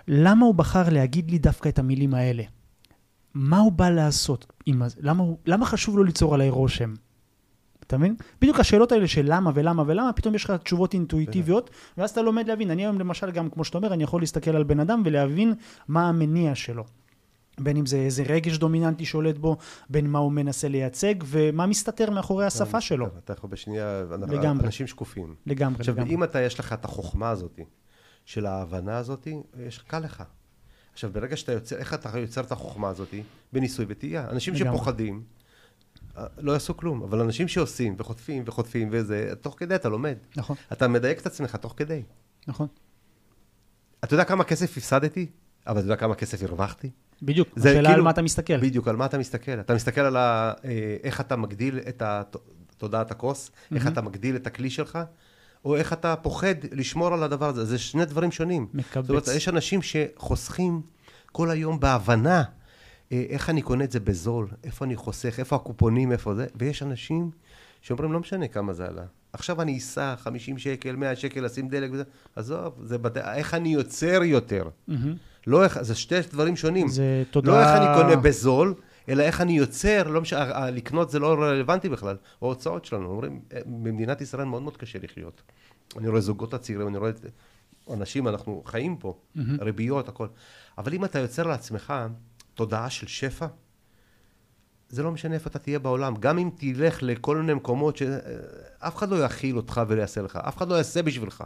למה 0.08 0.46
הוא 0.46 0.56
בחר 0.56 0.90
להגיד 0.90 1.32
לי 1.32 1.38
דווקא 1.38 1.70
את 1.70 1.80
המילים 1.80 2.14
האלה? 2.14 2.44
מה 3.34 3.58
הוא 3.58 3.72
בא 3.72 3.90
לעשות? 3.90 4.54
למה, 5.00 5.24
הוא, 5.24 5.38
למה 5.46 5.66
חשוב 5.66 5.98
לו 5.98 6.04
ליצור 6.04 6.34
עליי 6.34 6.50
רושם? 6.50 6.94
אתה 7.88 7.98
מבין? 7.98 8.16
בדיוק 8.42 8.60
השאלות 8.60 8.92
האלה 8.92 9.08
של 9.08 9.26
למה 9.26 9.52
ולמה 9.54 9.84
ולמה, 9.88 10.14
פתאום 10.14 10.36
יש 10.36 10.44
לך 10.44 10.52
תשובות 10.52 10.94
אינטואיטיביות, 10.94 11.70
ואז 11.98 12.10
אתה 12.10 12.22
לומד 12.22 12.48
להבין. 12.48 12.72
אני 12.72 12.82
היום 12.82 13.00
למשל, 13.00 13.32
גם 13.32 13.50
כמו 13.50 13.64
שאתה 13.64 13.78
אומר, 13.78 13.94
אני 13.94 14.04
יכול 14.04 14.22
להסתכל 14.22 14.52
על 14.52 14.64
בן 14.64 14.80
אדם 14.80 15.02
ולהבין 15.06 15.54
מה 15.88 16.10
המניע 16.10 16.56
שלו. 16.56 16.84
בין 17.60 17.78
אם 17.78 17.86
זה 17.86 17.98
איזה 17.98 18.24
רגש 18.24 18.58
דומיננטי 18.58 19.06
שולט 19.06 19.38
בו, 19.38 19.58
בין 19.90 20.10
מה 20.10 20.20
הוא 20.20 20.32
מנסה 20.32 20.68
לייצג, 20.68 21.16
ומה 21.26 21.66
מסתתר 21.66 22.12
מאחורי 22.12 22.46
השפה 22.46 22.82
שלו. 22.82 23.08
אתה 23.24 23.34
יכול 23.34 23.50
בשנייה, 23.50 24.04
לגמרי. 24.28 24.66
אנשים 24.66 24.88
שקופים. 24.88 25.36
לגמרי, 25.46 25.80
עכשיו, 25.80 25.96
לגמרי. 25.96 26.14
אם 26.14 26.24
אתה, 26.24 26.42
יש 26.42 26.60
לך 26.60 26.74
את 26.74 26.86
החוכמה 26.86 27.30
הזאת, 27.30 27.60
של 28.26 28.46
ההבנה 28.46 28.98
הזאת, 28.98 29.28
יש 29.68 29.78
קל 29.78 30.00
לך. 30.00 30.24
עכשיו, 30.94 31.10
ברגע 31.14 31.38
שאתה 31.38 31.52
יוצר, 31.52 31.76
איך 31.76 31.94
אתה 31.94 32.20
יוצר 32.20 32.42
את 32.42 32.52
החוכמה 32.52 32.90
הזאת? 32.90 33.14
בניסוי 33.54 33.86
וטעייה. 33.90 34.30
אנשים 34.30 34.54
לגמרי. 34.54 34.78
שפוחדים, 34.78 35.24
לא 36.38 36.52
יעשו 36.52 36.78
כלום, 36.78 37.04
אבל 37.04 37.20
אנשים 37.20 37.48
שעושים 37.48 37.96
וחוטפים 37.98 38.44
וחוטפים 38.46 38.90
וזה, 38.92 39.34
תוך 39.42 39.56
כדי 39.58 39.76
אתה 39.76 39.90
לומד. 39.90 40.16
נכון. 40.36 40.56
אתה 40.72 40.88
מדייק 40.88 41.20
את 41.20 41.26
עצמך 41.26 41.56
תוך 41.56 41.74
כדי. 41.78 42.02
נכון. 42.48 42.68
אתה 44.04 44.14
יודע 44.14 44.24
כמה 44.24 44.44
כסף 44.44 44.78
הפסדתי, 44.78 45.28
אבל 45.68 45.78
אתה 45.78 45.86
יודע 45.86 45.96
כמה 45.96 46.16
כסף 46.16 46.44
הרווחתי? 46.44 46.90
בדיוק, 47.22 47.48
השאלה 47.58 47.74
כאילו, 47.74 47.90
על 47.90 48.02
מה 48.02 48.10
אתה 48.10 48.22
מסתכל. 48.22 48.58
בדיוק, 48.58 48.88
על 48.88 48.96
מה 48.96 49.06
אתה 49.06 49.18
מסתכל. 49.18 49.60
אתה 49.60 49.76
מסתכל 49.76 50.02
על 50.02 50.18
ה, 50.18 50.54
אה, 50.66 50.98
איך 51.04 51.22
אתה 51.22 51.36
מגדיל 51.36 51.80
את 51.80 52.04
תודעת 52.78 53.12
הכוס, 53.12 53.50
mm-hmm. 53.50 53.76
איך 53.76 53.88
אתה 53.88 54.02
מגדיל 54.02 54.36
את 54.36 54.48
הכלי 54.48 54.70
שלך, 54.70 55.00
או 55.66 55.76
איך 55.76 55.94
אתה 55.94 56.16
פוחד 56.16 56.56
לשמור 56.72 57.14
על 57.14 57.24
הדבר 57.24 57.50
הזה. 57.50 57.66
זה 57.66 57.78
שני 57.78 58.06
דברים 58.06 58.32
שונים. 58.32 58.68
מקבץ. 58.74 59.06
זאת 59.06 59.10
אומרת, 59.10 59.28
יש 59.28 59.50
אנשים 59.50 59.80
שחוסכים 59.82 60.82
כל 61.32 61.52
היום 61.52 61.80
בהבנה 61.80 62.44
איך 63.12 63.50
אני 63.50 63.62
קונה 63.62 63.84
את 63.84 63.92
זה 63.92 64.00
בזול, 64.00 64.48
איפה 64.64 64.86
אני 64.86 64.96
חוסך, 64.96 65.40
איפה 65.40 65.56
הקופונים, 65.56 66.12
איפה 66.12 66.36
זה, 66.36 66.46
ויש 66.56 66.84
אנשים 66.84 67.32
שאומרים, 67.82 68.14
לא 68.14 68.20
משנה 68.20 68.48
כמה 68.48 68.74
זה 68.74 68.86
עלה. 68.88 69.06
עכשיו 69.34 69.62
אני 69.62 69.78
אסע 69.78 70.16
50 70.16 70.58
שקל, 70.58 70.96
100 70.96 71.16
שקל, 71.16 71.46
לשים 71.46 71.68
דלק 71.68 71.90
וזה, 71.94 72.04
עזוב, 72.36 72.74
זה 72.84 72.98
בת... 72.98 73.18
איך 73.18 73.54
אני 73.54 73.70
יוצר 73.70 74.24
יותר. 74.24 74.70
מהמם. 74.88 75.16
לא 75.48 75.64
איך, 75.64 75.82
זה 75.82 75.96
שתי 75.96 76.16
דברים 76.32 76.56
שונים. 76.56 76.88
זה 76.88 77.24
תודה... 77.32 77.52
לא 77.52 77.60
איך 77.60 77.68
אני 77.68 78.02
קונה 78.02 78.16
בזול, 78.16 78.74
אלא 79.10 79.24
איך 79.24 79.42
אני 79.42 79.58
יוצר, 79.58 80.04
לא 80.08 80.22
משנה, 80.22 80.70
לקנות 80.70 81.10
זה 81.10 81.20
לא 81.20 81.34
רלוונטי 81.34 81.90
בכלל. 81.90 82.18
ההוצאות 82.42 82.86
שלנו, 82.86 83.10
אומרים, 83.10 83.40
אה, 83.54 83.60
במדינת 83.66 84.22
ישראל 84.22 84.44
מאוד 84.44 84.62
מאוד 84.62 84.78
קשה 84.78 85.00
לחיות. 85.04 85.42
אני 85.98 86.08
רואה 86.08 86.22
זוגות 86.22 86.54
הצעירים, 86.54 86.88
אני 86.88 86.98
רואה 86.98 87.10
את 87.10 87.26
אנשים, 87.94 88.28
אנחנו 88.28 88.64
חיים 88.66 88.98
פה, 88.98 89.18
מהמם. 89.36 89.58
ריביות, 89.62 90.10
הכל. 90.10 90.28
אבל 90.78 90.94
אם 90.94 91.06
אתה 91.06 91.20
יוצר 91.20 91.48
לעצמך 91.48 91.94
תודעה 92.56 92.90
של 92.90 93.08
שפע, 93.08 93.48
זה 94.90 95.04
לא 95.04 95.12
משנה 95.12 95.36
איפה 95.36 95.50
אתה 95.50 95.60
תהיה 95.60 95.80
בעולם. 95.80 96.16
גם 96.16 96.38
אם 96.38 96.50
תלך 96.58 96.98
לכל 97.02 97.38
מיני 97.38 97.54
מקומות 97.54 97.98
שאף 97.98 98.96
אחד 98.96 99.10
לא 99.10 99.24
יכיל 99.24 99.58
אותך 99.58 99.82
ויעשה 99.88 100.22
לך, 100.22 100.36
אף 100.36 100.58
אחד 100.58 100.68
לא 100.68 100.76
יעשה 100.76 101.02
בשבילך. 101.02 101.44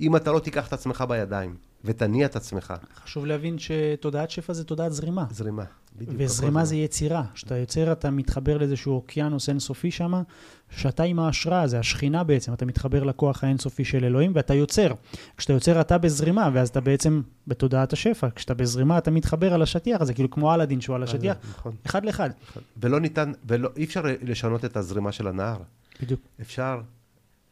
אם 0.00 0.16
אתה 0.16 0.32
לא 0.32 0.38
תיקח 0.38 0.68
את 0.68 0.72
עצמך 0.72 1.04
בידיים 1.08 1.56
ותניע 1.84 2.26
את 2.26 2.36
עצמך. 2.36 2.74
חשוב 3.04 3.26
להבין 3.26 3.56
שתודעת 3.58 4.30
שפע 4.30 4.52
זה 4.52 4.64
תודעת 4.64 4.92
זרימה. 4.92 5.24
זרימה. 5.30 5.64
בדיוק. 5.96 6.16
וזרימה 6.18 6.64
זה 6.64 6.76
יצירה. 6.76 7.22
כשאתה 7.34 7.56
יוצר, 7.56 7.92
אתה 7.92 8.10
מתחבר 8.10 8.58
לאיזשהו 8.58 8.94
אוקיינוס 8.94 9.48
אינסופי 9.48 9.90
שם, 9.90 10.22
שאתה 10.70 11.02
עם 11.02 11.18
ההשראה, 11.18 11.66
זה 11.66 11.78
השכינה 11.78 12.24
בעצם, 12.24 12.52
אתה 12.52 12.66
מתחבר 12.66 13.04
לכוח 13.04 13.44
האינסופי 13.44 13.84
של 13.84 14.04
אלוהים 14.04 14.32
ואתה 14.34 14.54
יוצר. 14.54 14.92
כשאתה 15.36 15.52
יוצר 15.52 15.80
אתה 15.80 15.98
בזרימה, 15.98 16.50
ואז 16.54 16.68
אתה 16.68 16.80
בעצם 16.80 17.22
בתודעת 17.46 17.92
השפע. 17.92 18.28
כשאתה 18.34 18.54
בזרימה 18.54 18.98
אתה 18.98 19.10
מתחבר 19.10 19.54
על 19.54 19.62
השטיח, 19.62 20.04
זה 20.04 20.14
כאילו 20.14 20.30
כמו 20.30 20.54
אלאדין 20.54 20.80
שהוא 20.80 20.96
על 20.96 21.02
השטיח, 21.02 21.36
נכון. 21.50 21.72
אחד 21.86 22.04
לאחד. 22.04 22.30
ולא 22.76 23.00
ניתן, 23.00 23.32
ולא, 23.48 23.68
אי 23.76 23.84
אפשר 23.84 24.02
לשנות 24.22 24.64
את 24.64 24.76
הזרימה 24.76 25.12
של 25.12 25.28
הנהר. 25.28 25.58
בדיוק. 26.02 26.20
אפשר 26.40 26.80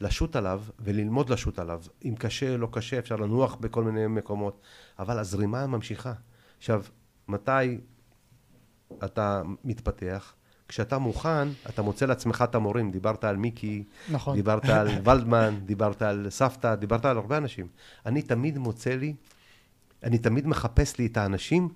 לשוט 0.01 0.37
עליו 0.37 0.63
וללמוד 0.79 1.31
לשוט 1.31 1.59
עליו. 1.59 1.83
אם 2.05 2.15
קשה, 2.19 2.57
לא 2.57 2.69
קשה, 2.73 2.99
אפשר 2.99 3.17
לנוח 3.17 3.55
בכל 3.55 3.85
מיני 3.85 4.07
מקומות, 4.07 4.61
אבל 4.99 5.19
הזרימה 5.19 5.67
ממשיכה. 5.67 6.13
עכשיו, 6.59 6.85
מתי 7.29 7.79
אתה 9.05 9.43
מתפתח? 9.65 10.35
כשאתה 10.69 10.99
מוכן, 10.99 11.49
אתה 11.69 11.83
מוצא 11.83 12.07
לעצמך 12.07 12.45
את 12.51 12.55
המורים. 12.55 12.91
דיברת 12.91 13.25
על 13.25 13.37
מיקי, 13.37 13.85
נכון. 14.11 14.37
דיברת 14.37 14.65
על 14.65 14.89
ולדמן, 15.05 15.55
דיברת 15.65 16.03
על 16.03 16.27
סבתא, 16.31 16.75
דיברת 16.75 17.05
על 17.05 17.17
הרבה 17.17 17.37
אנשים. 17.37 17.67
אני 18.07 18.23
תמיד 18.23 18.59
מוצא 18.59 18.91
לי, 18.91 19.15
אני 20.03 20.19
תמיד 20.19 20.47
מחפש 20.47 20.99
לי 20.99 21.07
את 21.07 21.17
האנשים 21.17 21.69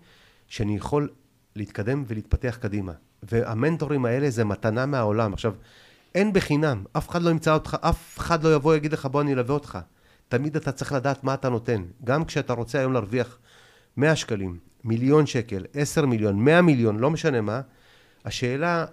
שאני 0.47 0.77
יכול 0.77 1.09
להתקדם 1.57 2.05
ולהתפתח 2.07 2.59
קדימה. 2.61 2.93
והמנטורים 3.23 4.05
האלה 4.05 4.31
זה 4.31 4.45
מתנה 4.45 4.87
מהעולם. 4.87 5.33
עכשיו, 5.33 5.55
אין 6.15 6.33
בחינם, 6.33 6.85
אף 6.93 7.09
אחד 7.09 7.23
לא 7.23 7.31
ימצא 7.31 7.55
אותך, 7.55 7.77
אף 7.81 8.19
אחד 8.19 8.45
לא 8.45 8.55
יבוא 8.55 8.73
ויגיד 8.73 8.93
לך 8.93 9.07
בוא 9.07 9.21
אני 9.21 9.33
אלווה 9.33 9.55
אותך. 9.55 9.79
תמיד 10.29 10.57
אתה 10.57 10.73
צריך 10.73 10.93
לדעת 10.93 11.25
מה 11.25 11.35
אתה 11.35 11.49
נותן. 11.49 11.85
גם 12.05 12.25
כשאתה 12.25 12.53
רוצה 12.53 12.79
היום 12.79 12.93
להרוויח 12.93 13.39
100 13.97 14.17
שקלים, 14.17 14.59
מיליון 14.85 15.27
שקל, 15.27 15.65
10 15.75 16.07
מיליון, 16.07 16.45
100 16.45 16.63
מיליון, 16.63 16.99
לא 16.99 17.11
משנה 17.11 17.41
מה, 17.41 17.61
השאלה, 18.25 18.85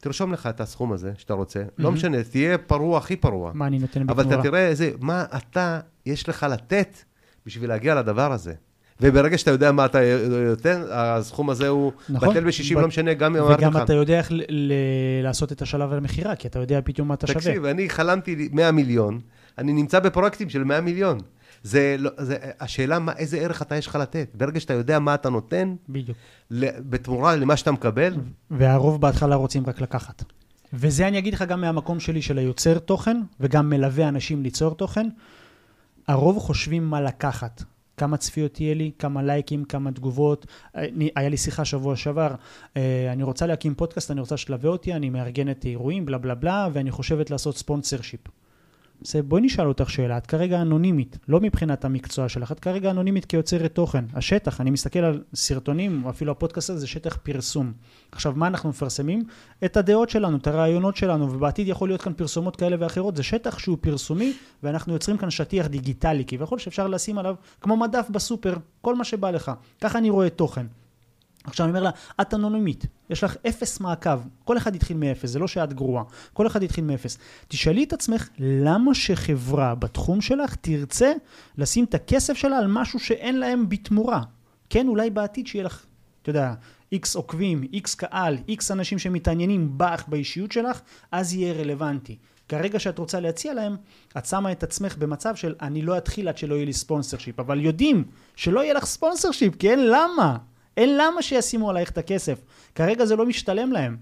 תרשום 0.00 0.32
לך 0.32 0.46
את 0.46 0.60
הסכום 0.60 0.92
הזה 0.92 1.12
שאתה 1.18 1.34
רוצה, 1.34 1.60
לא 1.60 1.66
מהמם. 1.78 1.94
משנה, 1.94 2.24
תהיה 2.24 2.58
פרוע 2.58 2.98
הכי 2.98 3.16
פרוע. 3.16 3.52
מה 3.54 3.66
אני 3.66 3.78
נותן 3.78 4.00
אבל 4.02 4.14
בתמורה? 4.14 4.40
אתה 4.40 4.42
תראה 4.42 4.68
איזה, 4.68 4.90
מה 5.00 5.24
אתה, 5.36 5.80
יש 6.06 6.28
לך 6.28 6.46
לתת 6.50 6.98
בשביל 7.46 7.68
להגיע 7.68 7.94
לדבר 7.94 8.32
הזה. 8.32 8.54
וברגע 9.00 9.38
שאתה 9.38 9.50
יודע 9.50 9.72
מה 9.72 9.84
אתה 9.84 9.98
נותן, 10.50 10.82
הסכום 10.90 11.50
הזה 11.50 11.68
הוא 11.68 11.92
נכון. 12.08 12.28
בטל 12.30 12.44
בשישים, 12.44 12.76
ב- 12.78 12.80
לא 12.80 12.88
משנה, 12.88 13.14
גם 13.14 13.36
אם 13.36 13.42
אמרתי 13.42 13.62
וגם 13.62 13.76
לך. 13.76 13.82
אתה 13.82 13.92
יודע 13.94 14.18
איך 14.18 14.32
ל- 14.32 14.42
ל- 14.48 14.72
לעשות 15.22 15.52
את 15.52 15.62
השלב 15.62 15.92
על 15.92 15.98
המכירה, 15.98 16.36
כי 16.36 16.48
אתה 16.48 16.58
יודע 16.58 16.80
פתאום 16.84 17.08
מה 17.08 17.14
אתה 17.14 17.26
שווה. 17.26 17.40
תקשיב, 17.40 17.64
אני 17.64 17.88
חלמתי 17.88 18.36
לי 18.36 18.48
100 18.52 18.72
מיליון, 18.72 19.20
אני 19.58 19.72
נמצא 19.72 20.00
בפרויקטים 20.00 20.48
של 20.50 20.64
100 20.64 20.80
מיליון. 20.80 21.18
זה, 21.62 21.96
לא, 21.98 22.10
זה, 22.18 22.36
השאלה 22.60 22.98
מה, 22.98 23.12
איזה 23.16 23.38
ערך 23.38 23.62
אתה 23.62 23.76
יש 23.76 23.86
לך 23.86 23.96
לתת. 23.96 24.28
ברגע 24.34 24.60
שאתה 24.60 24.74
יודע 24.74 24.98
מה 24.98 25.14
אתה 25.14 25.30
נותן, 25.30 25.74
בדיוק. 25.88 26.18
בתמורה 26.90 27.36
למה 27.36 27.56
שאתה 27.56 27.72
מקבל, 27.72 28.14
והרוב 28.50 29.00
בהתחלה 29.00 29.34
רוצים 29.36 29.62
רק 29.66 29.80
לקחת. 29.80 30.24
וזה 30.72 31.08
אני 31.08 31.18
אגיד 31.18 31.34
לך 31.34 31.42
גם 31.42 31.60
מהמקום 31.60 32.00
שלי 32.00 32.22
של 32.22 32.38
היוצר 32.38 32.78
תוכן, 32.78 33.20
וגם 33.40 33.70
מלווה 33.70 34.08
אנשים 34.08 34.42
ליצור 34.42 34.74
תוכן. 34.74 35.08
הרוב 36.08 36.38
חושבים 36.38 36.84
מה 36.90 37.00
לקחת. 37.00 37.62
כמה 37.96 38.16
צפיות 38.16 38.60
יהיה 38.60 38.74
לי, 38.74 38.90
כמה 38.98 39.22
לייקים, 39.22 39.64
כמה 39.64 39.92
תגובות. 39.92 40.46
אני, 40.74 41.10
היה 41.16 41.28
לי 41.28 41.36
שיחה 41.36 41.64
שבוע 41.64 41.96
שעבר, 41.96 42.34
אה, 42.76 43.12
אני 43.12 43.22
רוצה 43.22 43.46
להקים 43.46 43.74
פודקאסט, 43.74 44.10
אני 44.10 44.20
רוצה 44.20 44.36
שתלווה 44.36 44.70
אותי, 44.70 44.94
אני 44.94 45.10
מארגנת 45.10 45.64
אירועים, 45.64 46.06
בלה 46.06 46.18
בלה 46.18 46.34
בלה, 46.34 46.68
ואני 46.72 46.90
חושבת 46.90 47.30
לעשות 47.30 47.56
ספונסר 47.56 48.00
שיפ. 48.02 48.41
זה, 49.04 49.22
בואי 49.22 49.42
נשאל 49.42 49.68
אותך 49.68 49.90
שאלה, 49.90 50.18
את 50.18 50.26
כרגע 50.26 50.62
אנונימית, 50.62 51.18
לא 51.28 51.40
מבחינת 51.40 51.84
המקצוע 51.84 52.28
שלך, 52.28 52.52
את 52.52 52.60
כרגע 52.60 52.90
אנונימית 52.90 53.24
כיוצרת 53.24 53.74
תוכן. 53.74 54.04
השטח, 54.14 54.60
אני 54.60 54.70
מסתכל 54.70 54.98
על 54.98 55.22
סרטונים, 55.34 56.04
או 56.04 56.10
אפילו 56.10 56.32
הפודקאסט 56.32 56.70
הזה, 56.70 56.80
זה 56.80 56.86
שטח 56.86 57.16
פרסום. 57.22 57.72
עכשיו, 58.12 58.32
מה 58.36 58.46
אנחנו 58.46 58.68
מפרסמים? 58.68 59.24
את 59.64 59.76
הדעות 59.76 60.10
שלנו, 60.10 60.36
את 60.36 60.46
הרעיונות 60.46 60.96
שלנו, 60.96 61.32
ובעתיד 61.32 61.68
יכול 61.68 61.88
להיות 61.88 62.02
כאן 62.02 62.12
פרסומות 62.12 62.56
כאלה 62.56 62.76
ואחרות. 62.80 63.16
זה 63.16 63.22
שטח 63.22 63.58
שהוא 63.58 63.78
פרסומי, 63.80 64.32
ואנחנו 64.62 64.92
יוצרים 64.92 65.16
כאן 65.16 65.30
שטיח 65.30 65.66
דיגיטלי, 65.66 66.24
כביכול 66.26 66.58
שאפשר 66.58 66.86
לשים 66.86 67.18
עליו, 67.18 67.34
כמו 67.60 67.76
מדף 67.76 68.06
בסופר, 68.10 68.54
כל 68.80 68.94
מה 68.94 69.04
שבא 69.04 69.30
לך. 69.30 69.52
ככה 69.80 69.98
אני 69.98 70.10
רואה 70.10 70.30
תוכן. 70.30 70.66
עכשיו 71.44 71.66
אני 71.66 71.70
אומר 71.70 71.82
לה, 71.82 71.90
את 72.20 72.34
אנונימית, 72.34 72.86
יש 73.10 73.24
לך 73.24 73.36
אפס 73.48 73.80
מעקב, 73.80 74.18
כל 74.44 74.56
אחד 74.56 74.74
התחיל 74.74 74.96
מאפס, 74.96 75.30
זה 75.30 75.38
לא 75.38 75.48
שאת 75.48 75.72
גרועה, 75.72 76.04
כל 76.32 76.46
אחד 76.46 76.62
התחיל 76.62 76.84
מאפס. 76.84 77.18
תשאלי 77.48 77.84
את 77.84 77.92
עצמך, 77.92 78.28
למה 78.38 78.94
שחברה 78.94 79.74
בתחום 79.74 80.20
שלך 80.20 80.54
תרצה 80.54 81.12
לשים 81.58 81.84
את 81.84 81.94
הכסף 81.94 82.34
שלה 82.34 82.58
על 82.58 82.66
משהו 82.66 82.98
שאין 82.98 83.38
להם 83.38 83.68
בתמורה? 83.68 84.22
כן, 84.70 84.88
אולי 84.88 85.10
בעתיד 85.10 85.46
שיהיה 85.46 85.64
לך, 85.64 85.84
אתה 86.22 86.30
יודע, 86.30 86.54
איקס 86.92 87.16
עוקבים, 87.16 87.62
איקס 87.72 87.94
קהל, 87.94 88.38
איקס 88.48 88.70
אנשים 88.70 88.98
שמתעניינים 88.98 89.78
בך, 89.78 90.04
באישיות 90.08 90.52
שלך, 90.52 90.80
אז 91.12 91.34
יהיה 91.34 91.52
רלוונטי. 91.52 92.16
כרגע 92.48 92.78
שאת 92.78 92.98
רוצה 92.98 93.20
להציע 93.20 93.54
להם, 93.54 93.76
את 94.18 94.26
שמה 94.26 94.52
את 94.52 94.62
עצמך 94.62 94.96
במצב 94.98 95.36
של 95.36 95.54
אני 95.62 95.82
לא 95.82 95.98
אתחיל 95.98 96.28
עד 96.28 96.38
שלא 96.38 96.54
יהיה 96.54 96.64
לי 96.64 96.72
ספונסר 96.72 97.18
שיפ, 97.18 97.40
אבל 97.40 97.60
יודעים 97.60 98.04
שלא 98.36 98.60
יהיה 98.60 98.74
לך 98.74 98.84
ספונסר 98.84 99.30
שיפ, 99.30 99.64
אין 99.64 99.86
למה. 99.86 100.36
אין 100.76 100.96
למה 100.96 101.22
שישימו 101.22 101.70
עלייך 101.70 101.90
את 101.90 101.98
הכסף. 101.98 102.38
כרגע 102.74 103.04
זה 103.04 103.16
לא 103.16 103.26
משתלם 103.26 103.72
להם. 103.72 103.96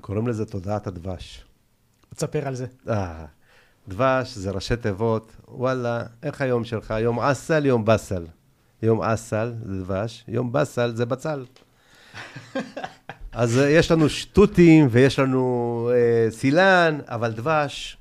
קוראים 0.00 0.28
לזה 0.28 0.44
תודעת 0.46 0.86
הדבש. 0.86 1.44
תספר 2.14 2.48
על 2.48 2.54
זה. 2.54 2.66
אה, 2.88 3.24
דבש 3.88 4.34
זה 4.36 4.50
ראשי 4.50 4.76
תיבות, 4.76 5.32
וואלה, 5.48 6.02
איך 6.22 6.40
היום 6.40 6.64
שלך? 6.64 6.94
יום 7.00 7.20
אסל, 7.20 7.66
יום 7.66 7.84
באסל. 7.84 8.26
יום 8.82 9.02
אסל 9.02 9.54
זה 9.66 9.80
דבש, 9.82 10.24
יום 10.28 10.52
באסל 10.52 10.92
זה 10.96 11.06
בצל. 11.06 11.44
אז 13.32 13.58
אה, 13.58 13.68
יש 13.70 13.90
לנו 13.90 14.08
שטותים 14.08 14.86
ויש 14.90 15.18
לנו 15.18 15.90
אה, 15.94 16.30
סילן, 16.30 16.98
אבל 17.06 17.32
דבש, 17.32 17.96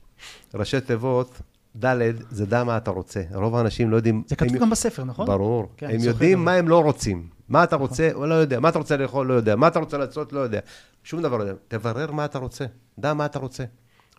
ראשי 0.54 0.82
תיבות, 0.82 1.42
ד' 1.86 1.96
זה 2.32 2.46
דע 2.46 2.64
מה 2.64 2.78
אתה 2.78 2.92
רוצה. 2.92 3.22
רוב 3.34 3.56
האנשים 3.56 3.90
לא 3.92 3.96
יודעים... 3.96 4.24
זה 4.28 4.36
כתוב 4.36 4.54
הם- 4.56 4.62
גם 4.62 4.70
בספר, 4.70 5.04
נכון? 5.04 5.28
ברור. 5.28 5.68
כן, 5.78 5.90
הם 5.90 6.00
יודעים. 6.00 6.46
מה 6.46 6.54
הם 6.54 6.68
לא 6.68 6.84
רוצים. 6.84 7.39
מה 7.50 7.64
אתה 7.64 7.76
רוצה, 7.76 8.10
לא 8.14 8.34
יודע. 8.36 8.60
מה 8.60 8.70
אתה 8.70 8.78
רוצה 8.78 8.98
לאכול, 8.98 9.28
לא 9.28 9.34
יודע. 9.34 9.56
מה 9.56 9.68
אתה 9.68 9.80
רוצה 9.80 9.98
לעשות, 9.98 10.34
לא 10.34 10.40
יודע. 10.40 10.60
שום 11.04 11.22
דבר 11.22 11.38
לא 11.38 11.44
יודע. 11.44 11.54
תברר 11.68 12.12
מה 12.12 12.26
אתה 12.26 12.38
רוצה. 12.38 12.66
דע 13.00 13.14
מה 13.14 13.26
אתה 13.26 13.40
רוצה. 13.40 13.64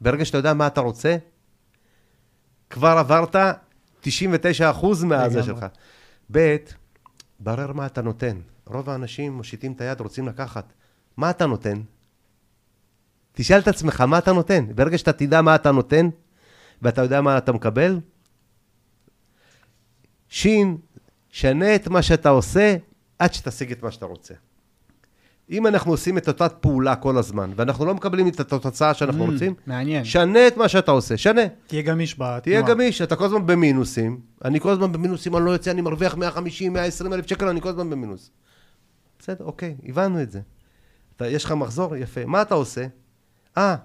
ברגע 0.01 0.25
שאתה 0.25 0.39
יודע 0.39 0.55
מה 0.55 0.67
אתה 0.67 0.81
רוצה, 0.81 1.17
כבר 2.71 2.89
עברת 2.99 3.37
99% 4.03 4.07
מהזה. 5.05 5.43
שלך. 5.43 5.67
ב', 6.31 6.57
ברר 7.41 7.73
מה 7.73 7.87
אתה 7.87 8.03
נותן. 8.03 8.41
רוב 8.67 8.91
האנשים 8.91 9.33
מושיטים 9.33 9.73
את 9.73 9.81
היד, 9.81 10.01
רוצים 10.01 10.29
לקחת. 10.29 10.73
מה 11.17 11.31
אתה 11.31 11.47
נותן? 11.47 11.83
תשאל 13.33 13.59
את 13.59 13.69
עצמך, 13.69 14.01
מה 14.01 14.19
אתה 14.19 14.33
נותן? 14.33 14.67
ברגע 14.75 14.99
שאתה 14.99 15.13
תדע 15.13 15.43
מה 15.43 15.55
אתה 15.55 15.73
נותן, 15.73 16.09
ואתה 16.83 17.03
יודע 17.03 17.21
מה 17.21 17.39
אתה 17.39 17.53
מקבל, 17.53 18.01
שין, 20.29 20.77
שנה 21.29 21.75
את 21.75 21.89
מה 21.89 22.03
שאתה 22.03 22.29
עושה 22.29 22.77
עד 23.21 23.35
שתשיג 23.35 23.73
את 23.73 23.83
מה 23.83 23.91
שאתה 23.91 24.07
רוצה. 24.07 24.35
אם 25.51 25.67
אנחנו 25.67 25.91
עושים 25.91 26.19
את 26.19 26.29
אותה 26.29 26.49
פעולה 26.49 26.97
כל 26.97 27.19
הזמן, 27.19 27.51
ואנחנו 27.57 27.85
לא 27.85 27.95
מקבלים 27.95 28.29
את 28.29 28.41
התוצאה 28.41 28.95
שאנחנו 28.95 29.27
Mm, 29.27 29.31
רוצים, 29.31 29.55
מעניין. 29.67 30.05
שנה 30.05 30.47
את 30.47 30.57
מה 30.57 30.69
שאתה 30.69 30.91
עושה, 30.91 31.17
שנה. 31.17 31.41
תהיה 31.67 31.83
גמיש 31.83 32.15
בתנועה. 32.15 32.41
תהיה 32.41 32.63
גמיש, 32.63 33.03
אתה 33.03 33.17
כל 33.17 33.25
הזמן 33.25 33.47
במינוסים. 33.47 34.21
אני 34.45 34.61
כל 34.61 34.71
הזמן 34.71 34.93
במינוסים, 34.93 35.37
אני 35.37 35.45
לא 35.45 35.51
יוצא, 35.51 35.71
אני 35.71 35.81
מרוויח 35.81 36.15
150, 36.17 36.73
120 36.73 37.13
אלף 37.13 37.27
שקל, 37.27 37.49
אני 37.49 37.61
כל 37.61 37.69
הזמן 37.69 37.91
במינוס. 37.91 38.31
בסדר, 39.19 39.45
אוקיי, 39.45 39.77
הבנו 39.89 40.23
את 40.23 40.31
זה. 40.31 40.41
אתה, 41.17 41.27
יש 41.29 41.45
לך 41.45 41.53
מחזור, 41.53 41.97
יפה. 41.97 42.25
מה 42.27 42.43
אתה 42.43 42.55
עושה? 42.55 42.87
אה, 43.59 43.77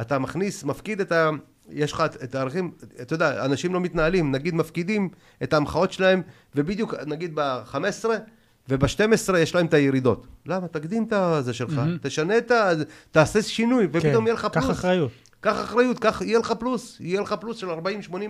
אתה 0.00 0.18
מכניס, 0.18 0.64
מפקיד 0.64 1.00
את 1.00 1.12
ה... 1.12 1.30
יש 1.70 1.92
לך 1.92 2.02
את- 2.24 2.34
הערכים, 2.34 2.70
אתה 3.02 3.14
יודע, 3.14 3.44
אנשים 3.44 3.74
לא 3.74 3.80
מתנהלים, 3.80 4.32
נגיד 4.32 4.54
מפקידים 4.54 5.08
את 5.42 5.52
ההמחאות 5.52 5.92
שלהם, 5.92 6.22
ובדיוק, 6.54 6.94
נגיד 7.06 7.30
ב-15, 7.34 8.04
וב-12 8.68 8.96
יש 9.38 9.54
להם 9.54 9.66
את 9.66 9.74
הירידות. 9.74 10.26
למה? 10.46 10.68
תקדים 10.68 11.04
את 11.04 11.12
הזה 11.12 11.52
שלך, 11.52 11.72
מהמם. 11.72 11.98
תשנה 12.02 12.38
את 12.38 12.50
ה... 12.50 12.70
תעשה 13.10 13.42
שינוי, 13.42 13.86
ופתאום 13.92 14.02
כן, 14.14 14.26
יהיה 14.26 14.34
לך 14.34 14.46
קח 14.52 14.60
פלוס. 14.64 14.78
אחריות. 14.78 15.10
קח 15.40 15.60
אחריות, 15.64 15.98
קח, 15.98 16.22
יהיה 16.24 16.38
לך 16.38 16.52
פלוס. 16.52 16.96
יהיה 17.00 17.20
לך 17.20 17.32
פלוס 17.32 17.56
של 17.56 17.70
40-80 17.70 17.74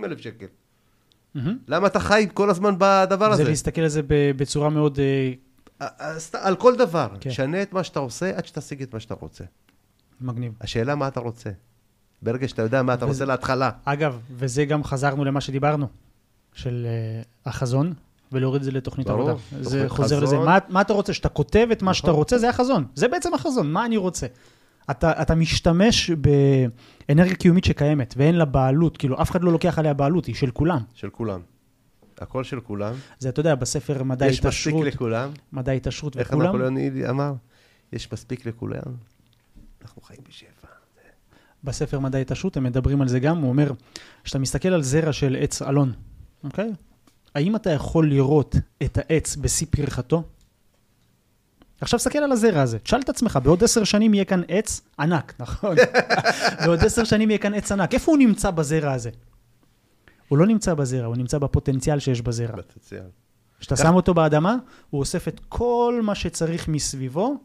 אלף 0.03 0.19
שקל. 0.19 0.45
מהמם. 1.35 1.57
למה 1.67 1.87
אתה 1.87 1.99
חי 1.99 2.27
כל 2.33 2.49
הזמן 2.49 2.75
בדבר 2.77 3.27
זה 3.27 3.33
הזה? 3.41 3.43
להסתכל 3.43 3.81
על 3.81 3.87
זה 3.87 4.01
בצורה 4.07 4.69
מאוד... 4.69 4.99
אה, 5.79 6.13
על 6.33 6.55
כל 6.55 6.75
דבר. 6.75 7.07
כן. 7.19 7.31
שנה 7.31 7.61
את 7.61 7.73
מה 7.73 7.83
שאתה 7.83 7.99
עושה 7.99 8.37
עד 8.37 8.45
שתשיג 8.45 8.81
את 8.81 8.93
מה 8.93 8.99
שאתה 8.99 9.13
רוצה. 9.13 9.43
מגניב. 10.21 10.53
השאלה 10.61 10.95
מה 10.95 11.07
אתה 11.07 11.19
רוצה. 11.19 11.49
ברגע 12.21 12.47
שאתה 12.47 12.61
יודע 12.61 12.81
מה 12.83 12.93
אתה 12.93 13.05
וזה- 13.05 13.11
רוצה 13.23 13.25
להתחלה. 13.25 13.69
אגב, 13.85 14.19
וזה 14.31 14.65
גם 14.65 14.83
חזרנו 14.83 15.25
למה 15.25 15.41
שדיברנו, 15.41 15.87
של 16.53 16.85
אה, 16.89 17.21
החזון, 17.45 17.93
ולהוריד 18.35 18.61
את 18.61 18.65
זה 18.65 18.71
לתוכנית 18.71 19.07
ברור, 19.07 19.29
עבודה. 19.29 19.43
זה 19.61 19.85
חוזר 19.87 20.21
חזון. 20.21 20.23
לזה. 20.23 20.37
מה, 20.37 20.57
מה 20.69 20.81
אתה 20.81 20.93
רוצה? 20.93 21.13
שאתה 21.13 21.29
כותב 21.29 21.67
את 21.71 21.81
מה 21.81 21.93
שאתה 21.93 22.07
נכון. 22.07 22.17
רוצה, 22.17 22.37
זה 22.37 22.49
החזון. 22.49 22.85
זה 22.95 23.07
בעצם 23.07 23.33
החזון, 23.33 23.71
מה 23.71 23.85
אני 23.85 23.97
רוצה. 23.97 24.27
אתה, 24.91 25.21
אתה 25.21 25.35
משתמש 25.35 26.11
באנרגיה 26.11 27.35
קיומית 27.35 27.63
שקיימת, 27.63 28.13
ואין 28.17 28.35
לה 28.35 28.45
בעלות, 28.45 28.97
כאילו, 28.97 29.21
אף 29.21 29.31
אחד 29.31 29.43
לא 29.43 29.51
לוקח 29.51 29.79
עליה 29.79 29.93
בעלות, 29.93 30.25
היא 30.25 30.35
של 30.35 30.51
כולם. 30.51 30.79
של 30.93 31.09
כולם. 31.09 31.41
הכל 32.19 32.43
של 32.43 32.59
כולם. 32.59 32.93
זה, 33.19 33.29
אתה 33.29 33.39
יודע, 33.39 33.55
בספר 33.55 34.03
מדע 34.03 34.25
יש 34.25 34.31
מספיק 34.31 34.45
התעשרות, 34.45 34.87
לכולם. 34.87 35.29
מדע 35.53 35.71
התעשרות 35.71 36.17
איך 36.17 36.27
וכולם, 36.27 36.47
נפוליאון 36.47 36.77
הילי 36.77 37.09
אמר? 37.09 37.33
יש 37.93 38.13
מספיק 38.13 38.45
לכולם. 38.45 38.93
אנחנו 39.81 40.01
חיים 40.01 40.19
בשפע. 40.29 40.67
בספר 41.63 41.99
מדע 41.99 42.17
התעשרות, 42.17 42.57
הם 42.57 42.63
מדברים 42.63 43.01
על 43.01 43.07
זה 43.07 43.19
גם, 43.19 43.37
הוא 43.37 43.49
אומר, 43.49 43.71
כשאתה 44.23 44.39
מסתכל 44.39 44.67
על 44.67 44.81
זרע 44.81 45.13
של 45.13 45.37
עץ 45.39 45.61
אלון, 45.61 45.93
אוקיי? 46.43 46.71
האם 47.35 47.55
אתה 47.55 47.69
יכול 47.69 48.09
לראות 48.09 48.55
את 48.83 48.97
העץ 48.97 49.35
בשיא 49.35 49.67
פרחתו? 49.69 50.23
עכשיו 51.81 51.99
תסתכל 51.99 52.19
על 52.19 52.31
הזרע 52.31 52.61
הזה, 52.61 52.79
תשאל 52.79 52.99
את 53.01 53.09
עצמך, 53.09 53.39
בעוד 53.43 53.63
עשר 53.63 53.83
שנים 53.83 54.13
יהיה 54.13 54.25
כאן 54.25 54.41
עץ 54.47 54.81
ענק, 54.99 55.33
נכון? 55.39 55.75
בעוד 56.65 56.79
עשר 56.79 57.03
שנים 57.03 57.29
יהיה 57.29 57.37
כאן 57.37 57.53
עץ 57.53 57.71
ענק, 57.71 57.93
איפה 57.93 58.11
הוא 58.11 58.17
נמצא 58.17 58.51
בזרע 58.51 58.91
הזה? 58.91 59.09
הוא 60.27 60.37
לא 60.37 60.45
נמצא 60.45 60.73
בזרע, 60.73 61.05
הוא 61.05 61.15
נמצא 61.15 61.37
בפוטנציאל 61.37 61.99
שיש 61.99 62.21
בזרע. 62.21 62.55
בפוטנציאל. 62.55 63.03
כשאתה 63.59 63.75
שם 63.75 63.95
אותו 63.95 64.13
באדמה, 64.13 64.55
הוא 64.89 64.99
אוסף 64.99 65.27
את 65.27 65.41
כל 65.49 65.99
מה 66.03 66.15
שצריך 66.15 66.67
מסביבו, 66.67 67.35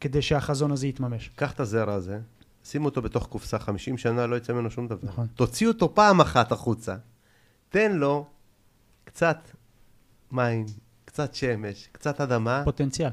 כדי 0.00 0.22
שהחזון 0.22 0.72
הזה 0.72 0.86
יתממש. 0.86 1.30
קח 1.36 1.52
את 1.52 1.60
הזרע 1.60 1.94
הזה, 1.94 2.18
שים 2.64 2.84
אותו 2.84 3.02
בתוך 3.02 3.26
קופסה, 3.26 3.58
50 3.58 3.98
שנה 3.98 4.26
לא 4.26 4.36
יצא 4.36 4.52
ממנו 4.52 4.70
שום 4.70 4.88
דבר. 4.88 5.08
נכון. 5.08 5.26
תוציא 5.34 5.68
אותו 5.68 5.94
פעם 5.94 6.20
אחת 6.20 6.52
החוצה, 6.52 6.96
תן 7.68 7.92
לו 7.92 8.26
קצת 9.10 9.38
מים, 10.32 10.66
קצת 11.04 11.34
שמש, 11.34 11.88
קצת 11.92 12.20
אדמה. 12.20 12.62
פוטנציאל. 12.64 13.10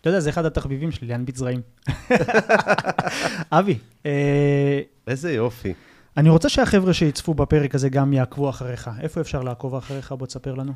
אתה 0.00 0.08
יודע, 0.08 0.20
זה 0.20 0.30
אחד 0.30 0.44
התחביבים 0.44 0.90
שלי, 0.90 1.08
להנביט 1.08 1.36
זרעים. 1.36 1.60
אבי, 3.58 3.78
אה, 4.06 4.80
איזה 5.06 5.32
יופי. 5.32 5.74
אני 6.16 6.28
רוצה 6.28 6.48
שהחבר'ה 6.48 6.94
שיצפו 6.94 7.34
בפרק 7.34 7.74
הזה 7.74 7.88
גם 7.88 8.12
יעקבו 8.12 8.50
אחריך. 8.50 8.90
איפה 9.00 9.20
אפשר 9.20 9.42
לעקוב 9.42 9.74
אחריך? 9.74 10.12
בוא 10.12 10.26
תספר 10.26 10.54
לנו. 10.54 10.72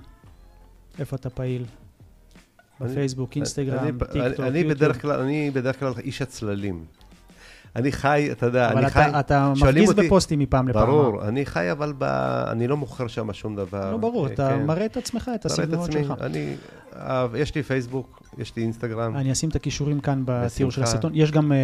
איפה 0.98 1.16
אתה 1.16 1.30
פעיל? 1.30 1.64
בפייסבוק, 2.80 3.36
אינסטגרם, 3.36 3.98
טיקטוק, 3.98 4.16
יוטיוב. 4.16 5.10
אני 5.10 5.50
בדרך 5.50 5.80
כלל 5.80 5.92
איש 5.98 6.22
הצללים. 6.22 6.84
אני 7.76 7.92
חי, 7.92 8.28
אתה 8.32 8.46
יודע, 8.46 8.68
אבל 8.72 8.78
אני 8.82 8.90
חי... 8.90 9.08
אתה, 9.10 9.20
אתה 9.20 9.52
מפגיז 9.56 9.88
אותי- 9.90 10.02
בפוסטים 10.06 10.38
מפעם 10.38 10.68
לפעם. 10.68 10.86
ברור, 10.86 11.28
אני 11.28 11.46
חי 11.46 11.72
אבל 11.72 11.92
ב... 11.98 12.02
אני 12.50 12.66
לא 12.68 12.76
מוכר 12.76 13.06
שם 13.06 13.32
שום 13.32 13.56
דבר. 13.56 13.90
לא 13.92 13.96
ברור, 13.96 14.26
אה, 14.26 14.32
אתה 14.32 14.48
כן. 14.50 14.66
מראה 14.66 14.86
את 14.86 14.96
עצמך, 14.96 15.30
את 15.34 15.46
הסגנונות. 15.46 15.92
שלך. 15.92 16.14
אני, 16.20 16.54
אה, 16.96 17.26
יש 17.36 17.54
לי 17.54 17.62
פייסבוק, 17.62 18.22
יש 18.38 18.56
לי 18.56 18.62
אינסטגרם. 18.62 19.16
אני 19.16 19.32
אשים 19.32 19.48
את 19.48 19.56
הכישורים 19.56 20.00
כאן 20.00 20.22
בתיאור 20.24 20.70
של. 20.72 20.82
הסרטון. 20.82 21.12
יש 21.14 21.30
גם 21.30 21.52
אה, 21.52 21.56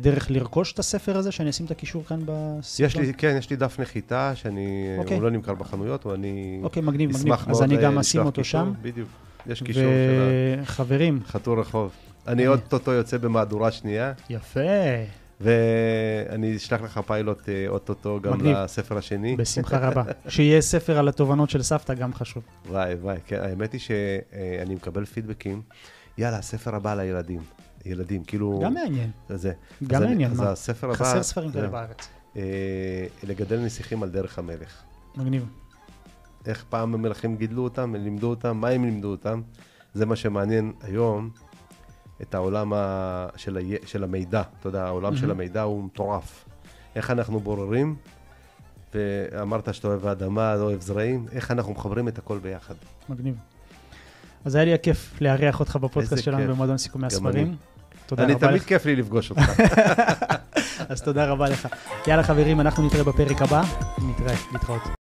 דרך 0.00 0.30
לרכוש 0.30 0.72
את 0.72 0.78
הספר 0.78 1.16
הזה, 1.16 1.32
שאני 1.32 1.50
אשים 1.50 1.66
את 1.66 1.70
הקישור 1.70 2.04
כאן 2.04 2.20
בסרטון? 2.24 2.86
יש 2.86 2.96
לי, 2.96 3.14
כן, 3.14 3.34
יש 3.38 3.50
לי 3.50 3.56
דף 3.56 3.80
נחיתה, 3.80 4.32
שאני, 4.34 4.94
אוקיי. 4.98 5.16
הוא 5.16 5.22
לא 5.24 5.30
נמכר 5.30 5.54
בחנויות, 5.54 6.06
אבל 6.06 6.14
אני 6.14 6.60
אוקיי, 6.62 6.82
מגניב, 6.82 7.10
מגניב. 7.16 7.34
אז 7.48 7.62
אני 7.62 7.76
אה, 7.76 7.82
גם 7.82 7.90
לשלוח 7.90 8.00
אשים 8.00 8.20
אותו 8.20 8.42
קישור, 8.42 8.60
שם. 8.60 8.72
בדיוק, 8.82 9.08
יש 9.46 9.62
קישור 9.62 9.82
של 9.82 10.58
וחברים, 10.62 11.20
החתור 11.26 11.60
רחוב. 11.60 11.90
אני 12.26 12.32
אני- 12.42 12.48
אוטוטו 12.48 12.92
יוצא 12.92 13.18
במהדורה 13.18 13.70
שנייה, 13.70 14.12
יפה, 14.30 14.60
ואני 15.40 16.56
אשלח 16.56 16.80
לך 16.82 17.00
פיילוט 17.06 17.48
אה, 17.48 17.64
אוטוטו 17.68 18.20
גם 18.20 18.32
מגניב. 18.32 18.56
לספר 18.56 18.98
השני. 18.98 19.36
בשמחה 19.36 19.78
רבה. 19.88 20.02
שיהיה 20.28 20.60
ספר 20.60 20.98
על 20.98 21.08
התובנות 21.08 21.50
של 21.50 21.62
סבתא, 21.62 21.94
גם 21.94 22.14
חשוב. 22.14 22.42
וואי, 22.68 22.94
וואי, 22.94 23.16
כן, 23.26 23.40
האמת 23.42 23.72
היא 23.72 23.80
שאני 23.80 24.74
מקבל 24.74 25.04
פידבקים, 25.04 25.62
יאללה, 26.18 26.38
הספר 26.38 26.74
הבא 26.74 26.94
לילדים. 26.94 27.40
ילדים, 27.84 28.24
כאילו... 28.24 28.60
גם 28.64 28.74
מעניין, 28.74 29.10
זה. 29.28 29.52
גם 29.86 29.96
אז 29.96 30.02
אני- 30.02 30.10
מעניין, 30.10 30.30
אז 30.30 30.40
מה? 30.40 30.50
הספר 30.50 30.86
הבא... 30.86 30.94
חסר 30.96 31.22
ספרים 31.22 31.52
כאלה 31.52 31.68
בארץ. 31.68 32.08
אה, 32.36 32.42
לגדל 33.22 33.58
נסיכים 33.60 34.02
על 34.02 34.08
דרך 34.10 34.38
המלך. 34.38 34.82
מגניב. 35.16 35.46
איך 36.46 36.64
פעם 36.68 36.94
המלכים 36.94 37.36
גידלו 37.36 37.64
אותם, 37.64 37.94
לימדו 37.94 38.30
אותם, 38.30 38.56
מה 38.56 38.68
הם 38.68 38.84
לימדו 38.84 39.08
אותם. 39.10 39.40
זה 39.94 40.06
מה 40.06 40.16
שמעניין 40.16 40.72
היום, 40.82 41.30
את 42.22 42.34
העולם 42.34 42.72
ה... 42.72 43.26
של, 43.36 43.56
ה... 43.56 43.60
של 43.86 44.04
המידע. 44.04 44.42
אתה 44.60 44.68
יודע, 44.68 44.84
העולם 44.84 45.16
של 45.16 45.26
מהמם. 45.26 45.40
המידע 45.40 45.62
הוא 45.62 45.84
מטורף. 45.84 46.44
איך 46.96 47.10
אנחנו 47.10 47.40
בוררים, 47.40 47.96
ואמרת 48.94 49.74
שאתה 49.74 49.88
אוהב 49.88 50.06
האדמה, 50.06 50.54
לא 50.54 50.62
אוהב 50.62 50.80
זרעים, 50.80 51.26
איך 51.32 51.50
אנחנו 51.50 51.72
מחברים 51.72 52.08
את 52.08 52.18
הכל 52.18 52.38
ביחד. 52.38 52.74
מגניב. 53.08 53.34
אז 54.44 54.54
היה 54.54 54.64
לי 54.64 54.74
הכיף 54.74 55.14
לארח 55.20 55.60
אותך 55.60 55.76
בפודקאסט 55.76 56.22
שלנו. 56.22 56.52
במועדון 56.52 56.78
סיכומי 56.78 57.06
הספרים. 57.06 57.46
אני. 57.46 57.56
תודה 58.06 58.24
אני 58.24 58.32
רבה 58.32 58.46
תמיד 58.46 58.60
לך. 58.60 58.68
כיף 58.68 58.86
לי 58.86 58.96
לפגוש 58.96 59.30
אותך. 59.30 59.60
אז 60.88 61.02
תודה 61.02 61.26
רבה 61.26 61.48
לך. 61.48 61.68
יאללה 62.06 62.22
חברים, 62.22 62.60
אנחנו 62.60 62.86
נתראה 62.86 63.04
בפרק 63.04 63.42
הבא. 63.42 63.62
נתראה, 63.98 64.34
להתראות. 64.52 64.82